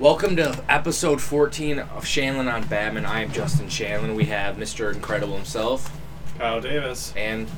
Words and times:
Welcome 0.00 0.34
to 0.36 0.64
episode 0.68 1.22
14 1.22 1.78
of 1.78 2.04
Shanlin 2.04 2.52
on 2.52 2.66
Batman. 2.66 3.06
I 3.06 3.22
am 3.22 3.30
Justin 3.30 3.66
Shanlin. 3.68 4.16
We 4.16 4.24
have 4.24 4.56
Mr. 4.56 4.92
Incredible 4.92 5.36
himself, 5.36 5.96
Kyle 6.36 6.60
Davis. 6.60 7.12
and 7.16 7.48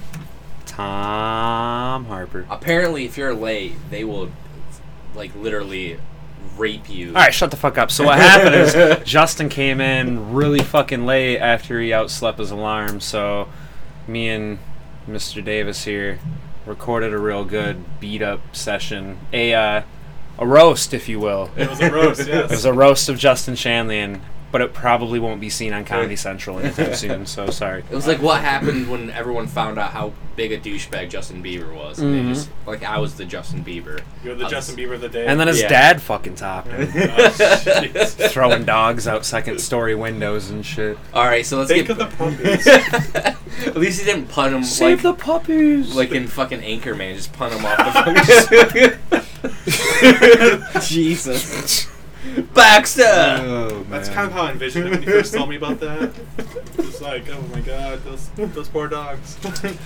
Tom 0.67 2.05
Harper. 2.05 2.47
apparently, 2.51 3.07
if 3.07 3.17
you're 3.17 3.33
late, 3.35 3.73
they 3.89 4.05
will, 4.05 4.31
like, 5.15 5.35
literally 5.35 5.99
rape 6.59 6.91
you. 6.91 7.09
All 7.09 7.15
right, 7.15 7.33
shut 7.33 7.51
the 7.51 7.57
fuck 7.57 7.79
up. 7.79 7.91
So 7.91 8.05
what 8.05 8.19
happened 8.19 8.55
is 8.55 9.03
Justin 9.09 9.49
came 9.49 9.81
in 9.81 10.35
really 10.35 10.61
fucking 10.61 11.07
late 11.07 11.39
after 11.39 11.81
he 11.81 11.89
outslept 11.89 12.37
his 12.37 12.51
alarm. 12.51 13.01
So 13.01 13.49
me 14.07 14.29
and 14.29 14.59
Mr. 15.09 15.43
Davis 15.43 15.85
here 15.85 16.19
recorded 16.67 17.15
a 17.15 17.19
real 17.19 17.47
good 17.47 17.83
beat 17.99 18.21
up 18.21 18.55
session, 18.55 19.19
a 19.33 19.55
uh, 19.55 19.83
a 20.39 20.47
roast, 20.47 20.93
if 20.95 21.09
you 21.09 21.19
will. 21.21 21.51
It 21.57 21.69
was 21.71 21.81
a 21.81 21.91
roast, 21.91 22.27
yes. 22.27 22.45
It 22.45 22.51
was 22.51 22.65
a 22.65 22.73
roast 22.73 23.09
of 23.09 23.19
Justin 23.19 23.55
Shanlian, 23.55 24.21
but 24.53 24.61
it 24.61 24.73
probably 24.75 25.19
won't 25.19 25.41
be 25.41 25.51
seen 25.51 25.73
on 25.73 25.85
Comedy 25.85 26.17
Central 26.17 26.59
anytime 26.59 26.95
soon. 26.95 27.27
So 27.27 27.51
sorry. 27.51 27.81
It 27.91 27.95
was 27.95 28.07
like 28.07 28.23
what 28.23 28.41
happened 28.41 28.89
when 28.91 29.11
everyone 29.11 29.47
found 29.49 29.79
out 29.79 29.91
how 29.91 30.13
big 30.37 30.53
a 30.53 30.59
douchebag 30.59 31.09
Justin 31.11 31.43
Bieber 31.43 31.75
was. 31.75 31.99
And 31.99 32.15
Mhm. 32.15 32.23
they 32.27 32.29
just, 32.35 32.51
like, 32.67 32.85
I 32.85 32.99
was 32.99 33.15
the 33.17 33.25
Justin 33.25 33.65
Bieber. 33.65 34.01
You're 34.23 34.35
the 34.35 34.43
I 34.43 34.45
was- 34.45 34.51
Justin 34.53 34.77
Bieber 34.77 34.95
of 34.95 35.01
the 35.01 35.09
day. 35.09 35.27
And 35.27 35.41
then 35.41 35.49
his 35.49 35.63
Yeah. 35.63 35.69
dad 35.69 36.03
fucking 36.03 36.35
topped 36.37 36.69
him, 36.69 36.91
Oh, 37.19 37.29
throwing 38.29 38.65
dogs 38.65 39.09
out 39.09 39.25
second 39.25 39.61
story 39.61 39.95
windows 39.95 40.51
and 40.51 40.65
shit. 40.65 40.99
All 41.15 41.25
right, 41.25 41.45
so 41.45 41.57
let's 41.59 41.71
Think 41.71 41.89
get. 41.89 41.99
of 41.99 42.11
the 42.11 42.17
puppies. 42.17 42.67
At 43.67 43.77
least 43.79 44.01
he 44.01 44.05
didn't 44.07 44.29
punt 44.29 44.55
him 44.55 44.63
Save 44.63 45.03
like, 45.03 45.17
the 45.19 45.23
puppies. 45.25 45.95
like 45.95 46.13
in 46.13 46.29
fucking 46.29 46.61
Anchorman, 46.61 47.15
just 47.15 47.33
punt 47.33 47.55
him 47.55 47.65
off 47.65 47.79
the 47.79 48.93
fucking. 49.11 49.21
Jesus. 50.87 51.89
Baxter! 52.55 53.03
oh, 53.05 53.85
That's 53.89 54.09
kind 54.09 54.27
of 54.27 54.33
how 54.33 54.43
I 54.43 54.53
envisioned 54.53 54.87
it 54.87 54.91
when 54.91 55.03
you 55.03 55.09
first 55.11 55.33
told 55.33 55.49
me 55.49 55.57
about 55.57 55.81
that. 55.81 56.13
It's 56.79 57.01
like, 57.01 57.29
oh 57.31 57.41
my 57.53 57.61
god, 57.61 58.03
those 58.05 58.29
those 58.37 58.69
poor 58.69 58.89
dogs. 58.89 59.37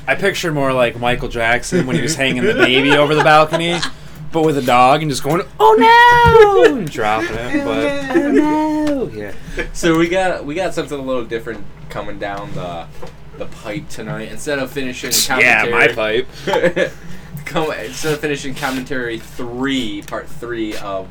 I 0.06 0.14
pictured 0.14 0.52
more 0.54 0.72
like 0.72 0.98
Michael 0.98 1.28
Jackson 1.28 1.86
when 1.86 1.96
he 1.96 2.02
was 2.02 2.14
hanging 2.14 2.42
the 2.42 2.54
baby 2.54 2.92
over 2.92 3.14
the 3.14 3.22
balcony, 3.24 3.78
but 4.32 4.42
with 4.42 4.56
a 4.58 4.62
dog 4.62 5.02
and 5.02 5.10
just 5.10 5.22
going, 5.22 5.42
"Oh 5.58 6.64
no!" 6.64 6.76
and 6.76 6.90
dropping 6.90 7.36
it. 7.36 7.62
Oh, 7.62 7.64
but 7.64 8.16
oh 8.16 8.32
no, 8.32 9.08
yeah. 9.12 9.32
So 9.72 9.98
we 9.98 10.08
got 10.08 10.44
we 10.44 10.54
got 10.54 10.72
something 10.74 10.98
a 10.98 11.02
little 11.02 11.24
different 11.24 11.64
coming 11.90 12.18
down 12.18 12.52
the 12.54 12.86
the 13.36 13.46
pipe 13.46 13.88
tonight. 13.88 14.30
Instead 14.30 14.58
of 14.58 14.70
finishing 14.70 15.12
Yeah, 15.38 15.66
my 15.70 15.88
pipe. 15.88 16.26
come, 17.50 17.72
instead 17.72 18.14
of 18.14 18.20
finishing 18.20 18.54
commentary 18.54 19.18
three, 19.18 20.02
part 20.02 20.28
three 20.28 20.76
of 20.78 21.08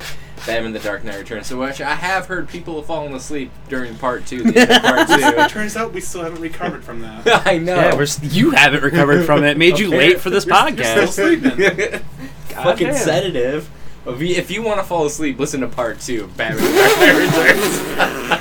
Batman: 0.48 0.72
The 0.74 0.80
Dark 0.80 1.04
Knight 1.04 1.18
Returns. 1.20 1.48
So 1.48 1.60
which 1.60 1.82
I 1.82 1.96
have 1.96 2.26
heard 2.28 2.48
people 2.48 2.78
have 2.78 2.86
fallen 2.86 3.14
asleep 3.14 3.52
during 3.68 3.96
part 3.96 4.26
two. 4.26 4.44
The 4.44 4.60
end 4.62 4.72
of 4.72 4.82
part 4.82 5.10
it 5.10 5.44
two. 5.50 5.54
turns 5.54 5.76
out 5.78 5.92
we 5.94 6.02
still 6.02 6.24
haven't 6.24 6.42
recovered 6.42 6.84
from 6.84 7.02
that. 7.02 7.46
I 7.48 7.58
know. 7.58 7.76
Yeah, 7.76 7.96
we're, 7.96 8.04
s- 8.04 8.20
you 8.24 8.52
haven't 8.52 8.82
recovered 8.84 9.26
from 9.26 9.44
it. 9.44 9.58
Made 9.58 9.78
you 9.80 9.90
late 9.90 10.20
for 10.20 10.30
this 10.30 10.46
You're- 10.46 10.72
you're 10.76 10.86
still 10.86 11.08
podcast. 11.08 11.42
sleeping. 11.50 12.00
fucking 12.56 12.88
damn. 12.88 12.96
sedative. 12.96 13.70
If 14.08 14.22
you, 14.22 14.36
if 14.36 14.50
you 14.50 14.64
want 14.64 14.80
to 14.80 14.86
fall 14.86 15.06
asleep, 15.06 15.38
listen 15.38 15.60
to 15.62 15.68
part 15.68 16.00
two 16.00 16.24
of 16.24 16.38
Batman: 16.38 16.64
The 16.64 16.72
Dark 16.80 16.98
Knight 17.00 17.18
Returns. 17.20 18.39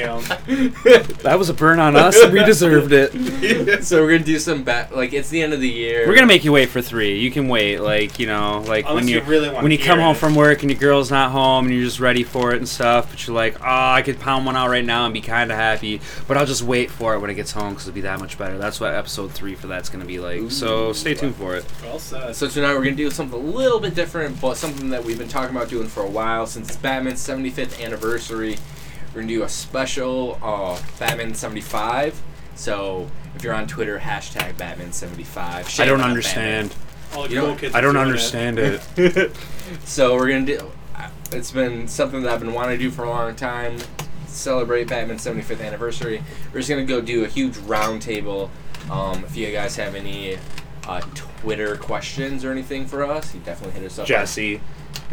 Damn. 0.00 0.22
That 1.26 1.38
was 1.38 1.48
a 1.48 1.54
burn 1.54 1.80
on 1.80 1.96
us. 1.96 2.16
We 2.30 2.44
deserved 2.44 2.92
it. 2.92 3.82
so 3.84 4.00
we're 4.02 4.12
gonna 4.12 4.24
do 4.24 4.38
some 4.38 4.62
bat. 4.62 4.94
Like 4.94 5.12
it's 5.12 5.28
the 5.28 5.42
end 5.42 5.52
of 5.52 5.60
the 5.60 5.68
year. 5.68 6.06
We're 6.06 6.14
gonna 6.14 6.26
make 6.26 6.44
you 6.44 6.52
wait 6.52 6.68
for 6.68 6.80
three. 6.80 7.18
You 7.18 7.30
can 7.30 7.48
wait, 7.48 7.78
like 7.80 8.18
you 8.18 8.26
know, 8.26 8.62
like 8.66 8.88
when 8.88 9.08
you, 9.08 9.16
you 9.16 9.22
really 9.22 9.48
when 9.50 9.72
you 9.72 9.78
hear 9.78 9.86
come 9.86 9.98
home 9.98 10.14
from 10.14 10.34
work 10.34 10.62
and 10.62 10.70
your 10.70 10.78
girl's 10.78 11.10
not 11.10 11.32
home 11.32 11.66
and 11.66 11.74
you're 11.74 11.84
just 11.84 11.98
ready 11.98 12.22
for 12.22 12.52
it 12.52 12.58
and 12.58 12.68
stuff. 12.68 13.10
But 13.10 13.26
you're 13.26 13.34
like, 13.34 13.56
oh, 13.60 13.64
I 13.64 14.02
could 14.02 14.20
pound 14.20 14.46
one 14.46 14.56
out 14.56 14.70
right 14.70 14.84
now 14.84 15.04
and 15.04 15.14
be 15.14 15.20
kind 15.20 15.50
of 15.50 15.56
happy, 15.56 16.00
but 16.28 16.36
I'll 16.36 16.46
just 16.46 16.62
wait 16.62 16.90
for 16.90 17.14
it 17.14 17.18
when 17.18 17.30
it 17.30 17.34
gets 17.34 17.50
home 17.50 17.70
because 17.70 17.88
it'll 17.88 17.94
be 17.94 18.02
that 18.02 18.20
much 18.20 18.38
better. 18.38 18.56
That's 18.56 18.78
what 18.78 18.94
episode 18.94 19.32
three 19.32 19.56
for 19.56 19.66
that's 19.66 19.88
gonna 19.88 20.04
be 20.04 20.20
like. 20.20 20.50
so 20.50 20.90
Ooh. 20.90 20.94
stay 20.94 21.14
tuned 21.14 21.34
for 21.36 21.56
it. 21.56 21.64
Well 21.82 21.98
said. 21.98 22.36
So 22.36 22.46
tonight 22.48 22.74
we're 22.74 22.84
gonna 22.84 22.96
do 22.96 23.10
something 23.10 23.38
a 23.38 23.42
little 23.42 23.80
bit 23.80 23.94
different, 23.94 24.40
but 24.40 24.56
something 24.56 24.90
that 24.90 25.04
we've 25.04 25.18
been 25.18 25.28
talking 25.28 25.56
about 25.56 25.68
doing 25.68 25.88
for 25.88 26.04
a 26.04 26.10
while 26.10 26.46
since 26.46 26.68
it's 26.68 26.76
Batman's 26.76 27.26
75th 27.26 27.82
anniversary. 27.82 28.58
We're 29.16 29.22
gonna 29.22 29.32
do 29.32 29.42
a 29.44 29.48
special 29.48 30.38
uh, 30.42 30.78
Batman 30.98 31.32
75. 31.34 32.22
So 32.54 33.08
if 33.34 33.42
you're 33.42 33.54
on 33.54 33.66
Twitter, 33.66 33.98
hashtag 33.98 34.58
Batman 34.58 34.92
75. 34.92 35.80
I 35.80 35.86
don't 35.86 36.02
understand. 36.02 36.74
All 37.14 37.26
you 37.26 37.40
cool 37.40 37.48
know, 37.48 37.56
kids 37.56 37.74
I 37.74 37.80
don't 37.80 37.94
doing 37.94 38.04
it. 38.04 38.08
understand 38.10 38.58
it. 38.98 39.34
So 39.86 40.16
we're 40.16 40.28
gonna 40.28 40.44
do. 40.44 40.70
It's 41.32 41.50
been 41.50 41.88
something 41.88 42.20
that 42.24 42.34
I've 42.34 42.40
been 42.40 42.52
wanting 42.52 42.76
to 42.78 42.84
do 42.84 42.90
for 42.90 43.04
a 43.04 43.08
long 43.08 43.34
time. 43.34 43.78
Celebrate 44.26 44.86
Batman's 44.88 45.24
75th 45.24 45.62
anniversary. 45.64 46.22
We're 46.52 46.60
just 46.60 46.68
gonna 46.68 46.84
go 46.84 47.00
do 47.00 47.24
a 47.24 47.26
huge 47.28 47.54
roundtable. 47.54 48.50
Um, 48.90 49.24
if 49.24 49.34
you 49.34 49.50
guys 49.50 49.76
have 49.76 49.94
any 49.94 50.36
uh, 50.86 51.00
Twitter 51.14 51.74
questions 51.78 52.44
or 52.44 52.52
anything 52.52 52.84
for 52.86 53.02
us, 53.02 53.32
you 53.34 53.40
definitely 53.40 53.80
hit 53.80 53.86
us 53.90 53.98
up. 53.98 54.02
on- 54.02 54.08
Jesse. 54.08 54.60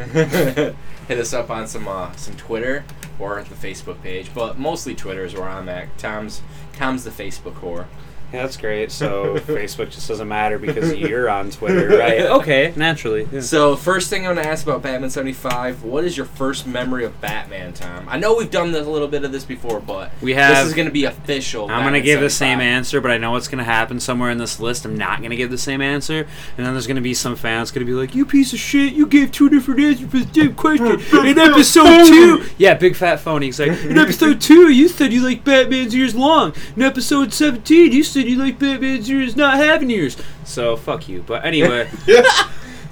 hit 1.08 1.20
us 1.20 1.34
up 1.34 1.50
on 1.50 1.68
some 1.68 1.88
uh, 1.88 2.12
some 2.16 2.36
Twitter 2.36 2.84
or 3.20 3.44
the 3.44 3.56
Facebook 3.56 4.02
page, 4.02 4.32
but 4.34 4.58
mostly 4.58 4.96
Twitter 4.96 5.24
is 5.26 5.34
where 5.34 5.48
I'm 5.48 5.70
at. 5.70 5.98
Tom's 5.98 6.42
Tom's 6.74 7.04
the 7.04 7.12
Facebook 7.12 7.56
whore. 7.56 7.86
Yeah, 8.34 8.42
that's 8.42 8.58
great. 8.58 8.92
So 8.92 9.36
Facebook 9.40 9.92
just 9.92 10.08
doesn't 10.08 10.28
matter 10.28 10.58
because 10.58 10.96
you're 10.96 11.30
on 11.30 11.52
Twitter, 11.52 11.98
right? 12.00 12.22
Okay, 12.44 12.74
naturally. 12.76 13.28
yeah. 13.32 13.42
So 13.42 13.76
first 13.76 14.10
thing 14.10 14.26
I'm 14.28 14.36
gonna 14.36 14.48
ask 14.48 14.66
about 14.66 14.82
Batman 14.82 15.10
75. 15.12 15.84
What 15.84 16.04
is 16.04 16.18
your 16.18 16.26
first 16.26 16.66
memory 16.66 17.06
of 17.06 17.20
Batman, 17.22 17.74
Tom? 17.74 18.08
I 18.10 18.18
know 18.18 18.36
we've 18.36 18.50
done 18.50 18.72
this, 18.72 18.86
a 18.88 18.90
little 18.90 19.08
bit 19.08 19.24
of 19.24 19.32
this 19.32 19.46
before, 19.46 19.80
but 19.80 20.12
We 20.22 20.34
have- 20.34 20.56
this 20.58 20.68
is 20.68 20.74
gonna 20.74 20.90
be 20.92 21.06
official. 21.06 21.64
I'm 21.66 21.70
gonna 21.80 21.84
Batman 21.98 22.04
give 22.04 22.20
the 22.22 22.30
same 22.30 22.60
answer, 22.60 23.00
but 23.02 23.12
I 23.12 23.18
know 23.18 23.32
what's 23.32 23.48
gonna 23.48 23.64
happen 23.64 24.00
somewhere 24.00 24.32
in 24.32 24.38
this 24.40 24.60
list. 24.60 24.84
I'm 24.86 24.98
not 24.98 25.22
gonna 25.22 25.36
give 25.36 25.52
the 25.52 25.58
same 25.58 25.82
answer, 25.82 26.26
and 26.58 26.66
then 26.66 26.74
there's 26.74 26.88
gonna 26.88 27.02
be 27.02 27.14
some 27.14 27.36
fans 27.36 27.70
gonna 27.72 27.86
be 27.86 27.94
like, 27.94 28.16
"You 28.16 28.26
piece 28.26 28.52
of 28.52 28.60
shit! 28.60 28.94
You 28.94 29.06
gave 29.06 29.32
two 29.32 29.50
different 29.50 29.80
answers 29.80 30.10
for 30.10 30.18
the 30.20 30.34
same 30.34 30.56
question 30.56 31.00
in 31.26 31.38
episode 31.40 32.08
two. 32.08 32.44
Yeah, 32.58 32.74
big 32.74 32.96
fat 32.96 33.20
phony. 33.20 33.48
He's 33.48 33.60
like, 33.60 33.70
in 33.84 33.98
episode 34.00 34.42
two, 34.42 34.70
you 34.70 34.88
said 34.88 35.14
you 35.14 35.22
like 35.22 35.44
Batman's 35.44 35.96
ears 35.96 36.16
long. 36.16 36.54
In 36.76 36.82
episode 36.82 37.32
17, 37.34 37.92
you 37.92 38.04
said 38.04 38.23
you 38.28 38.38
like 38.38 38.60
Batman's 38.60 39.10
ears 39.10 39.36
not 39.36 39.58
having 39.58 39.90
ears. 39.90 40.18
So 40.46 40.76
fuck 40.78 41.08
you. 41.08 41.24
But 41.26 41.46
anyway, 41.46 41.90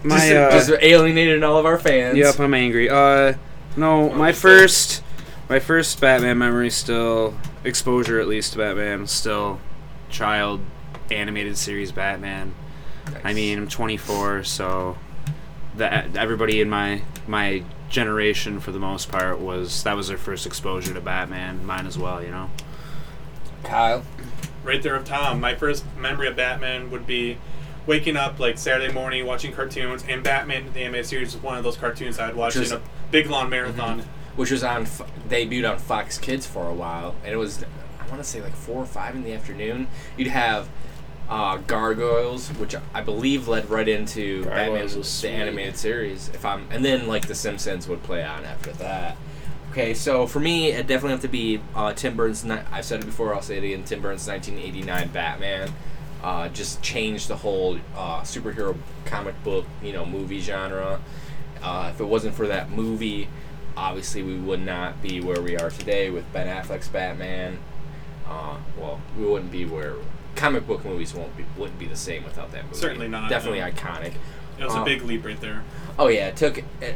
my 0.03 0.17
just, 0.17 0.31
uh, 0.31 0.51
just 0.51 0.71
alienated 0.81 1.43
all 1.43 1.57
of 1.57 1.65
our 1.65 1.79
fans. 1.79 2.17
Yep, 2.17 2.39
I'm 2.39 2.53
angry. 2.53 2.89
Uh, 2.89 3.33
no, 3.75 4.09
my 4.09 4.31
first, 4.31 5.03
my 5.49 5.59
first 5.59 5.99
Batman 6.01 6.37
memory 6.37 6.69
still 6.69 7.35
exposure 7.63 8.19
at 8.19 8.27
least 8.27 8.53
to 8.53 8.59
Batman 8.59 9.07
still 9.07 9.59
child 10.09 10.61
animated 11.09 11.57
series 11.57 11.91
Batman. 11.91 12.53
I 13.23 13.33
mean, 13.33 13.57
I'm 13.57 13.67
24, 13.67 14.43
so 14.43 14.97
that 15.77 16.15
everybody 16.15 16.61
in 16.61 16.69
my 16.69 17.01
my 17.27 17.63
generation 17.89 18.59
for 18.59 18.71
the 18.71 18.79
most 18.79 19.09
part 19.09 19.39
was 19.39 19.83
that 19.83 19.95
was 19.95 20.07
their 20.07 20.17
first 20.17 20.45
exposure 20.45 20.93
to 20.93 21.01
Batman. 21.01 21.65
Mine 21.65 21.85
as 21.85 21.97
well, 21.97 22.23
you 22.23 22.31
know. 22.31 22.49
Kyle. 23.63 24.03
Right 24.63 24.81
there 24.81 24.95
of 24.95 25.05
Tom. 25.05 25.39
My 25.39 25.55
first 25.55 25.83
memory 25.97 26.27
of 26.27 26.35
Batman 26.35 26.91
would 26.91 27.05
be 27.07 27.37
waking 27.87 28.15
up 28.15 28.39
like 28.39 28.57
Saturday 28.57 28.93
morning 28.93 29.25
watching 29.25 29.51
cartoons, 29.53 30.03
and 30.07 30.23
Batman 30.23 30.71
the 30.73 30.81
animated 30.81 31.05
series 31.07 31.33
was 31.33 31.41
one 31.43 31.57
of 31.57 31.63
those 31.63 31.77
cartoons 31.77 32.19
I'd 32.19 32.35
watch 32.35 32.55
Which 32.55 32.65
is- 32.65 32.71
in 32.71 32.77
a 32.77 32.81
big 33.11 33.27
long 33.29 33.49
marathon. 33.49 34.03
which 34.35 34.51
was 34.51 34.63
on 34.63 34.85
debuted 35.27 35.69
on 35.69 35.77
Fox 35.79 36.17
Kids 36.17 36.45
for 36.45 36.67
a 36.67 36.73
while, 36.73 37.15
and 37.23 37.33
it 37.33 37.37
was 37.37 37.63
I 37.99 38.07
want 38.09 38.21
to 38.23 38.27
say 38.29 38.41
like 38.41 38.53
four 38.55 38.77
or 38.83 38.85
five 38.85 39.15
in 39.15 39.23
the 39.23 39.33
afternoon. 39.33 39.87
You'd 40.17 40.27
have 40.27 40.69
uh, 41.29 41.57
Gargoyles, 41.57 42.49
which 42.49 42.75
I 42.93 43.01
believe 43.01 43.47
led 43.47 43.69
right 43.69 43.87
into 43.87 44.43
Gargoyles 44.43 44.91
Batman 44.91 44.97
the 44.99 45.03
sweet. 45.05 45.29
animated 45.29 45.77
series. 45.77 46.29
If 46.33 46.43
I'm 46.45 46.67
and 46.71 46.83
then 46.83 47.07
like 47.07 47.27
The 47.27 47.35
Simpsons 47.35 47.87
would 47.87 48.03
play 48.03 48.21
on 48.23 48.43
after 48.43 48.71
that. 48.73 49.15
Okay, 49.71 49.93
so 49.93 50.27
for 50.27 50.39
me, 50.41 50.67
it 50.71 50.85
definitely 50.87 51.11
have 51.11 51.21
to 51.21 51.27
be 51.29 51.61
uh, 51.75 51.93
Tim 51.93 52.15
Burton's. 52.17 52.45
I've 52.45 52.83
said 52.83 52.99
it 53.01 53.05
before. 53.05 53.33
I'll 53.33 53.41
say 53.41 53.57
it 53.57 53.63
again. 53.63 53.83
Tim 53.85 54.01
Burton's 54.01 54.27
1989 54.27 55.07
Batman. 55.09 55.71
Uh, 56.21 56.49
just 56.49 56.81
changed 56.83 57.29
the 57.29 57.37
whole 57.37 57.77
uh, 57.95 58.19
superhero 58.21 58.77
comic 59.05 59.41
book, 59.43 59.65
you 59.81 59.93
know, 59.93 60.05
movie 60.05 60.41
genre. 60.41 60.99
Uh, 61.63 61.89
if 61.93 62.01
it 62.01 62.03
wasn't 62.03 62.35
for 62.35 62.47
that 62.47 62.69
movie, 62.69 63.29
obviously 63.77 64.21
we 64.21 64.35
would 64.35 64.59
not 64.59 65.01
be 65.01 65.21
where 65.21 65.41
we 65.41 65.57
are 65.57 65.69
today 65.69 66.09
with 66.09 66.31
Ben 66.33 66.47
Affleck's 66.47 66.89
Batman. 66.89 67.57
Uh, 68.27 68.57
well, 68.77 68.99
we 69.17 69.25
wouldn't 69.25 69.51
be 69.51 69.65
where 69.65 69.95
comic 70.35 70.67
book 70.67 70.83
movies 70.85 71.13
won't 71.13 71.35
be 71.37 71.45
wouldn't 71.57 71.79
be 71.79 71.85
the 71.87 71.95
same 71.95 72.23
without 72.23 72.51
that 72.51 72.63
movie. 72.65 72.75
Certainly 72.75 73.07
not, 73.07 73.29
Definitely 73.29 73.59
no. 73.61 73.69
iconic. 73.71 74.13
It 74.59 74.65
was 74.65 74.75
Uh, 74.75 74.81
a 74.81 74.85
big 74.85 75.01
leap 75.03 75.25
right 75.25 75.39
there. 75.39 75.63
Oh 75.97 76.07
yeah, 76.09 76.27
it 76.27 76.35
took 76.35 76.57
it 76.81 76.95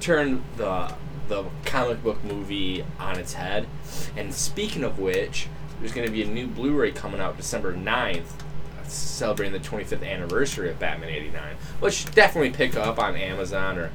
turned 0.00 0.42
the 0.56 0.94
the 1.28 1.44
comic 1.64 2.02
book 2.02 2.22
movie 2.24 2.84
on 2.98 3.18
its 3.18 3.34
head. 3.34 3.66
And 4.16 4.32
speaking 4.34 4.84
of 4.84 4.98
which, 4.98 5.48
there's 5.78 5.92
going 5.92 6.06
to 6.06 6.12
be 6.12 6.22
a 6.22 6.26
new 6.26 6.46
Blu-ray 6.46 6.92
coming 6.92 7.20
out 7.20 7.36
December 7.36 7.74
9th 7.74 8.32
celebrating 8.86 9.52
the 9.52 9.66
25th 9.66 10.06
anniversary 10.06 10.70
of 10.70 10.78
Batman 10.78 11.08
89, 11.08 11.56
which 11.80 12.10
definitely 12.14 12.50
pick 12.50 12.76
up 12.76 12.98
on 12.98 13.16
Amazon 13.16 13.78
or 13.78 13.90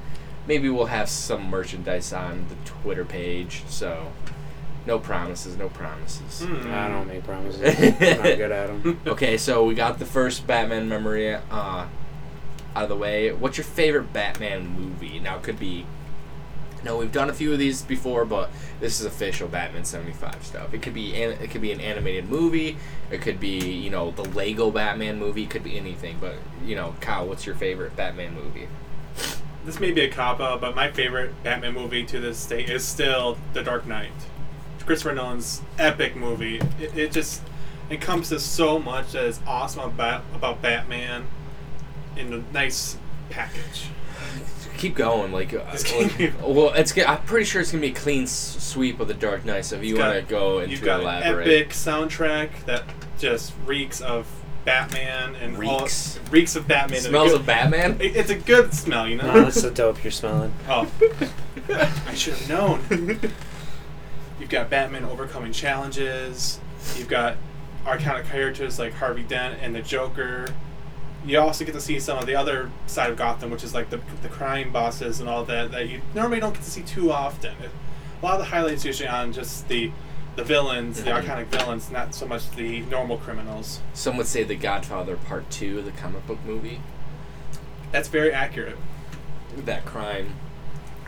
maybe 0.47 0.69
we'll 0.69 0.85
have 0.85 1.09
some 1.09 1.49
merchandise 1.49 2.11
on 2.13 2.47
the 2.49 2.55
Twitter 2.65 3.05
page. 3.05 3.63
So, 3.67 4.11
no 4.85 4.97
promises, 4.97 5.57
no 5.57 5.69
promises. 5.69 6.41
Hmm. 6.41 6.71
I 6.71 6.87
don't 6.87 7.07
make 7.07 7.23
promises. 7.23 7.61
I'm 8.01 8.17
not 8.17 8.37
good 8.37 8.51
at 8.51 8.67
them. 8.67 8.99
Okay, 9.05 9.37
so 9.37 9.65
we 9.65 9.75
got 9.75 9.99
the 9.99 10.05
first 10.05 10.47
Batman 10.47 10.87
memory 10.87 11.33
uh, 11.33 11.39
out 11.51 11.89
of 12.75 12.89
the 12.89 12.95
way. 12.95 13.31
What's 13.33 13.57
your 13.57 13.65
favorite 13.65 14.13
Batman 14.13 14.67
movie? 14.67 15.19
Now, 15.19 15.37
it 15.37 15.43
could 15.43 15.59
be. 15.59 15.85
No, 16.83 16.97
we've 16.97 17.11
done 17.11 17.29
a 17.29 17.33
few 17.33 17.51
of 17.51 17.59
these 17.59 17.81
before, 17.81 18.23
but 18.23 18.49
this 18.79 18.99
is 18.99 19.05
official 19.05 19.47
Batman 19.47 19.83
'75 19.83 20.43
stuff. 20.43 20.73
It 20.73 20.81
could 20.81 20.93
be 20.93 21.21
an, 21.21 21.31
it 21.41 21.49
could 21.49 21.61
be 21.61 21.71
an 21.71 21.81
animated 21.81 22.29
movie. 22.29 22.77
It 23.11 23.21
could 23.21 23.39
be 23.39 23.57
you 23.57 23.89
know 23.89 24.11
the 24.11 24.23
Lego 24.23 24.71
Batman 24.71 25.19
movie. 25.19 25.43
It 25.43 25.49
could 25.49 25.63
be 25.63 25.77
anything. 25.77 26.17
But 26.21 26.35
you 26.63 26.75
know, 26.75 26.95
Kyle, 27.01 27.27
what's 27.27 27.45
your 27.45 27.55
favorite 27.55 27.95
Batman 27.95 28.33
movie? 28.33 28.67
This 29.65 29.79
may 29.81 29.91
be 29.91 30.01
a 30.01 30.09
cop 30.09 30.39
out, 30.39 30.61
but 30.61 30.75
my 30.75 30.91
favorite 30.91 31.43
Batman 31.43 31.73
movie 31.73 32.05
to 32.05 32.19
this 32.21 32.45
day 32.45 32.63
is 32.63 32.85
still 32.85 33.37
The 33.51 33.63
Dark 33.63 33.85
Knight. 33.85 34.11
Christopher 34.85 35.13
Nolan's 35.13 35.61
epic 35.77 36.15
movie. 36.15 36.61
It, 36.79 36.97
it 36.97 37.11
just 37.11 37.41
encompasses 37.89 38.43
so 38.43 38.79
much 38.79 39.11
that 39.11 39.25
is 39.25 39.41
awesome 39.45 39.83
about, 39.83 40.23
about 40.33 40.61
Batman 40.61 41.27
in 42.15 42.33
a 42.33 42.43
nice 42.53 42.97
package. 43.29 43.89
Keep 44.77 44.95
going, 44.95 45.31
like, 45.31 45.53
uh, 45.53 45.59
like- 45.97 46.33
well, 46.41 46.71
it's. 46.73 46.91
go- 46.91 47.03
I'm 47.03 47.21
pretty 47.23 47.45
sure 47.45 47.61
it's 47.61 47.71
gonna 47.71 47.81
be 47.81 47.87
a 47.87 47.93
clean 47.93 48.23
s- 48.23 48.57
sweep 48.59 48.99
of 48.99 49.07
the 49.07 49.13
Dark 49.13 49.43
Knight. 49.45 49.65
So 49.65 49.75
if 49.77 49.83
you 49.83 49.97
got- 49.97 50.13
want 50.15 50.27
to 50.27 50.31
go 50.31 50.59
You've 50.59 50.71
into 50.73 50.85
got 50.85 50.99
elaborate, 51.01 51.47
an 51.47 51.53
epic 51.53 51.69
soundtrack 51.71 52.49
that 52.65 52.83
just 53.19 53.53
reeks 53.65 54.01
of 54.01 54.27
Batman 54.65 55.35
and 55.41 55.57
Reeks? 55.57 56.17
all 56.17 56.23
reeks 56.31 56.55
of 56.55 56.67
Batman. 56.67 57.01
smells 57.01 57.31
good- 57.31 57.39
of 57.41 57.45
Batman. 57.47 57.97
It- 57.99 58.15
It's 58.15 58.29
a 58.29 58.35
good 58.35 58.73
smell, 58.73 59.07
you 59.07 59.15
know. 59.15 59.33
No, 59.33 59.41
that's 59.45 59.61
the 59.61 59.71
dope 59.71 60.03
you're 60.03 60.11
smelling. 60.11 60.53
Oh, 60.69 60.87
I 61.69 62.13
should 62.13 62.35
have 62.35 62.49
known. 62.49 62.79
You've 64.39 64.49
got 64.49 64.69
Batman 64.69 65.03
overcoming 65.05 65.51
challenges. 65.51 66.59
You've 66.95 67.07
got 67.09 67.35
iconic 67.85 68.29
characters 68.29 68.77
like 68.79 68.93
Harvey 68.93 69.23
Dent 69.23 69.57
and 69.61 69.73
the 69.75 69.81
Joker. 69.81 70.47
You 71.27 71.39
also 71.39 71.65
get 71.65 71.73
to 71.73 71.81
see 71.81 71.99
some 71.99 72.17
of 72.17 72.25
the 72.25 72.35
other 72.35 72.71
side 72.87 73.09
of 73.11 73.17
Gotham, 73.17 73.51
which 73.51 73.63
is 73.63 73.73
like 73.73 73.89
the, 73.89 73.99
the 74.21 74.29
crime 74.29 74.71
bosses 74.71 75.19
and 75.19 75.27
all 75.29 75.43
that 75.45 75.71
that 75.71 75.89
you 75.89 76.01
normally 76.15 76.39
don't 76.39 76.53
get 76.53 76.63
to 76.63 76.69
see 76.71 76.81
too 76.83 77.11
often. 77.11 77.51
It, 77.61 77.69
a 78.21 78.25
lot 78.25 78.35
of 78.35 78.39
the 78.39 78.45
highlights 78.45 78.85
usually 78.85 79.09
on 79.09 79.33
just 79.33 79.67
the 79.67 79.91
the 80.37 80.43
villains, 80.43 81.01
the 81.03 81.09
Mhm. 81.11 81.23
iconic 81.23 81.47
villains, 81.47 81.89
not 81.91 82.13
so 82.15 82.27
much 82.27 82.49
the 82.51 82.81
normal 82.81 83.17
criminals. 83.17 83.81
Some 83.93 84.17
would 84.17 84.27
say 84.27 84.43
The 84.43 84.55
Godfather 84.55 85.17
Part 85.17 85.49
Two, 85.49 85.81
the 85.81 85.91
comic 85.91 86.25
book 86.27 86.37
movie. 86.45 86.79
That's 87.91 88.07
very 88.07 88.31
accurate. 88.31 88.77
that 89.65 89.83
crime 89.85 90.35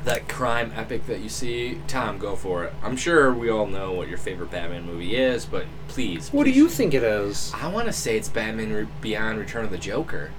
that 0.06 0.28
crime 0.30 0.72
epic 0.75 1.06
that 1.07 1.19
you 1.19 1.28
see 1.30 1.80
tom 1.88 2.18
go 2.18 2.36
for 2.36 2.63
it 2.63 2.74
i'm 2.81 2.96
sure 2.96 3.34
we 3.34 3.50
all 3.50 3.66
know 3.66 3.92
what 3.92 4.07
your 4.07 4.18
favorite 4.18 4.50
batman 4.50 4.86
movie 4.86 5.16
is 5.16 5.46
but 5.46 5.66
please 5.90 6.30
What 6.31 6.46
do 6.46 6.51
please- 6.51 6.57
you 6.57 6.69
think 6.69 6.94
it 6.94 7.04
is? 7.04 7.51
i 7.56 7.68
want 7.68 7.88
to 7.88 7.94
say 7.94 8.16
it's 8.18 8.30
batman 8.30 8.72
Re- 8.72 8.88
beyond 9.01 9.40
return 9.40 9.66
of 9.66 9.72
the 9.72 9.78
joker 9.78 10.31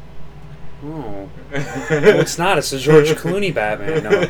Oh. 0.83 1.29
Well, 1.53 2.21
it's 2.21 2.39
not. 2.39 2.57
It's 2.57 2.73
a 2.73 2.79
George 2.79 3.09
Clooney 3.11 3.53
Batman. 3.55 4.03
No. 4.03 4.23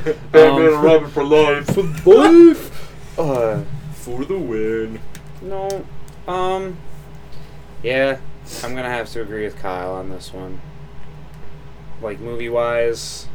Um, 0.77 0.85
robin 0.85 1.09
for 1.09 1.23
life 1.23 1.65
for 1.73 1.85
life. 2.13 3.17
Uh, 3.17 3.63
for 3.93 4.25
the 4.25 4.37
win 4.37 4.99
no. 5.41 5.87
Um. 6.27 6.77
Yeah, 7.85 8.19
I'm 8.65 8.75
gonna 8.75 8.91
have 8.91 9.09
to 9.11 9.23
agree 9.23 9.45
with 9.45 9.59
Kyle 9.59 9.93
on 9.93 10.11
this 10.11 10.35
one. 10.35 10.61
Like 12.03 12.19
movie 12.19 12.49
wise, 12.49 13.29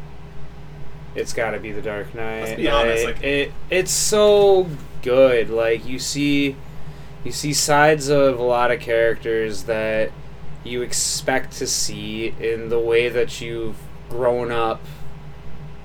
it's 1.16 1.34
got 1.34 1.52
to 1.52 1.60
be 1.60 1.72
The 1.72 1.82
Dark 1.82 2.14
Knight. 2.14 2.42
Let's 2.44 2.56
be 2.56 2.68
honest, 2.70 3.06
like- 3.06 3.24
it, 3.24 3.52
it's 3.70 3.92
so 3.92 4.68
good. 5.02 5.50
Like 5.50 5.86
you 5.86 5.98
see, 6.00 6.56
you 7.24 7.32
see 7.32 7.54
sides 7.54 8.10
of 8.10 8.40
a 8.40 8.44
lot 8.44 8.72
of 8.72 8.80
characters 8.80 9.64
that 9.64 10.12
you 10.64 10.82
expect 10.82 11.54
to 11.54 11.68
see 11.68 12.34
in 12.40 12.70
the 12.70 12.80
way 12.80 13.08
that 13.10 13.40
you've 13.40 13.78
grown 14.10 14.52
up 14.52 14.82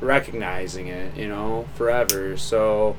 recognizing 0.01 0.89
it, 0.89 1.17
you 1.17 1.29
know, 1.29 1.67
forever. 1.75 2.37
So 2.37 2.97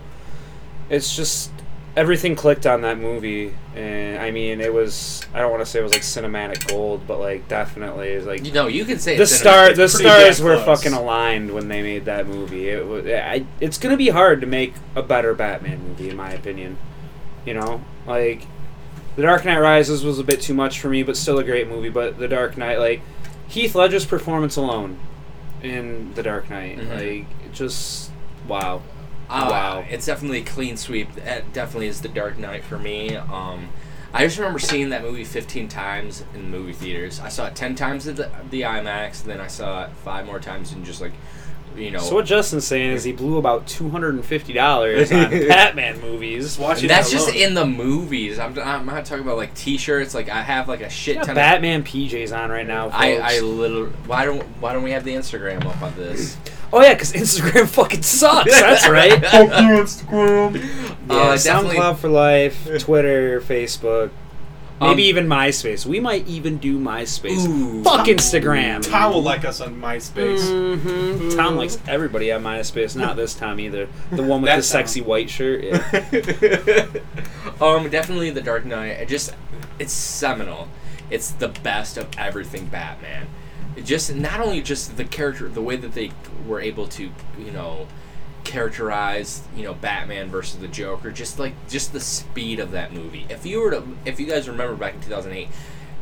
it's 0.90 1.16
just 1.16 1.52
everything 1.96 2.36
clicked 2.38 2.66
on 2.66 2.82
that 2.82 2.98
movie 2.98 3.54
and 3.76 4.18
I 4.18 4.32
mean 4.32 4.62
it 4.62 4.74
was 4.74 5.26
I 5.34 5.40
don't 5.40 5.52
want 5.52 5.62
to 5.62 5.66
say 5.66 5.80
it 5.80 5.84
was 5.84 5.92
like 5.92 6.04
cinematic 6.04 6.68
gold, 6.70 7.06
but 7.06 7.20
like 7.20 7.48
definitely 7.50 8.10
it's 8.10 8.26
like 8.26 8.46
you 8.46 8.54
know 8.54 8.68
you 8.68 8.86
can 8.86 8.98
say 9.00 9.18
the 9.18 9.26
star 9.28 9.74
the 9.74 9.90
stars 9.90 10.42
were 10.42 10.56
close. 10.64 10.82
fucking 10.84 10.98
aligned 10.98 11.52
when 11.54 11.68
they 11.68 11.82
made 11.82 12.06
that 12.06 12.28
movie. 12.28 12.70
It 12.70 12.86
was 12.88 13.06
I, 13.06 13.46
it's 13.60 13.78
going 13.78 13.92
to 13.92 13.98
be 13.98 14.10
hard 14.10 14.40
to 14.42 14.48
make 14.48 14.74
a 14.96 15.04
better 15.04 15.34
Batman 15.34 15.86
movie 15.86 16.10
in 16.10 16.16
my 16.16 16.32
opinion. 16.32 16.78
You 17.46 17.56
know, 17.56 17.82
like 18.08 18.44
The 19.18 19.24
Dark 19.24 19.44
Knight 19.46 19.60
Rises 19.60 20.04
was 20.04 20.18
a 20.20 20.24
bit 20.24 20.42
too 20.42 20.54
much 20.54 20.80
for 20.80 20.90
me, 20.90 21.04
but 21.04 21.18
still 21.18 21.40
a 21.40 21.44
great 21.44 21.68
movie, 21.68 21.90
but 21.90 22.18
The 22.20 22.28
Dark 22.28 22.56
Knight 22.56 22.78
like 22.80 23.02
Heath 23.48 23.76
Ledger's 23.76 24.06
performance 24.06 24.56
alone 24.56 24.98
in 25.62 26.14
The 26.14 26.24
Dark 26.24 26.50
Knight, 26.50 26.78
Mhm. 26.80 26.96
like 26.96 27.52
just 27.54 28.12
wow. 28.48 28.82
Uh, 29.32 29.48
Wow. 29.50 29.86
It's 29.90 30.06
definitely 30.06 30.40
a 30.40 30.44
clean 30.46 30.78
sweep. 30.78 31.14
That 31.16 31.54
definitely 31.54 31.88
is 31.88 32.02
The 32.02 32.10
Dark 32.10 32.38
Knight 32.38 32.64
for 32.64 32.78
me. 32.78 33.16
Um, 33.16 33.70
I 34.14 34.26
just 34.26 34.38
remember 34.38 34.60
seeing 34.60 34.90
that 34.90 35.04
movie 35.04 35.24
15 35.24 35.70
times 35.70 36.24
in 36.36 36.52
movie 36.52 36.74
theaters. 36.74 37.20
I 37.22 37.30
saw 37.30 37.48
it 37.48 37.56
10 37.56 37.76
times 37.76 38.08
at 38.08 38.18
the, 38.18 38.30
the 38.50 38.62
IMAX, 38.62 39.22
and 39.22 39.32
then 39.32 39.40
I 39.40 39.48
saw 39.48 39.86
it 39.86 39.92
five 40.04 40.26
more 40.26 40.40
times 40.40 40.74
in 40.74 40.84
just 40.84 41.00
like, 41.00 41.14
you 41.78 41.92
know. 41.92 42.00
So 42.00 42.16
what 42.16 42.26
Justin's 42.26 42.68
saying 42.68 42.92
is 42.92 43.06
he 43.06 43.14
blew 43.14 43.38
about 43.38 43.66
two 43.66 43.90
hundred 43.90 44.16
and 44.16 44.26
fifty 44.26 44.52
dollars 44.52 45.10
on 45.14 45.30
Batman 45.48 46.02
movies. 46.02 46.60
Watching 46.60 46.90
that's 46.90 47.10
that 47.10 47.16
just 47.18 47.34
in 47.34 47.54
the 47.54 47.66
movies. 47.66 48.40
I'm, 48.40 48.60
I'm 48.60 48.86
not 48.86 49.06
talking 49.06 49.24
about 49.24 49.38
like 49.38 49.54
T-shirts. 49.56 50.14
Like 50.14 50.28
I 50.28 50.42
have 50.42 50.68
like 50.68 50.82
a 50.82 50.90
shit 50.90 51.16
Got 51.16 51.28
ton 51.28 51.36
Batman 51.36 51.86
PJs 51.86 52.38
on 52.38 52.50
right 52.52 52.68
now. 52.68 52.88
of. 52.88 52.94
I 52.94 53.14
I 53.22 53.30
folks. 53.40 53.42
literally 53.44 53.92
why 54.06 54.26
don't 54.26 54.44
why 54.60 54.74
don't 54.74 54.84
we 54.84 54.92
have 54.92 55.06
the 55.06 55.14
Instagram 55.16 55.64
up 55.66 55.82
on 55.82 55.96
this? 55.96 56.36
oh 56.74 56.82
yeah, 56.82 56.94
because 56.94 57.14
Instagram 57.14 57.68
fucking 57.70 58.02
sucks. 58.04 58.60
That's 58.60 58.88
right. 58.90 59.20
Fuck 59.26 59.42
you, 59.62 59.68
Instagram. 59.84 60.56
Yeah, 61.10 61.16
Uh, 61.16 61.38
definitely- 61.38 61.78
SoundCloud 61.78 61.98
for 61.98 62.10
life, 62.10 62.68
Twitter, 62.80 63.42
Facebook, 63.42 64.10
maybe 64.80 64.94
Um, 64.94 65.00
even 65.00 65.28
MySpace. 65.28 65.86
We 65.86 66.00
might 66.00 66.28
even 66.28 66.58
do 66.58 66.80
MySpace. 66.80 67.46
Ooh. 67.48 67.84
Fuck 67.84 68.08
Instagram. 68.08 68.88
Tom 68.90 69.14
will 69.14 69.22
like 69.24 69.46
us 69.46 69.62
on 69.62 69.80
MySpace. 69.82 70.80
hmm 70.80 71.30
Tom 71.38 71.56
likes 71.56 71.78
everybody 71.88 72.32
on 72.32 72.44
MySpace. 72.44 72.96
Not 72.96 73.16
this 73.16 73.34
Tom 73.36 73.60
either. 73.60 73.88
The 74.12 74.24
one 74.24 74.42
with 74.42 74.56
the 74.56 74.64
sexy 74.64 75.02
Tom. 75.02 75.10
white 75.10 75.30
shirt. 75.30 75.64
Yeah. 75.64 76.88
um, 77.62 77.90
definitely 77.90 78.30
the 78.32 78.42
Dark 78.42 78.66
Knight. 78.66 78.92
It 79.02 79.08
just, 79.08 79.34
it's 79.80 79.94
seminal. 79.94 80.68
It's 81.10 81.32
the 81.32 81.50
best 81.50 81.98
of 81.98 82.08
everything 82.18 82.68
Batman. 82.68 83.28
Just 83.84 84.14
not 84.16 84.40
only 84.40 84.62
just 84.62 84.98
the 84.98 85.06
character, 85.06 85.48
the 85.48 85.62
way 85.62 85.76
that 85.76 85.94
they 85.94 86.12
were 86.48 86.60
able 86.60 86.88
to, 86.90 87.12
you 87.40 87.52
know, 87.52 87.88
characterize, 88.44 89.44
you 89.56 89.64
know, 89.64 89.74
Batman 89.74 90.30
versus 90.30 90.60
the 90.60 90.68
Joker. 90.68 91.12
Just 91.12 91.40
like 91.40 91.54
just 91.70 91.94
the 91.94 92.00
speed 92.00 92.60
of 92.60 92.72
that 92.72 92.94
movie. 92.94 93.26
If 93.30 93.46
you 93.46 93.62
were 93.62 93.72
to, 93.72 93.84
if 94.06 94.20
you 94.20 94.26
guys 94.26 94.48
remember 94.50 94.76
back 94.76 94.96
in 94.96 95.02
two 95.02 95.10
thousand 95.10 95.34
eight. 95.34 95.50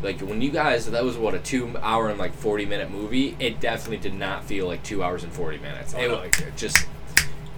Like 0.01 0.21
when 0.21 0.41
you 0.41 0.49
guys, 0.49 0.89
that 0.89 1.03
was 1.03 1.17
what 1.17 1.33
a 1.33 1.39
two-hour 1.39 2.07
and 2.07 2.17
like 2.17 2.33
forty-minute 2.33 2.89
movie. 2.89 3.35
It 3.37 3.59
definitely 3.59 3.97
did 3.97 4.13
not 4.13 4.45
feel 4.45 4.65
like 4.65 4.81
two 4.81 5.03
hours 5.03 5.25
and 5.25 5.33
forty 5.33 5.57
minutes. 5.57 5.93
Oh, 5.93 5.99
it 5.99 6.07
no. 6.07 6.15
like 6.15 6.39
it 6.39 6.55
just 6.55 6.87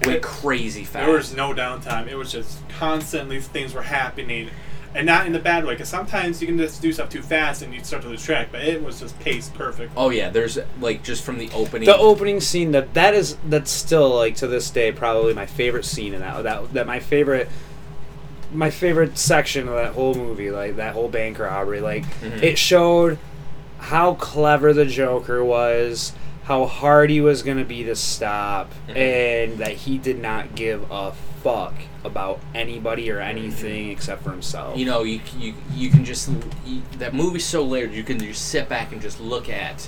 went 0.04 0.24
crazy 0.24 0.84
fast. 0.84 1.06
There 1.06 1.16
was 1.16 1.36
no 1.36 1.54
downtime. 1.54 2.08
It 2.08 2.16
was 2.16 2.32
just 2.32 2.68
constantly 2.68 3.40
things 3.42 3.76
were 3.76 3.84
happening, 3.84 4.50
and 4.94 5.06
not 5.06 5.26
in 5.26 5.34
the 5.34 5.40
bad 5.40 5.64
way. 5.66 5.74
Because 5.74 5.90
sometimes 5.90 6.42
you 6.42 6.48
can 6.48 6.58
just 6.58 6.82
do 6.82 6.92
stuff 6.92 7.10
too 7.10 7.22
fast 7.22 7.62
and 7.62 7.74
you 7.74 7.84
start 7.84 8.02
to 8.04 8.10
lose 8.10 8.24
track. 8.24 8.50
But 8.52 8.62
it 8.62 8.84
was 8.84 9.00
just 9.00 9.18
paced 9.20 9.54
perfect. 9.54 9.92
Oh 9.96 10.10
yeah, 10.10 10.30
there's 10.30 10.58
like 10.80 11.04
just 11.04 11.24
from 11.24 11.38
the 11.38 11.50
opening. 11.54 11.86
The 11.86 11.98
opening 11.98 12.40
scene 12.42 12.72
that 12.74 12.94
that 12.94 13.14
is 13.14 13.38
that's 13.48 13.72
still 13.72 14.10
like 14.16 14.36
to 14.38 14.48
this 14.48 14.70
day 14.70 14.92
probably 14.92 15.34
my 15.34 15.46
favorite 15.46 15.86
scene 15.86 16.14
in 16.14 16.22
that 16.22 16.44
that 16.44 16.74
that 16.74 16.88
my 16.88 17.00
favorite 17.00 17.50
my 18.54 18.70
favorite 18.70 19.18
section 19.18 19.68
of 19.70 19.76
that 19.76 19.94
whole 19.94 20.14
movie 20.14 20.52
like 20.52 20.76
that 20.76 20.94
whole 20.94 21.08
bank 21.08 21.40
robbery 21.40 21.80
like 21.80 22.04
Mhm. 22.20 22.44
it 22.44 22.58
showed 22.58 23.18
how 23.80 24.16
clever 24.16 24.74
the 24.74 24.86
Joker 24.86 25.42
was 25.42 26.12
how 26.44 26.66
hard 26.66 27.10
he 27.10 27.22
was 27.22 27.44
gonna 27.44 27.64
be 27.64 27.86
to 27.86 27.96
stop 27.96 28.70
Mhm. 28.90 28.98
and 28.98 29.58
that 29.60 29.72
he 29.72 29.98
did 29.98 30.20
not 30.20 30.54
give 30.54 30.84
a 30.92 31.14
fuck 31.42 31.74
about 32.04 32.40
anybody 32.56 33.12
or 33.12 33.20
anything 33.20 33.90
except 33.90 34.24
for 34.24 34.32
himself 34.32 34.72
you 34.82 34.86
know, 34.86 35.04
you 35.04 35.22
you 35.38 35.54
you 35.76 35.90
can 35.92 36.04
just 36.04 36.28
you, 36.66 36.82
that 36.98 37.14
movie's 37.14 37.46
so 37.46 37.64
layered. 37.64 37.94
You 37.94 38.04
can 38.04 38.18
just 38.18 38.48
sit 38.48 38.68
back 38.68 38.92
and 38.92 39.00
just 39.00 39.20
look 39.20 39.48
at 39.48 39.88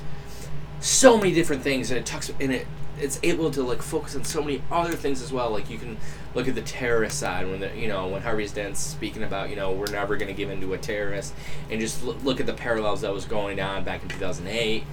so 0.79 1.17
many 1.17 1.33
different 1.33 1.63
things, 1.63 1.89
and 1.89 1.99
it 1.99 2.05
talks 2.05 2.31
and 2.39 2.53
it 2.53 2.67
it's 2.99 3.19
able 3.23 3.49
to 3.49 3.63
like 3.63 3.81
focus 3.81 4.15
on 4.15 4.23
so 4.23 4.41
many 4.43 4.61
other 4.71 4.93
things 4.93 5.21
as 5.21 5.33
well. 5.33 5.49
Like 5.49 5.69
you 5.69 5.79
can 5.79 5.97
look 6.35 6.47
at 6.47 6.53
the 6.53 6.61
terrorist 6.61 7.17
side 7.17 7.47
when 7.47 7.59
the 7.59 7.75
you 7.75 7.87
know 7.87 8.07
when 8.07 8.21
Harvey 8.21 8.47
Dent's 8.47 8.79
speaking 8.79 9.23
about 9.23 9.49
you 9.49 9.55
know 9.55 9.71
we're 9.71 9.91
never 9.91 10.15
going 10.15 10.27
to 10.27 10.33
give 10.33 10.51
in 10.51 10.61
to 10.61 10.73
a 10.73 10.77
terrorist, 10.77 11.33
and 11.71 11.79
just 11.79 12.03
look, 12.03 12.23
look 12.23 12.39
at 12.39 12.45
the 12.45 12.53
parallels 12.53 13.01
that 13.01 13.11
was 13.11 13.25
going 13.25 13.59
on 13.59 13.83
back 13.83 14.03
in 14.03 14.09
two 14.09 14.17
thousand 14.17 14.47
eight. 14.47 14.83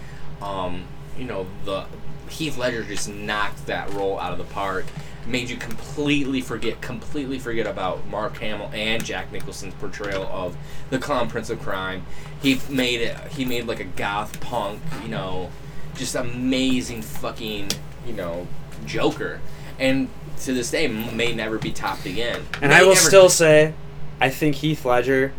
Um, 0.40 0.84
you 1.18 1.24
know 1.24 1.46
the 1.66 1.84
Heath 2.30 2.56
Ledger 2.56 2.84
just 2.84 3.08
knocked 3.08 3.66
that 3.66 3.92
role 3.92 4.18
out 4.18 4.32
of 4.32 4.38
the 4.38 4.44
park. 4.44 4.86
Made 5.26 5.50
you 5.50 5.56
completely 5.56 6.40
forget, 6.40 6.80
completely 6.80 7.38
forget 7.38 7.66
about 7.66 8.06
Mark 8.08 8.38
Hamill 8.38 8.70
and 8.72 9.04
Jack 9.04 9.30
Nicholson's 9.30 9.74
portrayal 9.74 10.24
of 10.24 10.56
the 10.88 10.98
Clown 10.98 11.28
Prince 11.28 11.50
of 11.50 11.60
Crime. 11.60 12.04
He 12.42 12.60
made 12.68 13.00
it. 13.00 13.16
He 13.32 13.44
made 13.44 13.66
like 13.66 13.80
a 13.80 13.84
goth 13.84 14.40
punk, 14.40 14.80
you 15.02 15.08
know, 15.08 15.50
just 15.94 16.14
amazing 16.14 17.02
fucking, 17.02 17.68
you 18.06 18.12
know, 18.14 18.48
Joker. 18.86 19.40
And 19.78 20.08
to 20.40 20.54
this 20.54 20.70
day, 20.70 20.88
may 20.88 21.34
never 21.34 21.58
be 21.58 21.70
topped 21.70 22.06
again. 22.06 22.46
And 22.62 22.70
May 22.70 22.76
I 22.76 22.82
will 22.82 22.94
never- 22.94 23.00
still 23.00 23.28
say, 23.28 23.74
I 24.20 24.30
think 24.30 24.56
Heath 24.56 24.84
Ledger 24.84 25.32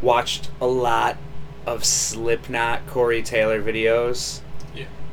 watched 0.00 0.50
a 0.60 0.66
lot 0.66 1.16
of 1.66 1.84
Slipknot 1.84 2.86
Corey 2.86 3.22
Taylor 3.22 3.60
videos 3.62 4.40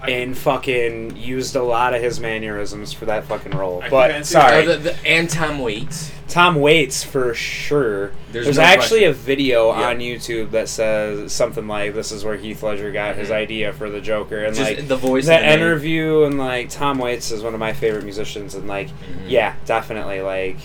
and 0.07 0.37
fucking 0.37 1.15
used 1.17 1.55
a 1.55 1.63
lot 1.63 1.93
of 1.93 2.01
his 2.01 2.19
mannerisms 2.19 2.91
for 2.93 3.05
that 3.05 3.25
fucking 3.25 3.51
role. 3.51 3.81
I 3.83 3.89
But 3.89 4.25
sorry, 4.25 4.63
Oh, 4.63 4.65
the, 4.65 4.77
the, 4.77 5.05
and 5.07 5.29
Tom 5.29 5.59
Waits. 5.59 6.11
Tom 6.27 6.55
Waits 6.55 7.03
for 7.03 7.33
sure. 7.33 8.11
There's 8.31 8.45
There's, 8.45 8.57
no 8.57 8.63
actually 8.63 9.01
question. 9.01 9.09
a 9.09 9.13
video 9.13 9.67
Yeah. 9.77 9.89
on 9.89 9.99
YouTube 9.99 10.51
that 10.51 10.69
says 10.69 11.31
something 11.33 11.67
like, 11.67 11.93
"This 11.93 12.11
is 12.13 12.23
where 12.23 12.37
Heath 12.37 12.63
Ledger 12.63 12.91
got 12.91 13.17
his 13.17 13.27
Mhm. 13.29 13.33
idea 13.33 13.73
for 13.73 13.89
the 13.89 13.99
Joker," 13.99 14.43
and 14.45 14.55
Just 14.55 14.71
like 14.71 14.87
the 14.87 14.95
voice. 14.95 15.25
that 15.25 15.41
of 15.41 15.41
the 15.41 15.47
name. 15.57 15.59
interview, 15.59 16.23
and 16.23 16.37
like 16.39 16.69
Tom 16.69 16.99
Waits 16.99 17.31
is 17.31 17.43
one 17.43 17.53
of 17.53 17.59
my 17.59 17.73
favorite 17.73 18.05
musicians, 18.05 18.55
and 18.55 18.65
like, 18.67 18.87
Mhm. 18.87 18.93
yeah, 19.27 19.53
definitely, 19.65 20.21
like, 20.21 20.55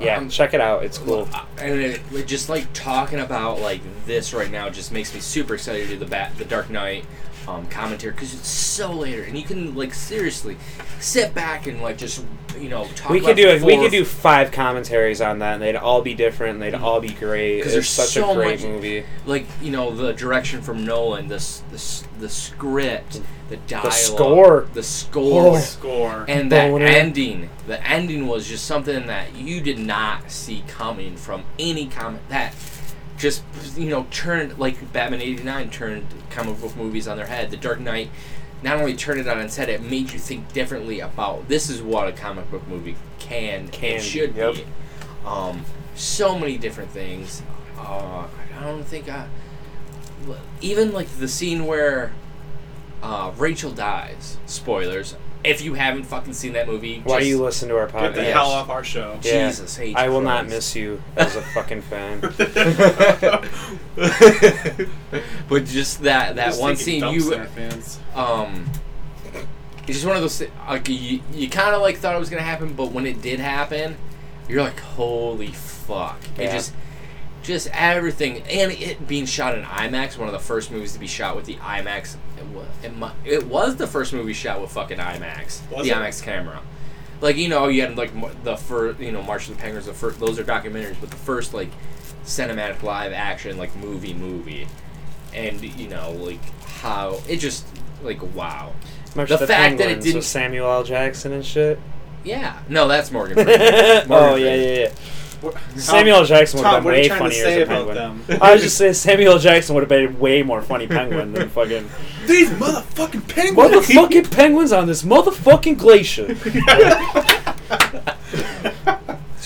yeah, 0.00 0.18
Um, 0.18 0.28
check 0.28 0.54
it 0.54 0.60
out. 0.60 0.84
It's 0.84 0.98
cool. 0.98 1.28
And 1.60 1.80
it, 1.80 2.00
it 2.14 2.26
just 2.28 2.48
like 2.48 2.66
talking 2.72 3.18
about 3.18 3.60
like 3.60 3.80
this 4.06 4.32
right 4.32 4.50
now 4.50 4.68
just 4.70 4.92
makes 4.92 5.12
me 5.12 5.18
super 5.20 5.54
excited 5.54 5.88
to 5.88 5.94
do 5.94 5.98
the 5.98 6.06
bat, 6.06 6.32
the 6.38 6.44
Dark 6.44 6.70
Knight 6.70 7.04
um, 7.48 7.66
commentary 7.66 8.12
because 8.12 8.34
it's 8.34 8.48
so 8.48 8.92
later 8.92 9.22
and 9.22 9.36
you 9.38 9.44
can 9.44 9.74
like 9.74 9.94
seriously 9.94 10.56
sit 11.00 11.34
back 11.34 11.66
and 11.66 11.80
like 11.80 11.96
just 11.98 12.24
you 12.58 12.68
know 12.68 12.86
talk. 12.94 13.10
we 13.10 13.20
could 13.20 13.36
do 13.36 13.48
it. 13.48 13.62
We 13.62 13.76
could 13.76 13.90
do 13.90 14.04
five 14.04 14.50
commentaries 14.50 15.20
on 15.20 15.40
that, 15.40 15.54
and 15.54 15.62
they'd 15.62 15.76
all 15.76 16.00
be 16.00 16.14
different. 16.14 16.54
and 16.54 16.62
They'd 16.62 16.74
all 16.74 17.00
be 17.00 17.10
great. 17.10 17.58
'Cause 17.62 17.66
It's 17.66 17.74
there's 17.74 17.88
such 17.90 18.08
so 18.24 18.30
a 18.30 18.34
great 18.34 18.60
much- 18.62 18.66
movie. 18.68 19.04
like 19.26 19.46
you 19.60 19.70
know 19.70 19.94
the 19.94 20.12
direction 20.14 20.62
from 20.62 20.84
Nolan, 20.84 21.28
the 21.28 21.34
s- 21.34 21.62
the 21.70 21.76
s- 21.76 22.04
the 22.18 22.30
script, 22.30 23.20
the 23.50 23.56
dialogue, 23.58 23.92
score. 23.92 24.66
the 24.72 24.82
score. 24.82 25.56
Oh. 25.56 25.60
score. 25.60 26.24
And 26.28 26.50
that 26.50 26.70
Boner. 26.70 26.86
ending, 26.86 27.50
the 27.66 27.86
ending 27.86 28.26
was 28.26 28.48
just 28.48 28.64
something 28.64 29.06
that 29.06 29.34
you 29.36 29.60
did 29.60 29.78
not 29.78 30.30
see 30.30 30.64
coming 30.66 31.16
from 31.16 31.44
any 31.58 31.86
comic. 31.86 32.26
That 32.30 32.54
just 33.16 33.42
you 33.76 33.88
know 33.88 34.06
turned 34.10 34.58
like 34.58 34.92
Batman 34.92 35.20
'89 35.20 35.70
turned 35.70 36.06
comic 36.30 36.60
book 36.60 36.76
movies 36.76 37.08
on 37.08 37.16
their 37.16 37.26
head. 37.26 37.50
The 37.50 37.56
Dark 37.56 37.80
Knight 37.80 38.10
not 38.62 38.78
only 38.78 38.96
turned 38.96 39.20
it 39.20 39.28
on 39.28 39.40
its 39.40 39.56
head, 39.56 39.68
it 39.68 39.82
made 39.82 40.12
you 40.12 40.18
think 40.18 40.52
differently 40.52 41.00
about 41.00 41.48
this 41.48 41.68
is 41.68 41.82
what 41.82 42.08
a 42.08 42.12
comic 42.12 42.50
book 42.50 42.66
movie 42.68 42.96
can 43.18 43.68
Can 43.68 43.96
and 43.96 44.02
should 44.02 44.34
yep. 44.34 44.54
be. 44.54 44.64
Um, 45.24 45.64
so 45.94 46.38
many 46.38 46.58
different 46.58 46.90
things. 46.90 47.42
Uh, 47.78 48.26
I 48.58 48.64
don't 48.64 48.84
think 48.84 49.08
I 49.08 49.28
even 50.60 50.92
like 50.92 51.08
the 51.18 51.28
scene 51.28 51.66
where 51.66 52.12
uh, 53.02 53.32
Rachel 53.36 53.70
dies. 53.70 54.38
Spoilers. 54.46 55.16
If 55.46 55.62
you 55.62 55.74
haven't 55.74 56.04
fucking 56.04 56.32
seen 56.34 56.52
that 56.54 56.66
movie, 56.66 57.00
Why 57.04 57.20
do 57.20 57.26
you 57.26 57.40
listen 57.42 57.68
to 57.68 57.76
our 57.76 57.86
podcast? 57.86 58.14
Get 58.14 58.14
the 58.16 58.24
hell 58.32 58.46
off 58.50 58.68
our 58.68 58.82
show. 58.84 59.18
Yeah. 59.22 59.48
Jesus 59.48 59.78
H. 59.78 59.94
I 59.96 60.08
will 60.08 60.20
not 60.20 60.46
miss 60.48 60.74
you 60.76 61.02
as 61.16 61.36
a 61.36 61.42
fucking 61.42 61.82
fan. 61.82 62.20
but 65.48 65.64
just 65.64 66.02
that 66.02 66.36
that 66.36 66.46
Just 66.46 66.60
one 66.60 66.76
scene, 66.76 67.04
you 67.12 67.30
fans. 67.46 67.98
um, 68.14 68.66
it's 69.86 69.94
just 69.98 70.06
one 70.06 70.16
of 70.16 70.22
those 70.22 70.42
like 70.68 70.88
you, 70.88 71.20
you 71.32 71.48
kind 71.48 71.74
of 71.74 71.80
like 71.82 71.96
thought 71.98 72.14
it 72.14 72.18
was 72.18 72.30
gonna 72.30 72.42
happen, 72.42 72.74
but 72.74 72.92
when 72.92 73.06
it 73.06 73.22
did 73.22 73.38
happen, 73.40 73.96
you're 74.48 74.62
like, 74.62 74.80
holy 74.80 75.48
fuck! 75.52 76.18
It 76.36 76.44
Yeah. 76.44 76.52
just 76.52 76.72
just 77.46 77.68
everything, 77.72 78.42
and 78.42 78.72
it 78.72 79.06
being 79.06 79.24
shot 79.26 79.56
in 79.56 79.64
IMAX, 79.64 80.18
one 80.18 80.28
of 80.28 80.32
the 80.32 80.38
first 80.40 80.70
movies 80.70 80.92
to 80.94 80.98
be 80.98 81.06
shot 81.06 81.36
with 81.36 81.46
the 81.46 81.54
IMAX. 81.56 82.16
It 82.38 82.44
was, 82.54 82.66
it, 82.82 82.96
mu- 82.96 83.08
it 83.24 83.46
was 83.46 83.76
the 83.76 83.86
first 83.86 84.12
movie 84.12 84.32
shot 84.32 84.60
with 84.60 84.70
fucking 84.72 84.98
IMAX, 84.98 85.60
Was 85.70 85.86
the 85.86 85.92
it? 85.92 85.96
IMAX 85.96 86.22
camera. 86.22 86.60
Like 87.20 87.36
you 87.36 87.48
know, 87.48 87.68
you 87.68 87.80
had 87.82 87.96
like 87.96 88.12
the 88.44 88.56
first, 88.56 89.00
you 89.00 89.12
know, 89.12 89.22
March 89.22 89.48
of 89.48 89.56
the 89.56 89.62
Penguins. 89.62 89.86
The 89.86 89.94
first, 89.94 90.20
those 90.20 90.38
are 90.38 90.44
documentaries, 90.44 90.96
but 91.00 91.10
the 91.10 91.16
first 91.16 91.54
like 91.54 91.70
cinematic 92.24 92.82
live 92.82 93.12
action 93.12 93.56
like 93.56 93.74
movie 93.76 94.12
movie, 94.12 94.66
and 95.32 95.62
you 95.78 95.88
know 95.88 96.10
like 96.12 96.40
how 96.64 97.20
it 97.28 97.36
just 97.38 97.66
like 98.02 98.20
wow. 98.34 98.72
March 99.14 99.30
The 99.30 99.38
the 99.38 99.46
fact 99.46 99.78
that 99.78 99.84
it 99.84 99.86
Penguins 99.86 100.04
didn't- 100.04 100.16
with 100.16 100.26
Samuel 100.26 100.70
L. 100.70 100.84
Jackson 100.84 101.32
and 101.32 101.44
shit. 101.46 101.78
Yeah, 102.24 102.58
no, 102.68 102.86
that's 102.88 103.10
Morgan. 103.12 103.34
Freeman. 103.44 103.60
oh 103.60 104.04
Morgan 104.08 104.40
yeah, 104.46 104.54
yeah, 104.56 104.78
yeah. 104.80 104.88
What- 105.40 105.56
Samuel 105.76 106.24
Jackson 106.24 106.60
would 106.60 106.66
have 106.66 106.82
been 106.82 106.92
way 106.92 107.08
funnier 107.08 107.46
as 107.46 107.62
a 107.62 107.66
penguin. 107.66 108.20
I 108.42 108.54
was 108.54 108.62
just 108.62 108.78
saying 108.78 108.94
Samuel 108.94 109.38
Jackson 109.38 109.74
would 109.74 109.82
have 109.82 109.88
been 109.88 110.18
way 110.18 110.42
more 110.42 110.62
funny 110.62 110.86
penguin 110.86 111.32
than 111.32 111.48
fucking 111.50 111.88
These 112.26 112.50
motherfucking 112.50 113.28
penguins. 113.28 113.86
motherfucking 113.86 114.30
penguins 114.30 114.72
on 114.72 114.86
this 114.86 115.02
motherfucking 115.02 115.78
glacier. 115.78 116.26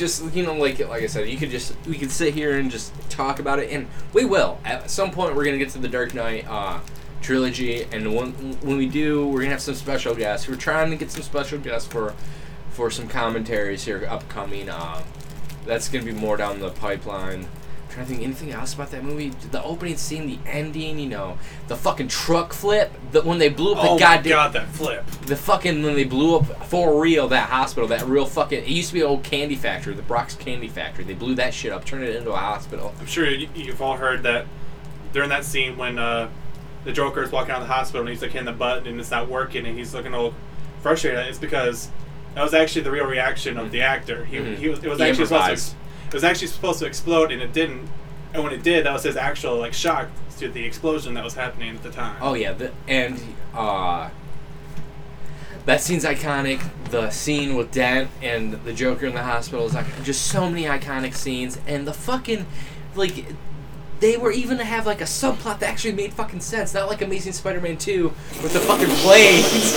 just 0.01 0.35
you 0.35 0.45
know 0.45 0.55
like 0.55 0.79
like 0.89 1.03
I 1.03 1.07
said, 1.07 1.29
you 1.29 1.37
could 1.37 1.51
just 1.51 1.75
we 1.87 1.99
could 1.99 2.11
sit 2.11 2.35
here 2.35 2.59
and 2.59 2.71
just 2.71 2.93
talk 3.11 3.39
about 3.39 3.59
it, 3.59 3.71
and 3.71 3.87
we 4.13 4.25
will. 4.25 4.59
At 4.65 4.91
some 4.91 5.11
point, 5.11 5.37
we're 5.37 5.45
gonna 5.45 5.59
get 5.59 5.71
to 5.71 5.79
the 5.79 5.89
Dark 5.89 6.15
Knight 6.15 6.47
uh, 6.49 6.81
trilogy, 7.21 7.85
and 7.93 8.15
when 8.15 8.33
when 8.63 8.79
we 8.79 8.87
do, 8.87 9.29
we're 9.29 9.41
gonna 9.41 9.53
have 9.53 9.61
some 9.61 9.75
special 9.75 10.15
guests. 10.15 10.49
We're 10.49 10.57
trying 10.57 10.91
to 10.91 10.97
get 10.97 11.11
some 11.11 11.23
special 11.23 11.59
guests 11.59 11.87
for 11.87 12.15
for 12.71 12.91
some 12.91 13.09
commentaries 13.09 13.85
here 13.85 14.07
upcoming. 14.09 14.71
Uh, 14.71 15.03
that's 15.67 15.89
gonna 15.89 16.05
be 16.05 16.13
more 16.13 16.37
down 16.37 16.61
the 16.61 16.71
pipeline. 16.71 17.41
I'm 17.91 17.95
trying 17.95 18.07
to 18.07 18.13
think 18.13 18.23
anything 18.23 18.53
else 18.53 18.75
about 18.75 18.93
that 18.93 19.03
movie. 19.03 19.31
The 19.31 19.63
opening 19.65 19.97
scene, 19.97 20.27
the 20.27 20.39
ending, 20.49 20.99
you 21.01 21.09
know, 21.09 21.39
the 21.67 21.77
fucking 21.77 22.07
truck 22.07 22.53
flip, 22.53 22.93
the 23.11 23.23
when 23.23 23.39
they 23.39 23.49
blew 23.49 23.75
up 23.75 23.83
the 23.83 23.89
oh 23.89 23.99
goddamn 23.99 24.31
god, 24.31 24.53
that 24.53 24.69
flip. 24.69 25.05
the 25.27 25.35
fucking 25.35 25.83
when 25.83 25.95
they 25.95 26.05
blew 26.05 26.37
up 26.37 26.67
for 26.69 27.01
real 27.01 27.27
that 27.29 27.49
hospital, 27.49 27.89
that 27.89 28.03
real 28.03 28.27
fucking 28.27 28.61
it 28.61 28.69
used 28.69 28.89
to 28.89 28.95
be 28.95 29.01
an 29.01 29.07
old 29.07 29.25
candy 29.25 29.57
factory, 29.57 29.95
the 29.95 30.03
Brach's 30.03 30.37
Candy 30.37 30.69
Factory. 30.69 31.05
They 31.05 31.15
blew 31.15 31.35
that 31.35 31.53
shit 31.53 31.73
up, 31.73 31.85
turned 31.85 32.05
it 32.05 32.15
into 32.15 32.31
a 32.33 32.37
hospital. 32.37 32.95
I'm 33.01 33.07
sure 33.07 33.29
you, 33.29 33.49
you've 33.55 33.83
all 33.83 33.97
heard 33.97 34.23
that 34.23 34.47
during 35.13 35.31
that 35.31 35.45
scene 35.45 35.77
when 35.77 35.99
uh, 35.99 36.29
the 36.85 36.93
Joker 36.93 37.23
is 37.23 37.33
walking 37.33 37.51
out 37.51 37.61
of 37.61 37.69
the 37.69 37.75
hospital 37.75 38.03
and 38.03 38.09
he's 38.11 38.23
like 38.23 38.31
hitting 38.31 38.47
the 38.47 38.53
button 38.53 38.87
and 38.87 39.01
it's 39.01 39.11
not 39.11 39.29
working 39.29 39.67
and 39.67 39.77
he's 39.77 39.95
looking 39.95 40.15
all 40.15 40.35
frustrated. 40.81 41.27
It's 41.27 41.39
because 41.39 41.91
that 42.41 42.45
was 42.45 42.55
actually 42.55 42.81
the 42.81 42.91
real 42.91 43.05
reaction 43.05 43.59
of 43.59 43.71
the 43.71 43.83
actor. 43.83 44.25
He, 44.25 44.39
Mhm. 44.39 44.57
he 44.57 44.69
was, 44.71 44.83
it 44.83 44.89
was 44.89 44.99
He 44.99 45.05
actually 45.05 45.27
supposed 45.27 45.73
to, 45.73 45.77
it 46.09 46.15
was 46.15 46.25
actually 46.25 46.47
supposed 46.47 46.79
to 46.79 46.87
explode 46.87 47.31
and 47.33 47.43
it 47.43 47.53
didn't. 47.53 47.87
And 48.33 48.43
when 48.43 48.55
it 48.55 48.63
did, 48.63 48.87
that 48.87 48.95
was 48.95 49.03
his 49.03 49.15
actual 49.15 49.57
like 49.59 49.75
shock 49.75 50.09
to 50.39 50.49
the 50.49 50.65
explosion 50.65 51.13
that 51.15 51.23
was 51.25 51.35
happening 51.35 51.77
at 51.77 51.83
the 51.83 51.91
time. 51.91 52.17
Oh 52.23 52.33
yeah, 52.33 52.55
the, 52.55 52.73
and 52.89 53.21
uh, 53.55 54.09
that 55.67 55.83
scene's 55.83 56.07
iconic. 56.07 56.63
The 56.91 57.11
scene 57.11 57.57
with 57.57 57.73
Dent 57.73 58.09
and 58.23 58.55
the 58.65 58.73
Joker 58.73 59.05
in 59.05 59.15
the 59.15 59.23
hospital 59.23 59.67
is 59.67 59.75
like 59.75 60.03
just 60.03 60.29
so 60.29 60.49
many 60.49 60.65
iconic 60.65 61.15
scenes, 61.15 61.59
and 61.67 61.87
the 61.87 61.93
fucking 61.93 62.47
like. 62.95 63.27
They 64.01 64.17
were 64.17 64.33
even 64.33 64.57
to 64.59 64.65
have 64.65 64.87
like 64.87 65.03
a 65.03 65.05
subplot 65.05 65.61
that 65.61 65.69
actually 65.69 65.93
made 65.93 66.15
fucking 66.15 66.41
sense, 66.41 66.73
not 66.73 66.89
like 66.89 67.03
Amazing 67.03 67.35
Spider-Man 67.35 67.77
2 67.77 68.09
with 68.43 68.53
the 68.53 68.61
fucking 68.61 68.89
planes. 68.89 69.73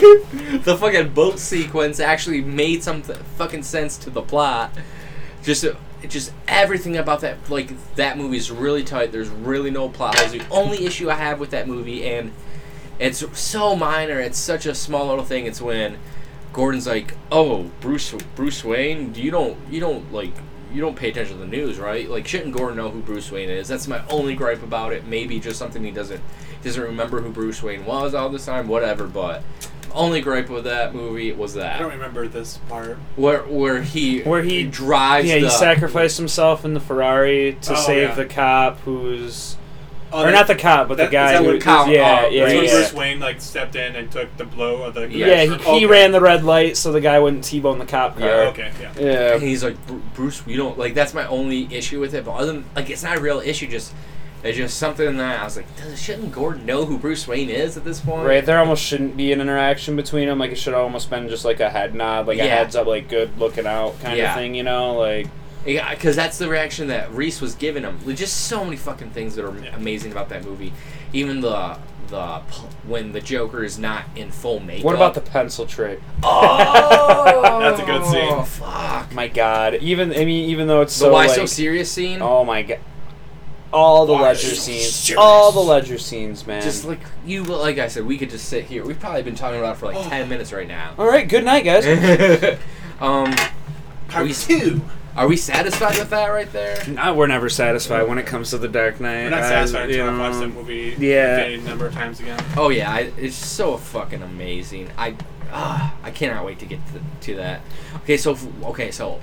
the 0.64 0.76
fucking 0.76 1.12
boat 1.12 1.38
sequence 1.38 2.00
actually 2.00 2.40
made 2.40 2.82
some 2.82 3.02
fucking 3.02 3.62
sense 3.62 3.98
to 3.98 4.10
the 4.10 4.22
plot. 4.22 4.72
Just, 5.42 5.66
just 6.08 6.32
everything 6.48 6.96
about 6.96 7.20
that, 7.20 7.50
like 7.50 7.72
that 7.96 8.16
movie 8.16 8.38
is 8.38 8.50
really 8.50 8.82
tight. 8.82 9.12
There's 9.12 9.28
really 9.28 9.70
no 9.70 9.88
plot 9.88 10.18
holes. 10.18 10.32
The 10.32 10.48
only 10.50 10.84
issue 10.86 11.10
I 11.10 11.14
have 11.14 11.38
with 11.38 11.50
that 11.50 11.68
movie, 11.68 12.08
and 12.08 12.32
it's 12.98 13.22
so 13.38 13.76
minor. 13.76 14.18
It's 14.18 14.38
such 14.38 14.66
a 14.66 14.74
small 14.74 15.08
little 15.08 15.24
thing. 15.24 15.46
It's 15.46 15.60
when 15.60 15.98
Gordon's 16.52 16.86
like, 16.86 17.14
"Oh, 17.30 17.70
Bruce, 17.80 18.14
Bruce 18.34 18.64
Wayne, 18.64 19.14
you 19.14 19.30
don't, 19.30 19.58
you 19.70 19.80
don't 19.80 20.12
like." 20.12 20.32
You 20.72 20.80
don't 20.80 20.96
pay 20.96 21.10
attention 21.10 21.34
to 21.38 21.40
the 21.40 21.46
news, 21.48 21.78
right? 21.78 22.08
Like, 22.10 22.26
shouldn't 22.26 22.54
Gordon 22.56 22.76
know 22.76 22.90
who 22.90 23.00
Bruce 23.00 23.30
Wayne 23.30 23.48
is? 23.48 23.68
That's 23.68 23.86
my 23.86 24.02
only 24.08 24.34
gripe 24.34 24.62
about 24.62 24.92
it. 24.92 25.06
Maybe 25.06 25.38
just 25.40 25.58
something 25.58 25.82
he 25.84 25.90
doesn't 25.90 26.20
he 26.62 26.64
doesn't 26.68 26.82
remember 26.82 27.20
who 27.20 27.30
Bruce 27.30 27.62
Wayne 27.62 27.84
was 27.84 28.14
all 28.14 28.28
this 28.28 28.44
time. 28.46 28.66
Whatever. 28.68 29.06
But 29.06 29.42
only 29.94 30.20
gripe 30.20 30.50
with 30.50 30.64
that 30.64 30.94
movie 30.94 31.32
was 31.32 31.54
that 31.54 31.76
I 31.76 31.78
don't 31.78 31.92
remember 31.92 32.28
this 32.28 32.58
part. 32.68 32.98
where 33.14 33.42
where 33.44 33.80
he 33.82 34.20
Where 34.22 34.42
he- 34.42 34.64
drives. 34.64 35.26
yeah, 35.28 35.36
he 35.36 35.42
the, 35.42 35.50
sacrificed 35.50 36.18
himself 36.18 36.64
in 36.64 36.74
the 36.74 36.80
Ferrari 36.80 37.56
to 37.62 37.72
Oh, 37.72 37.76
save 37.76 38.08
yeah. 38.10 38.14
the 38.14 38.26
cop 38.26 38.80
who's 38.80 39.56
Oh, 40.12 40.20
or 40.22 40.26
that- 40.26 40.32
not 40.32 40.46
the 40.46 40.54
cop, 40.54 40.88
but 40.88 40.96
that- 40.98 41.06
the 41.06 41.12
guy 41.12 41.32
is 41.32 41.38
that 41.38 41.44
who 41.44 41.50
when 41.52 41.60
Kyle- 41.60 41.88
yeah, 41.88 41.92
oh, 41.92 41.94
yeah, 41.94 42.20
That's 42.22 42.32
yeah, 42.34 42.44
when 42.60 42.64
yeah. 42.64 42.70
Bruce 42.72 42.92
Wayne 42.94 43.20
like 43.20 43.40
stepped 43.40 43.74
in 43.76 43.96
and 43.96 44.10
took 44.10 44.36
the 44.36 44.44
blow 44.44 44.82
of 44.84 44.94
the 44.94 45.08
Yeah, 45.10 45.26
Yeah, 45.26 45.44
he, 45.44 45.50
Okay. 45.54 45.86
ran 45.86 46.12
the 46.12 46.20
red 46.20 46.44
light 46.44 46.76
so 46.76 46.92
the 46.92 47.00
guy 47.00 47.18
wouldn't 47.18 47.44
T-bone 47.44 47.78
the 47.78 47.86
cop 47.86 48.18
car. 48.18 48.28
Yeah, 48.28 48.34
Okay, 48.48 48.70
yeah. 48.80 48.90
Yeah. 48.98 49.34
And 49.34 49.42
he's 49.42 49.64
like, 49.64 49.76
Bruce, 50.14 50.46
we 50.46 50.56
don't 50.56 50.78
like. 50.78 50.94
That's 50.94 51.12
my 51.14 51.26
only 51.26 51.68
issue 51.70 52.00
with 52.00 52.14
it. 52.14 52.24
But 52.24 52.32
other 52.32 52.46
than 52.52 52.64
like, 52.76 52.88
it's 52.90 53.02
not 53.02 53.16
a 53.18 53.20
real 53.20 53.40
issue. 53.40 53.66
Just 53.66 53.92
It's 54.44 54.56
just 54.56 54.78
something 54.78 55.16
that 55.16 55.40
I 55.40 55.44
was 55.44 55.56
like, 55.56 55.66
does, 55.76 56.00
shouldn't 56.00 56.30
Gordon 56.30 56.66
know 56.66 56.84
who 56.84 56.98
Bruce 56.98 57.26
Wayne 57.26 57.50
is 57.50 57.76
at 57.76 57.84
this 57.84 57.98
point? 57.98 58.24
Right, 58.28 58.44
there 58.46 58.58
almost 58.60 58.84
shouldn't 58.84 59.16
be 59.16 59.32
an 59.32 59.40
interaction 59.40 59.96
between 59.96 60.28
them. 60.28 60.38
Like 60.38 60.52
it 60.52 60.58
should 60.58 60.72
have 60.72 60.82
almost 60.82 61.10
been 61.10 61.28
just 61.28 61.44
like 61.44 61.58
a 61.58 61.68
head 61.68 61.96
nod, 61.96 62.28
like 62.28 62.38
a 62.38 62.46
heads 62.46 62.76
up, 62.76 62.86
like 62.86 63.08
good 63.08 63.36
looking 63.40 63.66
out 63.66 64.00
kind 64.00 64.16
Yeah. 64.16 64.30
of 64.30 64.36
thing. 64.36 64.54
You 64.54 64.62
know, 64.62 64.94
like 64.94 65.26
Yeah, 65.26 65.30
because 65.66 66.16
that's 66.16 66.38
the 66.38 66.48
reaction 66.48 66.88
that 66.88 67.12
Reese 67.12 67.40
was 67.40 67.54
giving 67.54 67.82
him. 67.82 67.98
Just 68.14 68.46
so 68.46 68.64
many 68.64 68.76
fucking 68.76 69.10
things 69.10 69.34
that 69.36 69.44
are 69.44 69.54
Yeah. 69.58 69.74
amazing 69.76 70.12
about 70.12 70.28
that 70.30 70.44
movie. 70.44 70.72
Even 71.12 71.40
the 71.40 71.78
the 72.08 72.38
when 72.86 73.10
the 73.10 73.20
Joker 73.20 73.64
is 73.64 73.78
not 73.80 74.04
in 74.14 74.30
full 74.30 74.60
makeup. 74.60 74.84
what 74.84 74.94
about 74.94 75.14
the 75.14 75.20
pencil 75.20 75.66
trick? 75.66 76.00
Oh, 76.22 77.58
That's 77.60 77.80
a 77.82 77.84
good 77.84 78.04
scene. 78.06 78.28
Oh 78.32 78.42
fuck. 78.42 79.12
My 79.12 79.26
God, 79.28 79.74
even 79.76 80.12
I 80.12 80.24
mean, 80.24 80.48
even 80.50 80.68
though 80.68 80.82
it's 80.82 80.94
The 80.96 81.06
so 81.06 81.12
why 81.12 81.26
like, 81.26 81.34
so 81.34 81.46
serious 81.46 81.90
scene. 81.90 82.22
oh 82.22 82.44
my 82.44 82.62
God, 82.62 82.78
all 83.72 84.06
the 84.06 84.12
Why 84.12 84.22
ledger 84.22 84.46
so 84.46 84.54
scenes, 84.54 84.94
serious? 84.94 85.18
all 85.20 85.50
the 85.50 85.58
ledger 85.60 85.98
scenes, 85.98 86.46
man. 86.46 86.62
Just 86.62 86.84
like 86.84 87.00
you, 87.26 87.42
like 87.42 87.78
I 87.78 87.88
said, 87.88 88.06
we 88.06 88.16
could 88.18 88.30
just 88.30 88.48
sit 88.48 88.64
here. 88.66 88.84
We've 88.84 89.00
probably 89.00 89.24
been 89.24 89.34
talking 89.34 89.58
about 89.58 89.74
it 89.74 89.78
for 89.78 89.86
like 89.86 89.96
Oh. 89.96 90.08
ten 90.08 90.28
minutes 90.28 90.52
right 90.52 90.68
now. 90.68 90.94
all 90.98 91.08
right, 91.08 91.28
good 91.28 91.44
night, 91.44 91.64
guys. 91.64 91.84
um, 93.00 93.34
Part 94.08 94.26
we- 94.26 94.32
two. 94.32 94.80
Are 95.16 95.26
we 95.26 95.36
satisfied 95.36 95.98
with 95.98 96.10
that 96.10 96.28
right 96.28 96.50
there? 96.52 96.86
Nah, 96.88 97.14
we're 97.14 97.26
never 97.26 97.48
satisfied 97.48 98.08
when 98.08 98.18
it 98.18 98.26
comes 98.26 98.50
to 98.50 98.58
the 98.58 98.68
Dark 98.68 99.00
Knight. 99.00 99.24
We're 99.24 99.30
not 99.30 99.42
I- 99.42 99.48
satisfied 99.48 99.90
you 99.90 100.02
until 100.02 100.08
I 100.08 100.16
know, 100.16 100.30
watch 100.30 100.40
that 100.40 100.48
movie 100.48 100.96
yeah. 100.98 101.38
a 101.40 101.56
number 101.58 101.86
of 101.86 101.94
times 101.94 102.20
again. 102.20 102.42
Oh 102.56 102.68
yeah, 102.68 102.90
I, 102.92 103.12
it's 103.16 103.36
so 103.36 103.76
fucking 103.76 104.22
amazing. 104.22 104.90
I 104.98 105.16
ah, 105.50 105.94
I 106.02 106.10
cannot 106.10 106.44
wait 106.44 106.58
to 106.60 106.66
get 106.66 106.80
to, 106.88 107.00
to 107.26 107.36
that. 107.36 107.62
Okay, 108.02 108.16
so 108.16 108.36
okay, 108.64 108.90
so 108.90 109.20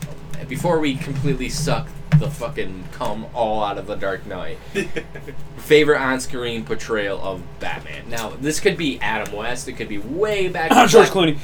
before 0.47 0.79
we 0.79 0.95
completely 0.95 1.49
suck 1.49 1.87
the 2.19 2.29
fucking 2.29 2.85
cum 2.91 3.25
all 3.33 3.63
out 3.63 3.77
of 3.77 3.87
the 3.87 3.95
Dark 3.95 4.25
Knight, 4.25 4.57
favorite 5.57 5.99
on-screen 5.99 6.63
portrayal 6.63 7.19
of 7.21 7.41
Batman. 7.59 8.09
Now 8.09 8.29
this 8.29 8.59
could 8.59 8.77
be 8.77 8.99
Adam 8.99 9.33
West. 9.33 9.67
It 9.67 9.73
could 9.73 9.89
be 9.89 9.97
way 9.97 10.47
back. 10.47 10.71
George 10.89 11.07
Clooney. 11.07 11.37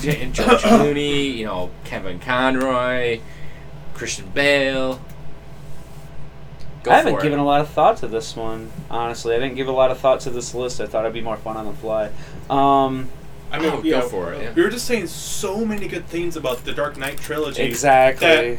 George 0.00 0.62
Clooney. 0.62 1.34
You 1.36 1.46
know, 1.46 1.70
Kevin 1.84 2.18
Conroy, 2.18 3.20
Christian 4.02 4.26
Bale. 4.34 5.00
Go 6.82 6.90
I 6.90 6.96
haven't 6.96 7.22
given 7.22 7.38
it. 7.38 7.42
a 7.42 7.44
lot 7.44 7.60
of 7.60 7.68
thought 7.68 7.98
to 7.98 8.08
this 8.08 8.34
one. 8.34 8.68
Honestly, 8.90 9.32
I 9.36 9.38
didn't 9.38 9.54
give 9.54 9.68
a 9.68 9.72
lot 9.72 9.92
of 9.92 9.98
thought 9.98 10.18
to 10.22 10.30
this 10.30 10.52
list. 10.56 10.80
I 10.80 10.86
thought 10.86 11.04
it'd 11.04 11.14
be 11.14 11.20
more 11.20 11.36
fun 11.36 11.56
on 11.56 11.66
the 11.66 11.72
fly. 11.74 12.06
Um, 12.50 13.08
I 13.52 13.60
mean, 13.60 13.70
Oh, 13.70 13.76
go 13.76 13.82
yeah, 13.88 14.00
for 14.00 14.32
it, 14.32 14.42
yeah. 14.42 14.52
We 14.54 14.62
were 14.62 14.70
just 14.70 14.86
saying 14.86 15.06
so 15.06 15.64
many 15.64 15.86
good 15.86 16.06
things 16.06 16.34
about 16.36 16.64
the 16.64 16.72
Dark 16.72 16.96
Knight 16.96 17.18
trilogy. 17.18 17.62
exactly. 17.62 18.58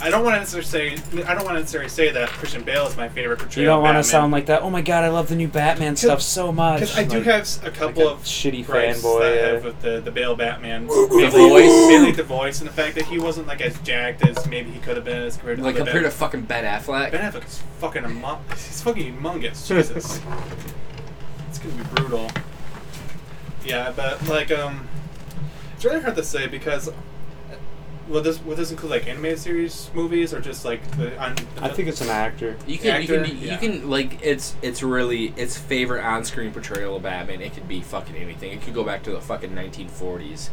I 0.00 0.10
don't 0.10 0.22
want 0.24 0.34
to 0.36 0.38
necessarily 0.40 0.96
say 0.96 1.22
I 1.24 1.34
don't 1.34 1.44
want 1.44 1.56
to 1.56 1.60
necessarily 1.60 1.88
say 1.88 2.10
that 2.12 2.28
Christian 2.28 2.62
Bale 2.62 2.86
is 2.86 2.96
my 2.96 3.08
favorite 3.08 3.40
portrayal. 3.40 3.62
You 3.62 3.66
don't 3.66 3.82
want 3.82 3.94
want 3.96 4.04
to 4.04 4.08
sound 4.10 4.32
like 4.32 4.46
that. 4.46 4.62
Oh 4.62 4.70
my 4.70 4.80
god, 4.80 5.02
I 5.02 5.08
love 5.08 5.28
the 5.28 5.34
new 5.34 5.48
Batman 5.48 5.96
stuff 5.96 6.22
so 6.22 6.52
much. 6.52 6.80
because 6.80 6.96
I 6.96 7.02
do 7.04 7.16
Like- 7.18 7.26
have 7.26 7.64
a 7.64 7.70
couple 7.72 8.04
like 8.04 8.12
a 8.12 8.16
of 8.16 8.22
shitty 8.22 8.64
gripes 8.64 9.02
fanboy, 9.02 9.20
that 9.20 9.32
I 9.44 9.48
have 9.54 9.64
with 9.64 9.82
the 9.82 10.00
the 10.00 10.12
Bale 10.12 10.36
Batman. 10.36 10.86
The 10.86 11.08
mainly, 11.10 11.30
voice? 11.48 11.88
mainly 11.88 12.12
the 12.12 12.22
voice, 12.22 12.60
and 12.60 12.68
the 12.68 12.72
fact 12.72 12.94
that 12.94 13.06
he 13.06 13.18
wasn't 13.18 13.48
like 13.48 13.60
as 13.60 13.76
jacked 13.80 14.24
as 14.24 14.46
maybe 14.46 14.70
he 14.70 14.78
could 14.78 14.94
have 14.94 15.04
been 15.04 15.22
as 15.22 15.36
compared 15.36 15.58
to 15.58 15.64
Like 15.64 15.74
other 15.74 15.84
compared 15.86 16.04
to 16.04 16.10
Bat- 16.10 16.18
fucking 16.18 16.42
Ben 16.42 16.64
Affleck. 16.64 17.10
Ben 17.10 17.32
Affleck 17.32 17.46
is 17.46 17.62
fucking 17.80 18.04
emo- 18.04 18.40
he's 18.50 18.80
fucking 18.82 19.16
humongous. 19.16 19.66
Jesus, 19.68 20.20
it's 21.48 21.58
gonna 21.58 21.74
be 21.74 21.82
brutal. 21.96 22.30
Yeah, 23.64 23.92
but 23.96 24.24
like 24.28 24.52
um, 24.52 24.86
it's 25.74 25.84
really 25.84 26.00
hard 26.00 26.14
to 26.14 26.22
say 26.24 26.46
because. 26.46 26.88
Will 28.08 28.22
this 28.22 28.42
will 28.42 28.56
this 28.56 28.70
include 28.70 28.90
like 28.90 29.06
animated 29.06 29.38
series 29.38 29.90
movies 29.94 30.32
or 30.32 30.40
just 30.40 30.64
like 30.64 30.80
the? 30.96 31.16
On, 31.22 31.36
I 31.60 31.68
think 31.68 31.88
it's 31.88 32.00
an 32.00 32.08
actor. 32.08 32.56
You 32.66 32.78
can, 32.78 33.02
you 33.02 33.16
Actor? 33.16 33.24
can, 33.24 33.38
you 33.38 33.56
can, 33.58 33.90
like, 33.90 34.18
it's, 34.22 34.56
it's 34.62 34.82
really, 34.82 35.34
its 35.36 35.58
favorite 35.58 36.02
on-screen 36.02 36.52
portrayal 36.52 36.96
of 36.96 37.02
Batman. 37.02 37.42
It 37.42 37.52
could 37.54 37.68
be 37.68 37.80
fucking 37.82 38.16
anything. 38.16 38.52
It 38.52 38.62
could 38.62 38.72
go 38.74 38.82
back 38.84 39.02
to 39.02 39.10
the 39.10 39.20
fucking 39.20 39.50
1940s, 39.50 40.48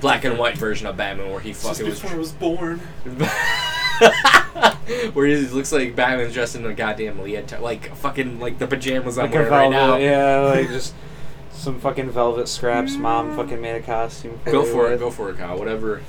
black 0.00 0.24
and 0.24 0.38
white 0.38 0.56
version 0.56 0.86
of 0.86 0.96
Batman, 0.96 1.30
where 1.30 1.40
he 1.40 1.50
Just 1.50 1.62
fucking 1.64 1.86
was, 1.86 2.00
before 2.00 2.16
I 2.16 2.18
was 2.18 2.32
born. 2.32 2.80
where 5.12 5.26
he 5.26 5.36
looks 5.48 5.72
like 5.72 5.94
Batman's 5.96 6.34
dressed 6.34 6.56
in 6.56 6.64
a 6.64 6.74
goddamn 6.74 7.20
leotard, 7.20 7.60
like 7.60 7.94
fucking, 7.96 8.40
like 8.40 8.58
the 8.58 8.66
pajamas 8.66 9.18
I'm 9.18 9.26
Like 9.26 9.34
wearing 9.34 9.50
right 9.50 9.70
now. 9.70 9.96
yeah, 9.96 10.40
like 10.40 10.68
just 10.68 10.94
some 11.52 11.80
fucking 11.80 12.10
velvet 12.10 12.48
scraps. 12.48 12.96
Mom 12.96 13.34
fucking 13.36 13.60
made 13.60 13.76
a 13.76 13.82
costume. 13.82 14.40
Go 14.44 14.64
for 14.64 14.86
it, 14.86 14.90
with. 14.92 15.00
go 15.00 15.10
for 15.10 15.30
it, 15.30 15.38
Kyle. 15.38 15.58
Whatever. 15.58 16.02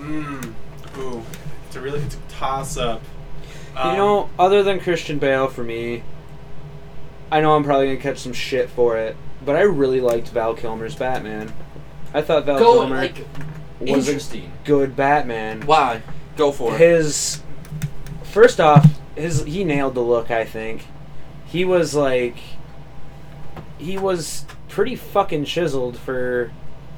Mmm. 0.00 0.54
Ooh. 0.98 1.22
It's 1.66 1.76
a 1.76 1.80
really 1.80 2.00
it's 2.00 2.16
a 2.16 2.18
toss 2.28 2.76
up. 2.76 3.02
you 3.76 3.92
know, 3.92 4.24
um, 4.24 4.30
other 4.38 4.62
than 4.62 4.80
Christian 4.80 5.18
Bale 5.18 5.46
for 5.46 5.62
me, 5.62 6.02
I 7.30 7.40
know 7.40 7.54
I'm 7.54 7.62
probably 7.62 7.86
gonna 7.86 7.98
catch 7.98 8.18
some 8.18 8.32
shit 8.32 8.70
for 8.70 8.96
it, 8.96 9.16
but 9.44 9.54
I 9.54 9.60
really 9.60 10.00
liked 10.00 10.28
Val 10.30 10.54
Kilmer's 10.54 10.96
Batman. 10.96 11.52
I 12.12 12.22
thought 12.22 12.44
Val 12.44 12.58
Go, 12.58 12.72
Kilmer 12.80 12.96
like, 12.96 13.24
was 13.78 14.34
a 14.34 14.42
good 14.64 14.96
Batman. 14.96 15.62
Why? 15.62 16.02
Go 16.36 16.50
for 16.50 16.74
it. 16.74 16.78
his 16.78 17.42
first 18.24 18.60
off, 18.60 18.98
his 19.14 19.44
he 19.44 19.62
nailed 19.62 19.94
the 19.94 20.00
look. 20.00 20.30
I 20.30 20.44
think 20.44 20.86
he 21.46 21.64
was 21.64 21.94
like 21.94 22.36
he 23.78 23.96
was 23.96 24.44
pretty 24.68 24.96
fucking 24.96 25.44
chiseled 25.44 25.96
for 25.96 26.52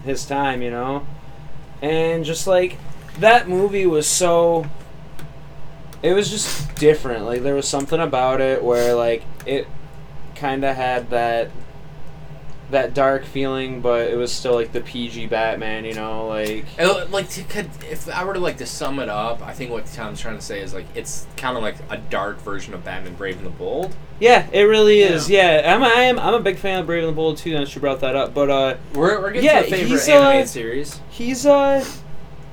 his 0.05 0.25
time, 0.25 0.63
you 0.63 0.71
know, 0.71 1.07
and 1.83 2.25
just 2.25 2.47
like 2.47 2.79
that 3.19 3.49
movie 3.49 3.87
was 3.87 4.07
so. 4.07 4.67
It 6.03 6.15
was 6.15 6.31
just 6.31 6.75
different. 6.77 7.25
Like 7.27 7.43
there 7.43 7.55
was 7.55 7.69
something 7.69 8.01
about 8.01 8.41
it 8.41 8.63
where 8.63 8.95
like 8.95 9.23
it 9.47 9.67
kind 10.35 10.65
of 10.65 10.75
had 10.75 11.11
that 11.11 11.51
that 12.71 12.95
dark 12.95 13.25
feeling, 13.27 13.83
but 13.83 14.09
it 14.09 14.17
was 14.17 14.33
still 14.33 14.55
like 14.55 14.73
the 14.73 14.81
PG 14.81 15.27
Batman, 15.27 15.85
you 15.85 15.93
know, 15.93 16.27
like 16.27 16.65
Uh, 16.79 17.05
Like, 17.11 17.29
to, 17.31 17.43
could, 17.45 17.69
if 17.91 18.09
I 18.09 18.25
were 18.25 18.33
to 18.33 18.41
like 18.41 18.57
to 18.57 18.67
sum 18.67 18.99
it 18.99 19.11
up, 19.11 19.43
I 19.43 19.53
think 19.53 19.71
what 19.71 19.85
Tom's 19.93 20.21
trying 20.21 20.37
to 20.39 20.43
say 20.43 20.61
is 20.61 20.73
like 20.73 20.87
it's 20.95 21.27
kind 21.37 21.55
of 21.57 21.63
like 21.63 21.77
a 21.91 21.99
dark 21.99 22.41
version 22.41 22.73
of 22.73 22.83
Batman 22.83 23.15
Brave 23.15 23.37
and 23.37 23.45
the 23.47 23.51
Bold. 23.51 23.95
Yeah, 24.21 24.49
it 24.53 24.63
really 24.63 25.01
is. 25.03 25.29
Yeah, 25.29 25.63
I'm, 25.75 25.83
I 25.83 26.05
am. 26.05 26.19
I'm 26.19 26.33
a 26.35 26.41
big 26.41 26.57
fan 26.57 26.81
of 26.81 26.87
Brave 26.87 27.03
and 27.05 27.13
the 27.13 27.17
Bold 27.17 27.37
too. 27.37 27.53
Now 27.53 27.61
that 27.61 27.75
you 27.75 27.81
brought 27.81 28.01
that 28.01 28.17
up, 28.17 28.33
but 28.33 28.49
uh, 28.49 28.77
We're, 28.95 29.21
we're 29.21 29.33
getting 29.33 29.45
Yeah, 29.51 29.63
to 29.63 29.65
the 29.71 29.77
favorite 29.77 29.89
he's, 29.91 30.09
uh, 30.09 30.13
animated 30.13 30.49
series. 30.49 31.01
he's 31.11 31.45
uh, 31.47 31.85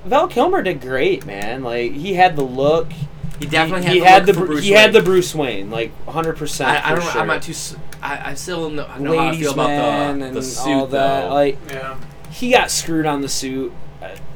Val 0.05 0.27
Kilmer 0.27 0.61
did 0.61 0.81
great, 0.81 1.25
man. 1.25 1.63
Like 1.63 1.91
he 1.93 2.13
had 2.13 2.35
the 2.35 2.43
look. 2.43 2.91
He 3.39 3.45
definitely 3.45 3.87
he, 3.87 3.87
had 3.87 3.93
he 3.93 3.99
the 3.99 4.05
had 4.05 4.25
look 4.25 4.25
the 4.27 4.33
for 4.33 4.39
Bru- 4.39 4.47
Bruce 4.55 4.63
he 4.65 4.71
had 4.71 4.93
the 4.93 5.01
Bruce 5.01 5.33
Wayne, 5.35 5.71
like 5.71 5.91
100. 6.05 6.37
percent 6.37 6.69
I, 6.85 6.91
I 6.91 6.95
don't. 6.95 7.03
Sure. 7.09 7.21
I'm 7.21 7.27
not 7.27 7.41
too. 7.41 7.51
s- 7.51 7.75
I, 8.01 8.31
I 8.31 8.33
still 8.35 8.63
don't 8.69 8.75
know, 8.75 8.97
know 8.97 9.17
how 9.17 9.25
I 9.27 9.29
Ladies 9.31 9.41
feel 9.41 9.53
about 9.53 9.67
the 9.67 10.25
and 10.25 10.35
the 10.35 10.41
suit 10.41 10.71
all 10.71 10.87
that. 10.87 11.21
though. 11.27 11.33
Like 11.33 11.57
Yeah. 11.69 11.97
he 12.31 12.51
got 12.51 12.71
screwed 12.71 13.05
on 13.05 13.21
the 13.21 13.29
suit. 13.29 13.71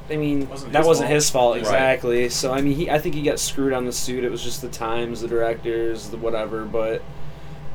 I 0.10 0.18
mean, 0.18 0.50
Wasn't 0.50 0.74
that 0.74 0.86
wasn't 0.86 1.08
fault. 1.08 1.16
his 1.16 1.30
fault 1.30 1.54
Right. 1.56 1.60
exactly. 1.62 2.30
So 2.30 2.52
I 2.54 2.62
mean, 2.62 2.76
he 2.76 2.90
I 2.90 3.00
think 3.00 3.16
he 3.16 3.22
got 3.24 3.40
screwed 3.40 3.72
on 3.74 3.86
the 3.86 3.94
suit. 3.94 4.24
It 4.26 4.32
was 4.32 4.44
just 4.44 4.62
the 4.62 4.68
times, 4.68 5.22
the 5.22 5.28
directors, 5.30 6.10
the 6.10 6.18
whatever. 6.18 6.66
But 6.66 7.02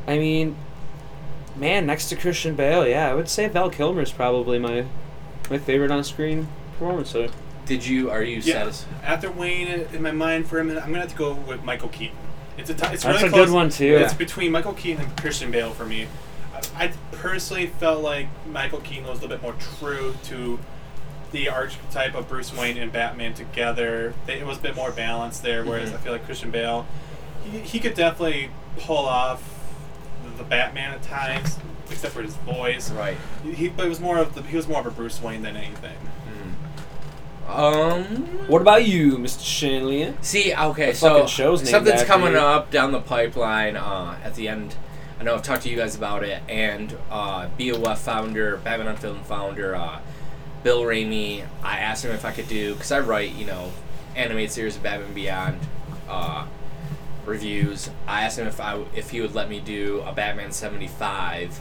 I 0.07 0.19
mean, 0.19 0.57
man, 1.57 1.87
next 1.87 2.11
to 2.11 2.17
Christian 2.17 2.55
Bale, 2.55 2.87
yeah, 2.87 3.11
I 3.11 3.15
would 3.15 3.29
say 3.31 3.49
Val 3.49 3.71
Kilmer 3.71 4.03
is 4.03 4.13
probably 4.13 4.59
my 4.59 4.85
my 5.51 5.57
favorite 5.59 5.91
on 5.91 6.05
screen 6.05 6.49
performance. 6.73 7.11
So 7.11 7.29
Did 7.69 7.87
you? 7.87 8.11
Are 8.11 8.23
you 8.23 8.41
Yeah. 8.41 8.55
satisfied? 8.55 8.95
After 9.05 9.31
weighing 9.31 9.69
it 9.69 9.93
in 9.95 10.03
my 10.03 10.11
mind 10.11 10.49
for 10.49 10.59
a 10.59 10.65
minute, 10.65 10.83
I'm 10.83 10.89
gonna 10.91 11.03
have 11.03 11.11
to 11.13 11.17
go 11.17 11.35
with 11.35 11.63
Michael 11.63 11.91
Keaton. 11.91 12.17
It's 12.57 12.71
a 12.71 12.75
t- 12.75 12.81
it's 12.93 13.05
That's 13.05 13.05
really 13.05 13.29
a 13.29 13.31
close. 13.31 13.47
good 13.47 13.55
one, 13.55 13.69
too. 13.71 13.97
It's 13.99 14.15
between 14.15 14.51
Michael 14.51 14.73
Keaton 14.73 15.05
and 15.05 15.17
Christian 15.19 15.51
Bale 15.51 15.71
for 15.73 15.85
me. 15.85 16.09
I, 16.77 16.87
I 16.87 16.93
personally 17.13 17.67
felt 17.67 18.03
like 18.03 18.27
Michael 18.51 18.81
Keaton 18.81 19.05
was 19.07 19.19
a 19.19 19.23
little 19.23 19.29
bit 19.37 19.43
more 19.43 19.55
true 19.79 20.15
to 20.25 20.59
the 21.31 21.49
archetype 21.51 22.15
of 22.15 22.27
Bruce 22.29 22.53
Wayne 22.57 22.79
and 22.79 22.91
Batman 22.91 23.35
together. 23.35 24.15
They, 24.27 24.41
it 24.41 24.47
was 24.47 24.59
a 24.59 24.63
bit 24.63 24.75
more 24.75 24.91
balanced 24.91 25.43
there, 25.43 25.63
whereas 25.63 25.91
Mhm. 25.91 25.95
I 25.95 25.97
feel 25.99 26.13
like 26.13 26.25
Christian 26.25 26.51
Bale, 26.51 26.87
he, 27.53 27.59
he 27.59 27.79
could 27.81 27.95
definitely 27.95 28.49
pull 28.79 29.07
off 29.07 29.43
the, 30.25 30.43
the 30.43 30.49
Batman 30.49 30.93
at 30.95 31.03
times, 31.03 31.59
except 31.91 32.15
for 32.15 32.23
his 32.23 32.35
voice. 32.37 32.91
Right. 32.91 33.19
He, 33.45 33.69
but 33.69 33.85
it 33.87 33.89
was 33.91 34.01
more 34.01 34.19
of 34.19 34.35
the, 34.35 34.43
he 34.43 34.57
was 34.57 34.67
more 34.67 34.81
of 34.81 34.87
a 34.87 34.91
Bruce 34.91 35.21
Wayne 35.23 35.43
than 35.43 35.55
anything. 35.57 35.97
Um. 37.49 38.05
what 38.47 38.61
about 38.63 38.87
you, 38.87 39.17
Mr. 39.17 39.45
Shanley? 39.45 40.15
See, 40.21 40.55
okay, 40.55 40.91
The 40.91 40.97
so 40.97 41.09
fucking 41.15 41.27
show's 41.29 41.61
named 41.61 41.69
something's 41.71 42.03
after 42.03 42.07
coming 42.07 42.33
you. 42.35 42.39
up 42.39 42.71
down 42.71 42.93
the 42.93 43.01
pipeline. 43.01 43.77
Uh, 43.77 44.19
at 44.23 44.35
the 44.35 44.49
end, 44.49 44.75
I 45.19 45.25
know 45.25 45.35
I've 45.35 45.43
talked 45.43 45.63
to 45.63 45.69
you 45.69 45.77
guys 45.77 45.95
about 45.97 46.23
it, 46.25 46.43
and 46.49 46.95
uh, 47.11 47.49
BOF 47.59 47.99
founder, 48.01 48.59
Batman 48.59 48.89
on 48.89 48.97
Film 48.97 49.21
founder, 49.25 49.75
uh, 49.75 50.01
Bill 50.63 50.83
Ramey. 50.83 51.45
I 51.63 51.79
asked 51.79 52.05
him 52.05 52.13
if 52.13 52.25
I 52.25 52.33
could 52.33 52.49
do 52.49 52.75
because 52.75 52.93
I 52.93 53.01
write, 53.01 53.33
you 53.35 53.47
know, 53.47 53.73
animated 54.15 54.51
series 54.53 54.77
of 54.77 54.83
Batman 54.83 55.15
Beyond 55.15 55.59
uh, 56.09 56.47
reviews. 57.25 57.91
I 58.07 58.23
asked 58.25 58.39
him 58.39 58.47
if 58.47 58.61
I 58.61 58.85
if 58.95 59.11
he 59.11 59.21
would 59.21 59.35
let 59.35 59.49
me 59.49 59.59
do 59.61 60.03
a 60.07 60.13
Batman 60.13 60.53
seventy 60.53 60.89
five. 60.89 61.59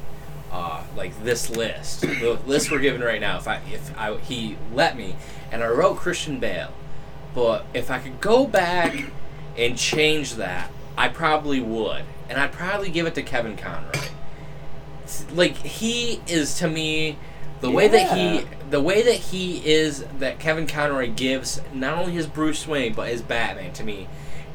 Uh, 0.52 0.84
like 0.96 1.24
this 1.24 1.50
list, 1.50 2.02
the 2.02 2.40
list 2.48 2.72
we're 2.72 2.80
given 2.80 3.02
right 3.02 3.20
now. 3.20 3.38
If 3.38 3.48
I 3.48 3.62
if 3.72 3.96
I 3.98 4.18
he 4.18 4.58
let 4.74 4.96
me, 4.96 5.16
and 5.52 5.62
I 5.62 5.68
wrote 5.68 5.98
Christian 5.98 6.40
Bale, 6.40 6.72
but 7.36 7.66
if 7.74 7.92
I 7.92 8.00
could 8.00 8.22
go 8.22 8.48
back 8.48 9.12
and 9.58 9.78
change 9.78 10.36
that, 10.36 10.72
I 10.98 11.10
probably 11.10 11.60
would. 11.60 12.04
and 12.30 12.38
I'd 12.40 12.52
probably 12.52 12.90
give 12.90 13.06
it 13.06 13.16
to 13.16 13.24
Kevin 13.24 13.58
Conroy. 13.58 13.92
Like 15.34 15.56
he 15.58 16.22
is 16.28 16.58
to 16.60 16.68
me, 16.68 17.18
the 17.62 17.72
way 17.72 17.88
that 17.88 18.18
he, 18.18 18.46
the 18.70 18.82
way 18.82 19.02
that 19.02 19.16
he 19.16 19.66
is, 19.66 20.04
that 20.20 20.40
Kevin 20.40 20.68
Conroy 20.68 21.10
gives 21.12 21.62
not 21.74 21.98
only 21.98 22.12
his 22.14 22.28
Bruce 22.28 22.68
Wayne 22.68 22.94
but 22.94 23.08
his 23.10 23.22
Batman 23.22 23.74
to 23.74 23.84
me. 23.84 24.08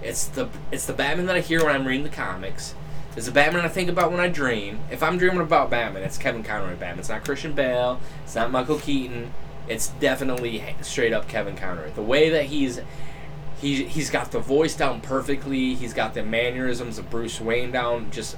It's 0.03 0.27
the 0.27 0.49
it's 0.71 0.85
the 0.87 0.93
Batman 0.93 1.27
that 1.27 1.37
I 1.37 1.41
hear 1.41 1.65
when 1.65 1.75
I'm 1.75 1.87
reading 1.87 2.03
the 2.05 2.11
comics. 2.11 2.75
It's 3.15 3.27
the 3.27 3.33
Batman 3.33 3.65
I 3.65 3.69
think 3.69 3.91
about 3.91 4.11
when 4.11 4.21
I 4.21 4.29
dream. 4.29 4.81
If 4.91 5.03
I'm 5.03 5.19
dreaming 5.19 5.41
about 5.41 5.69
Batman, 5.69 6.03
it's 6.03 6.17
Kevin 6.17 6.43
Conroy 6.43 6.77
Batman. 6.77 6.99
It's 6.99 7.11
not 7.11 7.25
Christian 7.25 7.53
Bale. 7.53 8.01
It's 8.25 8.35
not 8.35 8.51
Michael 8.51 8.79
Keaton. 8.79 9.35
It's 9.69 9.89
definitely 9.89 10.65
straight 10.81 11.13
up 11.13 11.29
Kevin 11.29 11.57
Conroy. 11.57 11.91
The 11.93 12.03
way 12.03 12.31
that 12.31 12.47
he's 12.47 12.81
he 13.61 13.85
he's 13.85 14.11
got 14.11 14.33
the 14.33 14.41
voice 14.41 14.75
down 14.75 15.03
perfectly. 15.03 15.75
He's 15.75 15.93
got 15.93 16.15
the 16.15 16.23
mannerisms 16.23 16.99
of 16.99 17.11
Bruce 17.11 17.41
Wayne 17.41 17.71
down. 17.71 18.11
Just 18.11 18.37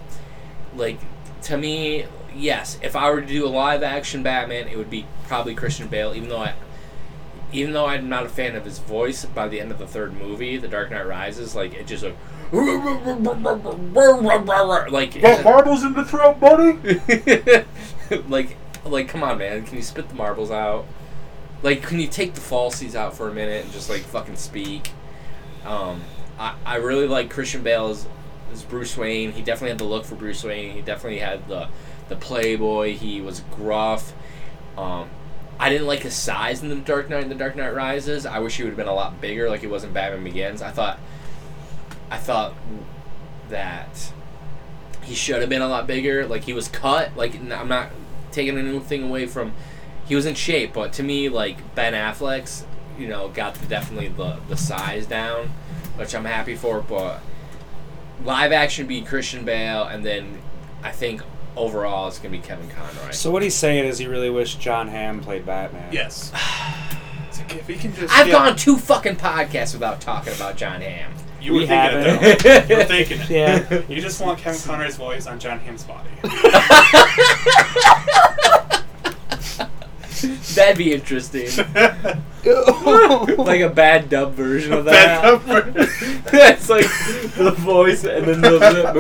like 0.75 0.99
to 1.43 1.57
me, 1.57 2.07
yes. 2.35 2.79
If 2.83 2.97
I 2.97 3.11
were 3.11 3.21
to 3.21 3.27
do 3.27 3.47
a 3.47 3.49
live 3.49 3.83
action 3.83 4.25
Batman, 4.25 4.67
it 4.67 4.77
would 4.77 4.91
be 4.91 5.07
probably 5.29 5.55
Christian 5.55 5.87
Bale. 5.87 6.15
Even 6.15 6.29
though 6.29 6.43
I, 6.43 6.55
even 7.53 7.73
though 7.73 7.87
I'm 7.87 8.09
not 8.09 8.27
a 8.27 8.29
fan 8.29 8.57
of 8.57 8.65
his 8.65 8.81
voice, 8.81 9.25
by 9.25 9.47
the 9.47 9.61
end 9.61 9.71
of 9.71 9.79
the 9.79 9.87
third 9.87 10.15
movie, 10.15 10.57
The 10.57 10.69
Dark 10.69 10.91
Knight 10.91 11.07
Rises, 11.07 11.55
like 11.55 11.75
it 11.75 11.87
just 11.87 12.03
like 12.03 12.17
like 14.91 15.45
marbles 15.45 15.85
in 15.85 15.93
the 15.95 16.05
throat, 16.05 16.41
buddy. 16.41 17.65
like 18.29 18.57
like 18.85 19.09
come 19.09 19.23
on 19.23 19.39
man. 19.39 19.65
Can 19.65 19.77
you 19.77 19.83
spit 19.83 20.09
the 20.09 20.15
marbles 20.15 20.51
out? 20.51 20.87
Like 21.63 21.83
can 21.83 22.01
you 22.01 22.09
take 22.09 22.35
the 22.35 22.41
falsies 22.41 22.95
out 22.95 23.17
for 23.17 23.29
a 23.29 23.35
minute 23.35 23.65
and 23.65 23.73
just 23.73 23.89
like 23.89 24.03
fucking 24.03 24.37
speak? 24.37 24.93
Um 25.65 26.03
i, 26.39 26.55
I 26.67 26.77
really 26.77 27.07
like 27.07 27.31
christian 27.31 27.63
bale 27.63 27.89
as, 27.89 28.07
as 28.53 28.63
bruce 28.63 28.97
wayne. 28.97 29.33
He 29.33 29.43
definitely 29.43 29.71
had 29.71 29.79
the 29.79 29.85
look 29.85 30.05
for 30.05 30.15
bruce 30.15 30.45
wayne. 30.45 30.73
He 30.73 30.83
definitely 30.83 31.21
had 31.21 31.49
the 31.49 31.69
the 32.09 32.17
playboy. 32.17 32.95
He 32.95 33.21
was 33.21 33.41
gruff. 33.53 34.13
Um 34.77 35.09
I 35.59 35.69
didn't 35.69 35.87
like 35.87 36.01
his 36.01 36.15
size 36.15 36.63
in 36.63 36.69
the 36.69 36.77
Dark 36.77 37.09
Knight 37.09 37.23
and 37.23 37.31
the 37.31 37.37
Dark 37.37 37.57
Knight 37.57 37.75
Rises. 37.75 38.27
I 38.27 38.41
wish 38.41 38.57
he 38.57 38.65
would 38.65 38.71
have 38.71 38.77
been 38.77 38.89
a 38.89 38.95
lot 38.95 39.21
bigger, 39.21 39.49
like 39.49 39.61
he 39.61 39.67
was 39.67 39.85
in 39.85 39.93
Batman 39.93 40.25
Begins. 40.25 40.63
I 40.63 40.71
thought, 40.71 40.99
I 42.15 42.17
thought 42.17 42.55
that 43.49 44.13
he 45.03 45.17
should 45.17 45.41
have 45.41 45.49
been 45.49 45.63
a 45.63 45.69
lot 45.69 45.89
bigger. 45.89 46.27
Like 46.27 46.45
he 46.45 46.53
was 46.53 46.69
cut. 46.69 47.17
Like 47.17 47.35
I'm 47.35 47.69
not 47.69 47.91
taking 48.31 48.57
anything 48.57 49.03
away 49.03 49.27
from. 49.27 49.53
He 50.07 50.15
was 50.15 50.25
in 50.25 50.37
shape, 50.37 50.73
but 50.73 50.93
to 50.93 51.03
me, 51.03 51.29
like 51.29 51.75
Ben 51.75 51.93
Affleck's, 51.93 52.67
you 52.97 53.09
know, 53.09 53.29
got 53.29 53.57
the, 53.57 53.67
definitely 53.67 54.09
the 54.09 54.39
the 54.49 54.57
size 54.57 55.07
down, 55.07 55.49
which 55.97 56.15
I'm 56.15 56.25
happy 56.25 56.55
for. 56.55 56.81
But 56.81 57.21
live 58.25 58.53
action 58.53 58.87
be 58.87 59.03
Christian 59.03 59.45
Bale, 59.45 59.83
and 59.83 60.07
then 60.07 60.41
I 60.85 60.93
think 60.93 61.21
overall 61.57 62.07
it's 62.07 62.19
gonna 62.19 62.31
be 62.31 62.39
Kevin 62.39 62.71
Conroy. 62.71 63.11
So 63.11 63.33
what 63.33 63.43
he's 63.43 63.57
saying 63.57 63.87
is 63.87 63.99
he 63.99 64.07
really 64.07 64.31
wished 64.31 64.61
John 64.61 64.87
Hamm 64.87 65.21
played 65.21 65.45
Batman. 65.45 65.93
Yes. 65.93 66.31
It's 67.27 67.41
like 67.41 67.57
if 67.57 67.67
he 67.67 67.75
can 67.75 67.93
just. 67.93 68.17
I've 68.17 68.29
yeah, 68.29 68.35
gone 68.35 68.55
two 68.55 68.77
fucking 68.77 69.17
podcasts 69.17 69.73
without 69.73 70.01
talking 70.01 70.33
about 70.35 70.57
John 70.57 70.81
Hamm. 70.81 71.13
You 71.45 71.53
were 71.53 71.59
We 71.61 71.67
thinking 71.67 72.01
it 72.01 72.07
haven't. 72.07 72.43
though. 72.69 72.75
You 72.75 72.79
were 72.79 72.85
thinking 72.95 73.21
it. 73.21 73.31
Yeah. 73.31 73.83
You 73.89 74.01
just 74.01 74.21
want 74.21 74.39
Kevin 74.39 74.61
Conroy's 74.61 74.97
voice 74.97 75.27
on 75.27 75.39
John 75.39 75.59
Hamm's 75.61 75.85
body. 75.85 76.09
That'd 80.55 80.79
be 80.79 80.95
interesting. 80.95 81.47
like 83.37 83.61
a 83.61 83.71
bad 83.75 84.09
dub 84.09 84.33
version 84.35 84.73
of 84.73 84.85
Bad 84.87 85.23
that. 85.23 85.23
dub 85.23 85.43
version. 85.43 86.23
That's 86.31 86.69
like 86.71 86.87
the 87.37 87.51
voice 87.59 88.05
and 88.05 88.25
then 88.27 88.41
the. 88.41 88.93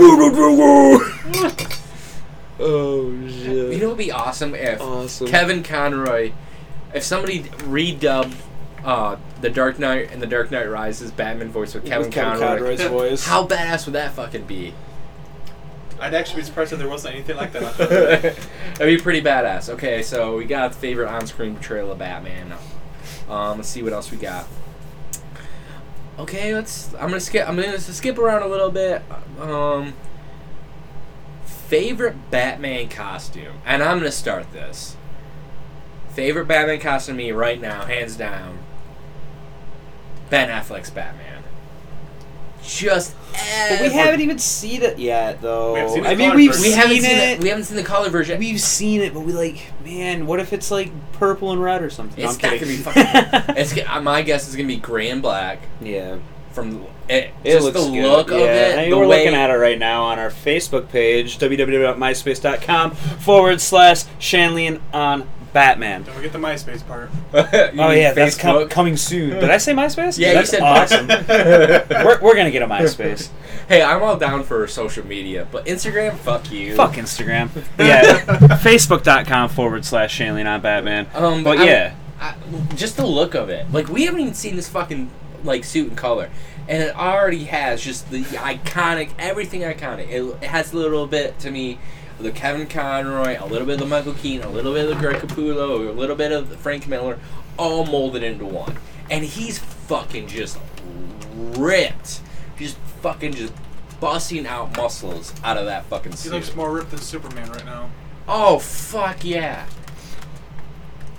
oh 2.60 3.10
shit! 3.28 3.46
you 3.46 3.72
shit. 3.72 3.80
know, 3.80 3.86
it'd 3.86 3.96
be 3.98 4.12
awesome 4.12 4.54
if 4.54 4.80
Awesome. 4.80 5.28
Kevin 5.28 5.62
Conroy, 5.62 6.32
if 6.92 7.04
somebody 7.04 7.44
redubbed 7.44 8.34
uh, 8.84 9.16
the 9.40 9.50
Dark 9.50 9.78
Knight 9.78 10.10
and 10.12 10.20
the 10.22 10.26
Dark 10.26 10.50
Knight 10.50 10.68
Rises 10.70 11.10
Batman 11.10 11.50
voice 11.50 11.74
with 11.74 11.84
Kevin, 11.84 12.06
With 12.06 12.14
Kevin 12.14 12.38
Conroy. 12.38 12.56
Conroy's 12.58 12.82
voice. 12.88 13.26
How 13.26 13.46
badass 13.46 13.86
would 13.86 13.94
that 13.94 14.12
fucking 14.12 14.44
be? 14.44 14.74
I'd 16.00 16.12
actually 16.12 16.42
be 16.42 16.46
surprised 16.46 16.72
if 16.72 16.78
there 16.80 16.88
wasn't 16.88 17.14
anything 17.14 17.36
like 17.36 17.52
that. 17.52 17.62
on 17.62 17.76
That'd 18.74 18.98
be 18.98 19.02
pretty 19.02 19.22
badass. 19.22 19.68
Okay, 19.70 20.02
so 20.02 20.36
we 20.36 20.44
got 20.44 20.74
favorite 20.74 21.08
on-screen 21.08 21.54
portrayal 21.54 21.92
of 21.92 21.98
Batman. 21.98 22.52
Um, 23.28 23.56
let's 23.58 23.68
see 23.68 23.82
what 23.82 23.92
else 23.92 24.10
we 24.10 24.18
got. 24.18 24.46
Okay, 26.18 26.54
let's. 26.54 26.92
I'm 26.94 27.08
gonna 27.08 27.20
skip. 27.20 27.48
I'm 27.48 27.56
gonna 27.56 27.78
skip 27.78 28.18
around 28.18 28.42
a 28.42 28.46
little 28.48 28.70
bit. 28.70 29.02
Um, 29.40 29.94
favorite 31.44 32.30
Batman 32.30 32.88
costume, 32.88 33.54
and 33.64 33.82
I'm 33.82 33.98
gonna 33.98 34.12
start 34.12 34.52
this. 34.52 34.96
Favorite 36.10 36.46
Batman 36.46 36.80
costume 36.80 37.16
me 37.16 37.32
right 37.32 37.60
now, 37.60 37.84
hands 37.86 38.14
down. 38.16 38.58
Ben 40.30 40.48
Affleck's 40.48 40.90
Batman. 40.90 41.42
Just. 42.66 43.14
But 43.68 43.80
we 43.82 43.90
haven't 43.92 44.20
even 44.20 44.38
seen 44.38 44.82
it 44.82 44.98
yet, 44.98 45.42
though. 45.42 45.74
We 45.74 45.78
haven't 45.80 45.94
seen 45.94 46.02
the 46.04 46.08
I 46.08 46.14
mean, 46.14 46.28
color 46.28 46.36
we've 46.36 46.50
version. 46.52 46.62
we 46.62 46.70
haven't 46.72 46.96
seen 47.00 47.04
it. 47.04 47.18
it. 47.18 47.40
We 47.42 47.48
haven't 47.48 47.64
seen 47.64 47.76
the 47.76 47.82
color 47.82 48.08
version. 48.08 48.38
We've 48.38 48.60
seen 48.60 49.00
it, 49.02 49.12
but 49.12 49.20
we 49.20 49.32
like, 49.32 49.72
man, 49.84 50.26
what 50.26 50.40
if 50.40 50.52
it's 50.52 50.70
like 50.70 50.90
purple 51.12 51.50
and 51.52 51.62
red 51.62 51.82
or 51.82 51.90
something? 51.90 52.22
No, 52.24 52.30
It's 52.30 52.42
I'm 52.42 52.50
not 52.50 52.58
kidding. 52.58 52.82
gonna 52.82 52.94
be 52.94 53.02
fucking. 53.42 53.56
It's 53.56 53.88
uh, 53.88 54.00
my 54.00 54.22
guess 54.22 54.48
is 54.48 54.56
gonna 54.56 54.68
be 54.68 54.76
gray 54.76 55.10
and 55.10 55.20
black 55.20 55.60
yeah, 55.80 56.18
from 56.52 56.86
it. 57.08 57.32
it 57.44 57.52
just 57.52 57.64
looks 57.64 57.84
the 57.84 57.90
good. 57.90 58.02
look 58.10 58.28
yeah. 58.30 58.36
of 58.36 58.42
it. 58.42 58.78
I 58.78 58.80
mean, 58.82 58.90
the 58.90 58.98
we're 58.98 59.08
way, 59.08 59.18
looking 59.24 59.34
at 59.34 59.50
it 59.50 59.54
right 59.54 59.78
now 59.78 60.04
on 60.04 60.18
our 60.18 60.30
Facebook 60.30 60.88
page, 60.88 61.38
www.myspace.com 61.38 62.92
forward 62.92 63.60
slash 63.60 64.04
Shanlian 64.20 64.80
on 64.92 65.28
Batman. 65.54 66.02
Don't 66.02 66.14
forget 66.16 66.32
the 66.32 66.38
MySpace 66.38 66.86
part. 66.86 67.08
Oh 67.78 67.90
yeah, 67.92 68.12
that's 68.12 68.36
com- 68.36 68.68
coming 68.68 68.96
soon. 68.98 69.30
Did 69.40 69.50
I 69.50 69.56
say 69.58 69.72
MySpace? 69.72 70.18
Yeah, 70.18 70.28
you 70.28 70.34
that's 70.34 70.50
said 70.50 70.60
awesome. 70.60 71.06
we're, 72.04 72.20
we're 72.20 72.34
gonna 72.36 72.50
get 72.50 72.60
a 72.62 72.66
MySpace. 72.66 73.30
hey, 73.68 73.82
I'm 73.82 74.02
all 74.02 74.16
down 74.18 74.42
for 74.44 74.66
social 74.66 75.06
media, 75.06 75.46
but 75.50 75.64
Instagram, 75.66 76.14
fuck 76.16 76.50
you. 76.50 76.74
Fuck 76.76 76.94
Instagram. 76.94 77.48
But 77.76 77.86
yeah, 77.86 78.24
Facebook.com 78.58 79.48
forward 79.50 79.84
slash 79.84 80.12
Shanley 80.14 80.42
on 80.42 80.60
Batman. 80.60 81.06
Um, 81.14 81.42
But 81.44 81.58
I'm- 81.58 81.66
yeah, 81.68 81.94
I, 82.20 82.34
just 82.74 82.96
the 82.96 83.06
look 83.06 83.34
of 83.34 83.48
it. 83.48 83.70
Like 83.72 83.88
we 83.88 84.04
haven't 84.04 84.20
even 84.20 84.34
seen 84.34 84.56
this 84.56 84.68
fucking 84.68 85.10
like 85.44 85.64
suit 85.64 85.88
and 85.88 85.96
color, 85.96 86.30
and 86.68 86.82
it 86.82 86.96
already 86.96 87.44
has 87.44 87.80
just 87.82 88.10
the 88.10 88.22
iconic, 88.22 89.10
everything 89.18 89.60
iconic. 89.62 90.08
It, 90.10 90.22
it 90.42 90.48
has 90.48 90.72
a 90.72 90.76
little 90.76 91.06
bit 91.06 91.38
to 91.40 91.50
me. 91.50 91.78
The 92.18 92.30
Kevin 92.30 92.66
Conroy, 92.66 93.36
a 93.40 93.46
little 93.46 93.66
bit 93.66 93.74
of 93.74 93.80
the 93.80 93.86
Michael 93.86 94.14
Keaton, 94.14 94.46
a 94.46 94.50
little 94.50 94.72
bit 94.72 94.88
of 94.88 94.94
the 94.94 95.00
Greg 95.00 95.20
Capullo, 95.20 95.88
a 95.88 95.92
little 95.92 96.16
bit 96.16 96.30
of 96.32 96.54
Frank 96.56 96.86
Miller, 96.86 97.18
all 97.58 97.84
molded 97.84 98.22
into 98.22 98.44
one. 98.44 98.76
And 99.10 99.24
he's 99.24 99.58
fucking 99.58 100.28
just 100.28 100.58
ripped, 101.34 102.20
just 102.56 102.76
fucking 103.02 103.34
just 103.34 103.52
busting 104.00 104.46
out 104.46 104.76
muscles 104.76 105.34
out 105.44 105.56
of 105.56 105.66
that 105.66 105.84
fucking 105.86 106.12
suit. 106.14 106.30
He 106.32 106.34
looks 106.38 106.54
more 106.54 106.70
ripped 106.72 106.90
than 106.90 107.00
Superman 107.00 107.50
right 107.50 107.64
now. 107.64 107.90
Oh 108.28 108.58
fuck 108.58 109.24
yeah! 109.24 109.66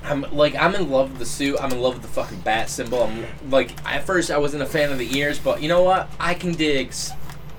I'm 0.04 0.22
like 0.32 0.56
I'm 0.56 0.76
in 0.76 0.90
love 0.90 1.12
with 1.12 1.20
the 1.20 1.26
suit. 1.26 1.58
I'm 1.60 1.72
in 1.72 1.82
love 1.82 1.94
with 1.96 2.02
the 2.04 2.08
fucking 2.10 2.40
bat 2.40 2.70
symbol. 2.70 3.04
I'm 3.04 3.26
like 3.52 3.72
at 3.86 4.06
first 4.06 4.32
I 4.32 4.38
wasn't 4.38 4.64
a 4.64 4.68
fan 4.68 4.92
of 4.92 4.98
the 4.98 5.18
ears, 5.18 5.38
but 5.40 5.62
you 5.62 5.68
know 5.68 5.84
what? 5.84 6.10
I 6.20 6.34
can 6.34 6.54
dig 6.54 6.88
s- 6.90 7.12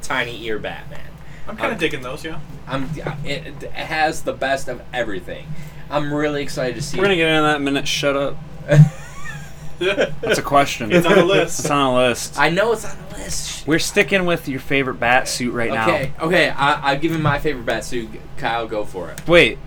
tiny 0.03 0.43
ear 0.45 0.59
Batman. 0.59 1.01
I'm 1.49 1.57
kind 1.57 1.73
of 1.73 1.79
digging 1.79 2.03
those, 2.03 2.25
yeah. 2.25 2.41
I'm 2.67 2.89
it, 3.25 3.63
it 3.63 3.71
has 3.73 4.23
the 4.23 4.33
best 4.33 4.69
of 4.69 4.83
everything. 4.93 5.47
I'm 5.89 6.13
really 6.13 6.43
excited 6.43 6.75
to 6.75 6.83
see. 6.83 6.99
we're 6.99 7.05
gonna 7.05 7.17
get 7.17 7.29
into 7.29 7.43
that 7.43 7.57
in 7.57 7.63
a 7.63 7.65
minute. 7.65 7.87
Shut 7.87 8.17
up. 8.17 8.37
That's 9.79 10.39
a 10.39 10.43
question. 10.43 10.91
It's 10.91 11.07
on 11.07 11.15
the 11.17 11.25
list. 11.25 11.61
It's 11.61 11.71
on 11.71 11.93
the 11.95 12.01
list. 12.01 12.39
I 12.39 12.49
know 12.49 12.73
it's 12.73 12.85
on 12.85 12.97
the 13.11 13.19
list. 13.19 13.67
We're 13.67 13.79
sticking 13.79 14.25
with 14.25 14.49
your 14.49 14.59
favorite 14.61 14.95
bat 14.99 15.29
suit 15.29 15.53
right 15.53 15.71
now. 15.71 15.89
okay, 15.89 16.13
okay. 16.21 16.49
I, 16.51 16.93
I've 16.93 17.01
given 17.03 17.21
my 17.21 17.39
favorite 17.39 17.67
bat 17.67 17.85
suit. 17.85 18.09
Kyle, 18.39 18.67
go 18.67 18.85
for 18.85 19.11
it. 19.11 19.27
Wait, 19.29 19.59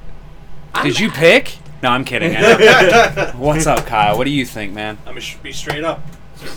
I'm- 0.74 0.86
did 0.86 1.00
you 1.00 1.12
pick? 1.12 1.58
No, 1.82 1.90
I'm 1.92 2.04
kidding. 2.04 2.34
What's 3.40 3.68
up, 3.68 3.86
Kyle? 3.86 4.18
What 4.18 4.26
do 4.26 4.32
you 4.32 4.46
think, 4.46 4.74
man? 4.74 4.98
I'm 5.06 5.12
gonna 5.12 5.22
sh- 5.22 5.38
be 5.38 5.54
straight 5.54 5.84
up. 5.86 6.02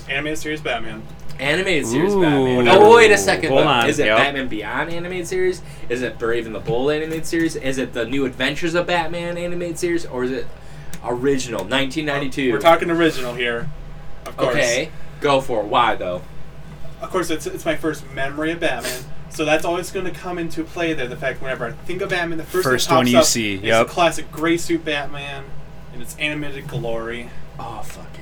Animated 0.08 0.38
series 0.38 0.60
Batman. 0.60 1.02
Animated 1.42 1.86
series 1.86 2.14
Ooh. 2.14 2.20
Batman. 2.20 2.68
Oh 2.68 2.94
wait 2.94 3.10
a 3.10 3.18
second. 3.18 3.50
Hold 3.50 3.66
on, 3.66 3.88
Is 3.88 3.98
it 3.98 4.06
yep. 4.06 4.18
Batman 4.18 4.48
Beyond 4.48 4.90
animated 4.90 5.26
series? 5.26 5.60
Is 5.88 6.02
it 6.02 6.18
Brave 6.18 6.46
and 6.46 6.54
the 6.54 6.60
Bold 6.60 6.92
animated 6.92 7.26
series? 7.26 7.56
Is 7.56 7.78
it 7.78 7.92
the 7.92 8.06
New 8.06 8.24
Adventures 8.24 8.74
of 8.74 8.86
Batman 8.86 9.36
animated 9.36 9.78
series, 9.78 10.06
or 10.06 10.24
is 10.24 10.30
it 10.30 10.46
original 11.04 11.60
1992? 11.64 12.52
We're 12.52 12.60
talking 12.60 12.90
original 12.90 13.34
here. 13.34 13.68
Of 14.26 14.36
course. 14.36 14.54
Okay, 14.54 14.90
go 15.20 15.40
for 15.40 15.60
it. 15.62 15.66
Why 15.66 15.96
though? 15.96 16.22
Of 17.00 17.10
course, 17.10 17.30
it's, 17.30 17.46
it's 17.46 17.64
my 17.64 17.74
first 17.74 18.08
memory 18.12 18.52
of 18.52 18.60
Batman. 18.60 19.04
So 19.30 19.44
that's 19.44 19.64
always 19.64 19.90
going 19.90 20.04
to 20.04 20.12
come 20.12 20.38
into 20.38 20.62
play 20.62 20.92
there. 20.92 21.08
The 21.08 21.16
fact 21.16 21.42
whenever 21.42 21.66
I 21.66 21.72
think 21.72 22.02
of 22.02 22.10
Batman, 22.10 22.38
the 22.38 22.44
first, 22.44 22.64
First 22.64 22.90
one 22.90 23.06
you 23.06 23.18
up 23.18 23.24
see, 23.24 23.54
is 23.54 23.62
yep. 23.62 23.86
the 23.86 23.92
classic 23.92 24.30
gray 24.30 24.58
suit 24.58 24.84
Batman 24.84 25.44
in 25.94 26.02
its 26.02 26.16
animated 26.18 26.68
glory. 26.68 27.30
Oh 27.58 27.82
fuck 27.82 28.06
yeah! 28.18 28.21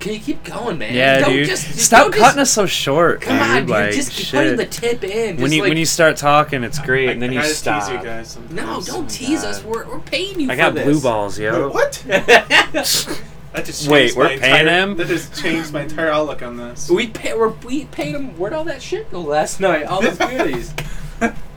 Can 0.00 0.14
you 0.14 0.18
keep 0.20 0.42
going, 0.44 0.78
man? 0.78 0.94
Yeah, 0.94 1.20
don't 1.20 1.30
dude. 1.30 1.46
Just, 1.46 1.66
just 1.66 1.78
Stop 1.78 2.04
don't 2.04 2.12
cutting 2.12 2.38
just, 2.38 2.38
us 2.38 2.50
so 2.52 2.66
short, 2.66 3.20
Come 3.20 3.36
dude. 3.38 3.46
on, 3.46 3.56
dude. 3.60 3.68
Like, 3.68 3.92
just 3.92 4.10
keep 4.12 4.26
shit. 4.26 4.40
putting 4.40 4.56
the 4.56 4.66
tip 4.66 5.04
in. 5.04 5.36
Just 5.36 5.42
when 5.42 5.52
you 5.52 5.62
like, 5.62 5.68
when 5.70 5.76
you 5.78 5.84
start 5.86 6.16
talking, 6.16 6.64
it's 6.64 6.78
great, 6.78 7.10
I, 7.10 7.12
and 7.12 7.22
then 7.22 7.30
I 7.30 7.34
you 7.34 7.40
gotta 7.40 7.54
stop. 7.54 7.84
tease 7.86 7.92
you 7.96 8.02
guys. 8.02 8.30
Sometimes. 8.30 8.54
no, 8.54 8.80
don't 8.80 8.90
oh 8.98 9.02
my 9.02 9.08
tease 9.08 9.42
God. 9.42 9.48
us. 9.50 9.62
We're, 9.62 9.86
we're 9.86 10.00
paying 10.00 10.40
you. 10.40 10.50
I 10.50 10.54
for 10.54 10.56
got 10.56 10.74
this. 10.74 10.84
blue 10.84 11.00
balls, 11.00 11.38
Wait, 11.38 11.44
yo. 11.44 11.68
what? 11.68 12.04
That 13.52 13.64
just 13.64 13.88
Wait, 13.88 14.14
we're 14.14 14.28
paying 14.28 14.42
entire, 14.42 14.66
him? 14.68 14.96
That 14.96 15.08
just 15.08 15.42
changed 15.42 15.72
my 15.72 15.82
entire 15.82 16.08
outlook 16.08 16.40
on 16.40 16.56
this. 16.56 16.88
we 16.88 17.08
pay, 17.08 17.34
we're, 17.34 17.48
we 17.48 17.86
paid 17.86 18.14
him. 18.14 18.38
Where'd 18.38 18.52
all 18.52 18.62
that 18.64 18.80
shit 18.80 19.10
go 19.10 19.20
last 19.22 19.58
night? 19.58 19.86
All 19.86 20.00
those 20.00 20.18
goodies. 20.18 20.72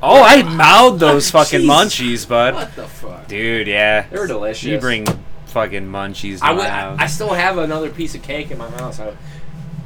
Oh, 0.06 0.22
I 0.22 0.44
mouthed 0.44 1.00
those 1.00 1.32
fucking 1.32 1.62
Jeez. 1.62 1.66
munchies, 1.66 2.28
bud. 2.28 2.56
what 2.56 2.76
the 2.76 2.86
fuck? 2.90 3.26
Dude, 3.30 3.68
yeah. 3.68 4.06
They 4.10 4.20
were 4.20 4.28
delicious. 4.28 4.64
You 4.66 4.78
bring 4.78 5.06
fucking 5.54 5.88
munchies 5.88 6.40
I, 6.42 6.52
would, 6.52 6.66
I. 6.66 6.96
I 7.04 7.06
still 7.08 7.34
have 7.34 7.58
another 7.58 7.90
piece 7.90 8.14
of 8.16 8.22
cake 8.24 8.52
in 8.52 8.58
my 8.58 8.70
house. 8.72 9.00
I, 9.00 9.16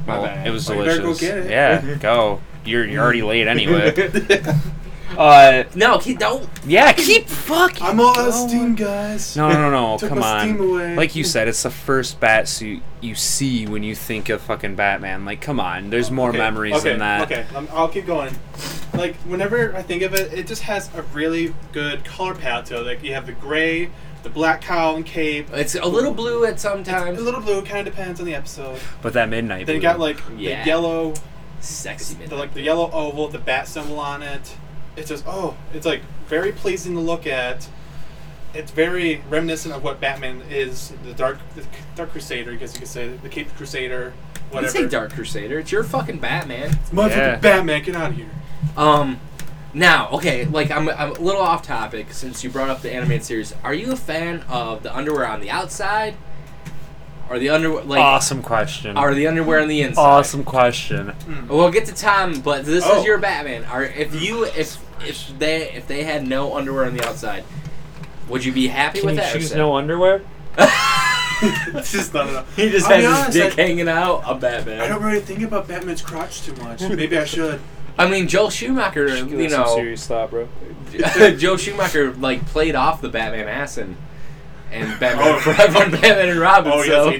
my 0.06 0.18
Well, 0.18 0.22
bad. 0.24 0.46
It 0.46 0.50
was 0.50 0.68
Well, 0.68 0.78
you 0.78 0.84
delicious. 0.84 1.20
go 1.20 1.26
get 1.26 1.38
it. 1.38 1.50
Yeah, 1.50 1.94
go. 2.00 2.40
You're 2.64 2.84
you're 2.86 3.02
already 3.02 3.22
late 3.22 3.46
anyway. 3.46 3.94
uh, 5.16 5.64
no, 5.74 5.98
keep, 5.98 6.18
don't. 6.18 6.48
yeah, 6.66 6.92
keep 6.92 7.26
fucking. 7.28 7.82
I'm 7.86 7.98
all 8.00 8.18
out 8.18 8.28
of 8.28 8.34
steam, 8.34 8.74
guys. 8.74 9.36
No, 9.36 9.48
no, 9.48 9.54
no, 9.54 9.70
no. 9.70 9.96
Took 9.98 10.10
Come 10.10 10.18
my 10.18 10.42
steam 10.44 10.60
on. 10.60 10.68
away. 10.68 10.96
Like 10.96 11.14
you 11.16 11.24
said, 11.24 11.48
it's 11.48 11.62
the 11.62 11.70
first 11.70 12.20
bat 12.20 12.46
suit 12.48 12.82
you 13.00 13.14
see 13.14 13.66
when 13.66 13.82
you 13.82 13.94
think 13.94 14.28
of 14.28 14.42
fucking 14.42 14.74
Batman. 14.76 15.24
Like, 15.24 15.40
come 15.40 15.60
on. 15.60 15.88
There's 15.90 16.10
more 16.10 16.28
Okay, 16.30 16.38
memories 16.38 16.74
okay, 16.76 16.90
than 16.90 16.98
that. 16.98 17.22
Okay, 17.30 17.46
um, 17.54 17.68
I'll 17.72 17.88
keep 17.88 18.06
going. 18.06 18.34
Like 18.94 19.14
whenever 19.18 19.74
I 19.76 19.82
think 19.82 20.02
of 20.02 20.14
it, 20.14 20.32
it 20.32 20.46
just 20.46 20.62
has 20.62 20.90
a 20.94 21.02
really 21.02 21.54
good 21.72 22.04
color 22.04 22.34
palette 22.34 22.66
to 22.66 22.78
it. 22.80 22.84
Like 22.86 23.02
you 23.02 23.14
have 23.14 23.26
the 23.26 23.32
gray, 23.32 23.90
the 24.22 24.30
black 24.30 24.60
cowl 24.60 24.96
and 24.96 25.06
cape. 25.06 25.48
It's 25.52 25.74
a 25.74 25.84
little 25.86 26.12
blue 26.12 26.44
at 26.44 26.58
some 26.60 26.82
A 26.86 27.12
little 27.12 27.40
blue 27.40 27.62
kind 27.64 27.86
of 27.86 27.94
depends 27.94 28.20
on 28.20 28.26
the 28.26 28.34
episode. 28.34 28.78
But 29.02 29.12
that 29.14 29.28
midnight. 29.28 29.66
Then 29.66 29.76
you 29.76 29.80
blue. 29.80 29.88
got 29.88 29.98
like 30.00 30.20
Yeah. 30.36 30.62
the 30.62 30.66
yellow, 30.68 31.14
Sexy 31.60 32.14
the, 32.14 32.20
midnight. 32.20 32.38
like 32.38 32.54
the 32.54 32.62
yellow 32.62 32.90
oval, 32.92 33.28
the 33.28 33.38
bat 33.38 33.66
symbol 33.68 33.98
on 33.98 34.22
it. 34.22 34.56
It's 34.96 35.08
just 35.08 35.24
oh, 35.26 35.56
it's 35.72 35.86
like 35.86 36.02
very 36.26 36.52
pleasing 36.52 36.94
to 36.94 37.00
look 37.00 37.26
at. 37.26 37.68
It's 38.54 38.70
very 38.72 39.22
reminiscent 39.28 39.74
of 39.74 39.84
what 39.84 40.00
Batman 40.00 40.42
is, 40.50 40.92
the 41.04 41.12
Dark, 41.12 41.38
the 41.54 41.64
Dark 41.94 42.12
Crusader, 42.12 42.52
I 42.52 42.54
guess 42.56 42.72
you 42.74 42.80
could 42.80 42.88
say, 42.88 43.08
the 43.08 43.28
Cape 43.28 43.54
Crusader, 43.56 44.14
You 44.34 44.40
whatever. 44.54 44.72
say 44.72 44.88
Dark 44.88 45.12
Crusader. 45.12 45.58
It's 45.58 45.70
your 45.70 45.84
fucking 45.84 46.18
Batman. 46.18 46.70
Motherfucking 46.90 47.10
Yeah. 47.16 47.36
Batman, 47.36 47.82
get 47.82 47.94
out 47.94 48.10
of 48.10 48.16
here. 48.16 48.30
Um, 48.76 49.20
now, 49.74 50.10
okay, 50.10 50.44
like 50.46 50.70
I'm, 50.70 50.88
I'm 50.88 51.10
a 51.10 51.20
little 51.20 51.42
off 51.42 51.62
topic 51.62 52.12
since 52.12 52.42
you 52.42 52.50
brought 52.50 52.70
up 52.70 52.82
the 52.82 52.92
animated 52.92 53.24
series. 53.24 53.54
Are 53.62 53.74
you 53.74 53.92
a 53.92 53.96
fan 53.96 54.42
of 54.48 54.82
the 54.82 54.94
underwear 54.94 55.26
on 55.26 55.40
the 55.40 55.50
outside, 55.50 56.14
or 57.28 57.38
the 57.38 57.50
underwear 57.50 57.84
like, 57.84 58.00
awesome 58.00 58.42
question. 58.42 58.96
or 58.96 59.14
the 59.14 59.26
underwear 59.26 59.60
on 59.60 59.68
the 59.68 59.82
inside? 59.82 60.00
Awesome 60.02 60.44
question. 60.44 61.08
Hmm. 61.08 61.48
We'll 61.48 61.70
get 61.70 61.86
to 61.86 61.94
Tom, 61.94 62.40
but 62.40 62.64
this 62.64 62.84
Oh. 62.86 62.98
is 63.00 63.04
your 63.04 63.18
Batman. 63.18 63.64
Are 63.64 63.84
if 63.84 64.12
hmm. 64.12 64.18
you 64.18 64.44
if 64.44 64.78
if 65.06 65.38
they 65.38 65.70
if 65.72 65.86
they 65.86 66.04
had 66.04 66.26
no 66.26 66.56
underwear 66.56 66.86
on 66.86 66.96
the 66.96 67.06
outside, 67.06 67.44
would 68.28 68.44
you 68.44 68.52
be 68.52 68.68
happy 68.68 69.00
Can 69.00 69.06
with 69.06 69.14
you 69.16 69.20
that? 69.20 69.32
choose 69.34 69.54
no 69.54 69.76
underwear? 69.76 70.22
it's 71.40 71.92
just 71.92 72.12
not 72.14 72.28
enough. 72.28 72.56
He 72.56 72.68
just 72.70 72.86
I'll 72.86 72.96
be 72.98 73.04
has 73.04 73.12
his 73.12 73.20
honest, 73.20 73.56
dick 73.56 73.58
I- 73.58 73.62
hanging 73.68 73.88
out. 73.88 74.22
A 74.26 74.34
Batman. 74.34 74.80
I 74.80 74.88
don't 74.88 75.02
really 75.02 75.20
think 75.20 75.42
about 75.42 75.68
Batman's 75.68 76.02
crotch 76.02 76.42
too 76.42 76.54
much. 76.56 76.80
Maybe 76.88 77.16
I 77.16 77.24
should. 77.24 77.60
I 77.98 78.08
mean, 78.08 78.28
Joel 78.28 78.50
Schumacher, 78.50 79.08
you 79.16 79.48
know, 79.48 79.94
thought, 79.96 80.30
bro. 80.30 80.48
Joel 81.36 81.56
Schumacher 81.56 82.12
like 82.14 82.46
played 82.46 82.74
off 82.74 83.00
the 83.00 83.08
Batman 83.08 83.48
ass 83.48 83.76
and 83.76 83.96
and 84.70 84.98
Batman 85.00 85.26
Oh. 85.34 85.40
Forever 85.40 85.82
and 85.84 85.92
Batman 85.92 86.28
and 86.30 86.38
Robin. 86.40 86.72
Oh 86.74 86.82
so 86.82 87.10
yes, 87.10 87.12
he 87.12 87.18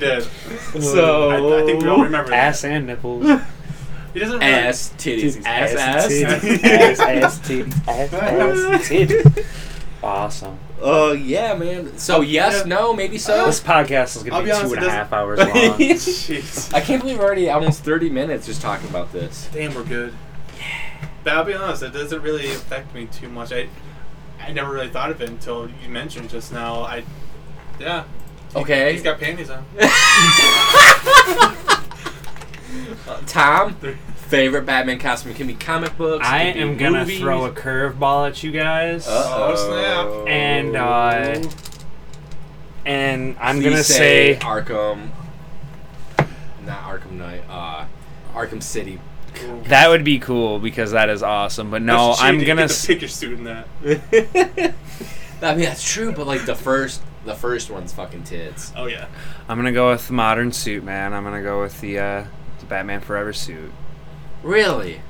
did. 0.78 0.82
So 0.84 1.30
I, 1.30 1.62
I 1.62 1.66
think 1.66 1.82
we 1.82 1.88
all 1.88 2.02
remember 2.04 2.32
Ass 2.32 2.62
that. 2.62 2.70
and 2.72 2.86
nipples. 2.86 3.24
He 4.14 4.20
doesn't 4.20 4.38
really, 4.40 4.50
ass 4.52 4.92
titties, 4.96 5.44
ass 5.44 5.74
ass. 5.74 6.06
titties, 6.06 6.64
ass, 6.64 6.98
ass, 7.00 7.38
titties, 7.40 7.88
ass, 7.88 8.12
ass, 8.12 8.88
titties. 8.88 9.46
Awesome. 10.02 10.58
Oh 10.80 11.12
yeah, 11.12 11.54
man. 11.54 11.98
So 11.98 12.20
yes, 12.20 12.58
Yeah. 12.60 12.68
no, 12.68 12.92
maybe 12.94 13.18
so. 13.18 13.46
This 13.46 13.60
podcast 13.60 14.16
is 14.16 14.18
I'll 14.18 14.30
gonna 14.30 14.42
be 14.44 14.46
be 14.46 14.52
honest, 14.52 14.72
two 14.72 14.72
it 14.74 14.76
and 14.76 14.84
a 14.84 14.88
doesn't- 14.88 14.98
half 14.98 15.12
hours 15.12 15.38
long. 15.40 15.48
Jeez. 15.78 16.72
I 16.74 16.80
can't 16.80 17.02
believe 17.02 17.18
we're 17.18 17.24
already 17.24 17.50
almost 17.50 17.82
thirty 17.84 18.08
minutes 18.08 18.46
just 18.46 18.62
talking 18.62 18.88
about 18.88 19.12
this. 19.12 19.48
Damn, 19.52 19.74
we're 19.74 19.84
good. 19.84 20.14
But 21.28 21.36
I'll 21.36 21.44
be 21.44 21.52
honest, 21.52 21.82
it 21.82 21.92
doesn't 21.92 22.22
really 22.22 22.46
affect 22.46 22.94
me 22.94 23.04
too 23.04 23.28
much. 23.28 23.52
I 23.52 23.68
I 24.40 24.50
never 24.50 24.72
really 24.72 24.88
thought 24.88 25.10
of 25.10 25.20
it 25.20 25.28
until 25.28 25.68
you 25.82 25.90
mentioned 25.90 26.30
just 26.30 26.54
now. 26.54 26.80
I 26.84 27.04
yeah. 27.78 28.04
Okay. 28.56 28.94
He's 28.94 29.02
got 29.02 29.20
panties 29.20 29.50
on. 29.50 29.62
Uh, 33.06 33.20
Tom, 33.26 33.76
favorite 34.16 34.64
Batman 34.64 34.98
costume 34.98 35.34
can 35.34 35.46
be 35.46 35.52
comic 35.52 35.98
books. 35.98 36.26
it 36.26 36.32
I 36.32 36.44
could 36.46 36.54
be 36.54 36.60
am 36.60 36.78
gonna 36.78 37.00
movies. 37.00 37.20
throw 37.20 37.44
a 37.44 37.50
curveball 37.52 38.26
at 38.28 38.42
you 38.42 38.50
guys, 38.50 39.04
Oh, 39.06 39.54
snap. 39.54 40.26
And, 40.26 40.76
uh, 40.76 41.46
and 42.86 43.36
I'm 43.38 43.56
Please 43.56 43.64
gonna 43.64 43.84
say, 43.84 44.38
Arkham. 44.40 45.10
Not 46.64 46.82
Arkham 46.84 47.12
Knight. 47.12 47.42
Uh, 47.50 47.84
Arkham 48.32 48.62
City. 48.62 48.98
That 49.64 49.88
would 49.88 50.05
be 50.05 50.18
cool 50.18 50.59
because 50.59 50.92
that 50.92 51.09
is 51.09 51.22
awesome. 51.22 51.70
But 51.70 51.83
no, 51.83 52.14
I'm 52.18 52.35
gonna. 52.37 52.44
get 52.46 52.55
to 52.57 52.62
s- 52.64 52.87
pick 52.87 53.01
your 53.03 53.09
suit 53.09 53.38
in 53.38 53.44
that. 53.44 53.66
I 55.42 55.55
mean 55.55 55.64
that's 55.66 55.88
true, 55.88 56.12
but 56.12 56.27
like 56.27 56.44
the 56.46 56.55
first, 56.55 57.01
the 57.24 57.35
first 57.35 57.70
one's 57.70 57.92
fucking 57.92 58.24
tits. 58.24 58.72
Oh 58.77 58.87
yeah. 58.87 59.07
I'm 59.48 59.57
gonna 59.57 59.72
go 59.72 59.90
with 59.90 60.07
the 60.09 60.12
modern 60.14 60.53
suit, 60.53 60.83
man. 60.85 61.12
I'm 61.14 61.22
gonna 61.24 61.42
go 61.42 61.61
with 61.62 61.81
the 61.81 61.98
uh, 61.98 62.24
the 62.61 62.66
Batman 62.66 63.01
Forever 63.01 63.33
suit. 63.33 63.70
Really? 64.42 65.01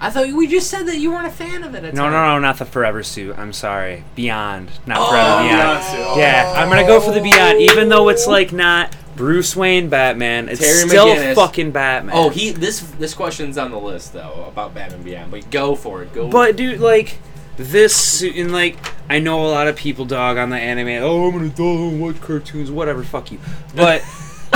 I 0.00 0.10
thought 0.10 0.26
we 0.32 0.46
just 0.48 0.68
said 0.70 0.86
that 0.86 0.98
you 0.98 1.12
weren't 1.12 1.26
a 1.26 1.30
fan 1.30 1.62
of 1.62 1.74
it. 1.74 1.84
At 1.84 1.94
No, 1.94 2.02
time. 2.02 2.12
no, 2.12 2.34
no, 2.34 2.38
not 2.40 2.58
the 2.58 2.64
Forever 2.66 3.02
suit. 3.02 3.38
I'm 3.38 3.52
sorry, 3.52 4.04
Beyond, 4.16 4.70
not 4.86 4.98
Oh, 5.00 5.10
Forever 5.10 5.42
Beyond. 5.42 5.48
Beyond 5.50 5.84
suit. 5.84 6.18
Yeah, 6.20 6.52
I'm 6.56 6.68
gonna 6.68 6.86
go 6.86 7.00
for 7.00 7.12
the 7.12 7.20
Beyond, 7.22 7.60
even 7.60 7.88
though 7.88 8.08
it's 8.08 8.26
like 8.26 8.52
not 8.52 8.94
Bruce 9.16 9.54
Wayne 9.54 9.88
Batman. 9.88 10.48
It's 10.48 10.60
Terry 10.60 10.88
still 10.88 11.06
McGinnis. 11.06 11.34
fucking 11.34 11.70
Batman. 11.70 12.14
Oh, 12.16 12.28
he 12.30 12.50
this 12.52 12.80
this 12.80 13.14
question's 13.14 13.56
on 13.58 13.70
the 13.70 13.78
list 13.78 14.12
though 14.12 14.44
about 14.48 14.74
Batman 14.74 15.02
Beyond, 15.02 15.30
but 15.30 15.50
go 15.50 15.74
for 15.74 16.02
it. 16.02 16.12
Go. 16.12 16.28
But 16.28 16.56
dude, 16.56 16.80
like 16.80 17.18
this 17.56 17.94
suit, 17.94 18.36
and 18.36 18.52
like 18.52 18.76
I 19.08 19.20
know 19.20 19.44
a 19.46 19.48
lot 19.48 19.68
of 19.68 19.76
people 19.76 20.04
dog 20.04 20.36
on 20.38 20.50
the 20.50 20.56
anime. 20.56 21.02
Oh, 21.04 21.26
I'm 21.28 21.32
gonna 21.32 21.48
dog 21.50 21.98
watch 22.00 22.20
cartoons, 22.20 22.70
whatever. 22.70 23.04
Fuck 23.04 23.30
you. 23.32 23.38
But 23.76 24.02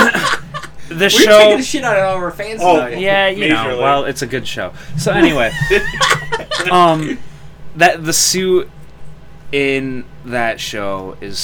the 0.89 0.95
we're 0.95 1.09
show. 1.09 1.37
taking 1.39 1.59
a 1.59 1.63
shit 1.63 1.83
out 1.83 1.97
of 1.97 2.03
all 2.03 2.15
our 2.17 2.31
fans 2.31 2.59
Oh, 2.63 2.75
tonight. 2.77 2.99
Yeah, 2.99 3.27
you 3.27 3.49
know. 3.49 3.55
Majorly. 3.55 3.79
Well, 3.79 4.05
it's 4.05 4.21
a 4.21 4.27
good 4.27 4.47
show. 4.47 4.73
So 4.97 5.11
anyway, 5.13 5.51
um, 6.71 7.17
that 7.75 8.03
the 8.03 8.13
suit 8.13 8.69
in 9.51 10.05
that 10.25 10.59
show 10.59 11.15
is 11.21 11.39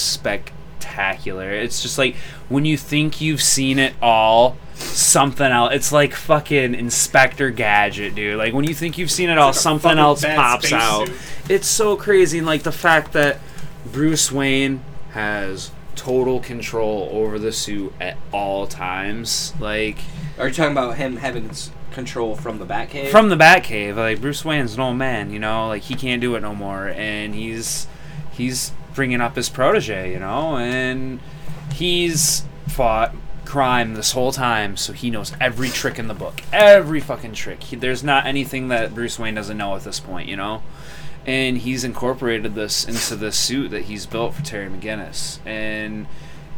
spectacular. 0.85 1.51
It's 1.51 1.81
just 1.81 1.97
like 1.97 2.15
when 2.49 2.65
you 2.65 2.77
think 2.77 3.21
you've 3.21 3.41
seen 3.41 3.79
it 3.79 3.93
all, 4.01 4.57
something 4.75 5.45
else. 5.45 5.73
It's 5.73 5.91
like 5.91 6.13
fucking 6.13 6.75
Inspector 6.75 7.49
Gadget, 7.51 8.15
dude. 8.15 8.37
Like 8.37 8.53
when 8.53 8.65
you 8.65 8.73
think 8.73 8.97
you've 8.97 9.11
seen 9.11 9.29
it 9.29 9.37
all, 9.37 9.47
like 9.47 9.55
something 9.55 9.97
else 9.97 10.23
pops 10.23 10.71
out. 10.71 11.07
suit. 11.07 11.17
It's 11.49 11.67
so 11.67 11.95
crazy, 11.95 12.37
and 12.37 12.47
like 12.47 12.63
the 12.63 12.71
fact 12.71 13.13
that 13.13 13.39
Bruce 13.91 14.31
Wayne 14.31 14.83
has 15.11 15.71
total 15.95 16.39
control 16.39 17.09
over 17.11 17.39
the 17.39 17.51
suit 17.51 17.93
at 17.99 18.17
all 18.31 18.67
times, 18.67 19.53
like. 19.59 19.97
Are 20.37 20.47
you 20.47 20.53
talking 20.53 20.73
about 20.73 20.97
him 20.97 21.17
having 21.17 21.49
control 21.91 22.35
from 22.35 22.59
the 22.59 22.65
Batcave? 22.65 23.09
from 23.09 23.29
the 23.29 23.37
Batcave. 23.37 23.95
Like 23.95 24.19
Bruce 24.19 24.43
Wayne's 24.43 24.75
an 24.75 24.81
old 24.81 24.97
man, 24.97 25.31
you 25.31 25.39
know, 25.39 25.67
like 25.67 25.83
he 25.83 25.95
can't 25.95 26.21
do 26.21 26.35
it 26.35 26.41
no 26.41 26.53
more, 26.53 26.89
and 26.89 27.33
he's 27.33 27.87
he's 28.33 28.71
bringing 28.95 29.21
up 29.21 29.35
his 29.35 29.49
protege, 29.49 30.11
you 30.11 30.19
know, 30.19 30.57
and 30.57 31.19
he's 31.73 32.43
fought 32.67 33.13
crime 33.45 33.93
this 33.93 34.13
whole 34.13 34.31
time, 34.31 34.75
so 34.75 34.91
he 34.91 35.09
knows 35.11 35.33
every 35.39 35.69
trick 35.69 35.99
in 35.99 36.07
the 36.07 36.13
book, 36.13 36.41
every 36.51 36.99
fucking 36.99 37.33
trick. 37.33 37.63
He, 37.63 37.75
there's 37.75 38.03
not 38.03 38.25
anything 38.25 38.69
that 38.69 38.95
Bruce 38.95 39.19
Wayne 39.19 39.35
doesn't 39.35 39.57
know 39.57 39.75
at 39.75 39.83
this 39.83 39.99
point, 39.99 40.27
you 40.27 40.35
know. 40.35 40.63
And 41.25 41.57
he's 41.59 41.83
incorporated 41.83 42.53
this 42.53 42.85
into 42.85 43.15
the 43.15 43.31
suit 43.31 43.69
that 43.71 43.83
he's 43.83 44.05
built 44.05 44.35
for 44.35 44.43
Terry 44.43 44.69
McGinnis, 44.69 45.39
and 45.45 46.07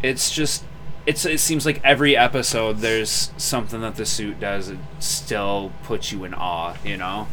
it's 0.03 0.29
just 0.29 0.63
it's 1.05 1.25
it 1.25 1.39
seems 1.39 1.65
like 1.65 1.79
every 1.85 2.17
episode 2.17 2.79
there's 2.79 3.31
something 3.37 3.79
that 3.79 3.95
the 3.95 4.05
suit 4.05 4.41
does 4.41 4.67
that 4.67 4.77
still 4.99 5.71
puts 5.83 6.11
you 6.11 6.25
in 6.25 6.33
awe, 6.33 6.75
you 6.83 6.97
know. 6.97 7.27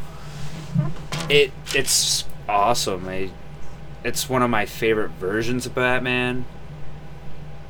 It 1.28 1.50
it's 1.74 2.24
awesome. 2.48 3.08
I, 3.08 3.30
it's 4.04 4.28
one 4.28 4.42
of 4.42 4.50
my 4.50 4.66
favorite 4.66 5.10
versions 5.10 5.66
of 5.66 5.74
Batman. 5.74 6.44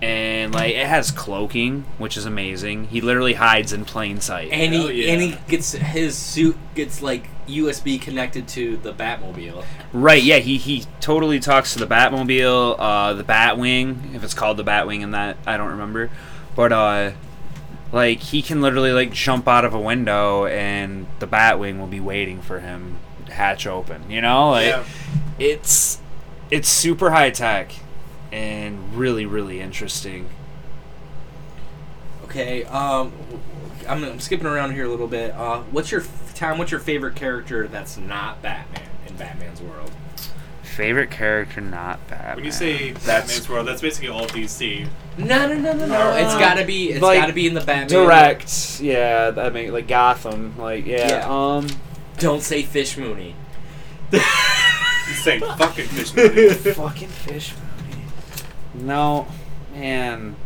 And 0.02 0.52
like 0.52 0.74
it 0.74 0.86
has 0.86 1.10
cloaking, 1.10 1.86
which 1.96 2.16
is 2.16 2.26
amazing. 2.26 2.88
He 2.88 3.00
literally 3.00 3.34
hides 3.34 3.72
in 3.72 3.86
plain 3.86 4.20
sight. 4.20 4.50
and 4.52 4.74
he 4.74 5.04
yeah. 5.04 5.12
and 5.12 5.22
he 5.22 5.38
gets 5.48 5.72
his 5.72 6.16
suit 6.16 6.58
gets 6.74 7.00
like 7.00 7.28
USB 7.46 8.00
connected 8.00 8.48
to 8.48 8.76
the 8.78 8.92
Batmobile. 8.92 9.64
Right, 9.92 10.22
yeah, 10.22 10.38
he, 10.38 10.58
he 10.58 10.84
totally 11.00 11.40
talks 11.40 11.72
to 11.74 11.78
the 11.78 11.86
Batmobile, 11.86 12.76
uh, 12.78 13.12
the 13.14 13.24
Batwing, 13.24 14.14
if 14.14 14.24
it's 14.24 14.34
called 14.34 14.56
the 14.56 14.64
Batwing 14.64 15.02
in 15.02 15.12
that, 15.12 15.36
I 15.46 15.56
don't 15.56 15.70
remember. 15.70 16.10
But, 16.56 16.72
uh, 16.72 17.12
like 17.92 18.18
he 18.18 18.42
can 18.42 18.60
literally 18.60 18.92
like 18.92 19.12
jump 19.12 19.46
out 19.46 19.64
of 19.64 19.72
a 19.72 19.80
window 19.80 20.46
and 20.46 21.06
the 21.20 21.28
Batwing 21.28 21.78
will 21.78 21.86
be 21.86 22.00
waiting 22.00 22.42
for 22.42 22.58
him, 22.58 22.98
hatch 23.30 23.66
open. 23.66 24.10
You 24.10 24.20
know, 24.20 24.50
like 24.50 24.66
yeah. 24.66 24.84
it's 25.38 26.00
it's 26.54 26.68
super 26.68 27.10
high 27.10 27.30
tech 27.30 27.72
and 28.30 28.94
really 28.94 29.26
really 29.26 29.60
interesting. 29.60 30.28
Okay, 32.24 32.64
um, 32.64 33.12
I'm, 33.88 34.04
I'm 34.04 34.20
skipping 34.20 34.46
around 34.46 34.72
here 34.72 34.86
a 34.86 34.88
little 34.88 35.06
bit. 35.08 35.32
Uh, 35.34 35.60
what's 35.70 35.90
your 35.90 36.04
Tom? 36.34 36.58
What's 36.58 36.70
your 36.70 36.80
favorite 36.80 37.16
character 37.16 37.66
that's 37.68 37.96
not 37.96 38.40
Batman 38.40 38.88
in 39.06 39.16
Batman's 39.16 39.60
world? 39.60 39.90
Favorite 40.62 41.10
character, 41.10 41.60
not 41.60 42.04
Batman. 42.08 42.36
When 42.36 42.44
you 42.44 42.50
say 42.52 42.92
That's 42.92 43.06
Batman's 43.06 43.48
world, 43.48 43.68
that's 43.68 43.80
basically 43.82 44.08
all 44.08 44.26
DC. 44.26 44.88
No, 45.18 45.46
no, 45.46 45.54
no, 45.54 45.72
no, 45.72 45.86
no. 45.86 46.10
Uh, 46.10 46.16
It's 46.16 46.34
gotta 46.34 46.64
be. 46.64 46.90
It's 46.90 47.02
like, 47.02 47.20
gotta 47.20 47.32
be 47.32 47.46
in 47.46 47.54
the 47.54 47.60
Batman. 47.60 47.86
direct, 47.88 48.80
yeah. 48.80 49.32
I 49.36 49.50
mean, 49.50 49.72
like 49.72 49.86
Gotham, 49.86 50.56
like 50.58 50.86
yeah. 50.86 51.08
Yeah. 51.08 51.28
Um, 51.56 51.66
Don't 52.18 52.42
say 52.42 52.62
Fish 52.62 52.96
Mooney. 52.96 53.34
He's 55.06 55.22
saying 55.22 55.40
fucking 55.40 55.86
fish 55.86 56.14
movie. 56.14 56.48
fucking 56.72 57.08
fish 57.08 57.52
movie. 57.52 58.84
No, 58.86 59.26
man. 59.72 60.36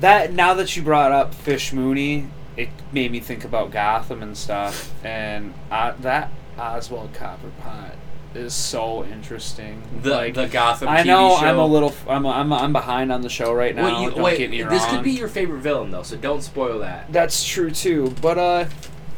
That 0.00 0.32
now 0.32 0.54
that 0.54 0.76
you 0.76 0.82
brought 0.82 1.12
up 1.12 1.32
Fish 1.32 1.72
Mooney, 1.72 2.28
it 2.56 2.70
made 2.92 3.12
me 3.12 3.20
think 3.20 3.44
about 3.44 3.70
Gotham 3.70 4.22
and 4.22 4.36
stuff, 4.36 4.92
and 5.04 5.54
uh, 5.70 5.92
that 6.00 6.30
Oswald 6.58 7.12
Cobblepot 7.12 7.92
is 8.34 8.54
so 8.54 9.04
interesting. 9.04 9.82
The 10.02 10.10
like, 10.10 10.34
the 10.34 10.48
Gotham. 10.48 10.88
I 10.88 11.02
TV 11.02 11.06
know 11.06 11.36
show. 11.38 11.46
I'm 11.46 11.58
a 11.58 11.66
little, 11.66 11.94
I'm, 12.08 12.26
I'm, 12.26 12.52
I'm 12.52 12.72
behind 12.72 13.12
on 13.12 13.22
the 13.22 13.28
show 13.28 13.52
right 13.52 13.74
now. 13.74 13.84
Well, 13.84 14.02
you, 14.02 14.10
don't 14.10 14.22
wait, 14.22 14.38
get 14.38 14.50
me 14.50 14.62
wrong. 14.62 14.70
this 14.70 14.84
could 14.86 15.02
be 15.02 15.12
your 15.12 15.28
favorite 15.28 15.60
villain 15.60 15.90
though, 15.90 16.02
so 16.02 16.16
don't 16.16 16.42
spoil 16.42 16.80
that. 16.80 17.12
That's 17.12 17.44
true 17.44 17.70
too, 17.70 18.14
but 18.20 18.38
uh, 18.38 18.64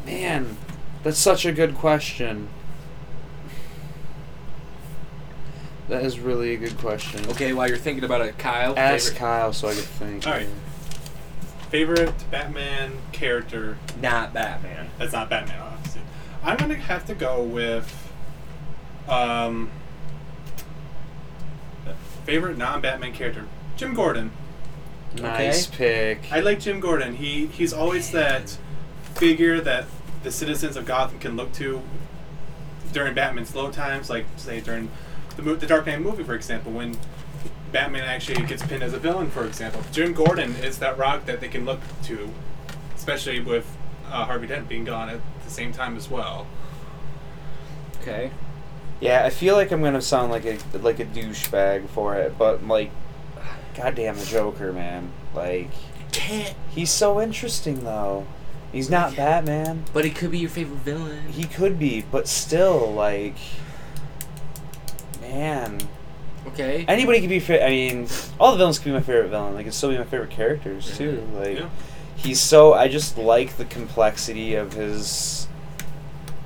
man, 0.05 0.57
that's 1.03 1.17
such 1.17 1.45
a 1.45 1.51
good 1.51 1.75
question. 1.75 2.49
That 5.87 6.03
is 6.03 6.19
really 6.19 6.53
a 6.53 6.57
good 6.57 6.77
question. 6.77 7.25
Okay, 7.29 7.53
while 7.53 7.67
you're 7.67 7.77
thinking 7.77 8.03
about 8.03 8.21
it, 8.21 8.37
Kyle. 8.37 8.77
Ask 8.77 9.05
favorite- 9.13 9.19
Kyle 9.19 9.53
so 9.53 9.67
I 9.67 9.73
can 9.73 9.81
think. 9.83 10.27
All 10.27 10.33
right. 10.33 10.47
Favorite 11.69 12.13
Batman 12.31 12.93
character 13.11 13.77
Not 14.01 14.33
Batman. 14.33 14.89
that's 14.97 15.11
not 15.13 15.29
Batman, 15.29 15.59
obviously. 15.59 16.01
I'm 16.43 16.57
gonna 16.57 16.75
have 16.75 17.05
to 17.07 17.15
go 17.15 17.41
with 17.43 18.11
um 19.09 19.69
favorite 22.25 22.57
non-Batman 22.57 23.13
character, 23.13 23.45
Jim 23.77 23.93
Gordon. 23.93 24.31
Nice 25.15 25.67
pick. 25.67 26.31
I 26.31 26.39
like 26.39 26.59
Jim 26.59 26.79
Gordon. 26.79 27.15
He 27.15 27.47
he's 27.47 27.73
always 27.73 28.11
that 28.11 28.57
figure 29.15 29.61
that 29.61 29.85
the 30.23 30.31
citizens 30.31 30.75
of 30.75 30.85
Gotham 30.85 31.19
can 31.19 31.35
look 31.35 31.51
to 31.53 31.81
during 32.93 33.13
Batman's 33.13 33.53
low 33.55 33.69
times, 33.71 34.09
like 34.09 34.25
say 34.37 34.59
during 34.61 34.89
the 35.35 35.41
mo- 35.43 35.55
the 35.55 35.67
Dark 35.67 35.85
Knight 35.85 36.01
movie, 36.01 36.23
for 36.23 36.33
example, 36.35 36.71
when 36.71 36.97
Batman 37.71 38.03
actually 38.03 38.45
gets 38.45 38.63
pinned 38.63 38.83
as 38.83 38.93
a 38.93 38.99
villain, 38.99 39.29
for 39.29 39.45
example. 39.45 39.81
Jim 39.91 40.13
Gordon 40.13 40.55
is 40.57 40.79
that 40.79 40.97
rock 40.97 41.25
that 41.25 41.41
they 41.41 41.47
can 41.47 41.65
look 41.65 41.79
to, 42.03 42.29
especially 42.95 43.39
with 43.39 43.65
uh, 44.07 44.25
Harvey 44.25 44.47
Dent 44.47 44.69
being 44.69 44.85
gone 44.85 45.09
at 45.09 45.19
the 45.43 45.51
same 45.51 45.73
time 45.73 45.97
as 45.97 46.09
well. 46.09 46.47
Okay. 48.01 48.31
Yeah, 49.01 49.25
I 49.25 49.29
feel 49.29 49.55
like 49.55 49.71
I'm 49.71 49.81
gonna 49.81 50.01
sound 50.01 50.31
like 50.31 50.45
a 50.45 50.57
like 50.77 50.99
a 50.99 51.05
douchebag 51.05 51.89
for 51.89 52.15
it, 52.15 52.37
but 52.37 52.65
like, 52.65 52.91
goddamn 53.75 54.15
the 54.17 54.25
Joker, 54.25 54.71
man. 54.71 55.11
Like, 55.33 55.71
Can't. 56.11 56.55
he's 56.69 56.91
so 56.91 57.19
interesting 57.19 57.83
though. 57.83 58.25
He's 58.71 58.89
not 58.89 59.15
Batman. 59.15 59.83
But 59.93 60.05
he 60.05 60.11
could 60.11 60.31
be 60.31 60.37
your 60.39 60.49
favorite 60.49 60.79
villain. 60.79 61.29
He 61.29 61.45
could 61.45 61.79
be, 61.79 62.05
but 62.09 62.27
still, 62.27 62.91
like, 62.93 63.35
man. 65.39 65.79
Okay. 66.47 66.85
Anybody 66.87 67.19
could 67.21 67.29
be. 67.29 67.39
Fa- 67.39 67.65
I 67.65 67.69
mean, 67.69 68.07
all 68.39 68.51
the 68.51 68.57
villains 68.57 68.77
could 68.79 68.85
be 68.85 68.91
my 68.91 69.01
favorite 69.01 69.29
villain. 69.29 69.55
They 69.55 69.63
could 69.63 69.73
still 69.73 69.89
be 69.89 69.97
my 69.97 70.03
favorite 70.03 70.29
characters 70.29 70.95
too. 70.97 71.27
Like, 71.35 71.57
Yeah. 71.59 71.69
he's 72.15 72.39
so. 72.39 72.73
I 72.73 72.87
just 72.87 73.17
like 73.17 73.57
the 73.57 73.65
complexity 73.65 74.55
of 74.55 74.73
his. 74.73 75.47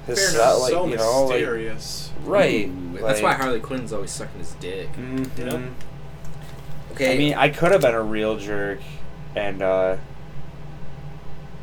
His 0.08 0.32
Fair 0.32 0.41
enough, 0.41 0.62
like 0.62 0.71
so 0.71 0.88
you 0.88 0.95
know 0.97 1.23
like 1.25 1.36
mysterious. 1.36 2.12
right. 2.23 2.67
Ooh, 2.67 2.97
that's 2.99 3.21
why 3.21 3.34
Harley 3.34 3.60
Quinn's 3.60 3.93
always 3.93 4.10
sucking 4.10 4.39
his 4.39 4.54
dick. 4.54 4.91
Mhm. 4.93 5.30
Yeah. 5.38 6.93
Okay. 6.93 7.13
I 7.13 7.17
mean, 7.17 7.34
I 7.36 7.49
could 7.49 7.71
have 7.71 7.82
been 7.82 7.93
a 7.93 8.02
real 8.02 8.36
jerk, 8.38 8.80
and 9.36 9.62
uh, 9.62 9.97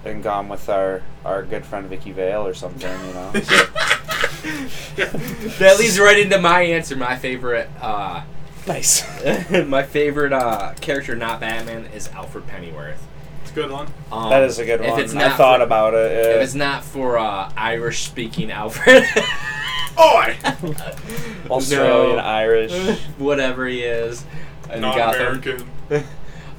and 0.04 0.22
gone 0.22 0.48
with 0.48 0.68
our 0.68 1.02
our 1.24 1.42
good 1.42 1.64
friend 1.66 1.88
Vicki 1.88 2.12
Vale 2.12 2.46
or 2.46 2.54
something. 2.54 2.88
You 3.08 3.14
know. 3.14 3.32
that 4.96 5.76
leads 5.78 5.98
right 5.98 6.18
into 6.18 6.38
my 6.38 6.62
answer. 6.62 6.96
My 6.96 7.16
favorite. 7.16 7.68
Uh, 7.80 8.24
nice. 8.66 9.04
my 9.66 9.82
favorite 9.82 10.32
uh, 10.32 10.74
character, 10.80 11.16
not 11.16 11.40
Batman, 11.40 11.86
is 11.86 12.08
Alfred 12.08 12.46
Pennyworth. 12.46 13.04
It's 13.42 13.50
a 13.50 13.54
good 13.54 13.70
one. 13.70 13.88
Um, 14.12 14.30
That 14.30 14.42
is 14.44 14.58
a 14.58 14.64
good 14.64 14.80
if 14.80 14.90
one. 14.90 15.00
It's 15.00 15.14
I 15.14 15.28
not 15.28 15.36
thought 15.36 15.60
for, 15.60 15.64
about 15.64 15.94
it. 15.94 16.12
If 16.12 16.42
it's 16.42 16.54
not 16.54 16.84
for 16.84 17.18
uh, 17.18 17.50
Irish-speaking 17.56 18.50
Alfred, 18.50 19.04
Oi! 19.98 20.36
Australian, 21.50 22.16
No. 22.16 22.22
Irish. 22.22 22.98
whatever 23.18 23.66
he 23.66 23.82
is, 23.82 24.24
in 24.72 24.80
Gotham. 24.82 25.40
Non-American. 25.40 25.68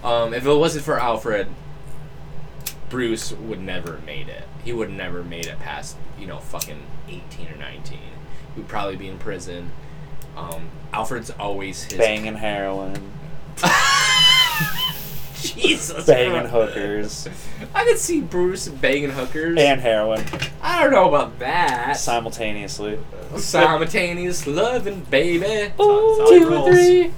Um, 0.03 0.33
if 0.33 0.45
it 0.45 0.53
wasn't 0.53 0.85
for 0.85 0.99
Alfred, 0.99 1.47
Bruce 2.89 3.31
would 3.33 3.59
never 3.61 3.93
have 3.93 4.05
made 4.05 4.29
it. 4.29 4.43
He 4.63 4.73
would 4.73 4.89
have 4.89 4.97
never 4.97 5.23
made 5.23 5.45
it 5.47 5.59
past, 5.59 5.97
you 6.19 6.27
know, 6.27 6.39
fucking 6.39 6.81
18 7.07 7.47
or 7.53 7.57
19. 7.57 7.97
He 7.97 8.59
would 8.59 8.67
probably 8.67 8.95
be 8.95 9.07
in 9.07 9.17
prison. 9.17 9.71
Um, 10.35 10.69
Alfred's 10.93 11.29
always 11.31 11.83
his. 11.83 11.97
Banging 11.97 12.35
heroin. 12.35 13.11
Jesus. 15.41 16.05
Banging 16.05 16.47
Christ. 16.47 16.51
hookers. 16.51 17.27
I 17.73 17.85
could 17.85 17.97
see 17.97 18.21
Bruce 18.21 18.67
banging 18.67 19.11
hookers. 19.11 19.57
And 19.59 19.79
heroin. 19.81 20.23
I 20.61 20.83
don't 20.83 20.91
know 20.91 21.07
about 21.07 21.39
that. 21.39 21.97
Simultaneously. 21.97 22.99
Simultaneous 23.37 24.45
loving, 24.47 25.01
baby. 25.01 25.71
Ooh, 25.79 26.25
Two 26.29 26.49
how 26.49 26.63
or 26.63 26.71
three. 26.71 27.11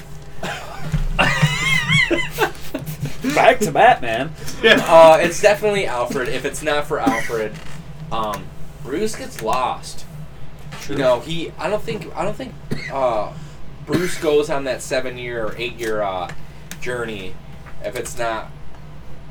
Back 3.36 3.60
to 3.60 3.72
Batman. 3.72 4.32
Yeah. 4.64 4.84
Uh, 4.88 5.18
it's 5.22 5.42
definitely 5.42 5.86
Alfred. 5.86 6.30
If 6.30 6.46
it's 6.46 6.64
not 6.64 6.88
for 6.88 7.00
Alfred, 7.00 7.54
um, 8.12 8.46
Bruce 8.90 9.16
gets 9.16 9.44
lost. 9.44 10.04
You 10.90 10.96
know, 10.96 11.20
he. 11.20 11.52
I 11.60 11.70
don't 11.70 11.84
think. 11.84 12.12
I 12.18 12.24
don't 12.24 12.36
think. 12.36 12.56
Uh, 12.92 13.34
Bruce 13.86 14.18
goes 14.18 14.50
on 14.50 14.64
that 14.64 14.82
seven-year 14.82 15.46
or 15.46 15.56
eight-year 15.58 16.02
uh, 16.02 16.32
journey 16.82 17.36
if 17.86 17.96
it's 17.96 18.18
not. 18.18 18.50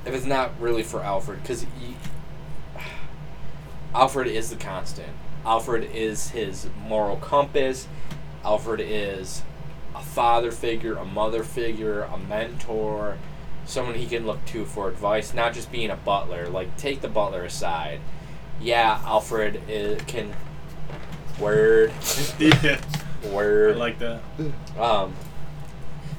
If 0.06 0.14
it's 0.14 0.24
not 0.24 0.52
really 0.60 0.84
for 0.84 1.02
Alfred, 1.02 1.42
because 1.42 1.66
Alfred 3.94 4.28
is 4.28 4.50
the 4.50 4.56
constant. 4.56 5.08
Alfred 5.44 5.90
is 5.92 6.30
his 6.30 6.68
moral 6.86 7.16
compass. 7.16 7.88
Alfred 8.44 8.80
is 8.80 9.42
a 9.92 10.02
father 10.02 10.52
figure, 10.52 10.94
a 10.94 11.04
mother 11.04 11.42
figure, 11.42 12.02
a 12.02 12.16
mentor, 12.16 13.18
someone 13.66 13.96
he 13.96 14.06
can 14.06 14.24
look 14.24 14.44
to 14.46 14.64
for 14.64 14.88
advice, 14.88 15.34
not 15.34 15.52
just 15.52 15.72
being 15.72 15.90
a 15.90 15.96
butler. 15.96 16.48
Like, 16.48 16.76
take 16.76 17.00
the 17.00 17.08
butler 17.08 17.42
aside. 17.42 17.98
Yeah, 18.60 19.00
Alfred 19.04 19.62
is, 19.68 20.00
can. 20.02 20.34
Word. 21.38 21.92
yeah. 22.38 22.80
I 23.24 23.78
like 23.78 23.98
that. 23.98 24.20
um, 24.78 25.14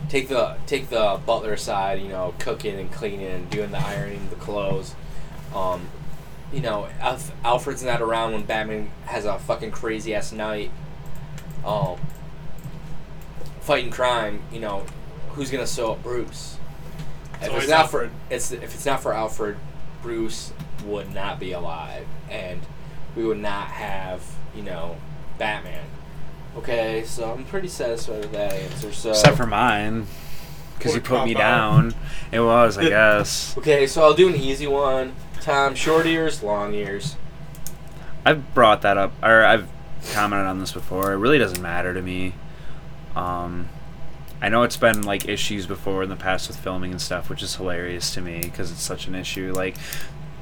take 0.10 0.28
the 0.28 0.58
take 0.65 0.89
the 0.89 1.19
butler 1.25 1.54
aside, 1.54 2.02
you 2.02 2.10
know, 2.10 2.34
cooking 2.39 2.80
and 2.80 2.91
cleaning 2.91 3.28
and 3.28 3.49
doing 3.49 3.71
the 3.71 3.80
ironing, 3.80 4.30
the 4.30 4.36
clothes. 4.36 4.95
Um, 5.54 5.88
you 6.52 6.62
know, 6.62 6.88
Alf- 6.99 7.32
Alfred's 7.43 7.84
not 7.84 8.02
around 8.02 8.34
when 8.34 8.43
Batman 8.43 8.89
has 9.06 9.25
a 9.25 9.38
fucking 9.39 9.71
crazy 9.71 10.15
ass 10.15 10.32
night. 10.32 10.71
Um, 11.65 11.97
fighting 13.62 13.92
crime. 13.92 14.42
You 14.52 14.60
know, 14.60 14.85
who's 15.29 15.52
gonna 15.52 15.67
sew 15.67 15.94
up 15.94 16.04
Bruce? 16.04 16.58
It's 17.35 17.48
if 17.48 17.56
it's 17.56 17.69
not 17.69 17.81
Alfred. 17.81 18.12
for 18.12 18.33
it's 18.33 18.52
if 18.52 18.73
it's 18.73 18.85
not 18.85 19.02
for 19.02 19.13
Alfred, 19.13 19.58
Bruce 20.02 20.52
would 20.84 21.13
not 21.13 21.40
be 21.40 21.52
alive, 21.52 22.08
and 22.30 22.62
we 23.15 23.23
would 23.23 23.40
not 23.40 23.67
have 23.67 24.23
you 24.56 24.63
know 24.63 24.98
Batman. 25.38 25.86
Okay, 26.58 27.04
so 27.06 27.32
I'm 27.32 27.46
pretty 27.46 27.67
satisfied 27.67 28.19
with 28.19 28.32
that 28.32 28.54
answer. 28.54 28.92
So 28.92 29.12
Except 29.12 29.38
for 29.38 29.46
mine. 29.46 30.08
Because 30.77 30.96
you 30.96 31.02
put 31.02 31.25
me 31.25 31.34
cop-out. 31.34 31.71
down. 31.73 31.94
It 32.32 32.40
was, 32.40 32.77
I 32.77 32.88
guess. 32.88 33.58
okay, 33.58 33.86
so 33.86 34.02
I'll 34.02 34.13
do 34.13 34.30
an 34.30 34.36
easy 34.36 34.65
one. 34.65 35.13
Tom, 35.42 35.75
short 35.75 36.06
ears, 36.06 36.42
long 36.42 36.73
ears. 36.73 37.17
I've 38.25 38.54
brought 38.54 38.82
that 38.84 38.98
up, 38.98 39.12
or 39.21 39.44
I've 39.44 39.67
commented 40.13 40.48
on 40.48 40.60
this 40.60 40.71
before. 40.71 41.12
It 41.12 41.17
really 41.17 41.38
doesn't 41.38 41.62
matter 41.62 41.94
to 41.94 42.02
me. 42.02 42.34
Um, 43.15 43.69
I 44.42 44.48
know 44.50 44.63
it's 44.63 44.77
been 44.77 45.04
like 45.04 45.27
issues 45.27 45.65
before 45.65 46.04
in 46.04 46.10
the 46.10 46.15
past 46.15 46.48
with 46.48 46.58
filming 46.58 46.92
and 46.92 47.02
stuff, 47.02 47.30
which 47.30 47.44
is 47.44 47.56
hilarious 47.56 48.13
to 48.13 48.21
me 48.21 48.40
because 48.42 48.71
it's 48.71 48.82
such 48.82 49.08
an 49.08 49.15
issue. 49.15 49.52
Like, 49.54 49.75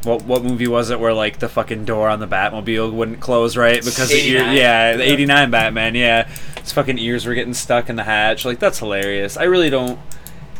what 0.03 0.23
what 0.23 0.43
movie 0.43 0.67
was 0.67 0.89
it 0.89 0.99
where 0.99 1.13
like 1.13 1.39
the 1.39 1.49
fucking 1.49 1.85
door 1.85 2.09
on 2.09 2.19
the 2.19 2.27
Batmobile 2.27 2.91
wouldn't 2.93 3.19
close 3.19 3.57
right 3.57 3.83
because 3.83 4.09
the 4.09 4.15
ear, 4.27 4.43
yeah, 4.51 4.95
the 4.95 5.03
'89 5.03 5.51
Batman, 5.51 5.95
yeah, 5.95 6.27
his 6.61 6.71
fucking 6.71 6.97
ears 6.97 7.25
were 7.25 7.33
getting 7.33 7.53
stuck 7.53 7.89
in 7.89 7.95
the 7.95 8.03
hatch. 8.03 8.45
Like 8.45 8.59
that's 8.59 8.79
hilarious. 8.79 9.37
I 9.37 9.43
really 9.43 9.69
don't. 9.69 9.99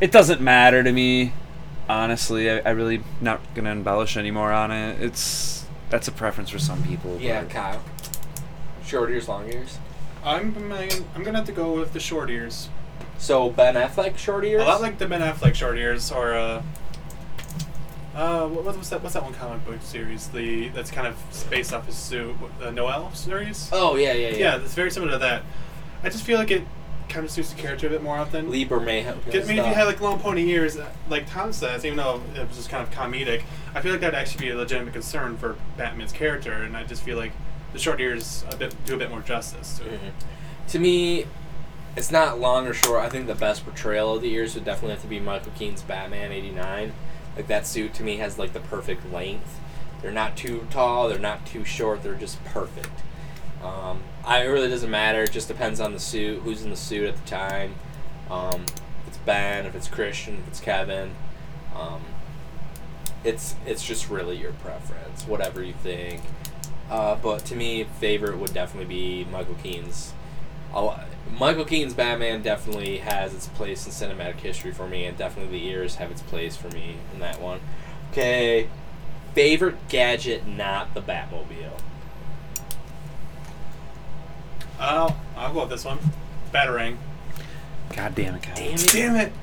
It 0.02 0.12
doesn't 0.12 0.42
matter 0.42 0.84
to 0.84 0.92
me, 0.92 1.34
honestly. 1.90 2.50
I, 2.52 2.60
I 2.60 2.70
really 2.72 3.02
not 3.22 3.42
gonna 3.56 3.72
embellish 3.72 4.18
anymore 4.18 4.52
on 4.52 4.72
it. 4.72 5.02
It's 5.02 5.66
that's 5.90 6.08
a 6.08 6.12
preference 6.12 6.50
for 6.50 6.60
some 6.60 6.84
people. 6.84 7.18
Yeah, 7.20 7.42
but- 7.42 7.50
Kyle. 7.52 7.84
Short 8.86 9.12
ears, 9.12 9.28
long 9.28 9.52
ears. 9.52 9.78
I'm 10.24 10.56
I'm 11.16 11.24
gonna 11.24 11.38
have 11.38 11.48
to 11.48 11.52
go 11.52 11.74
with 11.74 11.94
the 11.94 12.00
short 12.00 12.30
ears. 12.30 12.70
So 13.18 13.50
Ben 13.50 13.76
Affleck 13.76 14.18
short 14.18 14.46
ears. 14.46 14.62
A 14.62 14.66
lot 14.66 14.82
like 14.82 14.98
the 14.98 15.08
Ben 15.08 15.22
Affleck 15.22 15.56
short 15.56 15.78
ears, 15.78 16.12
or 16.12 16.34
uh, 16.34 16.62
uh, 18.18 18.48
what, 18.48 18.66
what's 18.66 18.90
that? 18.90 19.02
What's 19.02 19.14
that 19.14 19.24
one 19.24 19.34
comic 19.34 19.64
book 19.66 19.82
series? 19.82 20.28
The 20.28 20.70
that's 20.70 20.92
kind 20.92 21.08
of 21.08 21.16
based 21.50 21.72
off 21.74 21.86
his 21.86 21.96
suit, 21.96 22.36
the 22.60 22.72
Noel 22.72 23.14
series. 23.14 23.70
oh 23.72 23.96
yeah, 23.96 24.14
yeah, 24.14 24.30
yeah. 24.30 24.38
yeah, 24.38 24.56
it's 24.58 24.74
very 24.74 24.92
similar 24.92 25.12
to 25.14 25.18
that. 25.20 25.44
I 26.04 26.10
just 26.10 26.24
feel 26.24 26.38
like 26.38 26.52
it 26.52 26.64
kind 27.10 27.26
of 27.26 27.32
suits 27.32 27.54
the 27.54 27.62
character 27.62 27.88
a 27.88 27.90
bit 27.90 28.04
more 28.04 28.18
often. 28.18 28.50
Lee 28.50 28.66
Bermejo. 28.66 29.12
I 29.12 29.30
mean, 29.30 29.36
if 29.36 29.50
you 29.50 29.62
had 29.64 29.86
like 29.86 30.02
long 30.02 30.20
pointy 30.20 30.50
ears, 30.50 30.78
uh, 30.78 30.90
like 31.10 31.30
Tom 31.30 31.54
says, 31.54 31.86
even 31.86 31.98
though 31.98 32.22
it 32.36 32.48
was 32.48 32.58
just 32.58 32.70
kind 32.70 32.84
of 32.84 32.92
comedic, 32.94 33.44
I 33.74 33.82
feel 33.82 33.92
like 33.92 34.02
that'd 34.02 34.14
actually 34.18 34.48
be 34.48 34.52
a 34.52 34.58
legitimate 34.58 34.94
concern 34.94 35.38
for 35.38 35.56
Batman's 35.78 36.12
character, 36.12 36.52
and 36.54 36.76
I 36.76 36.84
just 36.84 37.04
feel 37.04 37.18
like 37.18 37.32
the 37.74 37.80
short 37.80 38.02
ears 38.02 38.44
a 38.52 38.56
bit 38.58 38.76
do 38.86 38.96
a 38.96 38.98
bit 38.98 39.10
more 39.12 39.22
justice. 39.22 39.78
To 39.78 39.86
it. 39.86 40.00
Mhm. 40.02 40.12
To 40.70 40.80
me, 40.80 41.26
it's 41.96 42.12
not 42.12 42.40
long 42.40 42.68
or 42.68 42.74
short. 42.74 43.04
I 43.04 43.10
think 43.10 43.28
the 43.28 43.36
best 43.36 43.64
portrayal 43.64 44.16
of 44.16 44.22
the 44.22 44.34
ears 44.34 44.56
would 44.56 44.66
definitely 44.66 44.92
have 44.92 45.02
to 45.02 45.08
be 45.08 45.20
Michael 45.20 45.52
Keaton's 45.58 45.84
Batman 45.84 46.32
'89. 46.32 46.94
Like 47.38 47.48
that 47.48 47.68
suit 47.68 47.94
to 47.94 48.04
me 48.04 48.18
has 48.18 48.40
like 48.40 48.54
the 48.54 48.60
perfect 48.60 49.14
length. 49.14 49.60
They're 50.02 50.12
not 50.12 50.36
too 50.36 50.68
tall. 50.72 51.08
They're 51.08 51.20
not 51.20 51.46
too 51.46 51.64
short. 51.64 52.02
They're 52.02 52.16
just 52.16 52.44
perfect. 52.46 52.90
Um, 53.64 54.02
I 54.26 54.44
it 54.44 54.48
really 54.48 54.70
doesn't 54.70 54.90
matter. 54.90 55.24
It 55.24 55.32
just 55.32 55.48
depends 55.48 55.80
on 55.80 55.94
the 55.94 56.00
suit, 56.00 56.42
who's 56.42 56.64
in 56.64 56.72
the 56.72 56.76
suit 56.76 57.08
at 57.08 57.16
the 57.16 57.30
time. 57.30 57.76
Um, 58.30 58.64
if 58.64 59.10
it's 59.10 59.18
Ben, 59.20 59.68
if 59.68 59.76
it's 59.76 59.88
Christian, 59.88 60.40
if 60.40 60.48
it's 60.48 60.60
Kevin. 60.60 61.12
Um, 61.76 62.02
it's 63.24 63.56
it's 63.66 63.86
just 63.86 64.10
really 64.10 64.36
your 64.36 64.54
preference, 64.54 65.28
whatever 65.28 65.64
you 65.64 65.74
think. 65.74 66.22
Uh, 66.90 67.16
but 67.16 67.46
to 67.46 67.56
me, 67.56 67.84
favorite 68.00 68.38
would 68.38 68.54
definitely 68.54 68.88
be 68.88 69.30
Michael 69.32 69.56
Keaton's. 69.56 70.14
I'll, 70.74 71.00
Michael 71.38 71.66
Keaton's 71.66 71.94
Batman 71.94 72.42
definitely 72.42 72.98
has 73.00 73.34
its 73.34 73.48
place 73.48 73.86
in 73.86 73.92
cinematic 73.92 74.36
history 74.40 74.72
for 74.72 74.88
me, 74.88 75.06
and 75.06 75.18
definitely 75.18 75.60
the 75.60 75.66
ears 75.68 75.96
have 75.96 76.12
its 76.12 76.22
place 76.22 76.56
for 76.56 76.70
me 76.70 76.98
in 77.14 77.20
that 77.20 77.40
one. 77.42 77.60
Okay, 78.12 78.70
favorite 79.34 79.76
gadget, 79.90 80.48
not 80.48 80.94
the 80.94 81.02
Batmobile. 81.02 81.80
I'll 84.80 85.18
I'll 85.36 85.54
go 85.54 85.62
with 85.62 85.70
this 85.70 85.86
one. 85.86 86.00
Batarang. 86.54 86.98
God 87.96 88.16
damn 88.16 88.36
it, 88.36 88.44
Kyle. 88.44 88.56
Damn 88.56 88.74
it! 88.76 88.90
Damn 88.94 89.16
it! 89.16 89.34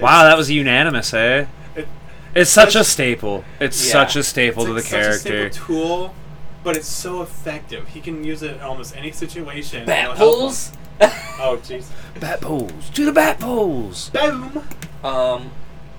Wow, 0.00 0.24
that 0.24 0.36
was 0.36 0.50
unanimous, 0.50 1.14
eh? 1.14 1.46
It- 1.74 1.88
It's 2.34 2.50
such 2.50 2.74
a 2.74 2.84
staple. 2.84 3.44
It's 3.60 3.84
Yeah. 3.86 3.92
such 3.92 4.16
a 4.16 4.22
staple 4.22 4.66
to 4.66 4.74
the 4.74 4.82
character. 4.82 5.08
it's 5.08 5.16
like 5.16 5.22
such 5.22 5.30
a 5.32 5.36
character. 5.36 5.58
simple 5.58 5.76
tool, 6.08 6.14
but 6.62 6.76
it's 6.76 6.88
so 6.88 7.22
effective. 7.22 7.88
He 7.88 8.00
can 8.00 8.22
use 8.24 8.42
it 8.42 8.56
in 8.56 8.60
almost 8.60 8.94
any 8.96 9.12
situation. 9.12 9.78
and 9.78 9.86
Bat 9.86 9.98
it'll 10.04 10.14
help 10.16 10.34
him. 10.34 10.40
pulls. 10.40 10.72
Oh 11.38 11.58
jeez. 11.62 11.86
Bat 12.18 12.40
poles 12.40 12.90
to 12.90 13.04
the 13.04 13.12
bat 13.12 13.38
poles. 13.38 14.08
Boom. 14.10 14.64
um. 15.04 15.50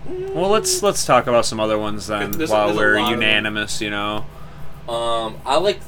Well, 0.08 0.50
let's 0.50 0.82
let's 0.82 1.06
talk 1.06 1.28
about 1.28 1.46
some 1.46 1.60
other 1.60 1.78
ones 1.78 2.08
then 2.08 2.32
There's- 2.32 2.50
while 2.50 2.68
there's 2.68 2.78
we're 2.78 2.96
lot 3.00 3.14
of 3.14 3.20
them. 3.20 3.22
unanimous. 3.22 3.82
You 3.82 3.90
know. 3.92 4.26
Um, 4.90 5.36
I 5.46 5.58
like, 5.58 5.80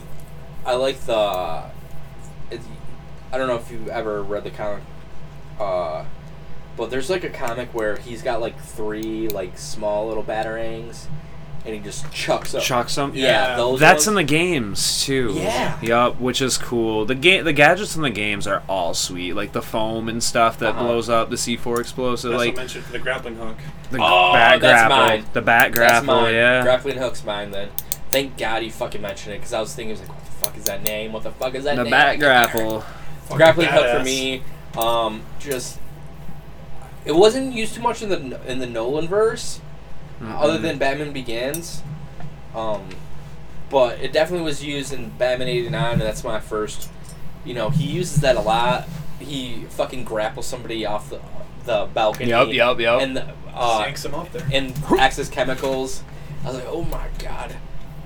I 0.66 0.74
like 0.76 1.00
the. 1.06 1.64
It's, 2.52 2.66
I 3.32 3.38
don't 3.38 3.48
know 3.48 3.56
if 3.56 3.72
you 3.72 3.90
ever 3.90 4.22
read 4.22 4.44
the 4.44 4.50
comic, 4.52 4.84
uh, 5.60 6.04
but 6.78 6.90
there's 6.92 7.10
like 7.10 7.24
a 7.24 7.30
comic 7.30 7.74
where 7.74 7.96
he's 7.98 8.22
got 8.22 8.42
like 8.42 8.60
three 8.60 9.30
like 9.30 9.58
small 9.58 10.08
little 10.10 10.24
batarangs, 10.24 11.06
and 11.70 11.78
he 11.78 11.82
just 11.84 12.12
chucks 12.12 12.52
them. 12.52 12.62
Chuck 12.62 12.90
some. 12.90 13.14
Yeah, 13.16 13.26
Yeah. 13.52 13.56
those. 13.58 13.80
That's 13.80 14.08
in 14.08 14.16
the 14.16 14.24
games 14.24 15.04
too. 15.06 15.34
Yeah. 15.36 15.80
Yup, 15.82 16.20
which 16.20 16.42
is 16.42 16.58
cool. 16.58 17.06
The 17.06 17.16
game, 17.16 17.44
the 17.46 17.54
gadgets 17.54 17.96
in 17.96 18.02
the 18.02 18.10
games 18.10 18.46
are 18.48 18.64
all 18.68 18.94
sweet, 18.94 19.34
like 19.34 19.52
the 19.54 19.62
foam 19.62 20.10
and 20.10 20.24
stuff 20.24 20.58
that 20.60 20.72
Uh-huh. 20.76 20.84
blows 20.84 21.10
up, 21.10 21.30
the 21.30 21.36
C4 21.38 21.80
explosive, 21.80 22.32
That's 22.32 22.40
like 22.40 22.54
what 22.54 22.58
mentioned 22.58 22.84
for 22.86 22.92
the 22.92 23.00
grappling 23.00 23.36
hook. 23.36 23.56
the 23.92 23.98
Oh, 24.02 24.34
bat 24.34 24.62
that's 24.62 24.82
grapple, 24.88 24.98
mine. 24.98 25.26
the 25.34 25.42
bat 25.42 25.72
That's 25.74 25.78
grapple. 25.78 26.22
mine. 26.24 26.34
Yeah. 26.34 26.62
Grappling 26.64 26.98
hook's 26.98 27.24
mine 27.24 27.52
then. 27.52 27.70
Thank 28.12 28.38
God 28.38 28.64
you 28.64 28.72
fucking 28.72 29.02
mentioned 29.02 29.36
it 29.36 29.38
because 29.40 29.54
I 29.54 29.60
was 29.60 29.74
thinking, 29.74 29.92
I 29.96 30.00
was 30.00 30.02
like, 30.02 30.10
what 30.18 30.26
the 30.26 30.32
fuck 30.32 30.58
is 30.58 30.66
that 30.66 30.84
name? 30.84 31.14
What 31.14 31.24
the 31.24 31.32
fuck 31.32 31.54
is 31.56 31.64
that 31.66 31.76
the 31.76 31.84
name? 31.84 31.92
bat 31.92 32.20
grapple. 32.20 32.82
Fucking 33.24 33.38
grappling 33.38 33.68
hook 33.70 33.98
for 33.98 34.04
me 34.04 34.42
um 34.78 35.22
just 35.40 35.80
it 37.06 37.12
wasn't 37.16 37.54
used 37.54 37.74
too 37.76 37.82
much 37.82 38.02
in 38.04 38.10
the 38.10 38.40
in 38.52 38.60
the 38.60 38.68
nolan 38.68 39.08
verse 39.08 39.60
other 40.22 40.58
Mhm. 40.60 40.62
than 40.62 40.78
batman 40.78 41.12
begins 41.14 41.82
um 42.56 42.90
but 43.70 44.00
it 44.00 44.12
definitely 44.12 44.44
was 44.46 44.64
used 44.64 44.92
in 44.94 45.10
batman 45.18 45.48
89 45.48 45.94
and 45.94 46.02
that's 46.02 46.24
my 46.24 46.40
first 46.40 46.90
you 47.46 47.54
know 47.54 47.70
he 47.70 47.86
uses 47.86 48.22
that 48.22 48.36
a 48.36 48.42
lot 48.42 48.88
he 49.20 49.66
fucking 49.70 50.04
grapples 50.04 50.46
somebody 50.48 50.86
off 50.86 51.10
the 51.10 51.20
the 51.66 51.88
balcony 51.94 52.30
Yep, 52.30 52.48
yep, 52.54 52.80
yep. 52.80 53.02
and 53.02 53.18
the, 53.18 53.26
uh 53.54 53.82
Yanks 53.86 54.04
him 54.06 54.16
up 54.16 54.32
there. 54.32 54.46
and 54.52 54.74
Axis 54.98 55.30
Chemicals 55.30 56.04
i 56.44 56.48
was 56.48 56.56
like 56.58 56.68
oh 56.68 56.84
my 56.84 57.08
god 57.18 57.56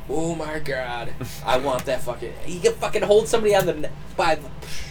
Oh 0.09 0.35
my 0.35 0.59
god! 0.59 1.13
I 1.45 1.57
want 1.59 1.85
that 1.85 2.01
fucking. 2.01 2.33
He 2.43 2.59
can 2.59 2.73
fucking 2.73 3.03
hold 3.03 3.25
somebody 3.29 3.55
on 3.55 3.65
the 3.65 3.73
ne- 3.73 3.89
by. 4.17 4.35
the- 4.35 4.49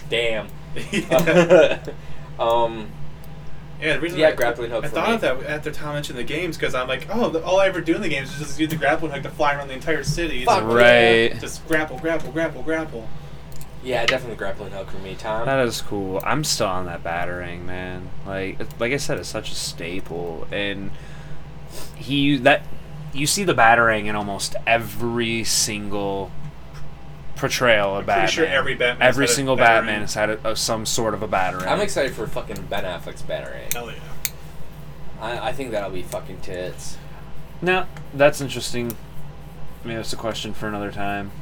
Damn. 0.09 0.49
um. 2.41 2.89
Yeah, 3.83 3.95
the 3.95 4.01
reason 4.01 4.19
Yeah, 4.21 4.29
I, 4.29 4.33
grappling 4.33 4.71
hook 4.71 4.85
I 4.85 4.89
for 4.89 4.95
thought 4.95 5.09
me. 5.09 5.15
of 5.17 5.21
that 5.23 5.43
after 5.51 5.73
Tom 5.73 5.95
mentioned 5.95 6.17
the 6.19 6.23
games 6.25 6.57
because 6.57 6.75
I'm 6.75 6.87
like, 6.87 7.09
oh, 7.11 7.31
the, 7.31 7.43
all 7.45 7.59
I 7.61 7.67
ever 7.67 7.81
do 7.81 7.97
in 7.97 8.01
the 8.01 8.09
games 8.09 8.33
is 8.33 8.39
just 8.39 8.61
use 8.61 8.71
the 8.71 8.77
grappling 8.77 9.11
hook 9.13 9.23
to 9.25 9.29
fly 9.31 9.55
around 9.55 9.69
the 9.69 9.75
entire 9.75 10.05
city. 10.05 10.45
Fuck 10.45 10.63
like, 10.65 10.75
Right. 10.75 11.41
Just 11.41 11.67
grapple, 11.67 11.99
grapple, 11.99 12.31
grapple, 12.31 12.63
grapple. 12.63 13.09
Yeah, 13.83 14.07
definitely 14.07 14.37
grappling 14.37 14.71
hook 14.71 14.89
for 14.91 14.99
me, 14.99 15.17
Tom. 15.17 15.45
That 15.47 15.67
is 15.67 15.81
cool. 15.83 16.21
I'm 16.25 16.45
still 16.45 16.69
on 16.69 16.87
that 16.87 17.03
Batarang, 17.03 17.65
man. 17.65 18.09
Like, 18.25 18.61
it- 18.61 18.69
like 18.79 18.93
I 18.93 18.97
said, 18.99 19.19
it's 19.19 19.29
such 19.29 19.51
a 19.51 19.57
staple, 19.57 20.47
and 20.53 20.93
he 21.97 22.37
that 22.37 22.63
you 23.13 23.27
see 23.27 23.43
the 23.43 23.55
Batarang 23.55 24.07
in 24.07 24.15
almost 24.15 24.55
every 24.67 25.43
single 25.43 26.31
portrayal 27.43 27.97
of 27.97 27.99
I'm 27.99 28.07
Batman. 28.07 28.25
pretty 28.27 28.33
sure 28.33 28.47
every 28.47 28.75
Batman. 28.77 29.09
Every 29.09 29.27
single 29.27 29.57
Batman 29.57 30.03
has 30.03 30.15
had 30.15 30.31
a, 30.31 30.51
a, 30.51 30.57
some 30.57 30.87
sort 30.87 31.13
of 31.13 31.25
a 31.25 31.29
Batarang. 31.29 31.67
I'm 31.67 31.81
excited 31.81 32.13
for 32.15 32.25
fucking 32.29 32.67
Ben 32.71 32.85
Affleck's 32.85 33.23
Batarang. 33.23 33.73
Hell 33.73 33.91
yeah. 33.91 33.99
I, 35.21 35.49
I 35.49 35.53
think 35.53 35.73
that'll 35.73 35.91
be 35.91 36.05
fucking 36.05 36.41
tits. 36.41 36.97
Now 37.61 37.89
that's 38.15 38.41
interesting. 38.41 38.97
Maybe 39.83 39.97
that's 39.97 40.13
a 40.13 40.17
question 40.17 40.55
for 40.55 40.69
another 40.69 40.93
time. 40.93 41.33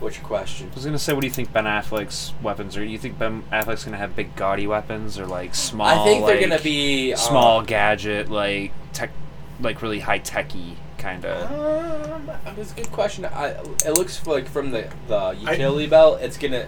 What's 0.00 0.16
your 0.16 0.26
question? 0.26 0.70
I 0.72 0.74
was 0.74 0.84
gonna 0.84 0.98
say, 0.98 1.12
what 1.12 1.20
do 1.20 1.28
you 1.28 1.32
think 1.32 1.52
Ben 1.52 1.66
Affleck's 1.66 2.32
weapons 2.42 2.76
are? 2.76 2.84
Do 2.84 2.90
you 2.90 2.98
think 2.98 3.16
Ben 3.16 3.44
Affleck's 3.52 3.84
gonna 3.84 3.96
have 3.96 4.16
big 4.16 4.34
gaudy 4.34 4.66
weapons 4.66 5.20
or 5.20 5.26
like 5.26 5.54
small? 5.54 5.86
I 5.86 6.04
think 6.04 6.26
they're 6.26 6.40
like, 6.40 6.48
gonna 6.48 6.62
be 6.62 7.12
uh, 7.12 7.16
small 7.16 7.62
gadget, 7.62 8.28
like 8.28 8.72
tech, 8.92 9.12
like 9.60 9.82
really 9.82 10.00
high 10.00 10.18
techy 10.18 10.76
kind 11.04 11.24
of. 11.26 12.10
Um, 12.10 12.30
that's 12.56 12.72
a 12.72 12.74
good 12.74 12.90
question. 12.90 13.26
I, 13.26 13.48
it 13.84 13.98
looks 13.98 14.26
like 14.26 14.48
from 14.48 14.70
the 14.70 14.90
the 15.06 15.36
utility 15.38 15.86
belt, 15.86 16.20
it's 16.22 16.38
gonna, 16.38 16.66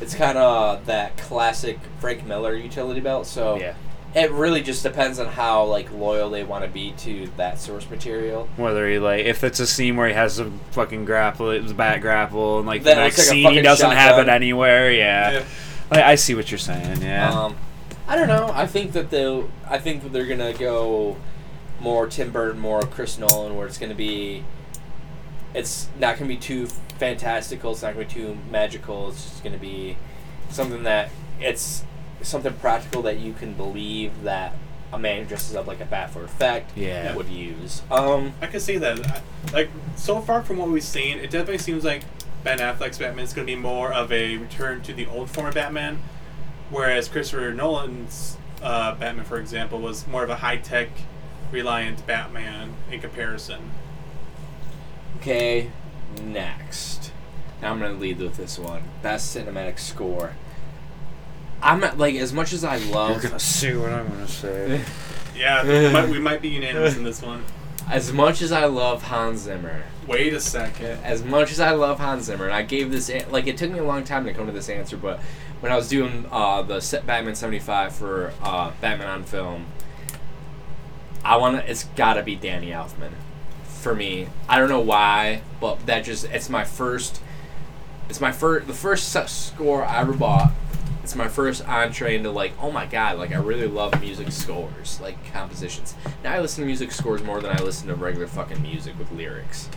it's 0.00 0.14
kind 0.14 0.38
of 0.38 0.86
that 0.86 1.16
classic 1.18 1.78
Frank 2.00 2.24
Miller 2.24 2.56
utility 2.56 3.00
belt. 3.00 3.26
So 3.26 3.60
yeah. 3.60 3.74
it 4.14 4.30
really 4.30 4.62
just 4.62 4.82
depends 4.82 5.18
on 5.18 5.26
how 5.26 5.64
like 5.64 5.92
loyal 5.92 6.30
they 6.30 6.44
want 6.44 6.64
to 6.64 6.70
be 6.70 6.92
to 6.98 7.28
that 7.36 7.60
source 7.60 7.88
material. 7.90 8.48
Whether 8.56 8.88
he 8.88 8.98
like, 8.98 9.26
if 9.26 9.44
it's 9.44 9.60
a 9.60 9.66
scene 9.66 9.96
where 9.96 10.08
he 10.08 10.14
has 10.14 10.38
a 10.38 10.50
fucking 10.70 11.04
grapple, 11.04 11.50
it's 11.50 11.72
a 11.72 11.74
bat 11.74 12.00
grapple, 12.00 12.58
and 12.58 12.66
like 12.66 12.84
Then 12.84 12.96
the 12.96 13.02
next 13.04 13.18
like 13.18 13.26
scene 13.26 13.52
he 13.52 13.60
doesn't 13.60 13.90
have 13.90 14.18
it 14.18 14.30
anywhere. 14.30 14.90
Yeah, 14.90 15.32
Yeah. 15.32 15.44
I, 15.90 16.12
I 16.12 16.14
see 16.14 16.34
what 16.34 16.50
you're 16.50 16.56
saying. 16.56 17.02
Yeah, 17.02 17.30
Um, 17.30 17.56
I 18.08 18.16
don't 18.16 18.28
know. 18.28 18.50
I 18.54 18.66
think 18.66 18.92
that 18.92 19.10
they'll. 19.10 19.50
I 19.68 19.76
think 19.78 20.02
that 20.02 20.12
they're 20.12 20.26
gonna 20.26 20.54
go 20.54 21.18
more 21.80 22.06
Tim 22.06 22.30
Burton, 22.30 22.60
more 22.60 22.82
Chris 22.82 23.18
Nolan, 23.18 23.56
where 23.56 23.66
it's 23.66 23.78
gonna 23.78 23.94
be. 23.94 24.44
It's 25.54 25.88
not 25.98 26.16
gonna 26.18 26.28
be 26.28 26.36
too 26.36 26.66
fantastical. 26.98 27.72
It's 27.72 27.82
not 27.82 27.94
gonna 27.94 28.06
be 28.06 28.12
too 28.12 28.36
magical. 28.50 29.08
It's 29.10 29.30
just 29.30 29.44
gonna 29.44 29.58
be 29.58 29.96
something 30.50 30.82
that 30.84 31.10
it's 31.40 31.84
something 32.22 32.52
practical 32.54 33.02
that 33.02 33.18
you 33.18 33.32
can 33.32 33.52
believe 33.54 34.22
that 34.22 34.54
a 34.92 34.98
man 34.98 35.22
who 35.22 35.28
dresses 35.28 35.56
up 35.56 35.66
like 35.66 35.80
a 35.80 35.84
bat 35.84 36.10
for 36.10 36.24
effect 36.24 36.76
Yeah. 36.76 37.14
would 37.14 37.28
use. 37.28 37.82
Um, 37.90 38.32
I 38.40 38.46
can 38.46 38.60
see 38.60 38.78
that. 38.78 39.22
Like 39.52 39.68
so 39.96 40.20
far 40.20 40.42
from 40.42 40.56
what 40.58 40.68
we've 40.68 40.82
seen, 40.82 41.18
it 41.18 41.30
definitely 41.30 41.58
seems 41.58 41.84
like 41.84 42.02
Ben 42.44 42.58
Affleck's 42.58 42.98
Batman 42.98 43.24
is 43.24 43.32
going 43.32 43.46
to 43.46 43.52
be 43.52 43.58
more 43.60 43.92
of 43.92 44.12
a 44.12 44.36
return 44.36 44.82
to 44.82 44.92
the 44.92 45.06
old 45.06 45.30
form 45.30 45.46
of 45.48 45.54
Batman, 45.54 45.98
whereas 46.70 47.08
Christopher 47.08 47.52
Nolan's 47.52 48.36
uh, 48.62 48.94
Batman, 48.94 49.24
for 49.24 49.38
example, 49.38 49.80
was 49.80 50.06
more 50.06 50.22
of 50.22 50.30
a 50.30 50.36
high 50.36 50.58
tech, 50.58 50.88
reliant 51.54 52.06
Batman 52.06 52.74
in 52.90 53.00
comparison. 53.00 53.70
Okay, 55.20 55.70
next. 56.22 57.12
Now 57.62 57.72
I'm 57.72 57.80
gonna 57.80 57.94
lead 57.94 58.18
with 58.18 58.36
this 58.36 58.58
one. 58.58 58.82
Best 59.02 59.34
cinematic 59.34 59.78
score. 59.78 60.34
I'm 61.62 61.80
not 61.80 61.96
like 61.96 62.14
as 62.16 62.32
much 62.32 62.52
as 62.52 62.62
I 62.64 62.76
love 62.76 63.40
see 63.40 63.74
what 63.74 63.90
I'm 63.92 64.08
gonna 64.08 64.28
say. 64.28 64.82
Yeah, 65.36 65.66
we 65.66 65.88
might, 65.92 66.08
we 66.10 66.20
might 66.20 66.40
be 66.40 66.48
unanimous 66.50 66.96
in 66.96 67.02
this 67.02 67.20
one. 67.20 67.42
as 67.90 68.12
much 68.12 68.40
as 68.40 68.52
I 68.52 68.66
love 68.66 69.02
Hans 69.02 69.40
Zimmer. 69.40 69.82
Wait 70.06 70.32
a 70.32 70.38
second. 70.38 71.02
As 71.02 71.24
much 71.24 71.50
as 71.50 71.58
I 71.58 71.72
love 71.72 71.98
Hans 71.98 72.26
Zimmer, 72.26 72.44
and 72.44 72.54
I 72.54 72.62
gave 72.62 72.92
this 72.92 73.10
an- 73.10 73.28
like 73.32 73.48
it 73.48 73.56
took 73.56 73.72
me 73.72 73.80
a 73.80 73.84
long 73.84 74.04
time 74.04 74.24
to 74.26 74.32
come 74.32 74.46
to 74.46 74.52
this 74.52 74.68
answer, 74.68 74.96
but 74.96 75.18
when 75.58 75.72
I 75.72 75.76
was 75.76 75.88
doing 75.88 76.26
uh, 76.30 76.62
the 76.62 76.78
set 76.80 77.04
Batman 77.04 77.34
'75 77.34 77.96
for 77.96 78.32
uh, 78.44 78.70
Batman 78.80 79.08
on 79.08 79.24
film, 79.24 79.66
I 81.24 81.36
want 81.36 81.56
to. 81.56 81.70
It's 81.70 81.84
got 81.84 82.14
to 82.14 82.22
be 82.22 82.36
Danny 82.36 82.70
Elfman 82.70 83.12
for 83.64 83.94
me. 83.94 84.28
I 84.48 84.58
don't 84.58 84.68
know 84.68 84.80
why, 84.80 85.42
but 85.60 85.86
that 85.86 86.04
just 86.04 86.24
it's 86.26 86.48
my 86.48 86.64
first. 86.64 87.20
It's 88.08 88.20
my 88.20 88.32
first 88.32 88.66
the 88.66 88.74
first 88.74 89.10
score 89.10 89.84
I 89.84 90.00
ever 90.00 90.12
bought. 90.12 90.52
It's 91.02 91.14
my 91.14 91.28
first 91.28 91.66
entree 91.68 92.16
into 92.16 92.30
like, 92.30 92.52
oh 92.60 92.70
my 92.70 92.86
god, 92.86 93.18
like 93.18 93.30
I 93.32 93.36
really 93.36 93.66
love 93.66 94.00
music 94.00 94.32
scores, 94.32 95.00
like 95.00 95.16
compositions. 95.32 95.94
Now 96.22 96.32
I 96.32 96.40
listen 96.40 96.62
to 96.62 96.66
music 96.66 96.92
scores 96.92 97.22
more 97.22 97.40
than 97.40 97.54
I 97.54 97.62
listen 97.62 97.88
to 97.88 97.94
regular 97.94 98.26
fucking 98.26 98.62
music 98.62 98.98
with 98.98 99.10
lyrics. 99.12 99.68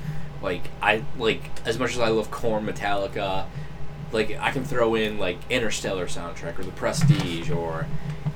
Like 0.42 0.70
I 0.82 1.04
like 1.18 1.44
as 1.66 1.80
much 1.80 1.94
as 1.94 2.00
I 2.00 2.10
love 2.10 2.32
Korn, 2.32 2.66
Metallica, 2.66 3.46
like 4.12 4.38
I 4.40 4.52
can 4.52 4.64
throw 4.64 4.96
in 4.96 5.18
like 5.18 5.38
Interstellar 5.50 6.08
soundtrack 6.08 6.60
or 6.60 6.64
The 6.64 6.72
Prestige 6.72 7.50
or 7.50 7.88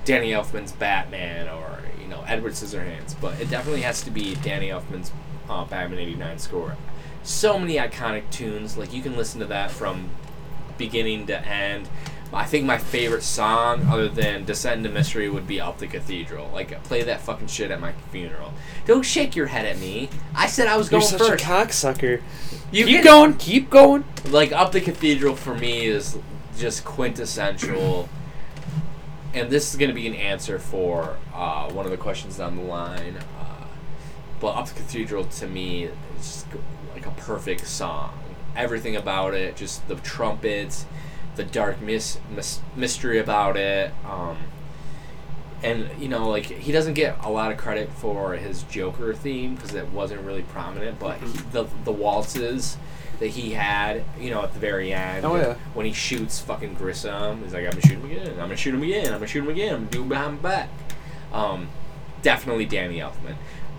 Danny 0.04 0.32
Elfman's 0.32 0.72
Batman 0.72 1.48
or 1.48 1.81
know 2.22 2.28
Edward 2.28 2.54
Scissorhands, 2.54 3.16
but 3.20 3.40
it 3.40 3.50
definitely 3.50 3.82
has 3.82 4.02
to 4.04 4.12
be 4.12 4.36
Danny 4.36 4.70
Elfman's 4.70 5.12
uh, 5.50 5.66
Batman 5.66 6.00
'89 6.00 6.40
score. 6.40 6.76
So 7.24 7.60
many 7.60 7.76
iconic 7.76 8.30
tunes, 8.32 8.78
like 8.78 8.94
you 8.94 9.02
can 9.02 9.16
listen 9.16 9.40
to 9.42 9.46
that 9.48 9.72
from 9.72 10.10
beginning 10.78 11.28
to 11.28 11.46
end. 11.46 11.88
I 12.34 12.46
think 12.46 12.64
my 12.66 12.78
favorite 12.78 13.24
song, 13.24 13.88
other 13.88 14.08
than 14.08 14.46
Descent 14.46 14.78
into 14.78 14.90
Mystery, 14.90 15.30
would 15.30 15.46
be 15.46 15.60
Up 15.60 15.80
the 15.80 15.88
Cathedral. 15.88 16.50
Like, 16.54 16.82
play 16.86 17.04
that 17.04 17.20
fucking 17.20 17.48
shit 17.48 17.72
at 17.72 17.82
my 17.82 17.92
funeral. 18.10 18.54
Don't 18.86 19.04
shake 19.04 19.36
your 19.36 19.48
head 19.48 19.66
at 19.66 19.78
me. 19.80 20.08
I 20.34 20.48
said 20.48 20.68
I 20.70 20.78
was 20.78 20.90
You're 20.90 21.02
going 21.02 21.10
such 21.12 21.28
first. 21.28 21.44
a 21.44 21.46
cocksucker. 21.46 22.22
You 22.72 22.86
keep 22.86 22.96
can- 22.96 23.04
going, 23.04 23.34
keep 23.34 23.70
going. 23.70 24.06
like 24.30 24.54
up 24.54 24.72
the 24.72 24.80
cathedral 24.80 25.36
for 25.36 25.54
me 25.56 25.86
is 25.88 26.18
just 26.58 26.86
quintessential 26.86 28.08
and 29.34 29.50
this 29.50 29.72
is 29.72 29.80
going 29.80 29.90
to 29.90 29.96
be 29.96 30.08
an 30.08 30.16
answer 30.16 30.60
for 30.60 31.18
uh, 31.34 31.72
one 31.72 31.86
of 31.86 31.92
the 31.92 31.98
questions 31.98 32.38
down 32.38 32.56
the 32.56 32.64
line. 32.64 33.18
Uh, 33.40 33.66
but 34.40 34.56
up 34.56 34.68
the 34.68 34.74
cathedral 34.74 35.26
to 35.26 35.48
me 35.48 35.84
is 35.86 35.94
just 36.18 36.48
like 36.94 37.06
a 37.06 37.12
perfect 37.12 37.68
song. 37.68 38.18
Everything 38.56 38.96
about 38.96 39.34
it 39.34 39.56
just 39.56 39.88
the 39.88 39.96
trumpets 39.96 40.86
the 41.36 41.44
dark 41.44 41.82
mis- 41.82 42.20
mis- 42.34 42.60
mystery 42.76 43.20
about 43.20 43.56
it 43.58 43.92
um, 44.06 44.38
and 45.64 45.90
you 46.00 46.10
know 46.10 46.30
like 46.30 46.46
he 46.46 46.72
doesn't 46.72 46.94
get 46.94 47.18
a 47.24 47.30
lot 47.30 47.52
of 47.52 47.58
credit 47.58 47.90
for 47.90 48.34
his 48.34 48.64
joker 48.64 49.14
theme 49.14 49.56
because 49.56 49.74
it 49.74 49.88
wasn't 49.90 50.20
really 50.22 50.42
prominent 50.44 51.00
but 51.00 51.18
he, 51.20 51.28
the, 51.52 51.66
the 51.84 51.92
waltzes 51.92 52.78
that 53.22 53.28
he 53.30 53.52
had 53.52 54.04
you 54.20 54.30
know 54.30 54.42
at 54.44 54.52
the 54.54 54.60
very 54.60 54.92
end 54.92 55.26
Oh, 55.26 55.36
yeah. 55.38 55.54
when 55.74 55.86
he 55.86 55.94
shoots 55.94 56.40
fucking 56.42 56.74
grissom 56.74 57.42
he's 57.44 57.54
like 57.54 57.64
i'm 57.64 57.70
gonna 57.72 57.82
shoot 57.84 57.98
him 58.00 58.06
again 58.12 58.30
i'm 58.32 58.36
gonna 58.38 58.58
shoot 58.58 58.74
him 58.74 58.84
again 58.84 59.06
i'm 59.06 59.14
gonna 59.14 59.28
shoot 59.28 59.44
him 59.44 59.50
again 59.50 59.74
i'm 59.76 59.80
gonna 59.82 59.92
do 59.92 60.02
him 60.02 60.10
behind 60.10 60.42
my 60.42 60.50
back 60.50 60.70
um, 61.32 61.70
definitely 62.24 62.66
danny 62.66 62.98
elfman 63.00 63.36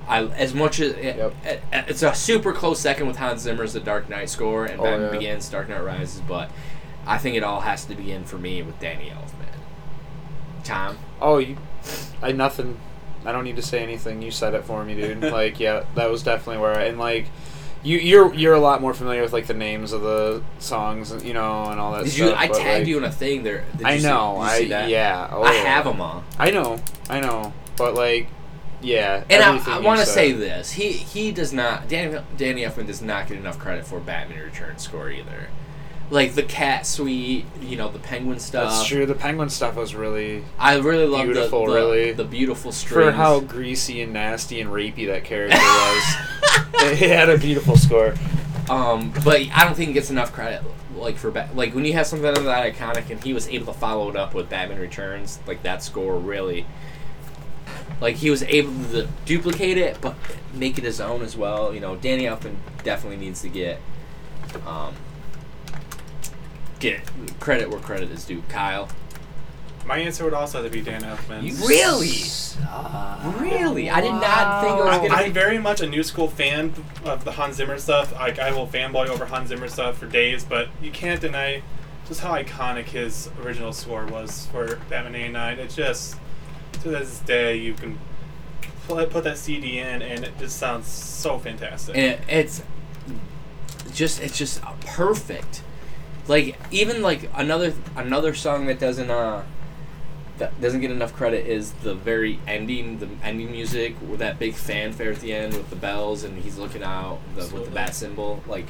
I, 0.09 0.24
as 0.24 0.53
much 0.55 0.80
as 0.80 0.93
it, 0.95 1.16
Yep. 1.16 1.34
it- 1.45 1.62
it's 1.72 2.03
a 2.03 2.12
super 2.14 2.53
close 2.53 2.80
second 2.80 3.07
with 3.07 3.16
Hans 3.18 3.43
Zimmer's 3.43 3.72
The 3.72 3.78
Dark 3.80 4.09
Knight 4.09 4.28
score 4.30 4.64
and 4.64 4.80
Oh, 4.80 4.82
Batman 4.82 5.03
yeah. 5.12 5.18
Begins, 5.18 5.49
Dark 5.49 5.68
Knight 5.68 5.84
Rises, 5.84 6.20
but 6.26 6.51
I 7.07 7.18
think 7.18 7.36
it 7.36 7.45
all 7.45 7.61
has 7.61 7.84
to 7.84 7.95
begin 7.95 8.24
for 8.24 8.36
me 8.36 8.62
with 8.64 8.80
Danny 8.80 9.11
Elfman. 9.11 10.64
Tom, 10.64 10.99
Oh, 11.20 11.38
you, 11.38 11.57
I 12.20 12.32
nothing. 12.32 12.78
I 13.24 13.30
don't 13.30 13.45
need 13.45 13.57
to 13.57 13.62
say 13.62 13.80
anything. 13.82 14.22
You 14.22 14.32
said 14.32 14.55
it 14.55 14.64
for 14.64 14.84
me, 14.84 14.95
dude. 14.97 15.22
like, 15.32 15.61
yeah, 15.61 15.84
that 15.95 16.11
was 16.11 16.24
definitely 16.24 16.61
where. 16.61 16.74
I, 16.76 16.84
and 16.86 16.99
like, 16.99 17.26
you 17.83 17.99
you're 17.99 18.33
you're 18.35 18.55
a 18.55 18.61
lot 18.61 18.80
more 18.80 18.95
familiar 18.95 19.22
with 19.22 19.33
like 19.33 19.47
the 19.47 19.55
names 19.55 19.93
of 19.93 20.03
the 20.03 20.43
songs, 20.59 21.11
and 21.11 21.22
you 21.22 21.33
know, 21.33 21.64
and 21.64 21.80
all 21.80 21.93
that. 21.93 22.05
did 22.05 22.12
stuff, 22.12 22.28
you? 22.28 22.35
I 22.35 22.49
but, 22.49 22.57
tagged 22.57 22.80
like, 22.80 22.87
you 22.87 22.99
in 22.99 23.05
a 23.05 23.11
thing 23.11 23.43
there. 23.43 23.64
I 23.85 23.99
see- 23.99 24.05
know. 24.05 24.37
I 24.39 24.59
see 24.59 24.68
that? 24.68 24.89
yeah. 24.89 25.28
Oh, 25.30 25.43
I 25.43 25.55
have 25.55 25.85
them 25.85 26.01
all. 26.01 26.24
I 26.39 26.51
know. 26.51 26.78
I 27.11 27.20
know. 27.20 27.53
But 27.76 27.95
like, 27.95 28.28
yeah. 28.80 29.24
And 29.28 29.43
I, 29.43 29.76
I 29.76 29.80
want 29.80 30.01
to 30.01 30.07
say 30.07 30.33
this: 30.33 30.72
he 30.72 30.93
he 30.93 31.33
does 31.33 31.53
not 31.53 31.89
Danny 31.89 32.18
Danny 32.37 32.62
Elfman 32.62 32.87
does 32.87 33.03
not 33.03 33.28
get 33.28 33.39
enough 33.39 33.59
credit 33.59 33.87
for 33.87 33.99
Batman 34.01 34.43
Returns 34.43 34.83
score 34.83 35.11
either. 35.11 35.49
Like 36.12 36.34
the 36.34 36.42
cat 36.42 36.86
suite, 36.86 37.46
you 37.62 37.76
know, 37.76 37.88
the 37.90 37.98
penguin 37.98 38.38
stuff. 38.38 38.70
That's 38.70 38.86
true. 38.86 39.06
The 39.06 39.14
penguin 39.14 39.48
stuff 39.48 39.76
was 39.76 39.94
really 39.94 40.44
I 40.58 40.76
really 40.76 41.06
love 41.06 41.26
the, 41.26 41.48
the, 41.48 41.66
really. 41.66 42.12
the 42.12 42.24
beautiful 42.24 42.70
strings. 42.70 43.06
for 43.06 43.12
how 43.12 43.40
greasy 43.40 44.02
and 44.02 44.12
nasty 44.12 44.60
and 44.60 44.68
rapey 44.70 45.06
that 45.06 45.24
character 45.24 45.56
was. 46.82 46.98
he 46.98 47.06
had 47.08 47.30
a 47.30 47.38
beautiful 47.38 47.76
score. 47.78 48.14
Um, 48.68 49.10
but 49.24 49.40
I 49.54 49.64
don't 49.64 49.74
think 49.74 49.88
he 49.88 49.94
gets 49.94 50.10
enough 50.10 50.32
credit. 50.32 50.62
Like 50.94 51.16
for 51.16 51.30
ba- 51.30 51.48
like 51.54 51.74
when 51.74 51.86
you 51.86 51.94
have 51.94 52.06
something 52.06 52.32
that 52.44 52.74
iconic 52.74 53.08
and 53.10 53.24
he 53.24 53.32
was 53.32 53.48
able 53.48 53.72
to 53.72 53.78
follow 53.78 54.10
it 54.10 54.16
up 54.16 54.34
with 54.34 54.50
Batman 54.50 54.80
Returns, 54.80 55.40
like 55.46 55.62
that 55.62 55.82
score 55.82 56.18
really. 56.18 56.66
Like 58.02 58.16
he 58.16 58.28
was 58.28 58.42
able 58.42 58.72
to 58.90 59.08
duplicate 59.24 59.78
it, 59.78 59.98
but 60.02 60.14
make 60.52 60.76
it 60.76 60.84
his 60.84 61.00
own 61.00 61.22
as 61.22 61.36
well. 61.38 61.72
You 61.72 61.80
know, 61.80 61.96
Danny 61.96 62.24
Elfman 62.24 62.56
definitely 62.84 63.16
needs 63.16 63.40
to 63.42 63.48
get, 63.48 63.80
um, 64.66 64.94
get 66.83 67.01
credit 67.39 67.70
where 67.70 67.78
credit 67.78 68.11
is 68.11 68.24
due. 68.24 68.43
Kyle, 68.49 68.89
My 69.87 69.99
answer 69.99 70.24
would 70.24 70.35
also 70.35 70.62
have 70.62 70.70
to 70.70 70.76
be 70.76 70.83
Dan 70.85 71.03
Elfman. 71.03 71.45
You 71.45 71.55
really, 71.66 72.12
really, 73.41 73.89
I 73.89 74.01
did 74.01 74.11
not 74.11 74.62
think 74.62 74.78
it 74.78 74.85
was 74.85 74.95
I, 74.95 74.97
gonna 74.99 75.14
I'm 75.14 75.26
be. 75.26 75.33
very 75.33 75.59
much 75.59 75.80
a 75.80 75.87
new 75.87 76.03
school 76.03 76.28
fan 76.28 76.74
of 77.05 77.24
the 77.24 77.33
Hans 77.33 77.57
Zimmer 77.57 77.78
stuff. 77.78 78.12
Like 78.12 78.39
I 78.39 78.53
will 78.53 78.66
fanboy 78.66 79.09
over 79.09 79.24
Hans 79.26 79.49
Zimmer 79.49 79.68
stuff 79.68 79.99
for 79.99 80.07
days, 80.07 80.45
but 80.45 80.68
you 80.83 80.91
can't 80.91 81.20
deny 81.20 81.62
just 82.09 82.20
how 82.20 82.33
iconic 82.33 82.87
his 82.87 83.30
original 83.43 83.72
score 83.72 84.05
was 84.07 84.47
for 84.47 84.76
Batman 84.91 85.14
'89. 85.14 85.59
It's 85.61 85.76
just 85.76 86.16
to 86.83 86.89
this 86.89 87.20
day 87.20 87.57
you 87.57 87.74
can 87.74 87.99
put, 88.89 89.11
put 89.11 89.24
that 89.24 89.39
CD 89.39 89.78
in 89.78 90.03
and 90.03 90.24
it 90.24 90.37
just 90.39 90.59
sounds 90.59 90.89
so 90.89 91.39
fantastic. 91.39 91.97
And 91.97 92.05
it, 92.05 92.20
it's 92.28 92.62
just 93.93 94.20
it's 94.20 94.37
just 94.37 94.61
perfect. 94.87 95.62
Like 96.28 96.58
even 96.70 97.02
like 97.02 97.28
another 97.34 97.74
another 97.96 98.34
song 98.34 98.66
that 98.66 98.78
doesn't 98.78 99.10
uh 99.10 99.44
that 100.38 100.58
doesn't 100.60 100.80
get 100.80 100.90
enough 100.90 101.12
credit 101.12 101.46
is 101.46 101.72
the 101.72 101.94
very 101.94 102.38
ending 102.46 102.98
the 102.98 103.08
ending 103.22 103.50
music 103.50 103.96
with 104.00 104.20
that 104.20 104.38
big 104.38 104.54
fanfare 104.54 105.12
at 105.12 105.20
the 105.20 105.32
end 105.32 105.54
with 105.54 105.68
the 105.70 105.76
bells 105.76 106.24
and 106.24 106.42
he's 106.42 106.56
looking 106.56 106.82
out 106.82 107.18
the, 107.34 107.42
with 107.54 107.66
the 107.66 107.70
bat 107.70 107.94
symbol 107.94 108.42
like 108.46 108.66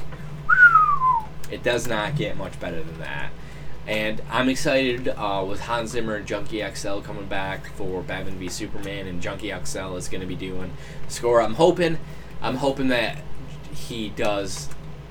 it 1.53 1.63
does 1.63 1.87
not 1.87 2.17
get 2.17 2.37
much 2.37 2.59
better 2.59 2.83
than 2.83 2.99
that. 3.01 3.31
And 3.87 4.23
I'm 4.31 4.49
excited 4.49 5.09
uh, 5.09 5.45
with 5.47 5.61
Hans 5.61 5.91
Zimmer 5.91 6.17
and 6.17 6.27
Junkie 6.27 6.65
XL 6.75 7.01
coming 7.01 7.27
back 7.27 7.67
for 7.75 8.01
Batman 8.03 8.39
v 8.39 8.49
Superman, 8.49 9.07
and 9.07 9.21
Junkie 9.21 9.53
XL 9.65 9.97
is 9.97 10.09
going 10.09 10.21
to 10.21 10.27
be 10.27 10.37
doing 10.37 10.73
score. 11.09 11.43
I'm 11.43 11.55
hoping, 11.55 11.99
I'm 12.41 12.57
hoping 12.57 12.89
that 12.89 13.19
he 13.75 14.09
does 14.09 14.69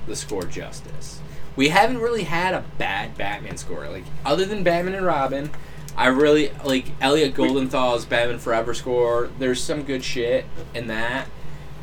the 0.07 0.15
score 0.15 0.43
justice. 0.43 1.21
We 1.55 1.69
haven't 1.69 1.99
really 1.99 2.23
had 2.23 2.53
a 2.53 2.63
bad 2.77 3.17
Batman 3.17 3.57
score, 3.57 3.87
like 3.89 4.05
other 4.25 4.45
than 4.45 4.63
Batman 4.63 4.95
and 4.95 5.05
Robin. 5.05 5.49
I 5.97 6.07
really 6.07 6.51
like 6.63 6.85
Elliot 7.01 7.33
Goldenthal's 7.33 8.05
Batman 8.05 8.39
Forever 8.39 8.73
score. 8.73 9.29
There's 9.39 9.61
some 9.61 9.83
good 9.83 10.03
shit 10.03 10.45
in 10.73 10.87
that. 10.87 11.27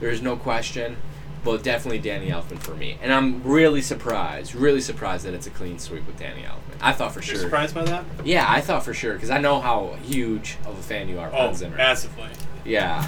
There's 0.00 0.22
no 0.22 0.34
question, 0.36 0.96
but 1.44 1.62
definitely 1.62 1.98
Danny 1.98 2.30
Elfman 2.30 2.58
for 2.58 2.74
me. 2.74 2.96
And 3.02 3.12
I'm 3.12 3.42
really 3.42 3.82
surprised, 3.82 4.54
really 4.54 4.80
surprised 4.80 5.26
that 5.26 5.34
it's 5.34 5.46
a 5.46 5.50
clean 5.50 5.78
sweep 5.78 6.06
with 6.06 6.18
Danny 6.18 6.42
Elfman. 6.42 6.76
I 6.80 6.92
thought 6.92 7.12
for 7.12 7.18
You're 7.20 7.34
sure. 7.34 7.38
surprised 7.44 7.74
by 7.74 7.84
that? 7.84 8.04
Yeah, 8.24 8.46
I 8.48 8.62
thought 8.62 8.82
for 8.84 8.94
sure 8.94 9.12
because 9.12 9.30
I 9.30 9.38
know 9.38 9.60
how 9.60 9.96
huge 10.02 10.56
of 10.64 10.78
a 10.78 10.82
fan 10.82 11.08
you 11.10 11.18
are 11.18 11.28
of 11.28 11.34
Oh, 11.34 11.38
Hans 11.38 11.58
Zimmer. 11.58 11.76
massively. 11.76 12.28
Yeah, 12.64 13.06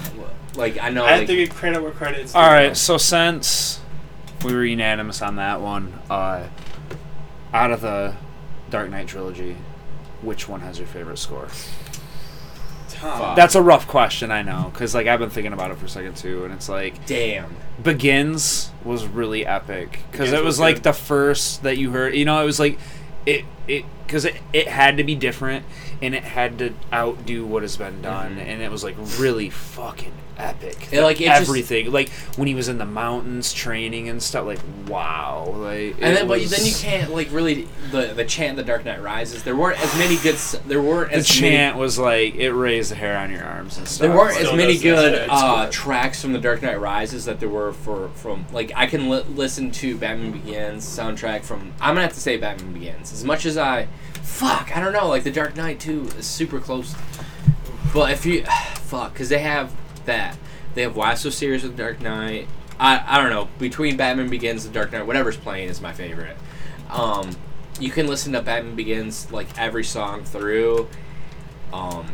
like 0.55 0.77
I 0.79 0.89
know. 0.89 1.05
I 1.05 1.13
have 1.13 1.27
to 1.27 1.35
give 1.35 1.49
credit 1.55 1.81
where 1.81 1.91
credit 1.91 2.21
is 2.25 2.33
due. 2.33 2.37
All 2.39 2.51
right, 2.51 2.77
so 2.77 2.97
since 2.97 3.79
we 4.43 4.53
were 4.53 4.65
unanimous 4.65 5.21
on 5.21 5.35
that 5.37 5.61
one, 5.61 5.99
uh, 6.09 6.47
out 7.53 7.71
of 7.71 7.81
the 7.81 8.15
Dark 8.69 8.89
Knight 8.89 9.07
trilogy, 9.07 9.57
which 10.21 10.47
one 10.47 10.61
has 10.61 10.77
your 10.77 10.87
favorite 10.87 11.17
score? 11.17 11.47
Tom. 12.89 13.35
That's 13.35 13.55
a 13.55 13.61
rough 13.61 13.87
question, 13.87 14.31
I 14.31 14.43
know, 14.43 14.69
because 14.71 14.93
like 14.93 15.07
I've 15.07 15.19
been 15.19 15.29
thinking 15.29 15.53
about 15.53 15.71
it 15.71 15.77
for 15.77 15.85
a 15.85 15.89
second 15.89 16.17
too, 16.17 16.45
and 16.45 16.53
it's 16.53 16.69
like 16.69 17.05
damn. 17.05 17.55
Begins 17.81 18.71
was 18.83 19.07
really 19.07 19.45
epic 19.45 19.99
because 20.11 20.31
it 20.31 20.43
was 20.43 20.59
like 20.59 20.77
good. 20.77 20.83
the 20.83 20.93
first 20.93 21.63
that 21.63 21.77
you 21.77 21.91
heard. 21.91 22.15
You 22.15 22.25
know, 22.25 22.41
it 22.41 22.45
was 22.45 22.59
like 22.59 22.77
it 23.25 23.45
it 23.67 23.85
because 24.05 24.25
it, 24.25 24.35
it 24.53 24.67
had 24.67 24.97
to 24.97 25.03
be 25.03 25.15
different 25.15 25.65
and 26.01 26.15
it 26.15 26.23
had 26.23 26.57
to 26.59 26.73
outdo 26.91 27.45
what 27.45 27.61
has 27.61 27.77
been 27.77 28.01
done, 28.01 28.35
Mhm. 28.37 28.47
and 28.47 28.61
it 28.61 28.71
was 28.71 28.83
like 28.83 28.95
really 29.19 29.49
fucking 29.49 30.11
epic. 30.37 30.87
Yeah, 30.91 31.01
like, 31.03 31.21
it 31.21 31.25
just- 31.25 31.41
everything, 31.41 31.91
like 31.91 32.09
when 32.35 32.47
he 32.47 32.55
was 32.55 32.67
in 32.67 32.79
the 32.79 32.85
mountains 32.85 33.53
training 33.53 34.09
and 34.09 34.21
stuff. 34.23 34.45
Like 34.47 34.59
wow, 34.87 35.53
like 35.57 35.95
And 36.01 36.13
it 36.13 36.15
then, 36.15 36.27
but 36.27 36.43
then 36.49 36.65
you 36.65 36.73
can't 36.73 37.13
like 37.13 37.27
really 37.31 37.67
the 37.91 38.13
the 38.15 38.25
chant 38.25 38.57
"The 38.57 38.63
Dark 38.63 38.83
Knight 38.85 39.01
Rises." 39.03 39.43
There 39.43 39.55
weren't 39.55 39.79
as 39.79 39.95
many 39.97 40.15
good. 40.17 40.35
There 40.67 40.81
weren't 40.81 41.11
The 41.11 41.17
as 41.17 41.27
chant 41.27 41.77
was 41.77 41.99
like 41.99 42.33
it 42.35 42.51
raised 42.51 42.91
the 42.91 42.95
hair 42.95 43.17
on 43.17 43.31
your 43.31 43.43
arms 43.43 43.77
and 43.77 43.87
stuff. 43.87 44.07
There 44.07 44.17
weren't 44.17 44.39
as 44.39 44.51
many 44.53 44.73
does, 44.73 44.81
good 44.81 45.27
uh, 45.29 45.65
good. 45.65 45.71
tracks 45.71 46.21
from 46.21 46.33
"The 46.33 46.39
Dark 46.39 46.63
Knight 46.63 46.79
Rises" 46.79 47.25
that 47.25 47.39
there 47.39 47.49
were 47.49 47.73
for 47.73 48.09
from 48.15 48.45
like 48.51 48.71
I 48.75 48.87
can 48.87 49.09
li- 49.09 49.23
listen 49.35 49.69
to 49.71 49.95
Batman 49.97 50.31
Begins 50.31 50.83
soundtrack 50.85 51.43
from. 51.43 51.73
I'm 51.79 51.89
gonna 51.93 52.01
have 52.01 52.13
to 52.13 52.19
say 52.19 52.37
Batman 52.37 52.73
Begins 52.73 53.13
as 53.13 53.23
much 53.23 53.45
as 53.45 53.57
I. 53.57 53.87
Fuck, 54.21 54.75
I 54.75 54.79
don't 54.79 54.93
know. 54.93 55.07
Like 55.07 55.23
The 55.23 55.31
Dark 55.31 55.55
Knight 55.55 55.79
too 55.79 56.03
is 56.17 56.25
super 56.25 56.59
close. 56.59 56.95
But 57.93 58.11
if 58.11 58.25
you 58.25 58.43
fuck, 58.75 59.13
because 59.13 59.29
they 59.29 59.39
have 59.39 59.73
that. 60.05 60.37
They 60.73 60.83
have 60.83 60.95
Why 60.95 61.15
So 61.15 61.29
Serious 61.29 61.63
with 61.63 61.77
Dark 61.77 62.01
Knight. 62.01 62.47
I, 62.79 63.03
I 63.05 63.21
don't 63.21 63.29
know. 63.29 63.47
Between 63.59 63.97
Batman 63.97 64.29
Begins 64.29 64.65
and 64.65 64.73
Dark 64.73 64.91
Knight, 64.91 65.05
whatever's 65.05 65.37
playing 65.37 65.69
is 65.69 65.81
my 65.81 65.93
favorite. 65.93 66.37
Um, 66.89 67.35
you 67.79 67.91
can 67.91 68.07
listen 68.07 68.33
to 68.33 68.41
Batman 68.41 68.75
Begins 68.75 69.31
like 69.31 69.47
every 69.59 69.83
song 69.83 70.23
through. 70.23 70.87
Um, 71.73 72.07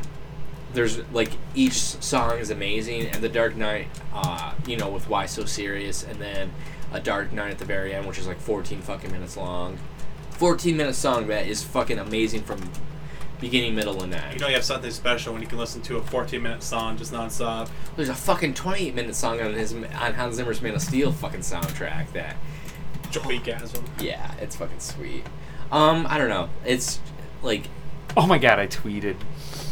there's 0.73 0.99
like 1.11 1.31
each 1.55 1.73
song 1.73 2.39
is 2.39 2.49
amazing, 2.49 3.07
and 3.07 3.23
the 3.23 3.29
Dark 3.29 3.55
Knight, 3.55 3.87
uh, 4.13 4.53
you 4.65 4.77
know, 4.77 4.89
with 4.89 5.07
Why 5.09 5.25
So 5.25 5.45
Serious, 5.45 6.03
and 6.03 6.19
then 6.19 6.51
a 6.91 6.99
Dark 6.99 7.31
Knight 7.31 7.51
at 7.51 7.59
the 7.59 7.65
very 7.65 7.93
end, 7.93 8.05
which 8.05 8.19
is 8.19 8.27
like 8.27 8.39
14 8.39 8.81
fucking 8.81 9.11
minutes 9.11 9.37
long. 9.37 9.77
14 10.37 10.75
minute 10.77 10.95
song 10.95 11.27
that 11.27 11.47
is 11.47 11.63
fucking 11.63 11.97
amazing 11.99 12.41
from 12.43 12.59
beginning, 13.39 13.75
middle, 13.75 14.01
and 14.03 14.13
end. 14.13 14.33
You 14.33 14.39
know 14.39 14.47
you 14.47 14.55
have 14.55 14.63
something 14.63 14.89
special 14.91 15.33
when 15.33 15.41
you 15.41 15.47
can 15.47 15.57
listen 15.57 15.81
to 15.83 15.97
a 15.97 16.01
14 16.01 16.41
minute 16.41 16.63
song 16.63 16.97
just 16.97 17.11
nonstop. 17.13 17.69
There's 17.95 18.09
a 18.09 18.15
fucking 18.15 18.53
28 18.53 18.95
minute 18.95 19.15
song 19.15 19.41
on 19.41 19.53
his 19.53 19.73
on 19.73 19.83
Hans 20.13 20.35
Zimmer's 20.35 20.61
Man 20.61 20.73
of 20.75 20.81
Steel 20.81 21.11
fucking 21.11 21.41
soundtrack 21.41 22.11
that 22.13 22.35
Joey 23.11 23.39
Gasm. 23.39 23.83
yeah, 24.01 24.33
it's 24.39 24.55
fucking 24.55 24.79
sweet. 24.79 25.23
Um, 25.71 26.05
I 26.09 26.17
don't 26.17 26.29
know. 26.29 26.49
It's 26.65 26.99
like 27.43 27.63
oh 28.15 28.25
my 28.25 28.37
god, 28.37 28.57
I 28.59 28.67
tweeted. 28.67 29.15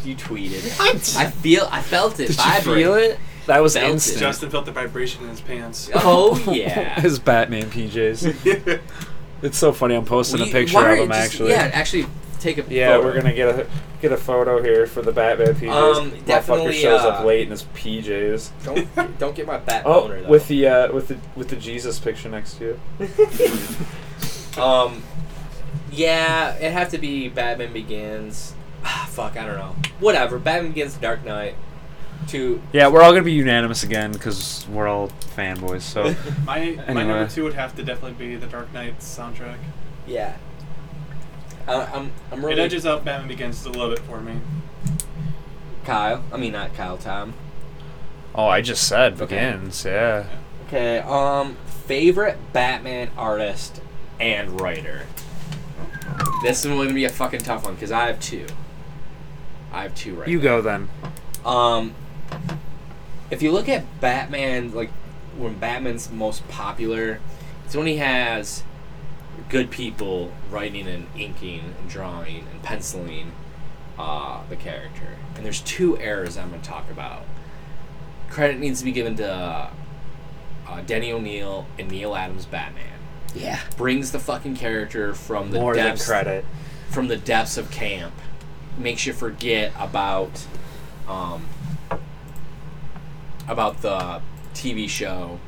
you 0.03 0.15
tweeted. 0.15 1.15
I 1.17 1.29
feel 1.31 1.67
I 1.71 1.81
felt 1.81 2.19
it 2.19 2.27
Did 2.27 2.37
you 2.37 2.51
feel 2.61 2.93
it? 2.95 3.19
That 3.47 3.61
was 3.61 3.73
Felt 3.75 3.85
it. 3.85 3.91
instant. 3.93 4.19
Justin 4.19 4.49
felt 4.49 4.65
the 4.65 4.71
vibration 4.71 5.23
in 5.23 5.29
his 5.29 5.41
pants. 5.41 5.89
Oh 5.93 6.43
yeah. 6.51 6.99
His 6.99 7.19
Batman 7.19 7.69
PJs. 7.69 8.81
It's 9.45 9.57
so 9.57 9.71
funny. 9.71 9.95
I'm 9.95 10.05
posting 10.05 10.41
We- 10.41 10.49
a 10.49 10.51
picture 10.51 10.77
of 10.79 10.83
don't 10.85 10.97
him 10.99 11.07
just- 11.09 11.19
actually. 11.33 11.51
Yeah, 11.51 11.69
actually 11.73 12.07
take 12.39 12.57
a 12.57 12.65
Yeah, 12.69 12.95
photo. 12.97 13.05
we're 13.07 13.13
gonna 13.15 13.33
get 13.33 13.47
a 13.49 13.67
get 14.01 14.11
a 14.11 14.17
photo 14.17 14.61
here 14.61 14.85
for 14.85 15.01
the 15.01 15.11
Batman 15.11 15.55
PJs. 15.55 15.71
Um, 15.71 16.11
Motherfucker 16.11 16.25
definitely, 16.25 16.73
shows 16.73 17.01
uh, 17.01 17.07
up 17.09 17.23
late 17.25 17.43
in 17.43 17.51
his 17.51 17.63
PJs. 17.75 18.49
Don't 18.63 19.17
don't 19.19 19.35
get 19.35 19.47
my 19.47 19.57
bat 19.57 19.83
Oh, 19.85 20.01
boner 20.01 20.21
though. 20.21 20.27
with 20.29 20.47
the 20.47 20.67
uh, 20.67 20.91
with 20.93 21.07
the 21.07 21.17
with 21.35 21.49
the 21.49 21.55
Jesus 21.55 21.97
picture 21.99 22.29
next 22.29 22.55
to 22.59 22.77
you. 22.99 23.11
um, 24.61 25.03
yeah, 25.91 26.55
it'd 26.57 26.71
have 26.71 26.89
to 26.89 26.97
be 26.97 27.29
Batman 27.29 27.73
Begins. 27.73 28.53
Ah, 28.83 29.07
fuck, 29.09 29.37
I 29.37 29.45
don't 29.45 29.55
know. 29.57 29.75
Whatever. 29.99 30.37
Batman 30.37 30.71
Begins, 30.73 30.93
Dark 30.95 31.25
Knight. 31.25 31.55
Two. 32.27 32.61
Yeah, 32.73 32.87
we're 32.87 33.01
all 33.01 33.11
gonna 33.11 33.23
be 33.23 33.31
unanimous 33.33 33.83
again 33.83 34.11
because 34.11 34.65
we're 34.69 34.87
all 34.87 35.09
fanboys. 35.35 35.81
So 35.81 36.03
My 36.45 36.59
my 36.59 36.83
Anyway. 36.83 36.93
number 37.05 37.27
two 37.27 37.43
would 37.43 37.53
have 37.53 37.75
to 37.75 37.83
definitely 37.83 38.13
be 38.27 38.35
the 38.35 38.47
Dark 38.47 38.73
Knight 38.73 38.99
soundtrack. 38.99 39.57
Yeah. 40.07 40.35
Uh, 41.67 41.87
I'm 41.93 42.11
I'm 42.31 42.39
It 42.43 42.47
really 42.47 42.61
edges 42.61 42.85
out 42.85 43.03
Batman 43.05 43.27
Begins 43.27 43.65
a 43.65 43.69
little 43.69 43.89
bit 43.89 43.99
for 43.99 44.21
me. 44.21 44.39
Kyle. 45.83 46.23
I 46.31 46.37
mean 46.37 46.51
not 46.53 46.73
Kyle. 46.73 46.97
Tom. 46.97 47.33
oh, 48.33 48.47
I 48.47 48.61
just 48.61 48.87
said 48.87 49.13
Okay. 49.21 49.35
begins. 49.35 49.85
Yeah. 49.85 50.25
Okay. 50.67 50.99
Um, 50.99 51.57
favorite 51.85 52.37
Batman 52.53 53.09
artist 53.17 53.81
and 54.19 54.59
writer. 54.59 55.05
This 56.43 56.65
is 56.65 56.71
going 56.71 56.87
to 56.87 56.93
be 56.93 57.05
a 57.05 57.09
fucking 57.09 57.41
tough 57.41 57.65
one 57.65 57.75
because 57.75 57.91
I 57.91 58.07
have 58.07 58.19
two. 58.19 58.45
I 59.71 59.83
have 59.83 59.93
two 59.95 60.15
right. 60.15 60.27
You 60.27 60.37
now. 60.37 60.43
go 60.43 60.61
then. 60.61 60.89
Um, 61.45 61.93
if 63.31 63.41
you 63.41 63.51
look 63.51 63.67
at 63.69 63.83
Batman, 64.01 64.73
like 64.73 64.91
when 65.37 65.57
Batman's 65.57 66.11
most 66.11 66.47
popular, 66.47 67.19
it's 67.65 67.75
when 67.75 67.87
he 67.87 67.97
has 67.97 68.63
good 69.49 69.69
people 69.69 70.31
writing 70.49 70.87
and 70.87 71.07
inking 71.17 71.75
and 71.79 71.89
drawing 71.89 72.47
and 72.51 72.61
penciling 72.63 73.31
uh, 73.97 74.41
the 74.49 74.55
character. 74.55 75.17
And 75.35 75.45
there's 75.45 75.61
two 75.61 75.97
eras 75.97 76.37
I'm 76.37 76.49
going 76.49 76.61
to 76.61 76.67
talk 76.67 76.89
about. 76.89 77.23
Credit 78.29 78.59
needs 78.59 78.79
to 78.79 78.85
be 78.85 78.91
given 78.91 79.15
to 79.17 79.31
uh, 79.31 79.69
uh, 80.67 80.81
Denny 80.81 81.11
O'Neil 81.11 81.65
and 81.77 81.89
Neal 81.89 82.15
Adams 82.15 82.45
Batman. 82.45 82.83
Yeah. 83.33 83.59
Brings 83.77 84.11
the 84.11 84.19
fucking 84.19 84.55
character 84.55 85.13
from 85.13 85.51
the 85.51 85.59
More 85.59 85.75
than 85.75 85.85
depths 85.85 86.05
credit. 86.07 86.45
from 86.89 87.07
the 87.07 87.17
depths 87.17 87.57
of 87.57 87.69
camp 87.71 88.13
makes 88.77 89.05
you 89.05 89.13
forget 89.13 89.73
about 89.77 90.45
um, 91.07 91.45
about 93.47 93.81
the 93.81 94.21
TV 94.53 94.89
show 94.89 95.39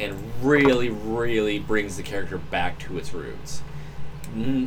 and 0.00 0.14
really 0.42 0.88
really 0.88 1.58
brings 1.58 1.96
the 1.96 2.02
character 2.02 2.38
back 2.38 2.78
to 2.78 2.98
its 2.98 3.12
roots. 3.12 3.62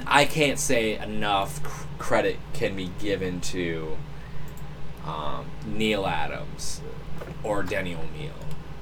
I 0.08 0.26
can't 0.26 0.60
say 0.60 0.98
enough 0.98 1.88
credit 1.98 2.38
can 2.54 2.76
be 2.76 2.92
given 3.00 3.40
to 3.42 3.96
um, 5.06 5.46
Neal 5.66 6.06
Adams 6.06 6.82
or 7.44 7.64
Denny 7.64 7.96
O'Neil. 7.96 8.34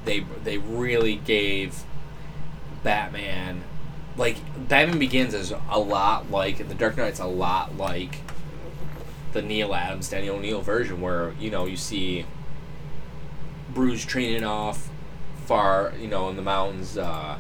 They 0.06 0.22
they 0.44 0.58
really 0.58 1.16
gave 1.16 1.84
Batman 2.84 3.64
like 4.18 4.38
Batman 4.68 5.00
Begins 5.00 5.34
is 5.34 5.54
a 5.70 5.80
lot 5.80 6.32
like 6.32 6.68
The 6.68 6.76
Dark 6.76 6.98
Knight's 6.98 7.20
a 7.20 7.26
lot 7.26 7.78
like 7.78 8.20
the 9.34 9.42
Neal 9.42 9.74
Adams 9.74 10.10
Danny 10.10 10.30
O'Neill 10.30 10.62
version 10.62 11.02
where 11.02 11.34
you 11.40 11.52
know 11.52 11.66
you 11.66 11.78
see 11.78 12.26
Bruce 13.74 14.06
training 14.06 14.44
off 14.44 14.90
far 15.46 15.94
you 16.00 16.08
know 16.08 16.30
in 16.30 16.36
the 16.36 16.42
mountains 16.42 16.98
uh, 16.98 17.38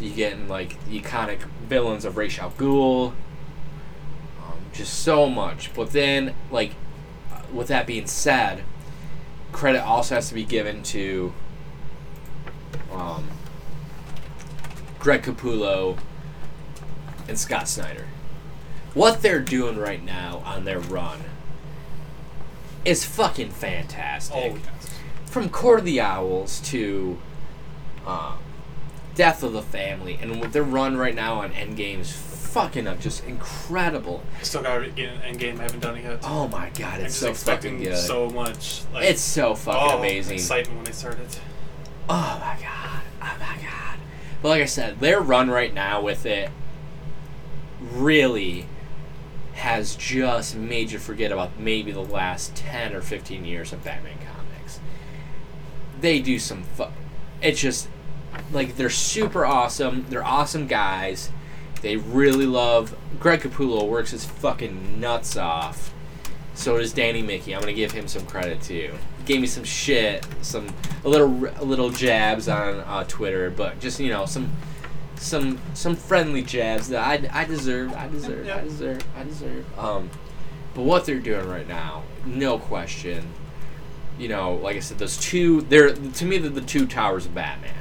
you 0.00 0.10
getting 0.10 0.48
like 0.48 0.78
iconic 0.86 1.42
villains 1.68 2.04
of 2.04 2.16
Ra's 2.16 2.38
al 2.38 2.50
Ghul 2.52 3.08
um, 4.40 4.58
just 4.72 5.00
so 5.00 5.28
much 5.28 5.72
but 5.74 5.90
then 5.90 6.34
like 6.50 6.72
uh, 7.32 7.40
with 7.52 7.68
that 7.68 7.86
being 7.86 8.06
said 8.06 8.64
credit 9.52 9.82
also 9.82 10.16
has 10.16 10.28
to 10.28 10.34
be 10.34 10.44
given 10.44 10.82
to 10.82 11.32
um, 12.92 13.28
Greg 14.98 15.22
Capullo 15.22 15.98
and 17.28 17.38
Scott 17.38 17.68
Snyder. 17.68 18.06
What 18.94 19.22
they're 19.22 19.40
doing 19.40 19.78
right 19.78 20.02
now 20.02 20.42
on 20.44 20.64
their 20.64 20.78
run 20.78 21.20
is 22.84 23.04
fucking 23.04 23.50
fantastic. 23.50 24.36
Oh 24.36 24.56
yes. 24.56 25.00
From 25.32 25.48
Court 25.48 25.78
of 25.78 25.86
the 25.86 25.98
Owls 25.98 26.60
to 26.64 27.16
um, 28.06 28.36
Death 29.14 29.42
of 29.42 29.54
the 29.54 29.62
Family, 29.62 30.18
and 30.20 30.42
their 30.52 30.62
run 30.62 30.98
right 30.98 31.14
now 31.14 31.36
on 31.40 31.52
Endgame 31.52 32.00
is 32.00 32.12
fucking 32.12 32.86
up, 32.86 33.00
just 33.00 33.24
incredible. 33.24 34.22
I 34.38 34.42
still 34.42 34.62
gotta 34.62 34.90
get 34.90 35.08
an 35.08 35.20
Endgame. 35.22 35.58
I 35.58 35.62
haven't 35.62 35.80
done 35.80 35.96
it 35.96 36.04
yet. 36.04 36.18
Oh 36.22 36.48
my 36.48 36.68
god, 36.68 37.00
it's 37.00 37.14
so 37.14 37.32
fucking 37.32 37.82
good. 37.82 37.96
so 37.96 38.28
much. 38.28 38.82
Like, 38.92 39.04
it's 39.04 39.22
so 39.22 39.54
fucking 39.54 39.80
oh, 39.82 39.98
amazing. 40.00 40.34
Excitement 40.34 40.76
when 40.76 40.84
they 40.84 40.92
started. 40.92 41.26
Oh 42.10 42.38
my 42.38 42.62
god. 42.62 43.00
Oh 43.22 43.36
my 43.40 43.56
god. 43.56 43.98
But 44.42 44.48
like 44.50 44.60
I 44.60 44.66
said, 44.66 45.00
their 45.00 45.18
run 45.18 45.48
right 45.50 45.72
now 45.72 46.02
with 46.02 46.26
it 46.26 46.50
really 47.80 48.66
has 49.54 49.96
just 49.96 50.56
made 50.56 50.90
you 50.90 50.98
forget 50.98 51.32
about 51.32 51.58
maybe 51.58 51.90
the 51.90 52.04
last 52.04 52.54
10 52.54 52.94
or 52.94 53.00
15 53.00 53.46
years 53.46 53.72
of 53.72 53.82
Batman. 53.82 54.12
They 56.02 56.20
do 56.20 56.38
some 56.38 56.62
fu- 56.64 56.92
it's 57.40 57.60
just 57.60 57.88
like 58.52 58.76
they're 58.76 58.90
super 58.90 59.46
awesome. 59.46 60.04
They're 60.10 60.24
awesome 60.24 60.66
guys. 60.66 61.30
They 61.80 61.96
really 61.96 62.46
love 62.46 62.96
Greg 63.18 63.40
Capullo 63.40 63.88
works 63.88 64.10
his 64.10 64.24
fucking 64.24 65.00
nuts 65.00 65.36
off. 65.36 65.92
So 66.54 66.78
does 66.78 66.92
Danny 66.92 67.22
Miki. 67.22 67.54
I'm 67.54 67.60
gonna 67.60 67.72
give 67.72 67.92
him 67.92 68.06
some 68.06 68.26
credit 68.26 68.60
too. 68.60 68.94
Gave 69.24 69.40
me 69.40 69.46
some 69.46 69.64
shit, 69.64 70.26
some 70.42 70.68
a 71.04 71.08
little 71.08 71.46
a 71.56 71.64
little 71.64 71.90
jabs 71.90 72.48
on 72.48 72.80
uh, 72.80 73.04
Twitter, 73.08 73.50
but 73.50 73.80
just 73.80 73.98
you 73.98 74.10
know 74.10 74.26
some 74.26 74.52
some 75.16 75.58
some 75.74 75.96
friendly 75.96 76.42
jabs 76.42 76.88
that 76.88 77.00
I, 77.00 77.42
I 77.42 77.44
deserve. 77.44 77.92
I 77.94 78.08
deserve. 78.08 78.48
I 78.48 78.60
deserve. 78.62 79.04
I 79.16 79.24
deserve. 79.24 79.78
Um, 79.78 80.10
but 80.74 80.82
what 80.82 81.04
they're 81.04 81.20
doing 81.20 81.48
right 81.48 81.66
now, 81.68 82.02
no 82.26 82.58
question. 82.58 83.24
You 84.18 84.28
know, 84.28 84.54
like 84.54 84.76
I 84.76 84.80
said, 84.80 84.98
those 84.98 85.16
two. 85.16 85.62
They're 85.62 85.92
to 85.94 86.24
me 86.24 86.38
they're 86.38 86.50
the 86.50 86.60
two 86.60 86.86
towers 86.86 87.26
of 87.26 87.34
Batman. 87.34 87.74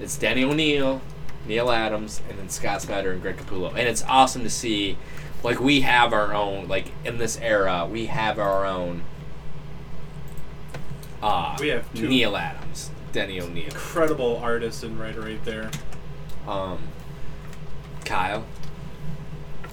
It's 0.00 0.16
Danny 0.16 0.44
O'Neill, 0.44 1.00
Neal 1.46 1.70
Adams, 1.70 2.20
and 2.28 2.38
then 2.38 2.48
Scott 2.48 2.82
Snyder 2.82 3.10
and 3.12 3.20
Greg 3.22 3.36
Capullo, 3.36 3.70
and 3.70 3.80
it's 3.88 4.02
awesome 4.04 4.42
to 4.44 4.50
see 4.50 4.96
Like 5.42 5.58
we 5.60 5.80
have 5.80 6.12
our 6.12 6.32
own. 6.34 6.68
Like 6.68 6.92
in 7.04 7.18
this 7.18 7.38
era, 7.40 7.86
we 7.90 8.06
have 8.06 8.38
our 8.38 8.64
own. 8.66 9.02
Uh, 11.22 11.56
We 11.60 11.68
have 11.68 11.92
two- 11.94 12.08
Neal 12.08 12.36
Adams, 12.36 12.90
Denny 13.12 13.40
O'Neil, 13.40 13.64
Incredible 13.66 14.38
artist 14.42 14.82
and 14.84 14.98
writer 14.98 15.20
right 15.22 15.44
there. 15.44 15.70
um, 16.48 16.78
Kyle. 18.04 18.44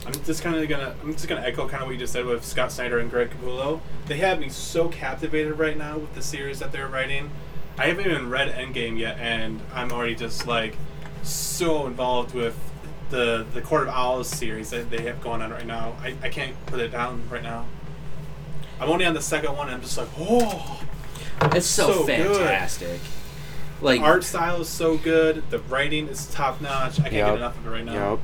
I'm 0.07 0.13
just 0.23 0.41
kind 0.41 0.55
of 0.55 0.67
gonna 0.69 0.95
I'm 1.03 1.11
just 1.13 1.27
gonna 1.27 1.41
echo 1.41 1.67
kind 1.67 1.81
of 1.83 1.87
what 1.87 1.91
you 1.93 1.99
just 1.99 2.13
said 2.13 2.25
with 2.25 2.45
Scott 2.45 2.71
Snyder 2.71 2.97
and 2.99 3.11
Greg 3.11 3.29
Capullo. 3.29 3.81
They 4.05 4.17
have 4.17 4.39
me 4.39 4.47
so 4.49 4.87
captivated 4.87 5.59
right 5.59 5.77
now 5.77 5.97
with 5.97 6.15
the 6.15 6.21
series 6.21 6.59
that 6.59 6.71
they're 6.71 6.87
writing. 6.87 7.29
I 7.77 7.87
haven't 7.87 8.05
even 8.05 8.29
read 8.29 8.49
Endgame 8.53 8.97
yet, 8.97 9.17
and 9.19 9.59
I'm 9.73 9.91
already 9.91 10.15
just 10.15 10.47
like 10.47 10.75
so 11.23 11.85
involved 11.87 12.33
with 12.33 12.57
the 13.09 13.45
the 13.53 13.61
Court 13.61 13.83
of 13.83 13.89
Owls 13.89 14.29
series 14.29 14.69
that 14.69 14.89
they 14.89 15.01
have 15.03 15.21
going 15.21 15.41
on 15.41 15.51
right 15.51 15.65
now. 15.67 15.95
I, 16.01 16.15
I 16.23 16.29
can't 16.29 16.55
put 16.67 16.79
it 16.79 16.89
down 16.89 17.23
right 17.29 17.43
now. 17.43 17.65
I'm 18.79 18.89
only 18.89 19.05
on 19.05 19.13
the 19.13 19.21
second 19.21 19.57
one, 19.57 19.67
and 19.67 19.75
I'm 19.75 19.81
just 19.81 19.97
like, 19.97 20.07
oh, 20.19 20.81
It's 21.53 21.65
so, 21.67 21.91
So 21.91 22.05
good. 22.05 22.37
fantastic. 22.37 23.01
Like 23.81 24.01
art 24.01 24.23
style 24.23 24.61
is 24.61 24.69
so 24.69 24.97
good. 24.97 25.49
The 25.49 25.59
writing 25.59 26.07
is 26.07 26.27
top 26.27 26.61
notch. 26.61 26.99
I 26.99 27.03
can't 27.03 27.13
Yup. 27.13 27.27
get 27.29 27.35
enough 27.37 27.57
of 27.59 27.67
it 27.67 27.69
right 27.69 27.85
now. 27.85 28.11
Yep. 28.11 28.19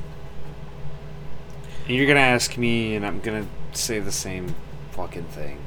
And 1.86 1.96
you're 1.96 2.06
gonna 2.06 2.20
ask 2.20 2.56
me, 2.56 2.94
and 2.96 3.04
I'm 3.04 3.20
gonna 3.20 3.46
say 3.72 3.98
the 4.00 4.12
same 4.12 4.54
fucking 4.92 5.24
thing. 5.24 5.58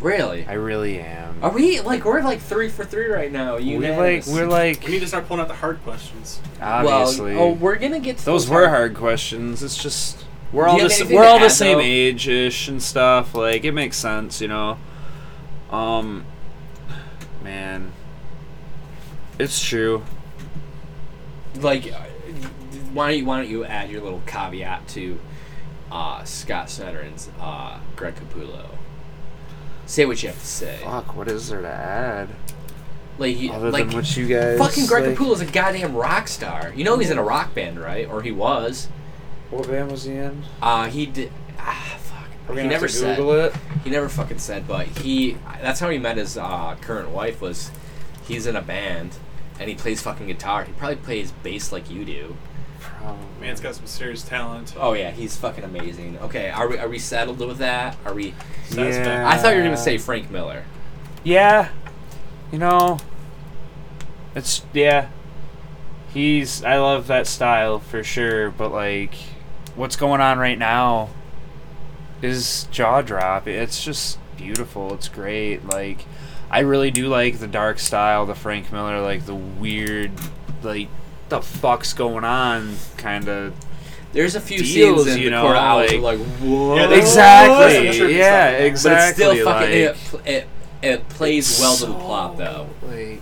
really. 0.00 0.46
I 0.46 0.54
really 0.54 0.98
am. 1.00 1.38
Are 1.42 1.50
we 1.50 1.80
like 1.80 2.04
we're 2.04 2.22
like 2.22 2.40
three 2.40 2.68
for 2.68 2.84
three 2.84 3.06
right 3.08 3.30
now? 3.32 3.56
You 3.58 3.78
we're 3.78 3.96
like 3.96 4.26
we're 4.26 4.46
like 4.46 4.84
We 4.84 4.92
need 4.92 5.00
to 5.00 5.06
start 5.08 5.26
pulling 5.28 5.40
out 5.42 5.48
the 5.48 5.54
hard 5.54 5.82
questions. 5.82 6.40
obviously. 6.60 7.34
Well, 7.34 7.44
oh, 7.44 7.52
we're 7.52 7.76
gonna 7.76 8.00
get 8.00 8.18
to 8.18 8.24
those 8.24 8.44
those 8.46 8.50
were 8.50 8.60
hard- 8.68 8.70
hard 8.70 8.94
questions. 8.96 9.62
It's 9.62 9.80
just 9.82 10.24
we're 10.52 10.66
all 10.66 10.74
you 10.76 10.82
the 10.82 10.82
have 10.84 10.92
s- 10.92 11.00
anything 11.00 11.16
we're 11.18 11.24
all 11.26 11.38
the 11.38 11.44
add, 11.46 11.52
same 11.52 11.80
age 11.80 12.28
ish 12.28 12.68
and 12.68 12.82
stuff. 12.82 13.34
Like 13.34 13.64
it 13.64 13.72
makes 13.72 13.96
sense, 13.96 14.40
you 14.40 14.48
know. 14.48 14.78
Um, 15.70 16.24
man, 17.42 17.92
it's 19.38 19.62
true. 19.62 20.02
like 21.60 21.92
why 22.92 23.10
don't 23.10 23.18
you 23.18 23.24
why 23.24 23.38
don't 23.42 23.50
you 23.50 23.64
add 23.64 23.90
your 23.90 24.00
little 24.02 24.22
caveat 24.26 24.86
to 24.88 25.18
uh, 25.94 26.24
Scott 26.24 26.76
and 26.80 27.28
uh, 27.40 27.78
Greg 27.94 28.16
Capullo? 28.16 28.66
Say 29.86 30.04
what 30.04 30.22
you 30.22 30.30
have 30.30 30.38
to 30.40 30.46
say. 30.46 30.80
Fuck, 30.82 31.14
what 31.14 31.28
is 31.28 31.48
there 31.48 31.62
to 31.62 31.68
add 31.68 32.30
Like, 33.16 33.38
you, 33.38 33.52
other 33.52 33.70
like 33.70 33.86
than 33.86 33.96
what 33.96 34.16
you 34.16 34.26
guys? 34.26 34.58
fucking 34.58 34.86
Greg 34.86 35.06
like, 35.06 35.16
Capullo's 35.16 35.40
a 35.40 35.46
goddamn 35.46 35.94
rock 35.94 36.26
star. 36.26 36.72
You 36.74 36.82
know 36.82 36.98
he's 36.98 37.10
in 37.10 37.18
a 37.18 37.22
rock 37.22 37.54
band, 37.54 37.78
right? 37.78 38.08
Or 38.08 38.22
he 38.22 38.32
was. 38.32 38.88
What 39.50 39.68
band 39.68 39.92
was 39.92 40.04
he 40.04 40.14
in? 40.14 40.42
Uh, 40.60 40.88
he 40.88 41.06
did. 41.06 41.30
Ah, 41.58 41.96
fuck. 42.00 42.28
He 42.48 42.56
gonna 42.56 42.68
never 42.68 42.86
have 42.86 42.90
to 42.90 42.96
said. 42.96 43.16
Google 43.16 43.32
it. 43.44 43.54
He 43.84 43.90
never 43.90 44.08
fucking 44.08 44.38
said, 44.38 44.66
but 44.66 44.86
he. 44.86 45.36
That's 45.62 45.78
how 45.78 45.90
he 45.90 45.98
met 45.98 46.16
his 46.16 46.36
uh, 46.36 46.76
current 46.80 47.10
wife. 47.10 47.40
Was 47.40 47.70
he's 48.26 48.46
in 48.46 48.56
a 48.56 48.62
band 48.62 49.16
and 49.60 49.68
he 49.68 49.76
plays 49.76 50.02
fucking 50.02 50.26
guitar. 50.26 50.64
He 50.64 50.72
probably 50.72 50.96
plays 50.96 51.30
bass 51.30 51.70
like 51.70 51.88
you 51.90 52.04
do. 52.04 52.36
Probably. 52.98 53.24
Man's 53.40 53.60
got 53.60 53.74
some 53.74 53.86
serious 53.86 54.22
talent. 54.22 54.74
Oh 54.78 54.94
yeah, 54.94 55.10
he's 55.10 55.36
fucking 55.36 55.64
amazing. 55.64 56.18
Okay, 56.18 56.50
are 56.50 56.68
we 56.68 56.78
are 56.78 56.88
we 56.88 56.98
settled 56.98 57.38
with 57.38 57.58
that? 57.58 57.96
Are 58.04 58.14
we? 58.14 58.34
Yeah. 58.70 59.28
I 59.28 59.36
thought 59.36 59.50
you 59.50 59.58
were 59.58 59.64
gonna 59.64 59.76
say 59.76 59.98
Frank 59.98 60.30
Miller. 60.30 60.64
Yeah, 61.22 61.68
you 62.52 62.58
know, 62.58 62.98
it's 64.34 64.62
yeah. 64.72 65.08
He's 66.12 66.62
I 66.62 66.78
love 66.78 67.06
that 67.08 67.26
style 67.26 67.80
for 67.80 68.04
sure, 68.04 68.50
but 68.50 68.72
like, 68.72 69.14
what's 69.74 69.96
going 69.96 70.20
on 70.20 70.38
right 70.38 70.58
now 70.58 71.10
is 72.22 72.68
jaw 72.70 73.02
drop. 73.02 73.46
It's 73.46 73.84
just 73.84 74.18
beautiful. 74.36 74.94
It's 74.94 75.08
great. 75.08 75.66
Like, 75.66 76.04
I 76.50 76.60
really 76.60 76.90
do 76.90 77.08
like 77.08 77.38
the 77.38 77.46
dark 77.46 77.78
style, 77.78 78.26
the 78.26 78.34
Frank 78.34 78.72
Miller, 78.72 79.00
like 79.00 79.26
the 79.26 79.34
weird, 79.34 80.12
like 80.62 80.88
the 81.36 81.42
fuck's 81.42 81.92
going 81.92 82.24
on 82.24 82.74
kind 82.96 83.28
of. 83.28 83.54
There's 84.12 84.36
a 84.36 84.40
few 84.40 84.58
Deals, 84.60 85.04
scenes 85.04 85.16
in 85.16 85.22
you 85.22 85.24
the 85.26 85.30
know, 85.32 85.42
Court 85.42 85.56
of 85.56 85.62
Owls 85.62 85.92
like- 85.92 86.00
like, 86.18 86.26
whoa. 86.38 86.76
Yeah, 86.76 86.90
Exactly. 86.90 87.56
there's 87.82 87.96
some 87.98 88.06
trippy 88.06 88.16
Yeah, 88.16 88.48
exactly. 88.50 89.24
But 89.24 89.30
it's 89.32 89.40
still 89.40 89.44
fucking. 89.52 89.84
like- 89.84 90.24
it, 90.24 90.26
it 90.26 90.48
it 90.82 91.08
plays 91.08 91.58
well 91.60 91.76
to 91.76 91.86
the 91.86 91.94
plot 91.94 92.36
though. 92.36 92.68
Like, 92.82 93.20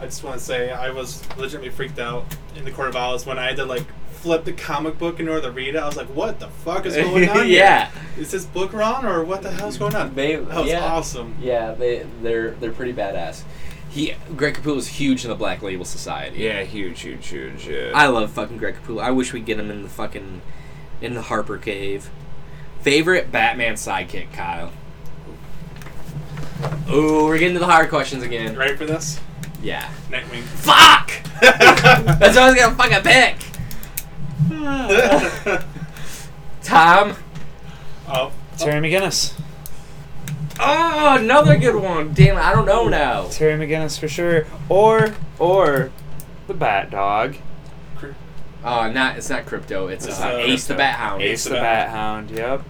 I 0.00 0.04
just 0.04 0.22
want 0.24 0.38
to 0.38 0.44
say 0.44 0.70
I 0.70 0.90
was 0.90 1.22
legitimately 1.36 1.70
freaked 1.70 1.98
out 1.98 2.24
in 2.56 2.64
the 2.64 2.70
Court 2.70 2.88
of 2.88 2.96
Owls 2.96 3.24
when 3.24 3.38
I 3.38 3.46
had 3.46 3.56
to 3.56 3.64
like 3.64 3.84
flip 4.12 4.44
the 4.44 4.52
comic 4.52 4.98
book 4.98 5.18
in 5.20 5.28
order 5.28 5.42
to 5.42 5.50
read 5.52 5.76
it. 5.76 5.78
I 5.78 5.86
was 5.86 5.96
like, 5.96 6.08
"What 6.08 6.40
the 6.40 6.48
fuck 6.48 6.84
is 6.86 6.94
going 6.96 7.28
on? 7.30 7.48
yeah. 7.48 7.88
is 8.18 8.30
this 8.32 8.44
book 8.44 8.72
wrong 8.72 9.04
or 9.06 9.24
what 9.24 9.42
the 9.42 9.50
hell's 9.50 9.78
going 9.78 9.94
on?" 9.94 10.14
They- 10.14 10.36
that 10.36 10.58
was 10.60 10.68
yeah. 10.68 10.84
awesome. 10.84 11.36
Yeah, 11.40 11.72
they 11.72 12.04
they're 12.22 12.50
they're 12.52 12.72
pretty 12.72 12.92
badass. 12.92 13.42
He 13.90 14.14
Greg 14.36 14.54
Capullo 14.54 14.76
is 14.76 14.86
huge 14.88 15.24
in 15.24 15.30
the 15.30 15.36
Black 15.36 15.62
Label 15.62 15.84
Society. 15.84 16.38
yeah, 16.38 16.62
huge, 16.62 17.00
huge, 17.00 17.26
huge. 17.28 17.66
Yeah. 17.66 17.90
I 17.94 18.06
love 18.08 18.30
fucking 18.30 18.58
Greg 18.58 18.76
Capullo. 18.82 19.02
I 19.02 19.10
wish 19.10 19.32
we'd 19.32 19.46
get 19.46 19.58
him 19.58 19.70
in 19.70 19.82
the 19.82 19.88
fucking 19.88 20.42
in 21.00 21.14
the 21.14 21.22
Harper 21.22 21.56
Cave. 21.58 22.10
Favorite 22.82 23.32
Batman 23.32 23.74
sidekick, 23.74 24.32
Kyle. 24.32 24.72
Ooh, 26.90 27.24
we're 27.26 27.38
getting 27.38 27.54
to 27.54 27.60
the 27.60 27.66
hard 27.66 27.88
questions 27.88 28.22
again. 28.22 28.56
ready 28.56 28.76
for 28.76 28.84
this? 28.84 29.18
Yeah. 29.62 29.88
Nightwing. 30.10 30.42
Fuck! 30.42 31.12
That's 31.40 32.36
what 32.36 32.38
I 32.38 32.46
was 32.50 32.54
gonna 32.56 32.76
fucking 32.76 33.02
pick. 33.02 33.36
Tom. 36.62 37.14
oh, 38.08 38.32
Terry 38.56 38.80
McGinnis. 38.80 39.34
Oh, 40.60 41.16
another 41.18 41.56
good 41.56 41.76
one. 41.76 42.12
Damn, 42.14 42.36
it, 42.36 42.40
I 42.40 42.52
don't 42.54 42.66
know 42.66 42.88
now. 42.88 43.28
Terry 43.28 43.58
McGinnis 43.64 43.98
for 43.98 44.08
sure. 44.08 44.46
Or 44.68 45.14
or 45.38 45.90
the 46.46 46.54
Bat 46.54 46.90
Dog. 46.90 47.36
Oh, 48.64 48.80
Uh, 48.80 48.88
not 48.90 49.16
it's 49.16 49.30
not 49.30 49.46
Krypto. 49.46 49.90
It's 49.90 50.04
It's, 50.06 50.20
uh, 50.20 50.28
uh, 50.34 50.36
Ace 50.38 50.66
the 50.66 50.74
Bat 50.74 50.94
Hound. 50.96 51.22
Ace 51.22 51.44
the 51.44 51.50
the 51.50 51.56
Bat 51.56 51.88
Hound. 51.90 52.30
Yep. 52.30 52.62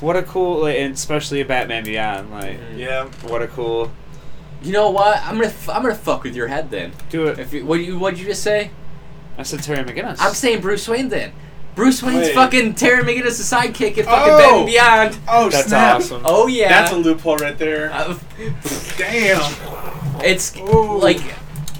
What 0.00 0.16
a 0.16 0.22
cool, 0.24 0.62
like, 0.62 0.76
and 0.78 0.94
especially 0.94 1.40
a 1.40 1.44
Batman 1.44 1.84
Beyond. 1.84 2.30
Like, 2.30 2.58
Mhm. 2.60 2.76
yeah. 2.78 3.04
what 3.28 3.40
a 3.40 3.46
cool. 3.46 3.90
You 4.62 4.72
know 4.72 4.90
what? 4.90 5.20
I'm 5.24 5.36
gonna 5.36 5.46
f- 5.46 5.68
I'm 5.70 5.82
gonna 5.82 5.94
fuck 5.94 6.22
with 6.24 6.36
your 6.36 6.48
head 6.48 6.70
then. 6.70 6.92
Do 7.10 7.26
it. 7.28 7.38
If 7.38 7.52
you, 7.52 7.64
what 7.64 7.80
you 7.80 7.98
what'd 7.98 8.18
you 8.18 8.26
just 8.26 8.42
say? 8.42 8.70
I 9.38 9.42
said 9.44 9.62
Terry 9.62 9.82
McGinnis. 9.82 10.18
I'm 10.20 10.34
saying 10.34 10.60
Bruce 10.60 10.86
Wayne 10.86 11.08
then. 11.08 11.32
Bruce 11.74 12.02
Wayne's 12.02 12.26
Wait. 12.28 12.34
fucking 12.34 12.74
Terry 12.74 13.02
a 13.40 13.56
sidekick 13.56 13.96
in 13.98 14.04
fucking 14.04 14.32
Oh! 14.34 14.38
Batman 14.38 14.66
Beyond. 14.66 15.18
Oh, 15.28 15.48
That's 15.48 15.68
snap. 15.68 15.96
awesome. 15.96 16.22
Oh 16.24 16.46
yeah. 16.46 16.68
That's 16.68 16.92
a 16.92 16.96
loophole 16.96 17.36
right 17.38 17.56
there. 17.56 17.90
Uh, 17.92 18.18
Damn. 18.98 19.52
it's 20.24 20.56
Ooh. 20.58 20.98
like 20.98 21.20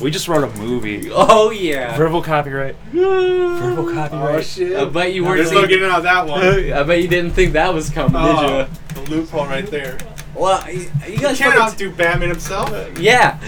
we 0.01 0.11
just 0.11 0.26
wrote 0.28 0.45
a 0.45 0.57
movie. 0.59 1.11
oh 1.12 1.51
yeah. 1.51 1.97
Verbal 1.97 2.22
copyright. 2.22 2.74
Verbal 2.93 3.84
copyright. 3.84 3.88
Oh 3.88 3.93
copyright. 3.95 4.47
shit. 4.47 4.76
I 4.76 4.84
bet 4.86 5.12
you 5.12 5.24
We're 5.24 5.36
weren't. 5.36 5.47
still 5.47 5.61
thinking- 5.61 5.78
getting 5.80 5.95
out 5.95 6.03
that 6.05 6.26
one. 6.26 6.43
I 6.72 6.82
bet 6.82 7.03
you 7.03 7.09
didn't 7.09 7.32
think 7.32 7.53
that 7.53 7.72
was 7.74 7.90
coming, 7.90 8.16
Oh, 8.16 8.66
did 8.90 8.97
you? 8.97 9.05
the 9.05 9.11
loophole 9.11 9.47
right 9.47 9.66
there. 9.66 9.99
Well, 10.34 10.66
you, 10.70 10.90
you 11.07 11.12
You 11.12 11.18
guys 11.18 11.36
can't 11.38 11.55
fucking- 11.55 11.61
outdo 11.61 11.90
Batman 11.93 12.30
himself. 12.30 12.99
Yeah. 12.99 13.38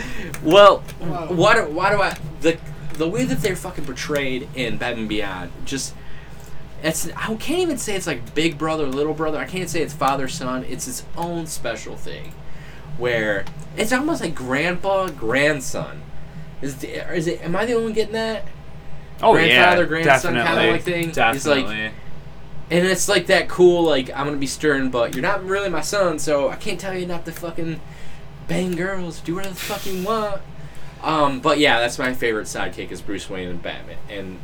Well, 0.43 0.85
Wow. 1.01 1.29
why 1.31 1.55
do, 1.55 1.63
why 1.71 1.91
do 1.91 2.03
I 2.03 2.17
the 2.43 2.59
the 2.99 3.09
way 3.09 3.25
that 3.25 3.41
they're 3.41 3.57
fucking 3.57 3.87
portrayed 3.87 4.47
in 4.55 4.77
Batman 4.77 5.09
Beyond 5.09 5.51
just 5.65 5.95
it's 6.85 7.09
I 7.17 7.35
can't 7.35 7.61
even 7.61 7.79
say 7.79 7.97
it's 7.97 8.07
like 8.07 8.35
big 8.35 8.59
brother 8.59 8.87
little 8.87 9.15
brother. 9.15 9.39
I 9.39 9.47
can't 9.47 9.69
say 9.69 9.83
it's 9.83 9.95
father 9.95 10.29
son. 10.29 10.65
It's 10.69 10.87
its 10.87 11.05
own 11.17 11.47
special 11.47 11.97
thing 11.97 12.33
where 12.99 13.45
it's 13.77 13.93
almost 13.93 14.21
like 14.21 14.35
grandpa 14.35 15.09
grandson. 15.09 16.03
Is 16.63 16.77
the- 16.77 17.13
is 17.15 17.27
it? 17.27 17.43
Am 17.43 17.57
I 17.57 17.67
the 17.67 17.73
only 17.73 17.87
one 17.87 17.93
getting 17.95 18.13
that? 18.13 18.45
Oh 19.23 19.33
Grandfather, 19.33 19.83
yeah, 19.83 19.89
grandson 19.89 20.35
kinda 20.35 20.45
definitely. 20.45 20.71
like 20.73 20.83
thing. 20.83 21.05
It's 21.09 21.15
Definitely. 21.17 21.63
like- 21.85 21.93
And 22.71 22.87
it's 22.87 23.09
like 23.09 23.27
that 23.27 23.49
cool, 23.49 23.83
like 23.83 24.11
I'm 24.11 24.27
gonna 24.27 24.37
be 24.39 24.47
stern, 24.47 24.91
but 24.91 25.15
you're 25.15 25.23
not 25.23 25.45
really 25.45 25.69
my 25.69 25.81
son, 25.83 26.19
so 26.19 26.49
I 26.51 26.57
can't 26.57 26.79
tell 26.81 26.97
you 26.97 27.07
not 27.07 27.25
to 27.27 27.33
fucking 27.33 27.81
bang 28.49 28.73
girls, 28.73 29.21
do 29.21 29.35
whatever 29.37 29.55
the 29.55 29.61
fuck 29.61 29.87
you 29.87 30.03
want. 30.05 30.41
Um, 31.03 31.41
but 31.41 31.59
yeah, 31.59 31.79
that's 31.81 31.99
my 31.99 32.13
favorite 32.15 32.47
sidekick 32.47 32.91
is 32.91 33.01
Bruce 33.03 33.29
Wayne 33.29 33.49
and 33.49 33.63
Batman 33.63 33.97
and 34.11 34.39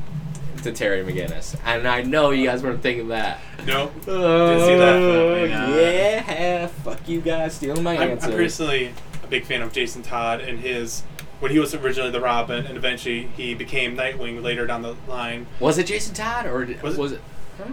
to 0.63 0.73
Terry 0.73 1.03
McGinnis, 1.05 1.57
and 1.65 1.87
I 1.89 2.03
know 2.03 2.31
you 2.31 2.47
guys 2.47 2.63
weren't 2.63 2.83
thinking 2.83 3.09
that. 3.09 3.39
No, 3.67 3.91
Oh, 4.07 4.67
see 4.67 4.75
that, 4.77 4.99
but, 4.99 5.73
uh, 5.73 5.77
yeah, 5.77 6.67
fuck 6.67 7.09
you 7.09 7.21
guys 7.21 7.55
stealing 7.55 7.83
my 7.83 7.97
I'm, 7.97 8.11
answer. 8.11 8.27
I'm 8.27 8.33
personally 8.33 8.93
a 9.23 9.27
big 9.27 9.45
fan 9.45 9.63
of 9.63 9.73
Jason 9.73 10.03
Todd 10.03 10.41
and 10.41 10.59
his 10.61 11.03
when 11.41 11.51
he 11.51 11.59
was 11.59 11.75
originally 11.75 12.11
the 12.11 12.21
Robin 12.21 12.67
and 12.67 12.77
eventually 12.77 13.29
he 13.37 13.55
became 13.55 13.97
Nightwing 13.97 14.43
later 14.43 14.67
down 14.67 14.83
the 14.83 14.95
line. 15.09 15.47
was 15.59 15.79
it 15.79 15.87
Jason 15.87 16.15
Todd 16.15 16.47
or 16.47 16.65
did, 16.67 16.83
was 16.83 16.97
Was 16.99 17.13
it? 17.13 17.21
it- 17.59 17.65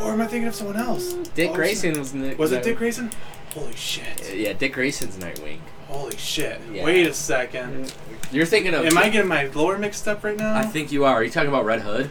Or 0.00 0.12
am 0.12 0.20
I 0.20 0.26
thinking 0.26 0.46
of 0.48 0.54
someone 0.54 0.76
else? 0.76 1.12
Dick 1.34 1.50
Oh, 1.50 1.54
Grayson 1.54 1.98
was 1.98 2.12
the, 2.12 2.34
Was 2.36 2.52
it 2.52 2.62
Dick 2.62 2.76
Grayson? 2.76 3.10
Holy 3.54 3.74
shit. 3.74 4.34
Yeah, 4.34 4.52
Dick 4.52 4.74
Grayson's 4.74 5.16
Nightwing. 5.16 5.58
Holy 5.88 6.16
shit. 6.18 6.60
Yeah. 6.70 6.84
Wait 6.84 7.06
a 7.06 7.14
second. 7.14 7.94
You're 8.30 8.46
thinking 8.46 8.74
of. 8.74 8.84
Am 8.84 8.98
I 8.98 9.08
getting 9.08 9.28
my 9.28 9.46
lore 9.46 9.78
mixed 9.78 10.06
up 10.06 10.22
right 10.22 10.36
now? 10.36 10.56
I 10.56 10.64
think 10.64 10.92
you 10.92 11.04
are. 11.04 11.14
Are 11.14 11.24
you 11.24 11.30
talking 11.30 11.48
about 11.48 11.64
Red 11.64 11.80
Hood? 11.80 12.10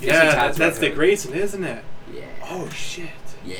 Yeah, 0.00 0.34
Todd's 0.34 0.58
that's 0.58 0.76
Red 0.76 0.80
Dick 0.80 0.90
Hood. 0.90 0.98
Grayson, 0.98 1.34
isn't 1.34 1.64
it? 1.64 1.84
Yeah. 2.12 2.24
Oh 2.42 2.68
shit! 2.70 3.10
Yeah. 3.44 3.56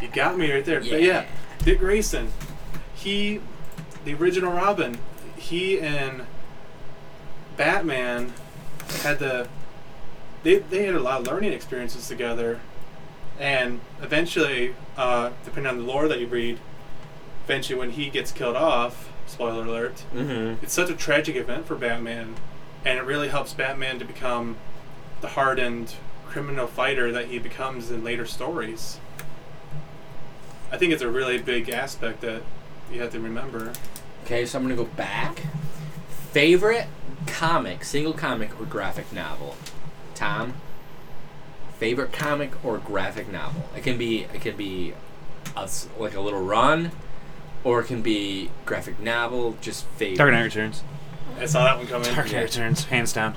You 0.00 0.08
got 0.08 0.38
me 0.38 0.52
right 0.52 0.64
there. 0.64 0.80
Yeah. 0.80 0.90
But 0.90 1.02
yeah, 1.02 1.24
Dick 1.64 1.78
Grayson, 1.78 2.28
he, 2.94 3.40
the 4.04 4.14
original 4.14 4.52
Robin, 4.52 4.98
he 5.36 5.80
and 5.80 6.26
Batman 7.56 8.32
had 9.02 9.18
the, 9.18 9.48
they 10.42 10.58
they 10.58 10.84
had 10.84 10.94
a 10.94 11.00
lot 11.00 11.20
of 11.20 11.26
learning 11.26 11.52
experiences 11.52 12.06
together, 12.06 12.60
and 13.38 13.80
eventually, 14.02 14.74
uh, 14.96 15.30
depending 15.44 15.70
on 15.70 15.78
the 15.78 15.84
lore 15.84 16.06
that 16.08 16.20
you 16.20 16.26
read, 16.26 16.58
eventually 17.44 17.78
when 17.78 17.90
he 17.90 18.10
gets 18.10 18.30
killed 18.30 18.56
off, 18.56 19.08
spoiler 19.34 19.64
alert, 19.66 20.04
Mm-hmm. 20.14 20.62
it's 20.64 20.72
such 20.72 20.90
a 20.90 20.94
tragic 20.94 21.34
event 21.36 21.66
for 21.66 21.74
Batman, 21.74 22.36
and 22.84 22.98
it 22.98 23.02
really 23.04 23.28
helps 23.28 23.52
Batman 23.52 23.98
to 23.98 24.04
become 24.04 24.56
the 25.20 25.28
hardened 25.28 25.94
criminal 26.26 26.66
fighter 26.66 27.10
that 27.12 27.26
he 27.26 27.38
becomes 27.38 27.90
in 27.90 28.04
later 28.04 28.26
stories. 28.26 28.98
I 30.70 30.76
think 30.78 30.92
it's 30.92 31.02
a 31.02 31.08
really 31.10 31.38
big 31.38 31.68
aspect 31.68 32.20
that 32.22 32.42
you 32.92 33.00
have 33.00 33.10
to 33.12 33.20
remember. 33.20 33.72
Okay, 34.24 34.46
so 34.46 34.58
I'm 34.58 34.64
gonna 34.64 34.76
go 34.76 34.84
back. 34.84 35.42
Favorite 36.32 36.86
comic, 37.26 37.84
single 37.84 38.12
comic 38.12 38.58
or 38.60 38.64
graphic 38.66 39.12
novel? 39.12 39.56
Tom. 40.14 40.54
Favorite 41.78 42.12
comic 42.12 42.64
or 42.64 42.78
graphic 42.78 43.30
novel? 43.30 43.68
It 43.76 43.82
can 43.82 43.98
be 43.98 44.22
it 44.32 44.40
can 44.40 44.56
be 44.56 44.94
a 45.56 45.68
like 45.98 46.14
a 46.14 46.20
little 46.20 46.42
run, 46.42 46.90
or 47.64 47.80
it 47.80 47.86
can 47.86 48.02
be 48.02 48.50
graphic 48.66 49.00
novel. 49.00 49.56
Just 49.60 49.86
favorite. 49.96 50.18
Dark 50.18 50.30
Knight 50.32 50.42
Returns. 50.44 50.82
I 51.40 51.46
saw 51.46 51.64
that 51.64 51.78
one 51.78 51.86
coming. 51.88 52.06
Dark 52.14 52.26
Knight 52.26 52.32
Yeah. 52.32 52.40
Returns, 52.42 52.84
hands 52.84 53.12
down. 53.12 53.34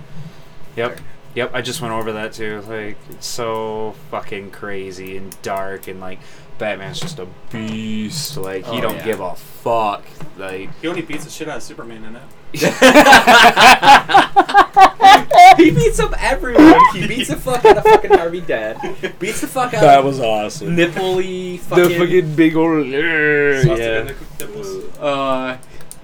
Yep. 0.76 1.00
Yep, 1.36 1.52
I 1.54 1.62
just 1.62 1.82
went 1.82 1.94
over 1.94 2.12
that 2.14 2.34
too. 2.34 2.62
Like, 2.68 2.98
it's 3.10 3.28
so 3.28 3.94
fucking 4.12 4.52
crazy 4.52 5.18
and 5.18 5.40
dark, 5.44 5.88
and 5.88 6.00
like, 6.00 6.20
Batman's 6.58 7.00
just 7.00 7.20
a 7.20 7.28
beast. 7.52 8.38
Like, 8.38 8.66
he 8.66 8.80
Oh, 8.80 8.82
don't 8.82 8.96
yeah. 8.98 9.06
give 9.06 9.20
a 9.20 9.36
fuck. 9.36 10.04
Like, 10.38 10.70
He 10.82 10.88
only 10.88 11.04
beats 11.04 11.26
the 11.26 11.30
shit 11.30 11.48
out 11.48 11.58
of 11.58 11.64
Superman 11.64 12.04
in 12.06 12.16
it. 12.16 12.24
he 15.64 15.72
beats 15.72 16.00
up 16.00 16.14
everyone. 16.22 16.80
He 16.94 17.08
beats 17.08 17.30
the 17.30 17.36
fuck 17.38 17.64
out 17.66 17.78
of 17.78 17.84
fucking 17.84 18.12
Harvey 18.12 18.42
Dent. 18.42 18.80
Beats 19.20 19.42
the 19.42 19.48
fuck 19.48 19.74
out 19.74 19.82
that 19.82 20.04
was 20.04 20.20
awesome. 20.20 20.76
nippley 20.76 21.54
the 21.54 21.58
fucking. 21.58 22.00
fucking 22.00 22.36
big 22.36 22.56
old. 22.56 22.88
Yeah. 22.88 24.12
nipples. 24.40 24.98
uh, 25.00 25.58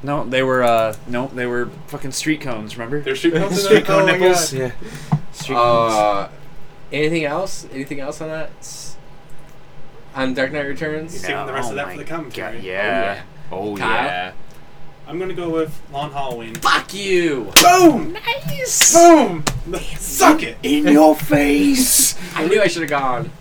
No, 0.03 0.25
they 0.25 0.43
were. 0.43 0.63
uh 0.63 0.95
No, 1.07 1.27
they 1.27 1.45
were 1.45 1.69
fucking 1.87 2.11
street 2.11 2.41
cones. 2.41 2.77
Remember? 2.77 2.99
They're 3.01 3.15
street 3.15 3.35
cones 3.35 3.63
street 3.63 3.77
it? 3.77 3.85
cone 3.85 4.03
Oh 4.03 4.05
nipples. 4.05 4.53
Yeah. 4.53 4.71
Street 5.31 5.55
cones. 5.55 5.93
uh, 5.93 6.29
anything 6.91 7.23
else? 7.25 7.65
Anything 7.71 7.99
else 7.99 8.19
on 8.21 8.27
that? 8.29 8.51
On 10.15 10.33
Dark 10.33 10.51
Knight 10.51 10.67
Returns? 10.67 11.15
Yeah. 11.15 11.21
saving 11.21 11.45
the 11.47 11.53
rest 11.53 11.69
of 11.71 11.75
that 11.77 11.91
for 11.91 11.97
the 11.97 12.03
commentary. 12.05 12.55
God, 12.57 12.63
yeah. 12.63 13.23
Oh 13.51 13.75
Kyle? 13.75 14.05
yeah. 14.05 14.31
I'm 15.07 15.19
gonna 15.19 15.33
go 15.33 15.49
with 15.49 15.81
Long 15.91 16.11
Halloween. 16.11 16.55
Fuck 16.55 16.93
you! 16.93 17.51
Boom! 17.61 18.13
Nice. 18.13 18.93
Boom! 18.93 19.43
Suck 19.97 20.43
it! 20.43 20.57
In 20.63 20.87
your 20.87 21.15
face. 21.15 22.17
I 22.35 22.47
knew 22.47 22.61
I 22.61 22.67
should 22.67 22.83
have 22.83 22.89
gone. 22.89 23.31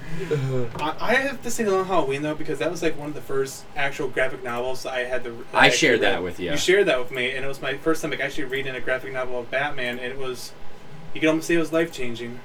I, 0.77 0.97
I 1.01 1.15
have 1.15 1.43
to 1.43 1.51
say 1.51 1.65
Long 1.65 1.85
Halloween 1.87 2.23
though 2.23 2.35
because 2.35 2.59
that 2.59 2.71
was 2.71 2.83
like 2.83 2.99
one 2.99 3.09
of 3.09 3.15
the 3.15 3.21
first 3.21 3.65
actual 3.77 4.09
graphic 4.09 4.43
novels 4.43 4.87
I 4.87 5.01
had 5.01 5.25
to. 5.25 5.31
that 5.31 5.45
I 5.53 5.67
actually 5.67 5.79
shared 5.79 6.01
that 6.03 6.23
with 6.23 6.41
you. 6.41 6.51
You 6.51 6.57
shared 6.57 6.87
that 6.87 6.99
with 6.99 7.11
me, 7.11 7.33
and 7.33 7.45
it 7.45 7.49
was 7.49 7.63
my 7.63 7.77
first 7.79 8.03
time 8.03 8.11
like 8.11 8.21
actually 8.21 8.45
reading 8.45 8.75
a 8.75 8.81
graphic 8.81 9.13
novel 9.13 9.41
of 9.41 9.51
Batman, 9.51 9.99
and 9.99 10.13
it 10.13 10.19
was. 10.19 10.53
You 11.15 11.21
could 11.21 11.29
almost 11.29 11.49
say 11.49 11.55
it 11.55 11.59
was 11.59 11.73
life 11.73 11.93
changing. 11.93 12.41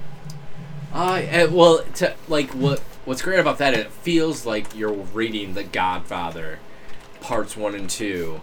Uh, 0.94 1.22
eh, 1.24 1.46
well, 1.46 1.84
to 1.96 2.16
like 2.28 2.52
what 2.52 2.80
what's 3.06 3.22
great 3.22 3.40
about 3.40 3.58
that? 3.60 3.74
It 3.74 3.92
feels 3.92 4.46
like 4.46 4.76
you're 4.76 4.92
reading 4.92 5.54
The 5.54 5.64
Godfather, 5.64 6.60
parts 7.22 7.56
one 7.56 7.76
and 7.76 7.90
two, 7.90 8.42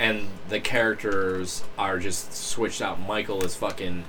and 0.00 0.28
the 0.48 0.58
characters 0.58 1.62
are 1.78 1.98
just 1.98 2.32
switched 2.34 2.80
out. 2.80 2.98
Michael 2.98 3.44
is 3.44 3.54
fucking 3.54 4.04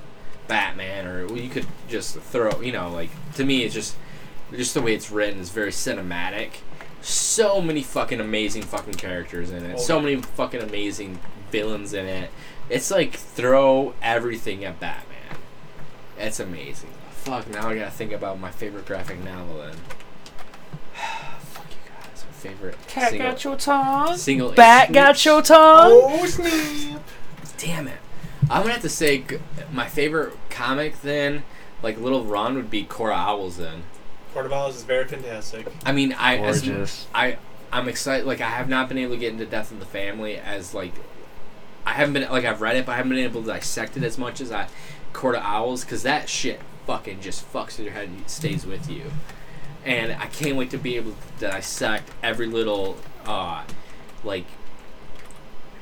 Batman, 0.47 1.05
or 1.05 1.27
well, 1.27 1.37
you 1.37 1.49
could 1.49 1.67
just 1.89 2.17
throw, 2.17 2.61
you 2.61 2.71
know, 2.71 2.89
like 2.89 3.09
to 3.35 3.43
me, 3.43 3.63
it's 3.63 3.73
just 3.73 3.95
just 4.53 4.73
the 4.73 4.81
way 4.81 4.95
it's 4.95 5.11
written 5.11 5.39
is 5.39 5.49
very 5.49 5.71
cinematic. 5.71 6.61
So 7.01 7.61
many 7.61 7.83
fucking 7.83 8.21
amazing 8.21 8.63
fucking 8.63 8.93
characters 8.93 9.51
in 9.51 9.65
it. 9.65 9.75
Oh, 9.77 9.81
so 9.81 9.97
yeah. 9.97 10.03
many 10.03 10.15
fucking 10.21 10.61
amazing 10.61 11.19
villains 11.51 11.93
in 11.93 12.05
it. 12.05 12.31
It's 12.69 12.89
like 12.89 13.13
throw 13.13 13.93
everything 14.01 14.63
at 14.63 14.79
Batman. 14.79 15.37
It's 16.17 16.39
amazing. 16.39 16.91
Fuck, 17.11 17.49
now 17.49 17.67
I 17.67 17.75
gotta 17.75 17.91
think 17.91 18.13
about 18.13 18.39
my 18.39 18.49
favorite 18.49 18.85
graphic 18.85 19.21
novel 19.23 19.57
then. 19.57 19.75
Fuck 21.39 21.67
you 21.69 21.91
guys. 21.91 22.25
My 22.25 22.30
favorite 22.41 22.77
Cat 22.87 23.09
single, 23.11 23.29
got 23.31 23.43
your 23.43 23.55
tongue. 23.57 24.17
single 24.17 24.51
Bat 24.51 24.83
issue- 24.85 24.93
got 24.93 25.25
your 25.25 25.41
tongue. 25.41 25.91
Oh 25.93 26.25
snap! 26.25 27.01
Damn 27.57 27.87
it. 27.87 27.97
I'm 28.49 28.61
gonna 28.63 28.73
have 28.73 28.81
to 28.81 28.89
say 28.89 29.19
g- 29.19 29.37
my 29.71 29.87
favorite 29.87 30.33
comic 30.49 31.01
then, 31.01 31.43
like 31.83 31.99
Little 31.99 32.25
Ron, 32.25 32.55
would 32.55 32.69
be 32.69 32.83
Court 32.83 33.11
of 33.13 33.17
Owls 33.19 33.57
then. 33.57 33.83
Court 34.33 34.45
of 34.45 34.53
Owls 34.53 34.75
is 34.77 34.83
very 34.83 35.05
fantastic. 35.07 35.67
I 35.85 35.91
mean, 35.91 36.13
I 36.13 36.37
as- 36.37 37.05
I 37.13 37.37
I'm 37.71 37.87
excited. 37.87 38.25
Like 38.25 38.41
I 38.41 38.49
have 38.49 38.67
not 38.67 38.89
been 38.89 38.97
able 38.97 39.13
to 39.13 39.19
get 39.19 39.31
into 39.31 39.45
Death 39.45 39.71
of 39.71 39.79
the 39.79 39.85
Family 39.85 40.37
as 40.37 40.73
like 40.73 40.93
I 41.85 41.91
haven't 41.93 42.13
been 42.13 42.29
like 42.29 42.45
I've 42.45 42.61
read 42.61 42.75
it, 42.75 42.85
but 42.85 42.93
I 42.93 42.95
haven't 42.97 43.11
been 43.11 43.19
able 43.19 43.41
to 43.41 43.47
dissect 43.47 43.95
it 43.97 44.03
as 44.03 44.17
much 44.17 44.41
as 44.41 44.51
I 44.51 44.67
Court 45.13 45.35
of 45.35 45.43
Owls 45.43 45.83
because 45.85 46.03
that 46.03 46.27
shit 46.29 46.59
fucking 46.87 47.21
just 47.21 47.51
fucks 47.53 47.77
with 47.77 47.81
your 47.85 47.93
head 47.93 48.07
and 48.09 48.27
stays 48.29 48.65
with 48.65 48.89
you. 48.89 49.03
And 49.85 50.11
I 50.13 50.27
can't 50.27 50.57
wait 50.57 50.69
to 50.71 50.77
be 50.77 50.95
able 50.97 51.11
to 51.11 51.17
dissect 51.49 52.09
every 52.21 52.47
little 52.47 52.97
uh 53.25 53.63
like 54.23 54.45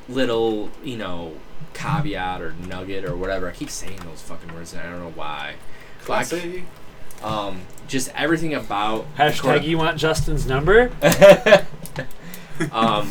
little 0.07 0.69
you 0.83 0.97
know 0.97 1.33
caveat 1.73 2.41
or 2.41 2.53
nugget 2.67 3.05
or 3.05 3.15
whatever. 3.15 3.49
I 3.49 3.51
keep 3.51 3.69
saying 3.69 3.99
those 4.05 4.21
fucking 4.21 4.53
words 4.53 4.73
and 4.73 4.81
I 4.81 4.89
don't 4.89 4.99
know 4.99 5.11
why. 5.15 5.55
But 6.07 6.13
I 6.13 6.23
c- 6.23 6.39
Classy. 6.39 6.63
um, 7.23 7.61
just 7.87 8.09
everything 8.15 8.53
about 8.53 9.05
Hashtag 9.17 9.41
Cora- 9.41 9.61
you 9.61 9.77
want 9.77 9.97
Justin's 9.97 10.45
number? 10.45 10.91
um, 12.71 13.09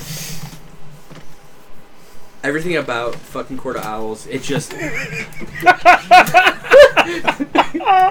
everything 2.43 2.77
about 2.77 3.15
fucking 3.15 3.59
Court 3.59 3.77
of 3.77 3.85
Owls, 3.85 4.27
it 4.27 4.43
just. 4.43 4.73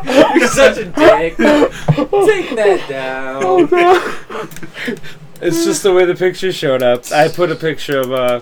You're 0.06 0.48
such 0.48 0.78
a 0.78 0.86
dick. 0.86 1.38
Take 1.38 2.56
that 2.56 2.86
down. 2.90 3.68
It's 5.40 5.66
just 5.66 5.84
the 5.84 5.94
way 5.94 6.06
the 6.06 6.16
picture 6.16 6.52
showed 6.52 6.82
up. 6.82 7.12
I 7.12 7.28
put 7.28 7.52
a 7.52 7.56
picture 7.56 8.00
of 8.00 8.12
uh, 8.12 8.40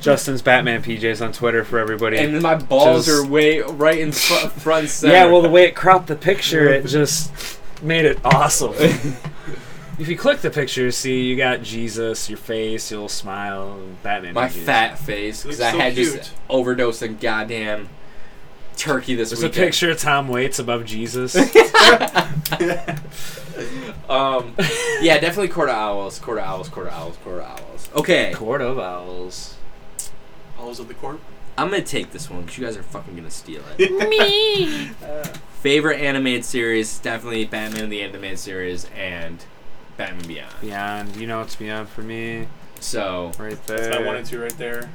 Justin's 0.00 0.42
Batman 0.42 0.82
PJs 0.82 1.24
on 1.24 1.32
Twitter 1.32 1.64
for 1.64 1.78
everybody. 1.78 2.18
And 2.18 2.42
my 2.42 2.56
balls 2.56 3.06
Just- 3.06 3.16
are 3.26 3.26
way 3.28 3.60
right 3.60 3.98
in 4.00 4.10
fr- 4.12 4.48
front 4.48 4.88
center. 4.90 5.14
yeah, 5.14 5.26
well, 5.26 5.40
the 5.42 5.48
way 5.50 5.64
it 5.64 5.76
cropped 5.76 6.08
the 6.08 6.16
picture, 6.16 6.68
it 6.68 6.86
just 6.86 7.60
made 7.82 8.04
it 8.06 8.18
awesome. 8.24 8.72
if 9.98 10.08
you 10.08 10.16
click 10.16 10.40
the 10.40 10.50
picture, 10.50 10.90
see 10.90 11.22
you 11.24 11.36
got 11.36 11.62
Jesus, 11.62 12.28
your 12.28 12.38
face, 12.38 12.90
your 12.90 12.98
little 12.98 13.08
smile, 13.08 13.78
Batman. 14.02 14.34
my 14.34 14.48
PJs. 14.48 14.64
fat 14.64 14.98
face 14.98 15.42
because 15.44 15.60
I 15.60 15.70
so 15.70 15.78
had 15.78 15.94
cute. 15.94 16.16
just 16.16 16.34
overdosed 16.48 17.04
on 17.04 17.16
goddamn 17.18 17.88
turkey 18.80 19.14
this 19.14 19.30
There's 19.30 19.42
a 19.42 19.48
picture 19.48 19.90
of 19.90 19.98
Tom 19.98 20.28
Waits 20.28 20.58
above 20.58 20.84
Jesus. 20.84 21.34
Um, 24.10 24.56
yeah, 25.00 25.18
definitely 25.20 25.48
Court 25.48 25.68
of 25.68 25.76
Owls, 25.76 26.18
Court 26.18 26.38
of 26.38 26.44
Owls, 26.44 26.68
Court 26.68 26.88
of 26.88 26.92
Owls, 26.92 27.16
Court 27.18 27.38
of 27.42 27.46
Owls. 27.46 27.88
Okay. 27.94 28.32
Court 28.34 28.60
of 28.60 28.78
Owls. 28.78 29.56
Owls 30.58 30.80
of 30.80 30.88
the 30.88 30.94
Court. 30.94 31.20
I'm 31.56 31.70
gonna 31.70 31.82
take 31.82 32.10
this 32.10 32.28
one 32.28 32.42
because 32.42 32.58
you 32.58 32.64
guys 32.64 32.76
are 32.76 32.82
fucking 32.82 33.14
gonna 33.14 33.30
steal 33.30 33.62
it. 33.78 34.08
Me 34.08 34.90
Favorite 35.60 36.00
animated 36.00 36.44
series, 36.44 36.98
definitely 36.98 37.44
Batman 37.44 37.88
the 37.90 38.02
Animated 38.02 38.38
Series 38.38 38.86
and 38.96 39.44
Batman 39.96 40.26
Beyond. 40.26 40.54
Beyond, 40.60 41.16
you 41.16 41.26
know 41.26 41.42
it's 41.42 41.54
Beyond 41.54 41.88
for 41.88 42.02
me, 42.02 42.48
So 42.80 43.30
right 43.38 43.62
there. 43.66 43.78
That's 43.78 44.00
my 44.00 44.06
one 44.06 44.16
and 44.16 44.26
two 44.26 44.40
right 44.40 44.56
there. 44.58 44.90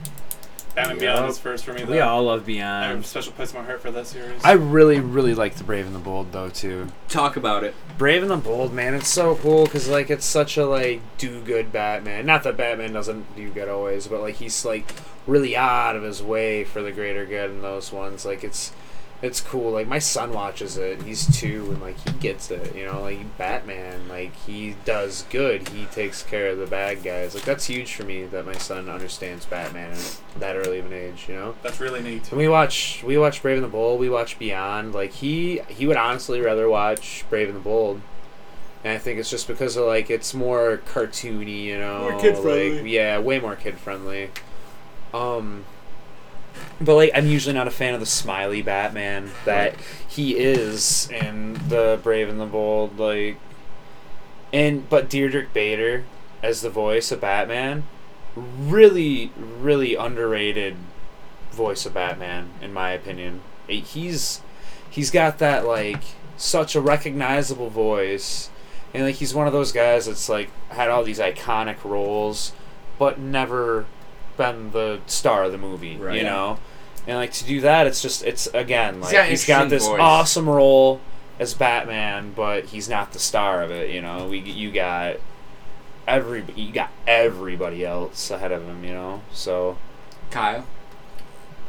Batman 0.76 0.96
Yup. 0.98 1.00
Beyond 1.00 1.30
is 1.30 1.40
first 1.40 1.66
for 1.66 1.74
me. 1.74 1.84
Though. 1.84 1.92
We 1.94 2.00
all 2.00 2.24
love 2.24 2.40
I 2.48 2.52
have 2.54 2.90
a 2.90 2.94
Beyond. 2.94 3.06
special 3.06 3.32
place 3.34 3.52
in 3.54 3.60
my 3.60 3.66
heart 3.66 3.82
for 3.82 3.92
that 3.92 4.06
series. 4.08 4.42
I 4.44 4.52
really, 4.54 5.00
really 5.00 5.34
like 5.34 5.56
the 5.56 5.64
Brave 5.64 5.86
and 5.86 5.96
the 5.96 6.00
Bold 6.00 6.32
though 6.32 6.50
too. 6.50 6.88
talk 7.10 7.38
about 7.38 7.64
it. 7.64 7.74
Brave 7.98 8.22
and 8.22 8.30
the 8.32 8.38
Bold, 8.38 8.74
man, 8.74 8.94
it's 8.94 9.08
so 9.08 9.36
cool 9.38 9.66
because 9.66 9.88
like 9.88 10.10
it's 10.10 10.26
such 10.26 10.58
a 10.58 10.66
like 10.66 11.02
do 11.18 11.42
good 11.42 11.72
Batman. 11.72 12.26
Not 12.26 12.44
that 12.44 12.58
Batman 12.58 12.94
doesn't 12.94 13.36
do 13.36 13.50
good 13.50 13.70
always, 13.70 14.08
but 14.08 14.22
like 14.22 14.36
he's 14.36 14.66
like 14.66 14.94
really 15.26 15.56
out 15.56 15.96
of 15.96 16.04
his 16.04 16.22
way 16.22 16.64
for 16.64 16.82
the 16.82 16.92
greater 16.92 17.26
good 17.26 17.50
in 17.50 17.62
those 17.62 17.92
ones. 17.92 18.26
Like 18.26 18.44
it's 18.44 18.72
it's 19.26 19.42
cool. 19.42 19.72
Like 19.72 19.88
my 19.88 20.00
son 20.00 20.32
watches 20.32 20.78
it. 20.78 21.02
He's 21.04 21.26
two 21.38 21.66
and 21.72 21.82
like 21.82 21.98
he 22.08 22.12
gets 22.20 22.52
it. 22.52 22.76
You 22.76 22.86
know, 22.86 23.02
like 23.02 23.38
Batman, 23.38 24.08
like 24.08 24.36
he 24.46 24.76
does 24.86 25.24
good. 25.30 25.68
He 25.70 25.86
takes 25.88 26.24
care 26.24 26.50
of 26.50 26.58
the 26.60 26.68
bad 26.68 27.04
guys. 27.04 27.36
Like 27.36 27.44
that's 27.44 27.66
huge 27.66 27.94
for 27.96 28.04
me 28.04 28.24
that 28.26 28.46
my 28.46 28.54
son 28.58 28.90
understands 28.90 29.46
Batman 29.46 29.92
at 29.92 30.20
that 30.40 30.56
early 30.56 30.80
of 30.80 30.86
an 30.86 30.94
age. 30.94 31.26
You 31.28 31.36
know. 31.36 31.56
That's 31.64 31.80
really 31.80 32.02
neat. 32.02 32.30
And 32.30 32.38
we 32.38 32.48
watch 32.48 33.04
we 33.04 33.18
watch 33.18 33.42
Brave 33.42 33.58
and 33.58 33.66
the 33.66 33.70
Bold. 33.70 34.00
We 34.00 34.10
watch 34.10 34.40
Beyond. 34.40 34.94
Like 34.94 35.12
he 35.12 35.62
he 35.68 35.86
would 35.88 35.98
honestly 35.98 36.40
rather 36.42 36.70
watch 36.70 37.26
Brave 37.30 37.48
and 37.50 37.58
the 37.58 37.62
Bold. 37.62 38.02
and 38.84 38.94
I 38.94 39.00
think 39.00 39.20
it's 39.20 39.30
just 39.32 39.48
because 39.48 39.76
of 39.78 39.86
like 39.88 40.10
it's 40.10 40.34
more 40.34 40.82
cartoony, 40.86 41.64
you 41.64 41.78
know, 41.80 42.10
More 42.12 42.20
kid-friendly. 42.20 42.82
Like, 42.82 42.92
yeah, 42.92 43.18
way 43.20 43.40
more 43.40 43.56
kid 43.56 43.78
friendly. 43.80 44.30
Um, 45.14 45.66
but 46.80 46.96
like 46.96 47.12
I'm 47.14 47.28
usually 47.28 47.54
not 47.54 47.68
a 47.68 47.72
fan 47.72 47.94
of 47.94 48.00
the 48.00 48.06
smiley 48.06 48.62
Batman 48.62 49.32
that 49.46 49.76
he 50.08 50.38
is 50.38 51.10
in 51.10 51.54
the 51.68 52.00
Brave 52.02 52.30
and 52.30 52.40
the 52.40 52.46
Bold, 52.46 53.00
like, 53.00 53.38
and 54.52 54.88
but 54.90 55.10
Diedrich 55.10 55.54
Bader 55.54 56.04
as 56.44 56.62
the 56.62 56.70
voice 56.70 57.12
of 57.12 57.22
Batman, 57.22 57.86
really, 58.36 59.32
really 59.38 59.96
underrated 59.96 60.76
voice 61.52 61.86
of 61.86 61.94
Batman 61.94 62.52
in 62.62 62.74
my 62.74 62.92
opinion. 62.92 63.42
He's 63.68 64.42
he's 64.90 65.12
got 65.12 65.40
that 65.40 65.66
like 65.66 66.04
such 66.38 66.76
a 66.76 66.82
recognizable 66.82 67.70
voice, 67.70 68.50
and 68.94 69.04
like 69.04 69.16
he's 69.16 69.34
one 69.34 69.48
of 69.48 69.54
those 69.54 69.72
guys 69.72 70.06
that's 70.06 70.30
like 70.30 70.50
had 70.70 70.90
all 70.90 71.04
these 71.04 71.20
iconic 71.20 71.84
roles, 71.84 72.52
but 73.00 73.20
never 73.20 73.86
been 74.38 74.72
the 74.72 75.00
star 75.08 75.44
of 75.44 75.52
the 75.52 75.58
movie. 75.58 75.98
Right. 75.98 76.18
You 76.18 76.24
know, 76.24 76.60
and 77.08 77.18
like 77.18 77.34
to 77.34 77.46
do 77.46 77.62
that, 77.62 77.88
it's 77.88 78.02
just 78.02 78.24
it's 78.24 78.48
again 78.48 79.02
like 79.02 79.12
got 79.12 79.28
he's 79.28 79.46
got 79.46 79.70
this 79.70 79.86
voice. 79.86 80.00
awesome 80.00 80.50
role 80.50 81.02
as 81.40 81.54
Batman, 81.54 82.34
but 82.36 82.66
he's 82.66 82.90
not 82.90 83.14
the 83.14 83.20
star 83.20 83.62
of 83.62 83.72
it. 83.72 83.90
You 83.92 84.02
know, 84.02 84.28
we 84.28 84.40
you 84.40 84.72
got 84.72 85.18
every 86.08 86.44
you 86.56 86.72
got 86.72 86.92
everybody 87.08 87.86
else 87.86 88.32
ahead 88.32 88.52
of 88.52 88.64
him. 88.64 88.84
You 88.84 88.94
know, 88.94 89.22
so 89.32 89.78
Kyle. 90.32 90.66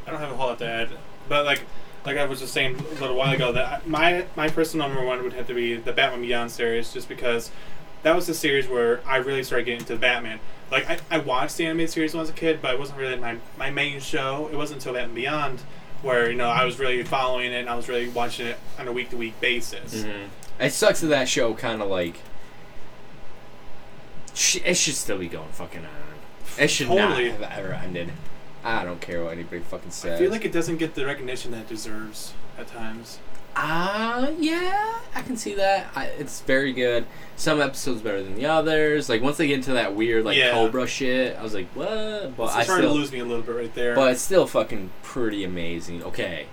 I 0.06 0.10
don't 0.10 0.20
have 0.20 0.30
a 0.30 0.36
whole 0.36 0.48
lot 0.48 0.58
to 0.60 0.68
add, 0.68 0.90
but 1.28 1.44
like 1.44 1.62
like 2.06 2.16
I 2.16 2.24
was 2.24 2.38
just 2.38 2.54
saying 2.54 2.76
a 2.76 3.00
little 3.00 3.16
while 3.16 3.34
ago 3.34 3.52
that 3.52 3.88
my 3.88 4.26
my 4.36 4.48
personal 4.48 4.88
number 4.88 5.04
one 5.04 5.22
would 5.24 5.32
have 5.32 5.48
to 5.48 5.54
be 5.54 5.74
the 5.74 5.92
Batman 5.92 6.22
Beyond 6.22 6.52
series, 6.52 6.92
just 6.92 7.08
because 7.08 7.50
that 8.06 8.14
was 8.14 8.28
the 8.28 8.34
series 8.34 8.68
where 8.68 9.00
I 9.04 9.16
really 9.16 9.42
started 9.42 9.64
getting 9.64 9.80
into 9.80 9.96
Batman. 9.96 10.38
Like 10.70 10.88
I, 10.88 10.98
I 11.10 11.18
watched 11.18 11.56
the 11.56 11.66
animated 11.66 11.90
series 11.90 12.14
when 12.14 12.20
I 12.20 12.22
was 12.22 12.30
a 12.30 12.34
kid, 12.34 12.62
but 12.62 12.72
it 12.72 12.78
wasn't 12.78 13.00
really 13.00 13.16
my 13.16 13.38
my 13.58 13.70
main 13.70 13.98
show. 13.98 14.48
It 14.52 14.56
wasn't 14.56 14.78
until 14.78 14.94
Batman 14.94 15.16
Beyond 15.16 15.60
where 16.02 16.30
you 16.30 16.36
know 16.36 16.48
I 16.48 16.64
was 16.64 16.78
really 16.78 17.02
following 17.02 17.52
it 17.52 17.56
and 17.56 17.68
I 17.68 17.74
was 17.74 17.88
really 17.88 18.08
watching 18.08 18.46
it 18.46 18.58
on 18.78 18.86
a 18.86 18.92
week 18.92 19.10
to 19.10 19.16
week 19.16 19.40
basis. 19.40 20.04
Mm-hmm. 20.04 20.62
It 20.62 20.72
sucks 20.72 21.00
that 21.00 21.08
that 21.08 21.28
show 21.28 21.52
kind 21.54 21.82
of 21.82 21.88
like. 21.88 22.20
It 24.64 24.74
should 24.74 24.94
still 24.94 25.18
be 25.18 25.28
going 25.28 25.48
fucking 25.48 25.84
on. 25.84 26.62
It 26.62 26.68
should 26.68 26.86
Totally. 26.86 27.30
not 27.30 27.40
have 27.40 27.58
ever 27.58 27.72
ended. 27.72 28.12
I 28.62 28.84
don't 28.84 29.00
care 29.00 29.24
what 29.24 29.32
anybody 29.32 29.62
fucking 29.62 29.90
says. 29.90 30.20
I 30.20 30.22
feel 30.22 30.30
like 30.30 30.44
it 30.44 30.52
doesn't 30.52 30.76
get 30.76 30.94
the 30.94 31.04
recognition 31.06 31.50
that 31.52 31.62
it 31.62 31.68
deserves 31.68 32.34
at 32.56 32.68
times. 32.68 33.18
Ah, 33.58 34.28
yeah, 34.38 34.98
I 35.14 35.22
can 35.22 35.36
see 35.36 35.54
that. 35.54 35.86
I, 35.96 36.04
it's 36.06 36.42
very 36.42 36.74
good. 36.74 37.06
Some 37.36 37.60
episodes 37.60 38.02
better 38.02 38.22
than 38.22 38.34
the 38.34 38.44
others. 38.46 39.08
Like 39.08 39.22
once 39.22 39.38
they 39.38 39.46
get 39.46 39.54
into 39.56 39.72
that 39.72 39.94
weird 39.94 40.24
like 40.26 40.36
Yeah. 40.36 40.52
Cobra 40.52 40.86
shit, 40.86 41.36
I 41.38 41.42
was 41.42 41.54
like, 41.54 41.68
what? 41.74 42.36
But 42.36 42.44
it's 42.44 42.54
I 42.54 42.62
starting 42.64 42.84
still, 42.84 42.92
to 42.94 42.98
lose 43.00 43.12
me 43.12 43.20
a 43.20 43.24
little 43.24 43.42
bit 43.42 43.54
right 43.56 43.74
there. 43.74 43.94
but 43.94 44.12
it's 44.12 44.20
still 44.20 44.46
fucking 44.46 44.90
pretty 45.02 45.42
amazing. 45.42 46.02
Okay, 46.02 46.46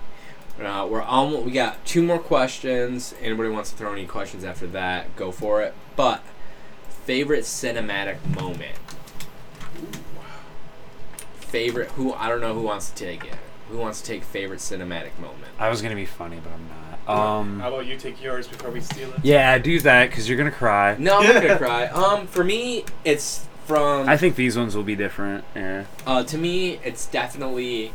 uh, 0.64 0.88
we're 0.90 1.02
almost. 1.02 1.44
We 1.46 1.52
got 1.52 1.86
two 1.86 2.04
more 2.04 2.20
questions. 2.20 3.14
Anybody 3.22 3.50
wants 3.50 3.72
to 3.72 3.76
throw 3.78 3.92
any 3.92 4.06
questions 4.06 4.46
after 4.46 4.68
that? 4.68 5.14
Go 5.18 5.32
for 5.34 5.62
it. 5.62 5.74
But 5.98 6.24
favorite 7.06 7.44
cinematic 7.44 8.18
moment. 8.40 8.78
Favorite 11.36 11.90
who 11.92 12.14
I 12.14 12.30
don't 12.30 12.40
know 12.42 12.54
who 12.54 12.62
wants 12.62 12.90
to 12.90 12.96
take 12.96 13.26
it. 13.26 13.36
Who 13.70 13.78
wants 13.78 14.02
to 14.02 14.08
take 14.08 14.24
favorite 14.24 14.60
cinematic 14.60 15.18
moment? 15.20 15.46
I 15.60 15.70
was 15.70 15.82
gonna 15.82 15.96
be 15.96 16.06
funny, 16.06 16.40
but 16.44 16.52
I'm 16.54 16.68
not. 16.70 16.93
Um, 17.08 17.60
How 17.60 17.68
about 17.70 17.86
you 17.86 17.98
take 17.98 18.22
yours 18.24 18.48
before 18.48 18.72
we 18.72 18.80
steal 18.82 19.10
it? 19.14 19.20
yeah, 19.24 19.58
do 19.58 19.80
that 19.82 20.10
because 20.10 20.28
you're 20.30 20.38
gonna 20.38 20.52
cry. 20.52 20.96
No, 20.98 21.20
I'm 21.20 21.24
not 21.34 21.42
gonna 21.44 21.58
cry. 21.68 21.88
Um, 21.88 22.28
for 22.28 22.44
me, 22.44 22.86
it's 23.04 23.46
from. 23.66 24.08
I 24.08 24.18
think 24.18 24.36
these 24.36 24.58
ones 24.58 24.76
will 24.76 24.84
be 24.84 24.96
different. 24.96 25.44
Yeah. 25.56 25.86
Uh, 26.06 26.24
to 26.24 26.38
me, 26.38 26.80
it's 26.84 27.06
definitely 27.06 27.94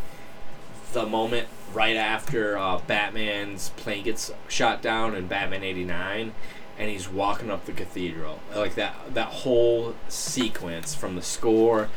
the 0.92 1.06
moment 1.06 1.48
right 1.72 1.96
after 1.96 2.56
uh, 2.58 2.80
Batman's 2.86 3.70
plane 3.70 4.04
gets 4.04 4.32
shot 4.48 4.82
down 4.82 5.14
in 5.14 5.26
Batman 5.26 5.62
'89, 5.62 6.32
and 6.78 6.90
he's 6.90 7.08
walking 7.08 7.50
up 7.50 7.64
the 7.66 7.72
cathedral. 7.72 8.40
Like 8.54 8.74
that, 8.74 8.94
that 9.14 9.28
whole 9.28 9.94
sequence 10.08 10.94
from 10.94 11.16
the 11.16 11.22
score 11.22 11.88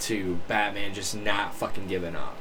to 0.00 0.40
Batman 0.46 0.94
just 0.94 1.16
not 1.16 1.54
fucking 1.54 1.86
giving 1.88 2.14
up. 2.16 2.36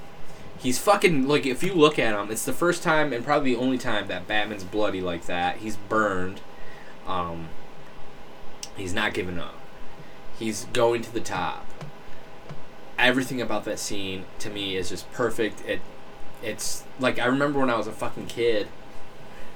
He's 0.66 0.80
fucking 0.80 1.28
like 1.28 1.45
if 1.45 1.63
you 1.63 1.74
look 1.74 1.99
at 1.99 2.13
him, 2.13 2.32
it's 2.32 2.45
the 2.45 2.53
first 2.53 2.84
time 2.84 3.13
and 3.13 3.24
probably 3.24 3.53
the 3.53 3.59
only 3.59 3.78
time 3.78 4.07
that 4.07 4.28
Batman's 4.28 4.63
bloody 4.63 5.01
like 5.01 5.26
that. 5.26 5.57
He's 5.57 5.76
burned. 5.78 6.41
Um, 7.07 7.49
he's 8.76 8.93
not 8.93 9.13
giving 9.13 9.39
up. 9.39 9.59
He's 10.38 10.66
going 10.74 11.01
to 11.03 11.13
the 11.13 11.22
top 11.22 11.66
everything 12.97 13.41
about 13.41 13.66
that 13.66 13.80
scene 13.80 14.26
to 14.39 14.49
me 14.49 14.76
is 14.76 14.89
just 14.89 15.11
perfect. 15.11 15.66
It 15.68 15.82
it's 16.43 16.84
like 16.99 17.20
I 17.20 17.26
remember 17.26 17.59
when 17.59 17.70
I 17.70 17.78
was 17.78 17.88
a 17.88 17.91
fucking 17.91 18.28
kid. 18.28 18.68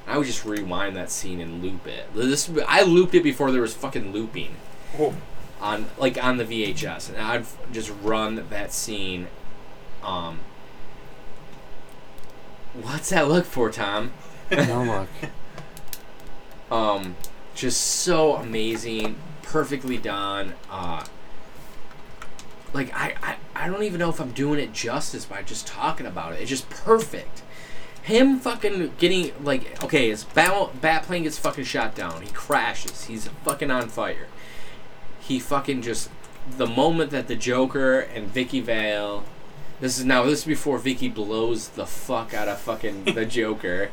I 0.07 0.17
would 0.17 0.25
just 0.25 0.43
rewind 0.43 0.95
that 0.95 1.11
scene 1.11 1.39
and 1.39 1.61
loop 1.61 1.85
it. 1.85 2.13
This 2.15 2.49
I 2.67 2.83
looped 2.83 3.13
it 3.13 3.23
before 3.23 3.51
there 3.51 3.61
was 3.61 3.73
fucking 3.73 4.11
looping 4.11 4.55
on 5.61 5.85
like 5.97 6.21
on 6.23 6.37
the 6.37 6.45
VHS, 6.45 7.09
and 7.09 7.17
I'd 7.17 7.45
just 7.71 7.91
run 8.01 8.43
that 8.49 8.73
scene. 8.73 9.27
Um, 10.03 10.39
what's 12.73 13.09
that 13.09 13.27
look 13.27 13.45
for, 13.45 13.69
Tom? 13.69 14.11
no 14.51 14.83
look. 14.83 15.31
um, 16.71 17.15
just 17.55 17.81
so 17.81 18.35
amazing, 18.35 19.15
perfectly 19.41 19.97
done. 19.97 20.53
Uh, 20.69 21.05
like 22.73 22.93
I, 22.93 23.15
I, 23.21 23.35
I 23.55 23.67
don't 23.67 23.83
even 23.83 23.99
know 23.99 24.09
if 24.09 24.19
I'm 24.19 24.31
doing 24.31 24.59
it 24.59 24.73
justice 24.73 25.25
by 25.25 25.41
just 25.41 25.67
talking 25.67 26.05
about 26.05 26.33
it. 26.33 26.41
It's 26.41 26.49
just 26.49 26.69
perfect. 26.69 27.43
Him 28.03 28.39
fucking 28.39 28.93
getting 28.97 29.31
like 29.43 29.83
okay, 29.83 30.09
his 30.09 30.23
bat 30.23 30.81
bat 30.81 31.03
plane 31.03 31.23
gets 31.23 31.37
fucking 31.37 31.65
shot 31.65 31.95
down. 31.95 32.21
He 32.21 32.31
crashes. 32.31 33.05
He's 33.05 33.27
fucking 33.43 33.69
on 33.69 33.89
fire. 33.89 34.27
He 35.19 35.39
fucking 35.39 35.81
just 35.81 36.09
the 36.57 36.65
moment 36.65 37.11
that 37.11 37.27
the 37.27 37.35
Joker 37.35 37.99
and 37.99 38.27
Vicki 38.27 38.61
Vale. 38.61 39.23
This 39.79 39.97
is 39.97 40.05
now. 40.05 40.23
This 40.23 40.39
is 40.39 40.45
before 40.45 40.77
Vicki 40.77 41.07
blows 41.07 41.69
the 41.69 41.85
fuck 41.85 42.33
out 42.33 42.47
of 42.47 42.59
fucking 42.59 43.05
the 43.05 43.25
Joker. 43.37 43.91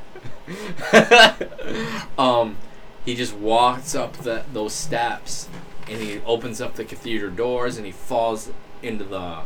um, 2.18 2.56
he 3.04 3.14
just 3.14 3.34
walks 3.34 3.94
up 3.94 4.16
the 4.18 4.44
those 4.52 4.72
steps, 4.72 5.48
and 5.88 6.02
he 6.02 6.20
opens 6.26 6.60
up 6.60 6.74
the 6.74 6.84
cathedral 6.84 7.30
doors, 7.30 7.76
and 7.76 7.86
he 7.86 7.92
falls 7.92 8.50
into 8.82 9.04
the 9.04 9.42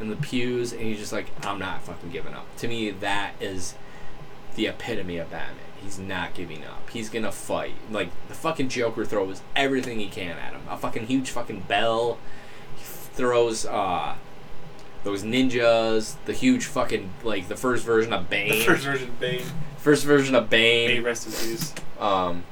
in 0.00 0.08
the 0.08 0.16
pews, 0.16 0.72
and 0.72 0.80
he's 0.80 0.98
just 0.98 1.12
like, 1.12 1.26
I'm 1.44 1.58
not 1.58 1.82
fucking 1.82 2.10
giving 2.10 2.32
up. 2.32 2.46
To 2.58 2.68
me, 2.68 2.90
that 2.90 3.34
is 3.40 3.74
the 4.54 4.66
epitome 4.66 5.18
of 5.18 5.30
Batman. 5.30 5.56
He's 5.82 5.98
not 5.98 6.32
giving 6.32 6.64
up. 6.64 6.88
He's 6.90 7.10
gonna 7.10 7.32
fight. 7.32 7.74
Like 7.90 8.08
the 8.28 8.34
fucking 8.34 8.70
Joker 8.70 9.04
throws 9.04 9.42
everything 9.54 9.98
he 9.98 10.08
can 10.08 10.38
at 10.38 10.52
him. 10.52 10.62
A 10.70 10.78
fucking 10.78 11.06
huge 11.06 11.30
fucking 11.30 11.60
bell. 11.68 12.18
He 12.76 12.84
throws 12.84 13.66
uh 13.66 14.14
those 15.04 15.22
ninjas. 15.22 16.16
The 16.24 16.32
huge 16.32 16.66
fucking 16.66 17.10
like 17.22 17.48
the 17.48 17.56
first 17.56 17.84
version 17.84 18.12
of 18.12 18.28
Bane. 18.30 18.50
the 18.50 18.64
first 18.64 18.84
version 18.84 19.08
of 19.08 19.20
Bane. 19.20 19.44
first 19.78 20.04
version 20.04 20.34
of 20.34 20.50
May 20.50 20.86
Bane. 20.88 21.02
rest 21.02 21.26
in 21.26 21.32
peace. 21.32 21.74
Um, 21.98 22.44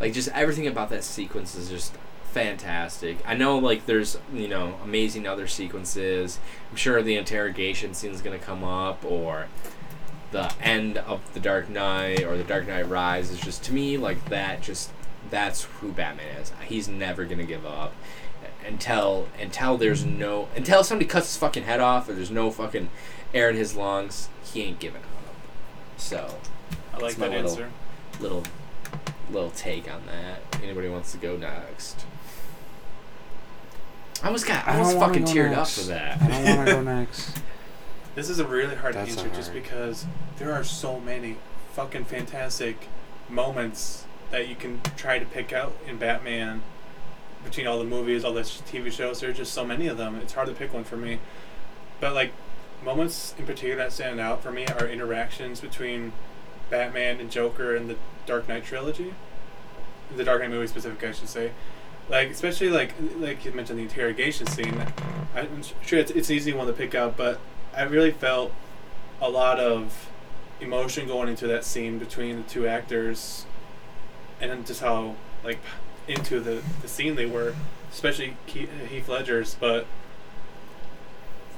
like 0.00 0.12
just 0.12 0.28
everything 0.28 0.66
about 0.66 0.90
that 0.90 1.04
sequence 1.04 1.54
is 1.54 1.68
just 1.68 1.94
fantastic. 2.32 3.18
I 3.26 3.34
know 3.34 3.58
like 3.58 3.86
there's 3.86 4.18
you 4.32 4.48
know 4.48 4.76
amazing 4.84 5.26
other 5.26 5.46
sequences. 5.46 6.38
I'm 6.70 6.76
sure 6.76 7.02
the 7.02 7.16
interrogation 7.16 7.94
scene 7.94 8.12
is 8.12 8.22
gonna 8.22 8.38
come 8.38 8.62
up 8.64 9.04
or 9.04 9.46
the 10.30 10.52
end 10.62 10.98
of 10.98 11.20
the 11.32 11.40
Dark 11.40 11.68
Knight 11.70 12.22
or 12.24 12.36
the 12.36 12.44
Dark 12.44 12.66
Knight 12.68 12.88
Rise 12.88 13.30
is 13.30 13.40
just 13.40 13.64
to 13.64 13.72
me 13.72 13.96
like 13.96 14.28
that 14.28 14.60
just 14.62 14.90
that's 15.30 15.64
who 15.64 15.90
Batman 15.92 16.36
is. 16.40 16.52
He's 16.66 16.86
never 16.88 17.24
gonna 17.24 17.44
give 17.44 17.64
up 17.66 17.92
until 18.68 19.26
until 19.40 19.76
there's 19.76 20.04
no 20.04 20.48
until 20.54 20.84
somebody 20.84 21.06
cuts 21.08 21.26
his 21.28 21.36
fucking 21.36 21.64
head 21.64 21.80
off 21.80 22.08
or 22.08 22.12
there's 22.12 22.30
no 22.30 22.50
fucking 22.50 22.88
air 23.34 23.50
in 23.50 23.56
his 23.56 23.74
lungs. 23.74 24.28
He 24.44 24.62
ain't 24.62 24.78
giving 24.78 25.02
up. 25.02 25.34
So 25.96 26.38
I 26.92 26.98
like 26.98 27.16
That's 27.16 27.18
my 27.18 27.28
that 27.28 27.34
little- 27.44 27.50
answer. 27.50 27.70
little 28.20 28.42
little 29.30 29.50
take 29.50 29.90
on 29.92 30.02
that. 30.06 30.62
Anybody 30.62 30.88
wants 30.88 31.12
to 31.12 31.18
go 31.18 31.36
next? 31.36 32.04
I 34.22 34.26
almost 34.26 34.46
got 34.46 34.66
I 34.66 34.72
I 34.72 34.78
almost 34.78 34.98
fucking 34.98 35.24
teared 35.24 35.50
next. 35.52 35.78
up 35.78 35.84
for 35.84 35.88
that. 35.90 36.22
I 36.22 36.26
don't 36.28 36.56
want 36.56 36.68
to 36.68 36.74
go 36.74 36.82
next. 36.82 37.38
This 38.14 38.28
is 38.30 38.40
a 38.40 38.44
really 38.46 38.74
hard 38.74 38.94
That's 38.96 39.10
answer 39.16 39.28
a 39.28 39.30
just 39.30 39.52
because 39.52 40.04
there 40.38 40.52
are 40.52 40.64
so 40.64 40.98
many 40.98 41.36
fucking 41.74 42.06
fantastic 42.06 42.88
moments 43.28 44.06
that 44.32 44.48
you 44.48 44.56
can 44.56 44.80
try 44.96 45.20
to 45.20 45.24
pick 45.24 45.52
out 45.52 45.72
in 45.86 45.98
Batman 45.98 46.62
between 47.44 47.66
all 47.66 47.78
the 47.78 47.84
movies, 47.84 48.24
all 48.24 48.32
the 48.32 48.42
TV 48.42 48.90
shows. 48.90 49.20
There's 49.20 49.36
just 49.36 49.52
so 49.52 49.64
many 49.64 49.86
of 49.86 49.96
them. 49.96 50.16
It's 50.16 50.32
hard 50.32 50.48
to 50.48 50.54
pick 50.54 50.72
one 50.72 50.84
for 50.84 50.96
me. 50.96 51.18
But 52.00 52.14
like 52.14 52.32
moments 52.84 53.34
in 53.38 53.46
particular 53.46 53.76
that 53.76 53.92
stand 53.92 54.20
out 54.20 54.42
for 54.42 54.52
me 54.52 54.66
are 54.66 54.86
interactions 54.86 55.60
between 55.60 56.12
Batman 56.70 57.20
and 57.20 57.30
Joker 57.30 57.74
in 57.74 57.88
the 57.88 57.96
Dark 58.26 58.48
Knight 58.48 58.64
trilogy. 58.64 59.14
the 60.14 60.24
Dark 60.24 60.40
Knight 60.40 60.50
movie 60.50 60.66
specific, 60.66 61.02
I 61.02 61.12
should 61.12 61.28
say. 61.28 61.52
Like 62.08 62.30
especially 62.30 62.70
like 62.70 62.94
like 63.18 63.44
you 63.44 63.52
mentioned 63.52 63.78
the 63.78 63.82
interrogation 63.82 64.46
scene. 64.46 64.82
I'm 65.34 65.62
sure 65.82 65.98
it's, 65.98 66.10
it's 66.10 66.30
an 66.30 66.36
easy 66.36 66.52
one 66.52 66.66
to 66.66 66.72
pick 66.72 66.94
out, 66.94 67.16
but 67.16 67.40
I 67.76 67.82
really 67.82 68.10
felt 68.10 68.52
a 69.20 69.28
lot 69.28 69.60
of 69.60 70.08
emotion 70.60 71.06
going 71.06 71.28
into 71.28 71.46
that 71.46 71.64
scene 71.64 71.98
between 71.98 72.36
the 72.36 72.48
two 72.48 72.66
actors, 72.66 73.44
and 74.40 74.66
just 74.66 74.80
how 74.80 75.16
like 75.44 75.60
into 76.08 76.40
the, 76.40 76.62
the 76.82 76.88
scene 76.88 77.14
they 77.14 77.26
were, 77.26 77.54
especially 77.92 78.36
Keith, 78.46 78.70
Heath 78.90 79.08
Ledger's. 79.08 79.54
But 79.54 79.86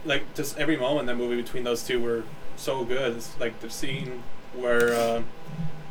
like 0.04 0.34
just 0.34 0.58
every 0.58 0.76
moment 0.76 1.00
in 1.00 1.06
that 1.06 1.16
movie 1.16 1.40
between 1.40 1.64
those 1.64 1.82
two 1.82 2.00
were 2.00 2.24
so 2.56 2.84
good. 2.84 3.16
It's 3.16 3.38
like 3.38 3.60
the 3.60 3.70
scene 3.70 4.22
where 4.54 4.92
uh, 4.92 5.22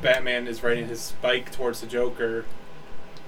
Batman 0.01 0.47
is 0.47 0.63
riding 0.63 0.87
his 0.87 1.13
bike 1.21 1.51
towards 1.51 1.81
the 1.81 1.87
Joker, 1.87 2.45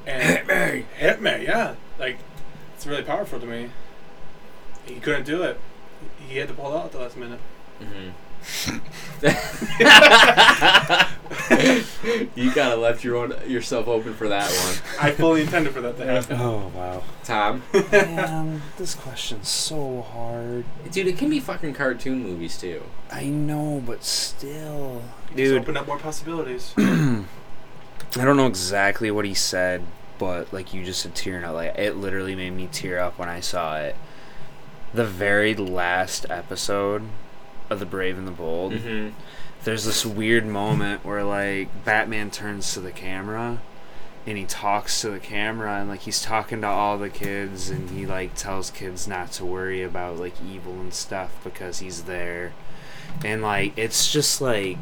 and 0.05 0.23
Hit 0.23 0.47
me! 0.47 0.86
hit 0.97 1.21
me, 1.21 1.43
yeah. 1.45 1.75
Like 1.99 2.17
it's 2.75 2.86
really 2.86 3.03
powerful 3.03 3.39
to 3.39 3.45
me. 3.45 3.69
He 4.86 4.95
couldn't 4.95 5.25
do 5.25 5.43
it. 5.43 5.59
He 6.27 6.38
had 6.38 6.47
to 6.47 6.53
pull 6.53 6.73
it 6.73 6.77
out 6.77 6.86
at 6.86 6.91
the 6.91 6.99
last 6.99 7.17
minute. 7.17 7.39
Mm-hmm. 7.79 8.09
you 12.36 12.52
kind 12.52 12.74
of 12.74 12.80
left 12.80 13.04
your 13.04 13.18
own, 13.18 13.34
yourself 13.47 13.88
open 13.88 14.14
for 14.14 14.28
that 14.30 14.49
one, 14.52 14.76
I 14.99 15.12
fully 15.12 15.41
intended 15.41 15.74
for 15.74 15.82
that 15.82 15.97
to 15.97 16.06
happen. 16.06 16.38
Oh 16.39 16.72
wow. 16.76 17.04
Tom. 17.24 17.64
Man, 17.91 18.62
this 18.78 18.95
question's 18.95 19.47
so 19.47 20.02
hard. 20.02 20.66
Dude, 20.91 21.08
it 21.08 21.18
can 21.18 21.30
be 21.30 21.39
fucking 21.39 21.74
cartoon 21.74 22.24
movies 22.24 22.58
too. 22.58 22.84
I 23.12 23.26
know, 23.26 23.82
but 23.86 24.04
still, 24.04 25.02
Just 25.28 25.36
dude. 25.38 25.62
open 25.62 25.78
up 25.78 25.88
more 25.88 25.99
possibilities. 25.99 26.74
I 26.78 28.26
don't 28.26 28.38
know 28.38 28.47
exactly 28.47 29.12
what 29.12 29.26
he 29.26 29.34
said, 29.34 29.84
but 30.18 30.52
like 30.52 30.74
you 30.74 30.84
just 30.84 31.02
said, 31.02 31.16
tearing 31.16 31.43
up. 31.43 31.54
Like 31.54 31.78
it 31.78 31.95
literally 31.95 32.36
made 32.36 32.52
me 32.52 32.68
tear 32.72 32.99
up 32.99 33.18
when 33.18 33.30
I 33.30 33.39
saw 33.39 33.78
it. 33.78 33.95
The 34.93 35.06
very 35.06 35.56
last 35.56 36.26
episode 36.30 37.04
of 37.70 37.80
The 37.80 37.86
Brave 37.86 38.18
and 38.18 38.28
the 38.28 38.32
Bold. 38.32 38.74
Mm-hmm. 38.74 39.10
There's 39.64 39.86
this 39.86 40.05
weird 40.05 40.45
moment 40.45 41.05
where 41.05 41.24
like 41.24 41.86
Batman 41.86 42.32
turns 42.32 42.74
to 42.74 42.80
the 42.80 42.91
camera 42.91 43.59
and 44.26 44.38
he 44.38 44.45
talks 44.45 45.01
to 45.01 45.09
the 45.12 45.20
camera 45.20 45.80
and 45.80 45.89
like 45.89 46.01
he's 46.01 46.22
talking 46.22 46.62
to 46.62 46.68
all 46.68 46.97
the 46.97 47.09
kids 47.09 47.70
and 47.70 47.89
he 47.91 48.05
like 48.05 48.34
tells 48.36 48.72
kids 48.72 49.07
not 49.07 49.32
to 49.34 49.45
worry 49.45 49.84
about 49.84 50.18
like 50.18 50.34
evil 50.47 50.74
and 50.74 50.93
stuff 50.93 51.36
because 51.43 51.80
he's 51.80 52.03
there. 52.03 52.53
And 53.24 53.41
like 53.43 53.74
it's 53.78 54.12
just 54.12 54.41
like 54.41 54.78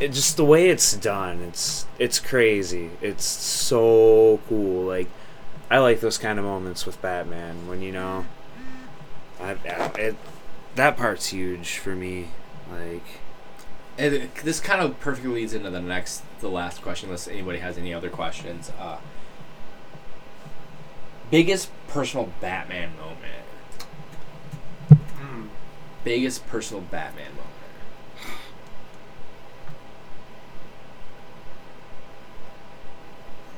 it 0.00 0.08
just 0.12 0.36
the 0.36 0.44
way 0.44 0.68
it's 0.70 0.92
done 0.96 1.40
it's 1.40 1.86
it's 1.98 2.18
crazy. 2.18 2.90
It's 3.00 3.24
so 3.24 4.40
cool. 4.48 4.84
Like 4.86 5.08
i 5.70 5.78
like 5.78 6.00
those 6.00 6.16
kind 6.18 6.38
of 6.38 6.44
moments 6.46 6.86
with 6.86 7.00
batman 7.02 7.68
when 7.68 7.82
you 7.82 7.92
know 7.92 8.24
I, 9.38 9.50
I- 9.50 9.92
it 10.00 10.16
that 10.74 10.96
part's 10.96 11.26
huge 11.28 11.78
for 11.78 11.94
me. 11.94 12.28
Like 12.72 13.04
it- 13.98 14.34
this 14.36 14.60
kind 14.60 14.80
of 14.80 14.98
perfectly 15.00 15.30
leads 15.32 15.52
into 15.52 15.70
the 15.70 15.80
next, 15.80 16.22
the 16.40 16.48
last 16.48 16.82
question, 16.82 17.08
unless 17.08 17.28
anybody 17.28 17.58
has 17.58 17.76
any 17.76 17.92
other 17.92 18.08
questions. 18.10 18.70
Uh, 18.78 18.98
biggest 21.30 21.70
personal 21.88 22.30
Batman 22.40 22.90
moment. 22.96 23.44
Hmm. 25.18 25.46
Biggest 26.04 26.46
personal 26.48 26.82
Batman 26.82 27.32
moment. 27.32 27.44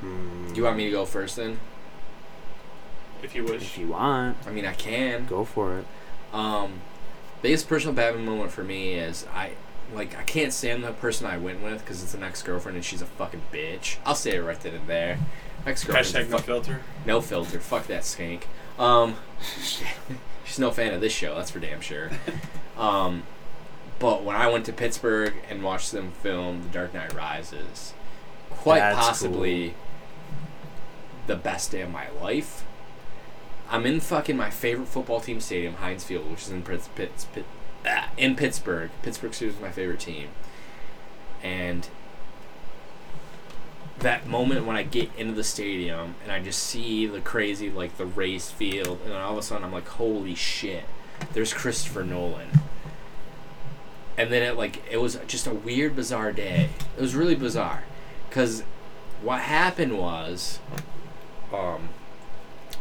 Do 0.03 0.55
you 0.57 0.64
want 0.64 0.76
me 0.76 0.84
to 0.86 0.91
go 0.91 1.05
first 1.05 1.36
then? 1.36 1.59
If 3.22 3.34
you 3.34 3.45
wish. 3.45 3.62
if 3.62 3.78
you 3.78 3.88
want 3.88 4.38
I 4.47 4.51
mean, 4.51 4.64
I 4.64 4.72
can. 4.72 5.26
go 5.26 5.45
for 5.45 5.78
it 5.78 5.84
Um, 6.32 6.80
biggest 7.43 7.68
personal 7.68 7.95
Batman 7.95 8.24
moment 8.24 8.51
for 8.51 8.64
me 8.64 8.95
is 8.95 9.26
I 9.34 9.53
like 9.95 10.16
I 10.16 10.22
can't 10.22 10.53
stand 10.53 10.84
the 10.84 10.93
person 10.93 11.26
I 11.26 11.36
went 11.36 11.62
with 11.62 11.80
because 11.80 12.03
it's 12.03 12.14
an 12.14 12.22
ex 12.22 12.43
girlfriend 12.43 12.76
and 12.76 12.84
she's 12.84 13.03
a 13.03 13.07
fucking 13.07 13.43
bitch. 13.53 13.97
I'll 14.05 14.14
say 14.14 14.36
it 14.36 14.41
right 14.41 14.59
then 14.61 14.74
and 14.74 14.86
there. 14.86 15.18
Ex 15.66 15.84
Hashtag 15.84 16.14
no 16.24 16.38
girlfriend. 16.38 16.45
filter. 16.45 16.80
No 17.07 17.20
filter. 17.20 17.61
Fuck 17.61 17.86
that 17.88 18.03
skank. 18.03 18.43
Um, 18.78 19.16
she's 20.45 20.59
no 20.59 20.70
fan 20.70 20.95
of 20.95 21.01
this 21.01 21.12
show. 21.12 21.34
That's 21.34 21.51
for 21.51 21.61
damn 21.61 21.80
sure. 21.80 22.11
Um, 22.78 23.24
but 23.99 24.24
when 24.24 24.36
I 24.36 24.49
went 24.49 24.64
to 24.64 24.72
Pittsburgh 24.72 25.34
and 25.51 25.62
watched 25.62 25.93
them 25.93 26.12
film 26.12 26.62
The 26.62 26.68
Dark 26.68 26.95
Knight 26.95 27.12
Rises, 27.12 27.93
quite 28.49 28.78
That's 28.78 28.97
possibly 28.97 29.74
the 31.26 31.36
best 31.36 31.70
day 31.72 31.82
of 31.82 31.91
my 31.91 32.09
life. 32.09 32.64
I'm 33.68 33.84
in 33.84 34.01
fucking 34.01 34.36
my 34.36 34.49
favorite 34.49 34.88
football 34.88 35.20
team 35.20 35.41
stadium, 35.41 35.74
Heinz 35.74 36.05
Field, 36.05 36.30
which 36.30 36.43
is 36.43 36.51
in 36.51 36.62
Pitts, 36.62 36.88
Pitts, 36.88 37.26
Pitt, 37.26 37.45
in 38.16 38.36
Pittsburgh. 38.36 38.90
Pittsburgh 39.02 39.32
Steelers 39.32 39.48
is 39.48 39.60
my 39.60 39.70
favorite 39.70 40.00
team, 40.00 40.28
and 41.42 41.88
that 43.98 44.26
moment 44.26 44.64
when 44.64 44.76
I 44.76 44.82
get 44.82 45.10
into 45.18 45.34
the 45.34 45.44
stadium 45.44 46.14
and 46.22 46.32
I 46.32 46.40
just 46.40 46.62
see 46.62 47.06
the 47.06 47.20
crazy 47.20 47.70
like 47.70 47.96
the 47.98 48.06
race 48.06 48.50
field, 48.50 49.00
and 49.04 49.12
all 49.12 49.32
of 49.32 49.38
a 49.38 49.42
sudden 49.42 49.64
I'm 49.64 49.72
like, 49.72 49.88
holy 49.88 50.34
shit, 50.34 50.84
there's 51.32 51.52
Christopher 51.52 52.04
Nolan. 52.04 52.48
And 54.16 54.30
then 54.30 54.42
it 54.42 54.56
like 54.56 54.82
it 54.90 54.98
was 54.98 55.18
just 55.26 55.46
a 55.46 55.54
weird, 55.54 55.96
bizarre 55.96 56.32
day. 56.32 56.70
It 56.96 57.00
was 57.00 57.14
really 57.14 57.34
bizarre, 57.34 57.84
cause 58.30 58.62
what 59.22 59.40
happened 59.40 59.98
was, 59.98 60.58
um, 61.52 61.90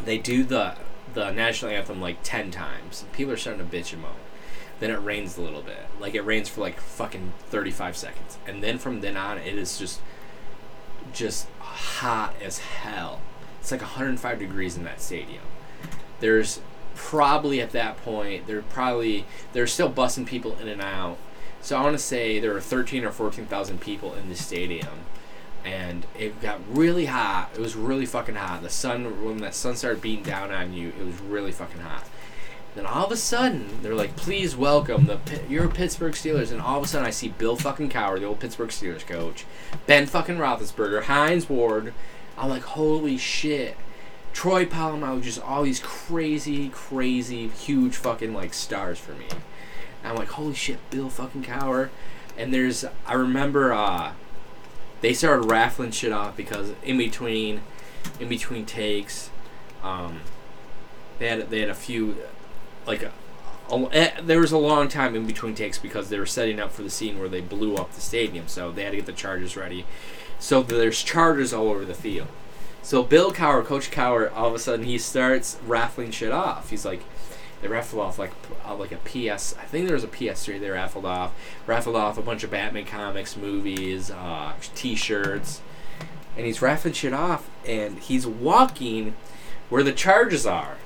they 0.03 0.17
do 0.17 0.43
the 0.43 0.75
the 1.13 1.31
national 1.31 1.71
anthem 1.71 2.01
like 2.01 2.17
ten 2.23 2.51
times. 2.51 3.01
And 3.01 3.11
people 3.11 3.33
are 3.33 3.37
starting 3.37 3.67
to 3.67 3.77
bitch 3.77 3.93
and 3.93 4.01
moan. 4.01 4.11
Then 4.80 4.91
it 4.91 4.97
rains 4.97 5.38
a 5.38 5.41
little 5.41 5.61
bit. 5.61 5.86
Like 5.99 6.15
it 6.15 6.21
rains 6.21 6.49
for 6.49 6.61
like 6.61 6.80
fucking 6.80 7.34
thirty 7.49 7.71
five 7.71 7.97
seconds, 7.97 8.38
and 8.47 8.63
then 8.63 8.77
from 8.77 9.01
then 9.01 9.17
on 9.17 9.38
it 9.38 9.55
is 9.55 9.77
just 9.77 10.01
just 11.13 11.47
hot 11.59 12.34
as 12.41 12.59
hell. 12.59 13.21
It's 13.59 13.71
like 13.71 13.82
105 13.82 14.39
degrees 14.39 14.77
in 14.77 14.84
that 14.86 15.01
stadium. 15.01 15.43
There's 16.19 16.61
probably 16.95 17.61
at 17.61 17.71
that 17.71 17.95
point 18.03 18.45
they're 18.45 18.61
probably 18.61 19.25
they're 19.53 19.67
still 19.67 19.91
busing 19.91 20.25
people 20.25 20.57
in 20.59 20.67
and 20.67 20.82
out. 20.82 21.17
So 21.61 21.77
I 21.77 21.82
want 21.82 21.93
to 21.93 22.03
say 22.03 22.39
there 22.39 22.53
were 22.53 22.61
13 22.61 23.03
or 23.03 23.11
14,000 23.11 23.82
people 23.82 24.13
in 24.13 24.30
the 24.30 24.36
stadium, 24.36 25.05
and 25.65 26.05
it 26.17 26.41
got 26.41 26.59
really 26.69 27.05
hot. 27.07 27.49
It 27.53 27.59
was 27.59 27.75
really 27.75 28.05
fucking 28.05 28.36
hot. 28.36 28.61
The 28.61 28.69
sun 28.69 29.25
when 29.25 29.38
that 29.39 29.55
sun 29.55 29.75
started 29.75 30.01
beating 30.01 30.23
down 30.23 30.51
on 30.51 30.73
you, 30.73 30.89
it 30.89 31.05
was 31.05 31.19
really 31.19 31.51
fucking 31.51 31.82
hot. 31.82 32.07
Then 32.76 32.86
all 32.86 33.05
of 33.05 33.11
a 33.11 33.17
sudden, 33.17 33.82
they're 33.82 33.95
like, 33.95 34.15
"Please 34.15 34.55
welcome 34.55 35.05
the 35.05 35.20
your 35.49 35.67
Pittsburgh 35.67 36.13
Steelers." 36.13 36.51
And 36.51 36.61
all 36.61 36.78
of 36.78 36.84
a 36.84 36.88
sudden, 36.88 37.07
I 37.07 37.11
see 37.11 37.30
Bill 37.30 37.55
fucking 37.55 37.89
Cowher, 37.89 38.20
the 38.20 38.26
old 38.26 38.39
Pittsburgh 38.39 38.70
Steelers 38.70 39.05
coach, 39.05 39.45
Ben 39.88 40.05
fucking 40.05 40.38
Roethlisberger, 40.38 41.03
Hines 41.03 41.49
Ward. 41.49 41.93
I'm 42.38 42.49
like, 42.49 42.64
"Holy 42.64 43.18
shit!" 43.18 43.76
Troy 44.34 44.65
Polamalu, 44.65 45.23
just 45.23 45.41
all 45.41 45.64
these 45.64 45.80
crazy, 45.80 46.69
crazy, 46.69 47.48
huge 47.48 47.95
fucking 47.95 48.34
like 48.34 48.53
stars 48.53 48.99
for 48.99 49.14
me. 49.14 49.26
And 50.03 50.11
I'm 50.11 50.15
like, 50.15 50.30
"Holy 50.30 50.53
shit, 50.53 50.77
Bill 50.91 51.10
fucking 51.10 51.43
Cowher!" 51.43 51.89
And 52.38 52.53
there's, 52.53 52.85
I 53.06 53.14
remember, 53.14 53.73
uh, 53.73 54.14
they 55.02 55.14
started 55.14 55.49
raffling 55.49 55.91
shit 55.91 56.11
off 56.11 56.38
because 56.38 56.72
in 56.84 56.98
between, 56.98 57.61
in 58.19 58.30
between 58.30 58.65
takes, 58.65 59.30
um, 59.84 60.22
they 61.18 61.27
had 61.27 61.49
they 61.49 61.60
had 61.61 61.69
a 61.69 61.76
few 61.76 62.15
like 62.90 63.03
a, 63.03 63.11
a, 63.72 63.88
eh, 63.91 64.22
there 64.22 64.40
was 64.40 64.52
a 64.52 64.57
long 64.57 64.88
time 64.88 65.16
in 65.16 65.28
between 65.28 65.53
takes 65.53 65.78
because 65.78 66.10
they 66.10 66.18
were 66.18 66.26
setting 66.26 66.60
up 66.60 66.72
for 66.72 66.82
the 66.82 66.90
scene 66.90 67.20
where 67.20 67.30
they 67.30 67.40
blew 67.40 67.76
up 67.76 67.94
the 67.94 68.02
stadium 68.02 68.48
so 68.48 68.72
they 68.72 68.84
had 68.84 68.91
to 68.91 68.98
get 68.98 69.06
the 69.06 69.14
chargers 69.14 69.56
ready. 69.56 69.86
So 70.40 70.64
there's 70.64 71.03
chargers 71.03 71.53
all 71.53 71.70
over 71.70 71.86
the 71.86 71.94
field. 71.94 72.28
So 72.82 73.03
bill 73.03 73.32
Cowher 73.32 73.64
coach 73.64 73.91
Cowher 73.91 74.36
all 74.36 74.48
of 74.48 74.56
a 74.56 74.60
sudden 74.60 74.86
he 74.86 74.98
starts 74.98 75.60
raffling 75.66 76.11
shit 76.11 76.32
off. 76.32 76.72
He's 76.72 76.84
like 76.84 77.03
they 77.61 77.68
raffled 77.68 78.02
off 78.02 78.18
like 78.18 78.32
uh, 78.66 78.74
like 78.74 78.94
a 78.94 78.98
ps 78.98 79.53
i 79.57 79.66
think 79.66 79.86
there 79.86 79.94
was 79.94 80.06
a 80.06 80.07
ps3 80.07 80.60
they 80.60 80.70
raffled 80.70 81.06
off. 81.06 81.32
Raffled 81.68 81.95
off 81.95 82.18
a 82.18 82.24
bunch 82.24 82.44
of 82.44 82.49
batman 82.49 82.86
comics 82.86 83.38
movies 83.38 84.10
uh, 84.10 84.53
t-shirts. 84.74 85.61
And 86.36 86.45
he's 86.48 86.61
raffling 86.61 86.95
shit 86.95 87.14
off 87.14 87.49
and 87.68 87.99
he's 87.99 88.26
walking 88.26 89.14
where 89.70 89.84
the 89.84 89.91
charges 89.91 90.48
are 90.48 90.78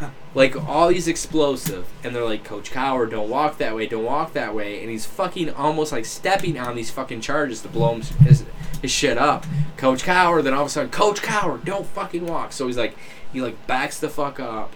like 0.34 0.56
all 0.68 0.88
these 0.88 1.08
explosive 1.08 1.86
and 2.02 2.14
they're 2.14 2.24
like 2.24 2.44
coach 2.44 2.70
Cowher 2.70 3.08
don't 3.08 3.28
walk 3.28 3.58
that 3.58 3.74
way 3.74 3.86
don't 3.86 4.04
walk 4.04 4.32
that 4.32 4.54
way 4.54 4.80
and 4.80 4.90
he's 4.90 5.06
fucking 5.06 5.50
almost 5.50 5.92
like 5.92 6.04
stepping 6.04 6.58
on 6.58 6.74
these 6.76 6.90
fucking 6.90 7.20
charges 7.20 7.60
to 7.62 7.68
blow 7.68 7.94
him 7.94 8.02
his, 8.26 8.44
his 8.82 8.90
shit 8.90 9.18
up. 9.18 9.46
Coach 9.76 10.02
Cowher 10.02 10.42
then 10.42 10.54
all 10.54 10.62
of 10.62 10.66
a 10.68 10.70
sudden 10.70 10.90
coach 10.90 11.20
Cowher 11.22 11.64
don't 11.64 11.86
fucking 11.86 12.26
walk. 12.26 12.52
So 12.52 12.66
he's 12.66 12.76
like 12.76 12.96
he 13.32 13.40
like 13.40 13.66
backs 13.66 13.98
the 13.98 14.08
fuck 14.08 14.40
up 14.40 14.72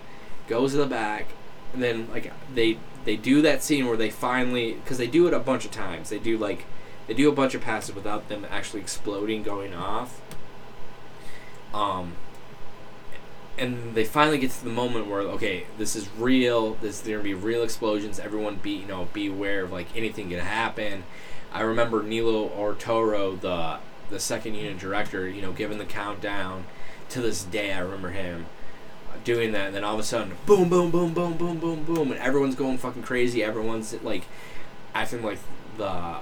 goes 0.47 0.73
to 0.73 0.79
the 0.79 0.87
back 0.87 1.27
and 1.73 1.83
then 1.83 2.09
like 2.11 2.33
they 2.55 2.79
they 3.05 3.17
do 3.17 3.41
that 3.43 3.63
scene 3.63 3.87
where 3.87 3.97
they 3.97 4.11
finally 4.11 4.75
because 4.75 4.99
they 4.99 5.07
do 5.07 5.27
it 5.27 5.35
a 5.35 5.39
bunch 5.39 5.65
of 5.65 5.71
times. 5.71 6.11
They 6.11 6.19
do 6.19 6.37
like 6.37 6.67
they 7.07 7.15
do 7.15 7.29
a 7.29 7.33
bunch 7.33 7.55
of 7.55 7.63
passes 7.63 7.95
without 7.95 8.29
them 8.29 8.47
actually 8.51 8.81
exploding 8.81 9.43
going 9.43 9.75
off. 9.75 10.21
Um, 11.73 12.13
and 13.59 13.95
they 13.95 14.05
finally 14.05 14.39
get 14.39 14.51
to 14.53 14.65
the 14.65 14.71
moment 14.71 15.07
where 15.07 15.21
okay, 15.21 15.67
this 15.77 15.97
is 15.97 16.09
real. 16.17 16.75
This 16.75 17.01
there 17.01 17.17
gonna 17.17 17.25
be 17.25 17.35
real 17.35 17.63
explosions. 17.63 18.19
Everyone 18.19 18.57
be 18.57 18.71
you 18.71 18.87
know 18.87 19.09
be 19.13 19.29
aware 19.29 19.65
of 19.65 19.73
like 19.73 19.95
anything 19.97 20.31
can 20.31 20.39
happen. 20.39 21.05
I 21.53 21.63
remember 21.63 22.03
Nilo 22.03 22.51
Otero, 22.53 23.37
the 23.37 23.79
the 24.11 24.21
second 24.21 24.55
unit 24.55 24.79
director, 24.79 25.29
you 25.29 25.43
know, 25.43 25.53
giving 25.53 25.79
the 25.79 25.85
countdown. 25.85 26.65
To 27.11 27.23
this 27.23 27.43
day, 27.43 27.73
I 27.73 27.79
remember 27.79 28.11
him 28.11 28.47
uh, 29.11 29.17
doing 29.25 29.53
that. 29.53 29.69
And 29.69 29.77
then 29.77 29.83
all 29.83 29.95
of 29.95 30.01
a 30.01 30.03
sudden, 30.03 30.37
boom, 30.45 30.69
boom, 30.69 30.91
boom, 30.91 31.15
boom, 31.15 31.39
boom, 31.39 31.59
boom, 31.59 31.85
boom, 31.85 32.11
and 32.13 32.21
everyone's 32.21 32.55
going 32.55 32.77
fucking 32.77 33.03
crazy. 33.03 33.43
Everyone's 33.43 33.95
like 34.03 34.25
acting 34.95 35.23
like 35.23 35.39
the, 35.79 36.17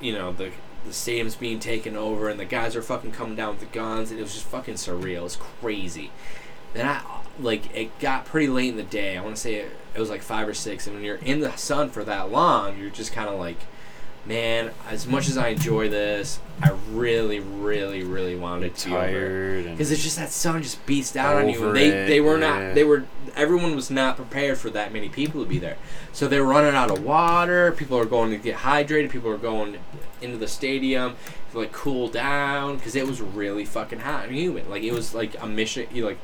you 0.00 0.12
know, 0.12 0.32
the 0.32 0.50
the 0.84 0.92
stadium's 0.92 1.36
being 1.36 1.60
taken 1.60 1.94
over, 1.94 2.28
and 2.28 2.40
the 2.40 2.44
guys 2.44 2.74
are 2.74 2.82
fucking 2.82 3.12
coming 3.12 3.36
down 3.36 3.50
with 3.50 3.60
the 3.60 3.66
guns, 3.66 4.10
and 4.10 4.18
it 4.18 4.22
was 4.22 4.32
just 4.32 4.46
fucking 4.46 4.74
surreal. 4.74 5.26
It's 5.26 5.36
crazy. 5.36 6.10
Then 6.72 6.86
I 6.86 7.02
like 7.38 7.74
it 7.74 7.98
got 7.98 8.24
pretty 8.24 8.48
late 8.48 8.70
in 8.70 8.76
the 8.76 8.82
day. 8.82 9.16
I 9.16 9.22
want 9.22 9.34
to 9.36 9.40
say 9.40 9.54
it, 9.56 9.70
it 9.94 10.00
was 10.00 10.10
like 10.10 10.22
five 10.22 10.48
or 10.48 10.54
six, 10.54 10.86
and 10.86 10.94
when 10.96 11.04
you're 11.04 11.16
in 11.16 11.40
the 11.40 11.54
sun 11.56 11.90
for 11.90 12.04
that 12.04 12.30
long, 12.30 12.78
you're 12.78 12.90
just 12.90 13.12
kind 13.12 13.28
of 13.28 13.38
like, 13.38 13.58
man. 14.24 14.70
As 14.88 15.06
much 15.06 15.28
as 15.28 15.36
I 15.36 15.48
enjoy 15.48 15.88
this, 15.88 16.38
I 16.62 16.70
really, 16.92 17.40
really, 17.40 18.02
really 18.02 18.36
wanted 18.36 18.76
to 18.76 18.90
tired 18.90 19.64
because 19.64 19.90
it's 19.90 20.02
just 20.02 20.16
that 20.16 20.30
sun 20.30 20.62
just 20.62 20.84
beats 20.86 21.12
down 21.12 21.36
on 21.36 21.48
you. 21.48 21.66
And 21.66 21.76
they 21.76 21.88
it, 21.88 22.06
they 22.06 22.20
were 22.20 22.38
yeah. 22.38 22.66
not 22.66 22.74
they 22.74 22.84
were 22.84 23.04
everyone 23.36 23.74
was 23.74 23.90
not 23.90 24.16
prepared 24.16 24.58
for 24.58 24.70
that 24.70 24.92
many 24.92 25.08
people 25.08 25.42
to 25.42 25.48
be 25.48 25.58
there. 25.58 25.76
So 26.12 26.26
they 26.28 26.40
were 26.40 26.46
running 26.46 26.74
out 26.74 26.90
of 26.90 27.04
water. 27.04 27.72
People 27.72 27.98
are 27.98 28.04
going 28.04 28.30
to 28.30 28.36
get 28.38 28.56
hydrated. 28.56 29.10
People 29.10 29.30
are 29.30 29.36
going 29.38 29.78
into 30.20 30.36
the 30.36 30.48
stadium 30.48 31.16
to 31.52 31.58
like 31.58 31.72
cool 31.72 32.08
down 32.08 32.76
because 32.76 32.94
it 32.94 33.06
was 33.06 33.20
really 33.20 33.64
fucking 33.64 34.00
hot 34.00 34.26
and 34.26 34.34
humid. 34.36 34.68
Like 34.68 34.82
it 34.82 34.92
was 34.92 35.14
like 35.14 35.40
a 35.42 35.46
Michigan. 35.46 35.94
You 35.94 36.06
like 36.06 36.18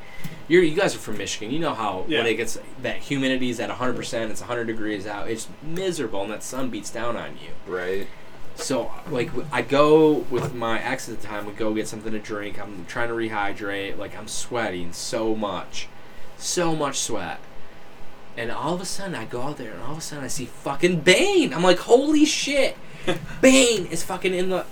you're 0.47 0.63
you 0.63 0.75
guys 0.75 0.95
are 0.95 0.99
from 0.99 1.17
Michigan. 1.17 1.51
You 1.53 1.59
know 1.59 1.73
how 1.73 2.05
Yeah. 2.07 2.19
when 2.19 2.27
it 2.27 2.35
gets 2.35 2.57
that 2.81 2.97
humidity 2.97 3.49
is 3.49 3.59
at 3.59 3.69
100 3.69 3.95
percent. 3.95 4.31
It's 4.31 4.41
100 4.41 4.65
degrees 4.65 5.05
out. 5.07 5.29
It's 5.29 5.47
miserable 5.61 6.21
and 6.23 6.31
that 6.31 6.43
sun 6.43 6.69
beats 6.69 6.89
down 6.89 7.15
on 7.17 7.31
you. 7.37 7.71
Right. 7.73 8.07
So 8.55 8.91
like 9.11 9.29
I 9.51 9.61
go 9.61 10.11
with 10.31 10.53
my 10.55 10.81
ex 10.81 11.07
at 11.09 11.19
the 11.21 11.27
time. 11.27 11.45
We 11.45 11.51
go 11.53 11.73
get 11.73 11.87
something 11.87 12.11
to 12.11 12.19
drink. 12.19 12.59
I'm 12.59 12.85
trying 12.87 13.09
to 13.09 13.13
rehydrate. 13.13 13.97
Like 13.97 14.17
I'm 14.17 14.27
sweating 14.27 14.93
so 14.93 15.35
much, 15.35 15.87
so 16.37 16.75
much 16.75 16.99
sweat. 16.99 17.39
And 18.35 18.51
all 18.51 18.75
of 18.75 18.81
a 18.81 18.85
sudden 18.85 19.15
I 19.15 19.25
go 19.25 19.41
out 19.41 19.57
there 19.57 19.73
and 19.73 19.81
all 19.81 19.93
of 19.93 19.97
a 19.97 20.01
sudden 20.01 20.23
I 20.23 20.27
see 20.27 20.45
fucking 20.45 21.01
Bane. 21.01 21.53
I'm 21.53 21.63
like, 21.63 21.79
holy 21.79 22.25
shit, 22.25 22.77
Bane 23.41 23.87
is 23.87 24.03
fucking 24.03 24.33
in 24.33 24.49
the 24.49 24.65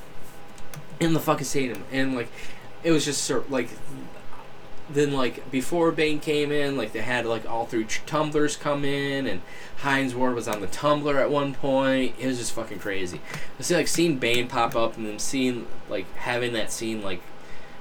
in 1.00 1.14
the 1.14 1.20
fucking 1.20 1.46
stadium. 1.46 1.84
And 1.92 2.16
like 2.16 2.30
it 2.84 2.92
was 2.92 3.06
just 3.06 3.24
sort 3.24 3.50
like 3.50 3.70
then 4.90 5.14
like 5.14 5.50
before 5.50 5.92
Bane 5.92 6.20
came 6.20 6.52
in, 6.52 6.78
like 6.78 6.94
they 6.94 7.02
had 7.02 7.26
like 7.26 7.50
all 7.50 7.66
three 7.66 7.86
tumblers 8.06 8.56
come 8.56 8.86
in, 8.86 9.26
and 9.26 9.42
Hines 9.78 10.14
Ward 10.14 10.36
was 10.36 10.48
on 10.48 10.62
the 10.62 10.68
tumbler 10.68 11.20
at 11.20 11.32
one 11.32 11.54
point. 11.54 12.16
It 12.20 12.28
was 12.28 12.38
just 12.38 12.54
fucking 12.54 12.80
crazy. 12.80 13.20
I 13.60 13.64
see 13.64 13.76
like 13.76 13.88
seeing 13.88 14.18
Bane 14.18 14.48
pop 14.48 14.76
up 14.76 14.96
and 14.98 15.08
then 15.08 15.20
seeing 15.20 15.68
like 15.90 16.12
having 16.16 16.54
that 16.54 16.72
scene 16.72 17.02
like, 17.02 17.22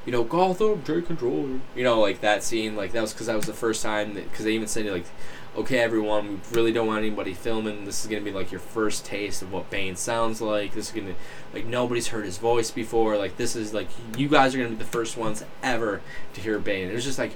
you 0.07 0.13
know, 0.13 0.25
Gotham 0.25 0.83
J 0.85 1.03
controller. 1.03 1.61
You 1.75 1.85
know, 1.85 2.01
like 2.01 2.21
that 2.21 2.43
scene 2.43 2.77
like 2.77 2.93
that 2.93 3.01
was 3.01 3.13
because 3.13 3.27
that 3.27 3.37
was 3.37 3.47
the 3.47 3.53
first 3.53 3.83
time 3.83 4.15
because 4.15 4.45
they 4.45 4.53
even 4.53 4.69
said 4.69 4.87
like, 4.87 5.07
okay 5.57 5.79
everyone, 5.79 6.41
we 6.51 6.57
really 6.57 6.73
don't 6.73 6.87
want 6.87 6.99
anybody 6.99 7.33
filming. 7.33 7.85
This 7.85 8.05
is 8.05 8.11
gonna 8.11 8.23
be 8.23 8.33
like 8.33 8.51
your 8.51 8.61
first 8.61 9.05
taste 9.05 9.43
of 9.43 9.53
what 9.53 9.71
Bane 9.71 9.97
sounds 9.97 10.41
like. 10.41 10.75
This 10.75 10.89
is 10.89 10.93
gonna 10.93 11.15
like 11.53 11.65
nobody's 11.67 12.09
heard 12.09 12.25
his 12.25 12.39
voice 12.39 12.71
before. 12.71 13.17
Like 13.17 13.37
this 13.37 13.57
is 13.57 13.73
like 13.73 13.89
you 14.17 14.29
guys 14.29 14.55
are 14.55 14.59
gonna 14.59 14.71
be 14.71 14.77
the 14.77 14.85
first 14.85 15.17
ones 15.17 15.45
ever 15.63 16.01
to 16.35 16.41
hear 16.41 16.59
Bane. 16.59 16.89
It 16.89 16.95
was 16.95 17.05
just 17.05 17.19
like 17.19 17.35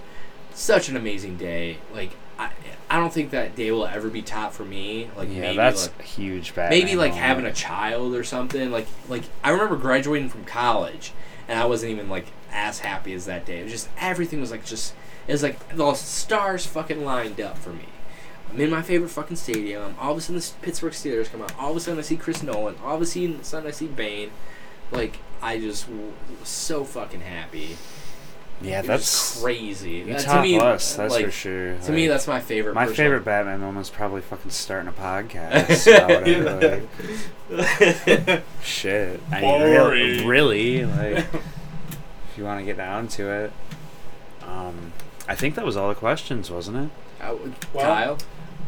such 0.52 0.88
an 0.88 0.96
amazing 0.96 1.36
day. 1.36 1.78
Like 1.92 2.10
I, 2.38 2.50
I 2.90 2.98
don't 2.98 3.12
think 3.12 3.30
that 3.30 3.56
day 3.56 3.70
will 3.70 3.86
ever 3.86 4.08
be 4.08 4.22
top 4.22 4.52
for 4.52 4.64
me. 4.64 5.10
Like 5.16 5.28
yeah, 5.30 5.40
maybe 5.40 5.56
that's 5.56 5.88
like, 5.88 6.00
a 6.00 6.02
huge 6.02 6.54
bad. 6.54 6.70
maybe 6.70 6.96
like 6.96 7.12
having 7.12 7.44
a 7.44 7.52
child 7.52 8.14
or 8.14 8.24
something. 8.24 8.70
Like 8.70 8.86
like 9.08 9.24
I 9.42 9.50
remember 9.50 9.76
graduating 9.76 10.28
from 10.28 10.44
college, 10.44 11.12
and 11.48 11.58
I 11.58 11.64
wasn't 11.66 11.92
even 11.92 12.08
like 12.08 12.26
as 12.52 12.80
happy 12.80 13.12
as 13.14 13.26
that 13.26 13.44
day. 13.46 13.60
It 13.60 13.64
was 13.64 13.72
just 13.72 13.88
everything 13.98 14.40
was 14.40 14.50
like 14.50 14.64
just 14.64 14.94
it 15.26 15.32
was 15.32 15.42
like 15.42 15.76
the 15.76 15.94
stars 15.94 16.66
fucking 16.66 17.04
lined 17.04 17.40
up 17.40 17.58
for 17.58 17.70
me. 17.70 17.86
I'm 18.50 18.58
in 18.60 18.70
my 18.70 18.80
favorite 18.82 19.10
fucking 19.10 19.36
stadium. 19.36 19.94
All 20.00 20.12
of 20.12 20.18
a 20.18 20.20
sudden, 20.22 20.40
the 20.40 20.50
Pittsburgh 20.62 20.92
Steelers 20.94 21.30
come 21.30 21.42
out. 21.42 21.52
All 21.58 21.70
of 21.70 21.76
a 21.76 21.80
sudden, 21.80 21.98
I 21.98 22.02
see 22.02 22.16
Chris 22.16 22.42
Nolan. 22.42 22.76
All 22.82 22.96
of 22.96 23.02
a 23.02 23.06
sudden, 23.06 23.66
I 23.66 23.70
see 23.72 23.86
Bane. 23.86 24.30
Like 24.90 25.18
I 25.42 25.58
just 25.58 25.86
w- 25.86 26.12
was 26.40 26.48
so 26.48 26.84
fucking 26.84 27.20
happy. 27.20 27.76
Yeah, 28.60 28.80
It 28.80 28.86
that's 28.86 29.40
crazy. 29.40 29.90
you 29.90 30.04
That- 30.06 30.20
top 30.22 30.36
to 30.36 30.42
me, 30.42 30.58
us. 30.58 30.96
That's 30.96 31.12
like, 31.14 31.26
for 31.26 31.30
sure. 31.30 31.76
To 31.76 31.92
me, 31.92 32.08
that's 32.08 32.26
my 32.26 32.40
favorite. 32.40 32.74
my 32.74 32.86
personal- 32.86 32.96
favorite 32.96 33.24
Batman 33.24 33.60
moment 33.60 33.78
was 33.78 33.90
probably 33.90 34.20
fucking 34.20 34.50
starting 34.50 34.88
a 34.88 34.92
podcast. 34.92 35.86
about 35.86 36.26
it, 36.26 36.88
like, 38.26 38.42
shit. 38.62 39.20
I 39.30 39.40
mean, 39.42 39.62
really, 39.62 40.24
really, 40.26 40.84
like, 40.86 41.18
if 41.18 41.26
you 42.38 42.44
want 42.44 42.60
to 42.60 42.64
get 42.64 42.76
down 42.76 43.08
to 43.08 43.30
it. 43.30 43.52
Um, 44.46 44.92
I 45.28 45.34
think 45.34 45.56
that 45.56 45.64
was 45.64 45.76
all 45.76 45.88
the 45.88 45.94
questions, 45.94 46.50
wasn't 46.50 46.76
it? 46.86 46.90
I 47.22 47.32
would- 47.32 47.54
Well, 47.74 47.84
Kyle. 47.84 48.18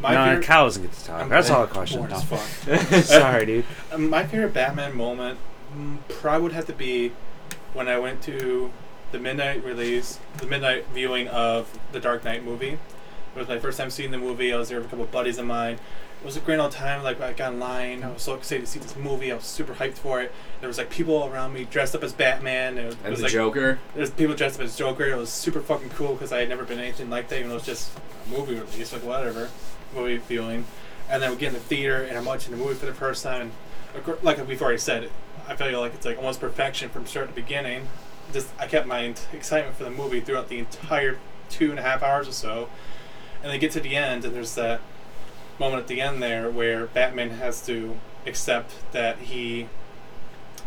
My 0.02 0.14
no, 0.14 0.24
favorite, 0.24 0.46
Kyle 0.46 0.64
doesn't 0.64 0.82
get 0.82 0.92
to 0.92 1.04
talk. 1.04 1.20
I'm- 1.20 1.28
That's 1.28 1.50
all 1.50 1.66
the 1.66 1.72
bored 1.74 1.88
questions. 1.88 2.66
No. 2.66 3.00
Sorry, 3.02 3.46
dude. 3.46 3.64
Um, 3.92 4.10
My 4.10 4.24
favorite 4.26 4.52
Batman 4.52 4.96
moment 4.96 5.38
mm, 5.74 5.98
probably 6.08 6.42
would 6.42 6.52
have 6.52 6.66
to 6.66 6.72
be 6.72 7.12
when 7.72 7.86
I 7.88 7.98
went 7.98 8.22
to 8.24 8.70
the 9.12 9.18
midnight 9.18 9.64
release, 9.64 10.18
the 10.38 10.46
midnight 10.46 10.86
viewing 10.92 11.28
of 11.28 11.78
the 11.92 12.00
Dark 12.00 12.24
Knight 12.24 12.44
movie. 12.44 12.78
It 13.34 13.38
was 13.38 13.48
my 13.48 13.58
first 13.58 13.78
time 13.78 13.90
seeing 13.90 14.10
the 14.10 14.18
movie. 14.18 14.52
I 14.52 14.56
was 14.56 14.68
there 14.70 14.78
with 14.78 14.86
a 14.86 14.90
couple 14.90 15.04
of 15.04 15.12
buddies 15.12 15.38
of 15.38 15.46
mine. 15.46 15.78
It 16.20 16.26
was 16.26 16.36
a 16.36 16.40
great 16.40 16.58
old 16.58 16.72
time. 16.72 17.02
Like 17.02 17.20
I 17.20 17.32
got 17.32 17.54
in 17.54 17.60
line. 17.60 18.02
I 18.04 18.10
was 18.12 18.20
so 18.22 18.34
excited 18.34 18.60
to 18.60 18.66
see 18.70 18.78
this 18.78 18.94
movie. 18.94 19.32
I 19.32 19.36
was 19.36 19.44
super 19.44 19.72
hyped 19.74 19.94
for 19.94 20.20
it. 20.20 20.32
There 20.60 20.68
was 20.68 20.76
like 20.76 20.90
people 20.90 21.24
around 21.24 21.54
me 21.54 21.64
dressed 21.64 21.94
up 21.94 22.02
as 22.02 22.12
Batman. 22.12 22.76
And 22.76 22.80
it 22.80 22.84
was, 22.86 22.94
it 22.96 23.00
And 23.04 23.10
was 23.10 23.18
the 23.20 23.24
like 23.24 23.32
Joker. 23.32 23.78
there's 23.94 24.10
people 24.10 24.34
dressed 24.34 24.56
up 24.60 24.64
as 24.66 24.76
Joker. 24.76 25.04
It 25.06 25.16
was 25.16 25.30
super 25.30 25.60
fucking 25.62 25.88
cool 25.90 26.12
because 26.12 26.30
I 26.30 26.40
had 26.40 26.50
never 26.50 26.64
been 26.64 26.78
anything 26.78 27.08
like 27.08 27.28
that. 27.28 27.36
Even 27.38 27.48
though 27.48 27.54
it 27.54 27.66
was 27.66 27.66
just 27.66 27.90
a 27.96 28.30
movie 28.30 28.54
release, 28.54 28.92
like 28.92 29.02
whatever, 29.02 29.48
movie 29.94 30.18
viewing. 30.18 30.66
And 31.08 31.22
then 31.22 31.30
we 31.30 31.36
get 31.38 31.48
in 31.48 31.54
the 31.54 31.60
theater 31.60 32.02
and 32.02 32.18
I'm 32.18 32.26
watching 32.26 32.52
the 32.52 32.58
movie 32.62 32.74
for 32.74 32.86
the 32.86 32.94
first 32.94 33.22
time. 33.24 33.52
And 33.94 34.22
like 34.22 34.46
we've 34.46 34.60
already 34.60 34.78
said, 34.78 35.10
I 35.48 35.56
feel 35.56 35.80
like 35.80 35.94
it's 35.94 36.04
like 36.04 36.18
almost 36.18 36.38
perfection 36.40 36.90
from 36.90 37.06
start 37.06 37.28
to 37.28 37.34
beginning. 37.34 37.88
Just 38.34 38.48
I 38.58 38.66
kept 38.66 38.86
my 38.86 39.14
excitement 39.32 39.74
for 39.76 39.84
the 39.84 39.90
movie 39.90 40.20
throughout 40.20 40.50
the 40.50 40.58
entire 40.58 41.18
two 41.48 41.70
and 41.70 41.78
a 41.78 41.82
half 41.82 42.02
hours 42.02 42.28
or 42.28 42.32
so. 42.32 42.68
And 43.42 43.50
they 43.50 43.58
get 43.58 43.72
to 43.72 43.80
the 43.80 43.96
end 43.96 44.26
and 44.26 44.34
there's 44.34 44.54
that 44.56 44.82
moment 45.60 45.82
at 45.82 45.86
the 45.88 46.00
end 46.00 46.20
there 46.22 46.50
where 46.50 46.86
Batman 46.86 47.30
has 47.30 47.64
to 47.66 47.96
accept 48.26 48.72
that 48.92 49.18
he 49.18 49.68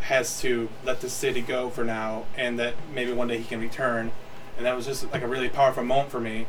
has 0.01 0.39
to 0.41 0.69
let 0.85 1.01
the 1.01 1.09
city 1.09 1.41
go 1.41 1.69
for 1.69 1.83
now 1.83 2.25
and 2.37 2.59
that 2.59 2.75
maybe 2.93 3.11
one 3.11 3.27
day 3.27 3.37
he 3.39 3.43
can 3.43 3.59
return. 3.59 4.11
And 4.55 4.65
that 4.65 4.75
was 4.75 4.85
just 4.85 5.11
like 5.11 5.23
a 5.23 5.27
really 5.27 5.49
powerful 5.49 5.83
moment 5.83 6.11
for 6.11 6.19
me. 6.19 6.45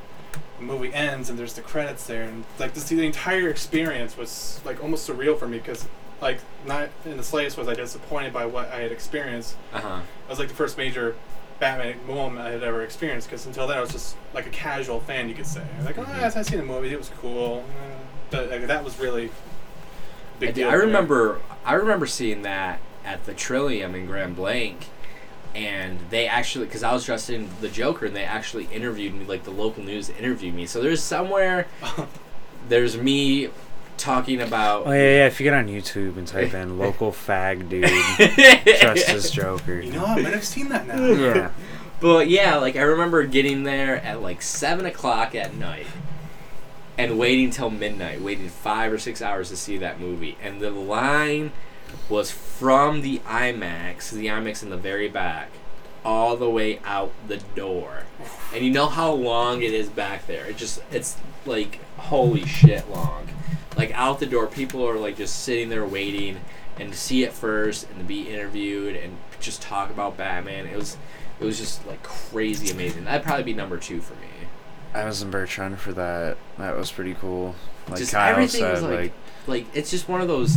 The 0.58 0.64
movie 0.64 0.92
ends 0.92 1.30
and 1.30 1.38
there's 1.38 1.54
the 1.54 1.62
credits 1.62 2.06
there 2.06 2.24
and 2.24 2.44
like 2.58 2.74
to 2.74 2.80
see 2.80 2.94
the 2.96 3.06
entire 3.06 3.48
experience 3.48 4.16
was 4.16 4.60
like 4.64 4.82
almost 4.82 5.08
surreal 5.08 5.38
for 5.38 5.48
me 5.48 5.58
because 5.58 5.86
like 6.20 6.40
not 6.66 6.88
in 7.04 7.16
the 7.16 7.22
slightest 7.24 7.56
was 7.58 7.66
i 7.68 7.74
disappointed 7.74 8.32
by 8.32 8.46
what 8.46 8.70
i 8.72 8.76
had 8.80 8.92
experienced. 8.92 9.56
Uh 9.72 9.80
huh. 9.80 10.00
it 10.26 10.30
was 10.30 10.38
like 10.38 10.48
the 10.48 10.54
first 10.54 10.76
major 10.78 11.16
batman 11.60 11.96
moment 12.06 12.46
i 12.46 12.50
had 12.50 12.62
ever 12.62 12.82
experienced 12.82 13.28
because 13.28 13.46
until 13.46 13.66
then 13.66 13.78
i 13.78 13.80
was 13.80 13.90
just 13.90 14.16
like 14.32 14.46
a 14.46 14.50
casual 14.50 15.00
fan 15.00 15.28
you 15.28 15.34
could 15.34 15.46
say. 15.46 15.64
Like 15.84 15.98
oh 15.98 16.02
Mhm. 16.04 16.20
yes 16.20 16.36
i 16.36 16.42
seen 16.42 16.58
the 16.58 16.64
movie. 16.64 16.92
It 16.92 16.98
was 16.98 17.10
cool 17.20 17.64
but 18.30 18.50
like, 18.50 18.66
that 18.66 18.84
was 18.84 18.98
really 18.98 19.26
a 19.26 19.30
I, 20.46 20.52
big 20.52 20.54
do- 20.54 20.62
deal 20.62 20.68
I 20.68 20.76
for 20.78 20.86
me. 20.86 20.86
remember 20.86 21.40
I 21.64 21.74
remember 21.74 22.06
seeing 22.06 22.42
that 22.42 22.80
at 23.04 23.24
the 23.26 23.34
Trillium 23.34 23.94
in 23.94 24.06
Grand 24.06 24.36
Blanc, 24.36 24.86
and 25.54 25.98
they 26.10 26.26
actually 26.26 26.66
because 26.66 26.82
I 26.82 26.92
was 26.92 27.04
dressed 27.04 27.30
in 27.30 27.48
the 27.60 27.68
Joker, 27.68 28.06
and 28.06 28.16
they 28.16 28.24
actually 28.24 28.64
interviewed 28.66 29.14
me, 29.14 29.24
like 29.24 29.44
the 29.44 29.50
local 29.50 29.82
news 29.82 30.10
interviewed 30.10 30.54
me. 30.54 30.66
So 30.66 30.82
there's 30.82 31.02
somewhere 31.02 31.66
there's 32.68 32.96
me 32.96 33.50
talking 33.96 34.40
about. 34.40 34.86
Oh 34.86 34.92
yeah, 34.92 34.98
yeah. 34.98 35.26
If 35.26 35.38
you 35.40 35.44
get 35.44 35.54
on 35.54 35.68
YouTube 35.68 36.16
and 36.16 36.26
type 36.26 36.52
in 36.54 36.78
"local 36.78 37.12
fag 37.12 37.68
dude 37.68 37.84
dressed 38.80 39.08
as 39.08 39.30
Joker," 39.30 39.80
you 39.80 39.92
know 39.92 40.04
i 40.04 40.20
might 40.20 40.32
have 40.34 40.44
seen 40.44 40.68
that 40.70 40.86
now 40.86 41.04
yeah, 41.06 41.50
But 42.00 42.28
yeah, 42.28 42.56
like 42.56 42.76
I 42.76 42.82
remember 42.82 43.24
getting 43.24 43.62
there 43.62 43.96
at 44.02 44.20
like 44.20 44.42
seven 44.42 44.84
o'clock 44.86 45.34
at 45.34 45.54
night 45.54 45.86
and 46.96 47.18
waiting 47.18 47.50
till 47.50 47.70
midnight, 47.70 48.20
waiting 48.20 48.48
five 48.48 48.92
or 48.92 48.98
six 48.98 49.20
hours 49.20 49.48
to 49.48 49.56
see 49.56 49.78
that 49.78 50.00
movie. 50.00 50.36
And 50.42 50.60
the 50.60 50.70
line 50.70 51.52
was 52.08 52.30
from 52.30 53.02
the 53.02 53.18
IMAX, 53.20 54.10
the 54.10 54.26
IMAX 54.26 54.62
in 54.62 54.70
the 54.70 54.76
very 54.76 55.08
back, 55.08 55.50
all 56.04 56.36
the 56.36 56.50
way 56.50 56.80
out 56.84 57.12
the 57.28 57.38
door. 57.54 58.04
And 58.54 58.64
you 58.64 58.70
know 58.70 58.86
how 58.86 59.12
long 59.12 59.62
it 59.62 59.72
is 59.72 59.88
back 59.88 60.26
there. 60.26 60.46
It 60.46 60.56
just 60.56 60.80
it's 60.92 61.16
like 61.46 61.80
holy 61.96 62.44
shit 62.44 62.88
long. 62.90 63.28
Like 63.76 63.92
out 63.92 64.20
the 64.20 64.26
door, 64.26 64.46
people 64.46 64.86
are 64.88 64.96
like 64.98 65.16
just 65.16 65.42
sitting 65.42 65.68
there 65.68 65.84
waiting. 65.84 66.40
and 66.78 66.92
to 66.92 66.98
see 66.98 67.22
it 67.22 67.32
first 67.32 67.88
and 67.88 67.98
to 67.98 68.04
be 68.04 68.28
interviewed 68.28 68.96
and 68.96 69.16
just 69.40 69.62
talk 69.62 69.90
about 69.90 70.16
Batman, 70.16 70.66
it 70.66 70.76
was 70.76 70.96
it 71.40 71.44
was 71.44 71.58
just 71.58 71.86
like 71.86 72.02
crazy 72.02 72.70
amazing. 72.70 73.04
That'd 73.04 73.24
probably 73.24 73.44
be 73.44 73.54
number 73.54 73.78
two 73.78 74.00
for 74.00 74.14
me. 74.14 74.28
I 74.94 75.04
was 75.04 75.22
in 75.22 75.30
Bertrand 75.30 75.78
for 75.80 75.92
that. 75.92 76.36
That 76.58 76.76
was 76.76 76.90
pretty 76.92 77.14
cool. 77.14 77.54
Like 77.88 77.98
Just 77.98 78.12
Kyle 78.12 78.30
everything 78.32 78.60
said, 78.60 78.72
was, 78.74 78.82
like, 78.82 78.98
like, 79.00 79.12
Like 79.46 79.66
it's 79.74 79.90
just 79.90 80.08
one 80.08 80.20
of 80.20 80.28
those 80.28 80.56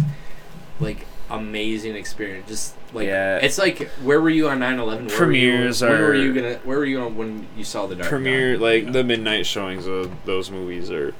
like 0.79 1.05
amazing 1.29 1.95
experience. 1.95 2.47
Just 2.47 2.75
like 2.93 3.07
Yeah. 3.07 3.37
it's 3.37 3.57
like 3.57 3.89
where 4.03 4.21
were 4.21 4.29
you 4.29 4.47
on 4.47 4.59
9/11? 4.59 5.07
Where 5.07 5.17
Premieres 5.17 5.81
were 5.81 5.87
you, 5.89 5.91
when 5.93 6.01
were 6.03 6.15
you 6.15 6.33
gonna 6.33 6.53
where 6.63 6.77
were 6.77 6.85
you 6.85 7.01
on 7.01 7.17
when 7.17 7.47
you 7.57 7.63
saw 7.63 7.87
the 7.87 7.95
Dark 7.95 8.07
premiere 8.09 8.51
Knight? 8.53 8.61
like 8.61 8.83
Yeah. 8.85 8.91
the 8.91 9.03
midnight 9.03 9.45
showings 9.45 9.87
of 9.87 10.11
those 10.25 10.49
movies 10.51 10.89
are 10.91 11.13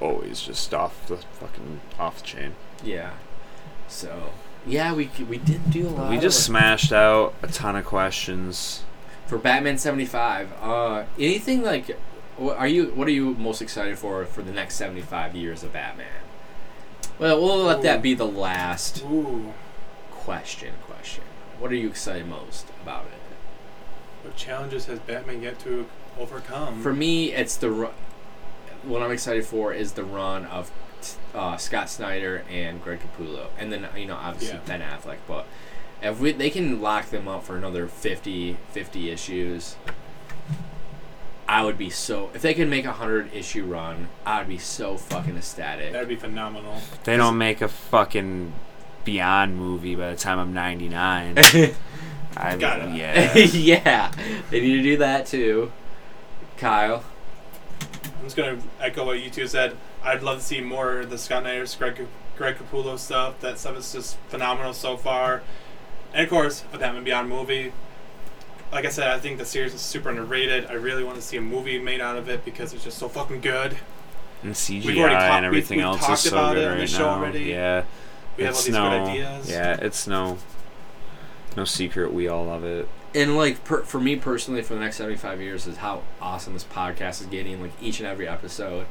always 0.00 0.40
just 0.40 0.74
off 0.74 1.06
the 1.06 1.16
fucking 1.16 1.80
off 1.98 2.18
the 2.20 2.26
chain. 2.26 2.54
Yeah. 2.84 3.10
So 3.88 4.30
yeah, 4.66 4.92
we 4.92 5.10
we 5.28 5.38
did 5.38 5.70
do 5.70 5.86
a 5.86 5.90
lot. 5.90 6.10
We 6.10 6.18
just 6.18 6.42
smashed 6.44 6.92
out 6.92 7.34
a 7.42 7.46
ton 7.48 7.76
of 7.76 7.84
questions. 7.84 8.82
for 9.26 9.38
Batman 9.38 9.78
75. 9.78 10.48
Uh, 10.60 11.04
anything 11.18 11.62
like, 11.62 11.96
are 12.40 12.66
you? 12.66 12.86
What 12.94 13.06
are 13.08 13.12
you 13.12 13.34
most 13.34 13.62
excited 13.62 13.98
for 13.98 14.24
for 14.26 14.42
the 14.42 14.52
next 14.52 14.74
75 14.76 15.34
years 15.36 15.62
of 15.62 15.72
Batman? 15.72 16.06
Well, 17.18 17.40
we'll 17.40 17.62
let 17.64 17.82
that 17.82 18.02
be 18.02 18.14
the 18.14 18.26
last 18.26 19.02
Ooh, 19.04 19.52
question. 20.10 20.72
Question. 20.86 21.22
What 21.58 21.70
are 21.70 21.76
you 21.76 21.88
excited 21.88 22.26
most 22.26 22.66
about 22.82 23.04
it? 23.06 23.10
what 24.24 24.36
challenges 24.36 24.86
has 24.86 24.98
Batman 25.00 25.42
yet 25.42 25.58
to 25.60 25.86
overcome? 26.18 26.80
For 26.82 26.94
me, 26.94 27.32
it's 27.32 27.56
the 27.56 27.70
ru- 27.70 27.90
what 28.82 29.02
I'm 29.02 29.10
excited 29.12 29.44
for 29.44 29.72
is 29.74 29.92
the 29.92 30.02
run 30.04 30.46
of 30.46 30.70
uh, 31.34 31.56
Scott 31.58 31.90
Snyder 31.90 32.42
and 32.50 32.82
Greg 32.82 33.00
Capullo, 33.00 33.48
and 33.58 33.70
then 33.70 33.86
you 33.96 34.06
know 34.06 34.16
obviously 34.16 34.56
Yeah. 34.66 34.78
Ben 34.78 34.80
Affleck. 34.80 35.18
But 35.28 35.46
if 36.02 36.18
we, 36.20 36.32
they 36.32 36.50
can 36.50 36.80
lock 36.80 37.10
them 37.10 37.28
up 37.28 37.44
for 37.44 37.56
another 37.56 37.86
50, 37.86 38.56
50 38.72 39.10
issues, 39.10 39.76
I 41.54 41.62
would 41.62 41.78
be 41.78 41.88
so. 41.88 42.30
If 42.34 42.42
they 42.42 42.52
could 42.52 42.68
make 42.68 42.84
a 42.84 42.90
hundred 42.90 43.32
issue 43.32 43.64
run, 43.64 44.08
I 44.26 44.40
would 44.40 44.48
be 44.48 44.58
so 44.58 44.96
fucking 44.96 45.36
ecstatic. 45.36 45.92
That'd 45.92 46.08
be 46.08 46.16
phenomenal. 46.16 46.80
They 47.04 47.16
don't 47.16 47.38
make 47.38 47.60
a 47.60 47.68
fucking 47.68 48.52
Beyond 49.04 49.56
movie 49.56 49.94
by 49.94 50.10
the 50.10 50.16
time 50.16 50.40
I'm 50.40 50.52
99. 50.52 51.38
I 52.36 52.56
Gotta. 52.56 52.90
yeah. 52.96 53.34
yeah, 53.36 54.12
they 54.50 54.62
need 54.62 54.78
to 54.78 54.82
do 54.82 54.96
that 54.96 55.26
too. 55.26 55.70
Kyle, 56.56 57.04
I'm 58.18 58.24
just 58.24 58.34
gonna 58.34 58.58
echo 58.80 59.06
what 59.06 59.22
you 59.22 59.30
two 59.30 59.46
said. 59.46 59.76
I'd 60.02 60.24
love 60.24 60.38
to 60.38 60.44
see 60.44 60.60
more 60.60 61.00
of 61.00 61.10
the 61.10 61.18
Scott 61.18 61.44
Snyder, 61.44 61.66
Greg, 61.78 62.08
Greg 62.36 62.56
Capullo 62.56 62.98
stuff. 62.98 63.38
That 63.38 63.60
stuff 63.60 63.78
is 63.78 63.92
just 63.92 64.16
phenomenal 64.28 64.72
so 64.72 64.96
far. 64.96 65.42
And 66.12 66.24
of 66.24 66.30
course, 66.30 66.64
a 66.72 66.78
Batman 66.78 67.04
Beyond 67.04 67.28
movie. 67.28 67.72
Like 68.74 68.84
I 68.86 68.88
said, 68.90 69.08
I 69.08 69.18
think 69.20 69.38
the 69.38 69.44
series 69.46 69.72
is 69.72 69.80
super 69.80 70.10
underrated. 70.10 70.66
I 70.66 70.72
really 70.74 71.04
want 71.04 71.16
to 71.16 71.22
see 71.22 71.36
a 71.36 71.40
movie 71.40 71.78
made 71.78 72.00
out 72.00 72.18
of 72.18 72.28
it 72.28 72.44
because 72.44 72.74
it's 72.74 72.82
just 72.84 72.98
so 72.98 73.08
fucking 73.08 73.40
good. 73.40 73.76
And 74.42 74.52
CGI 74.52 74.84
We've 74.86 74.98
already 74.98 75.14
talked- 75.14 75.32
and 75.32 75.46
everything 75.46 75.78
we've- 75.78 75.88
we've 75.90 76.02
else 76.02 76.24
is 76.24 76.30
so 76.30 76.36
about 76.36 76.54
good 76.54 76.64
it 76.64 76.66
on 76.66 76.72
the 76.74 76.78
right 76.80 76.88
show 76.90 76.98
now. 76.98 77.14
already. 77.14 77.44
Yeah. 77.44 77.84
We 78.36 78.44
have 78.44 78.52
all 78.54 78.58
it's 78.58 78.64
these 78.66 78.74
no, 78.74 78.90
good 78.90 79.08
ideas. 79.10 79.50
Yeah, 79.50 79.76
it's 79.80 80.06
no 80.08 80.38
no 81.56 81.64
secret 81.64 82.12
we 82.12 82.26
all 82.26 82.44
love 82.46 82.64
it. 82.64 82.88
and 83.14 83.36
like 83.36 83.62
per, 83.64 83.84
for 83.84 84.00
me 84.00 84.16
personally, 84.16 84.60
for 84.60 84.74
the 84.74 84.80
next 84.80 84.96
seventy 84.96 85.16
five 85.16 85.40
years, 85.40 85.68
is 85.68 85.76
how 85.76 86.02
awesome 86.20 86.52
this 86.54 86.64
podcast 86.64 87.20
is 87.20 87.28
getting. 87.28 87.62
Like 87.62 87.70
each 87.80 88.00
and 88.00 88.08
every 88.08 88.26
episode 88.26 88.86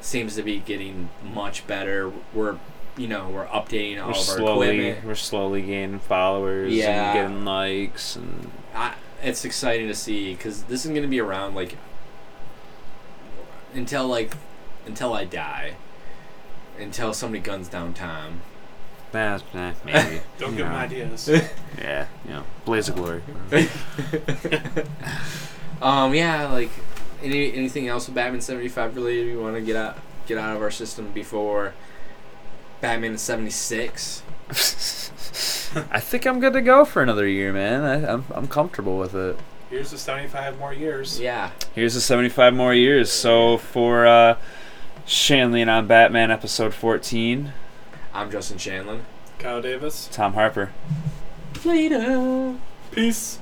seems 0.00 0.34
to 0.36 0.42
be 0.42 0.58
getting 0.58 1.10
much 1.22 1.66
better. 1.66 2.10
We're 2.32 2.56
you 2.96 3.08
know 3.08 3.28
we're 3.28 3.46
updating 3.46 4.00
all 4.02 4.08
We're 4.08 4.12
of 4.12 4.16
our 4.18 4.22
slowly 4.22 4.68
equipment. 4.78 5.06
we're 5.06 5.14
slowly 5.14 5.62
gaining 5.62 5.98
followers 5.98 6.72
Yeah. 6.72 7.12
and 7.12 7.14
getting 7.18 7.44
likes 7.44 8.16
and 8.16 8.50
I, 8.74 8.94
it's 9.22 9.44
exciting 9.44 9.88
to 9.88 9.94
see 9.94 10.34
because 10.34 10.64
this 10.64 10.84
is 10.84 10.90
going 10.90 11.02
to 11.02 11.08
be 11.08 11.20
around 11.20 11.54
like 11.54 11.76
until 13.74 14.06
like 14.06 14.34
until 14.86 15.14
I 15.14 15.24
die, 15.24 15.74
until 16.78 17.14
somebody 17.14 17.40
guns 17.40 17.68
down 17.68 17.94
Tom. 17.94 18.40
nah, 19.14 19.38
nah, 19.54 19.72
maybe. 19.84 20.20
Don't 20.38 20.50
you 20.52 20.56
give 20.58 20.66
them 20.66 20.72
know. 20.72 20.78
ideas. 20.78 21.28
Yeah, 21.78 22.06
you 22.26 22.32
know, 22.32 22.44
Blaze 22.66 22.88
of 22.90 22.96
Glory. 22.96 23.22
um, 25.80 26.14
yeah, 26.14 26.48
like 26.48 26.70
any 27.22 27.52
anything 27.54 27.88
else 27.88 28.06
with 28.06 28.14
Batman 28.14 28.40
seventy 28.40 28.68
five 28.68 28.94
related 28.94 29.28
you 29.28 29.40
want 29.40 29.54
to 29.56 29.62
get 29.62 29.76
out 29.76 29.96
get 30.26 30.38
out 30.38 30.54
of 30.56 30.62
our 30.62 30.70
system 30.70 31.10
before 31.12 31.72
Batman 32.82 33.16
seventy 33.16 33.50
six. 33.50 34.22
I 35.90 36.00
think 36.00 36.26
I'm 36.26 36.38
good 36.40 36.52
to 36.52 36.60
go 36.60 36.84
for 36.84 37.02
another 37.02 37.26
year, 37.26 37.52
man. 37.52 37.82
I, 37.82 38.12
I'm 38.12 38.24
I'm 38.34 38.46
comfortable 38.48 38.98
with 38.98 39.14
it. 39.14 39.38
Here's 39.70 39.90
the 39.90 39.96
75 39.96 40.58
more 40.58 40.74
years. 40.74 41.18
Yeah, 41.18 41.52
Here's 41.74 41.94
the 41.94 42.02
75 42.02 42.52
more 42.52 42.74
years. 42.74 43.10
So 43.10 43.56
for 43.56 44.06
uh, 44.06 44.36
Shanley 45.06 45.62
and 45.62 45.70
on 45.70 45.86
Batman 45.86 46.30
episode 46.30 46.74
14, 46.74 47.54
I'm 48.12 48.30
Justin 48.30 48.58
Shanlin. 48.58 49.00
Kyle 49.38 49.62
Davis. 49.62 50.10
Tom 50.12 50.34
Harper. 50.34 50.72
Later. 51.64 52.56
Peace. 52.90 53.38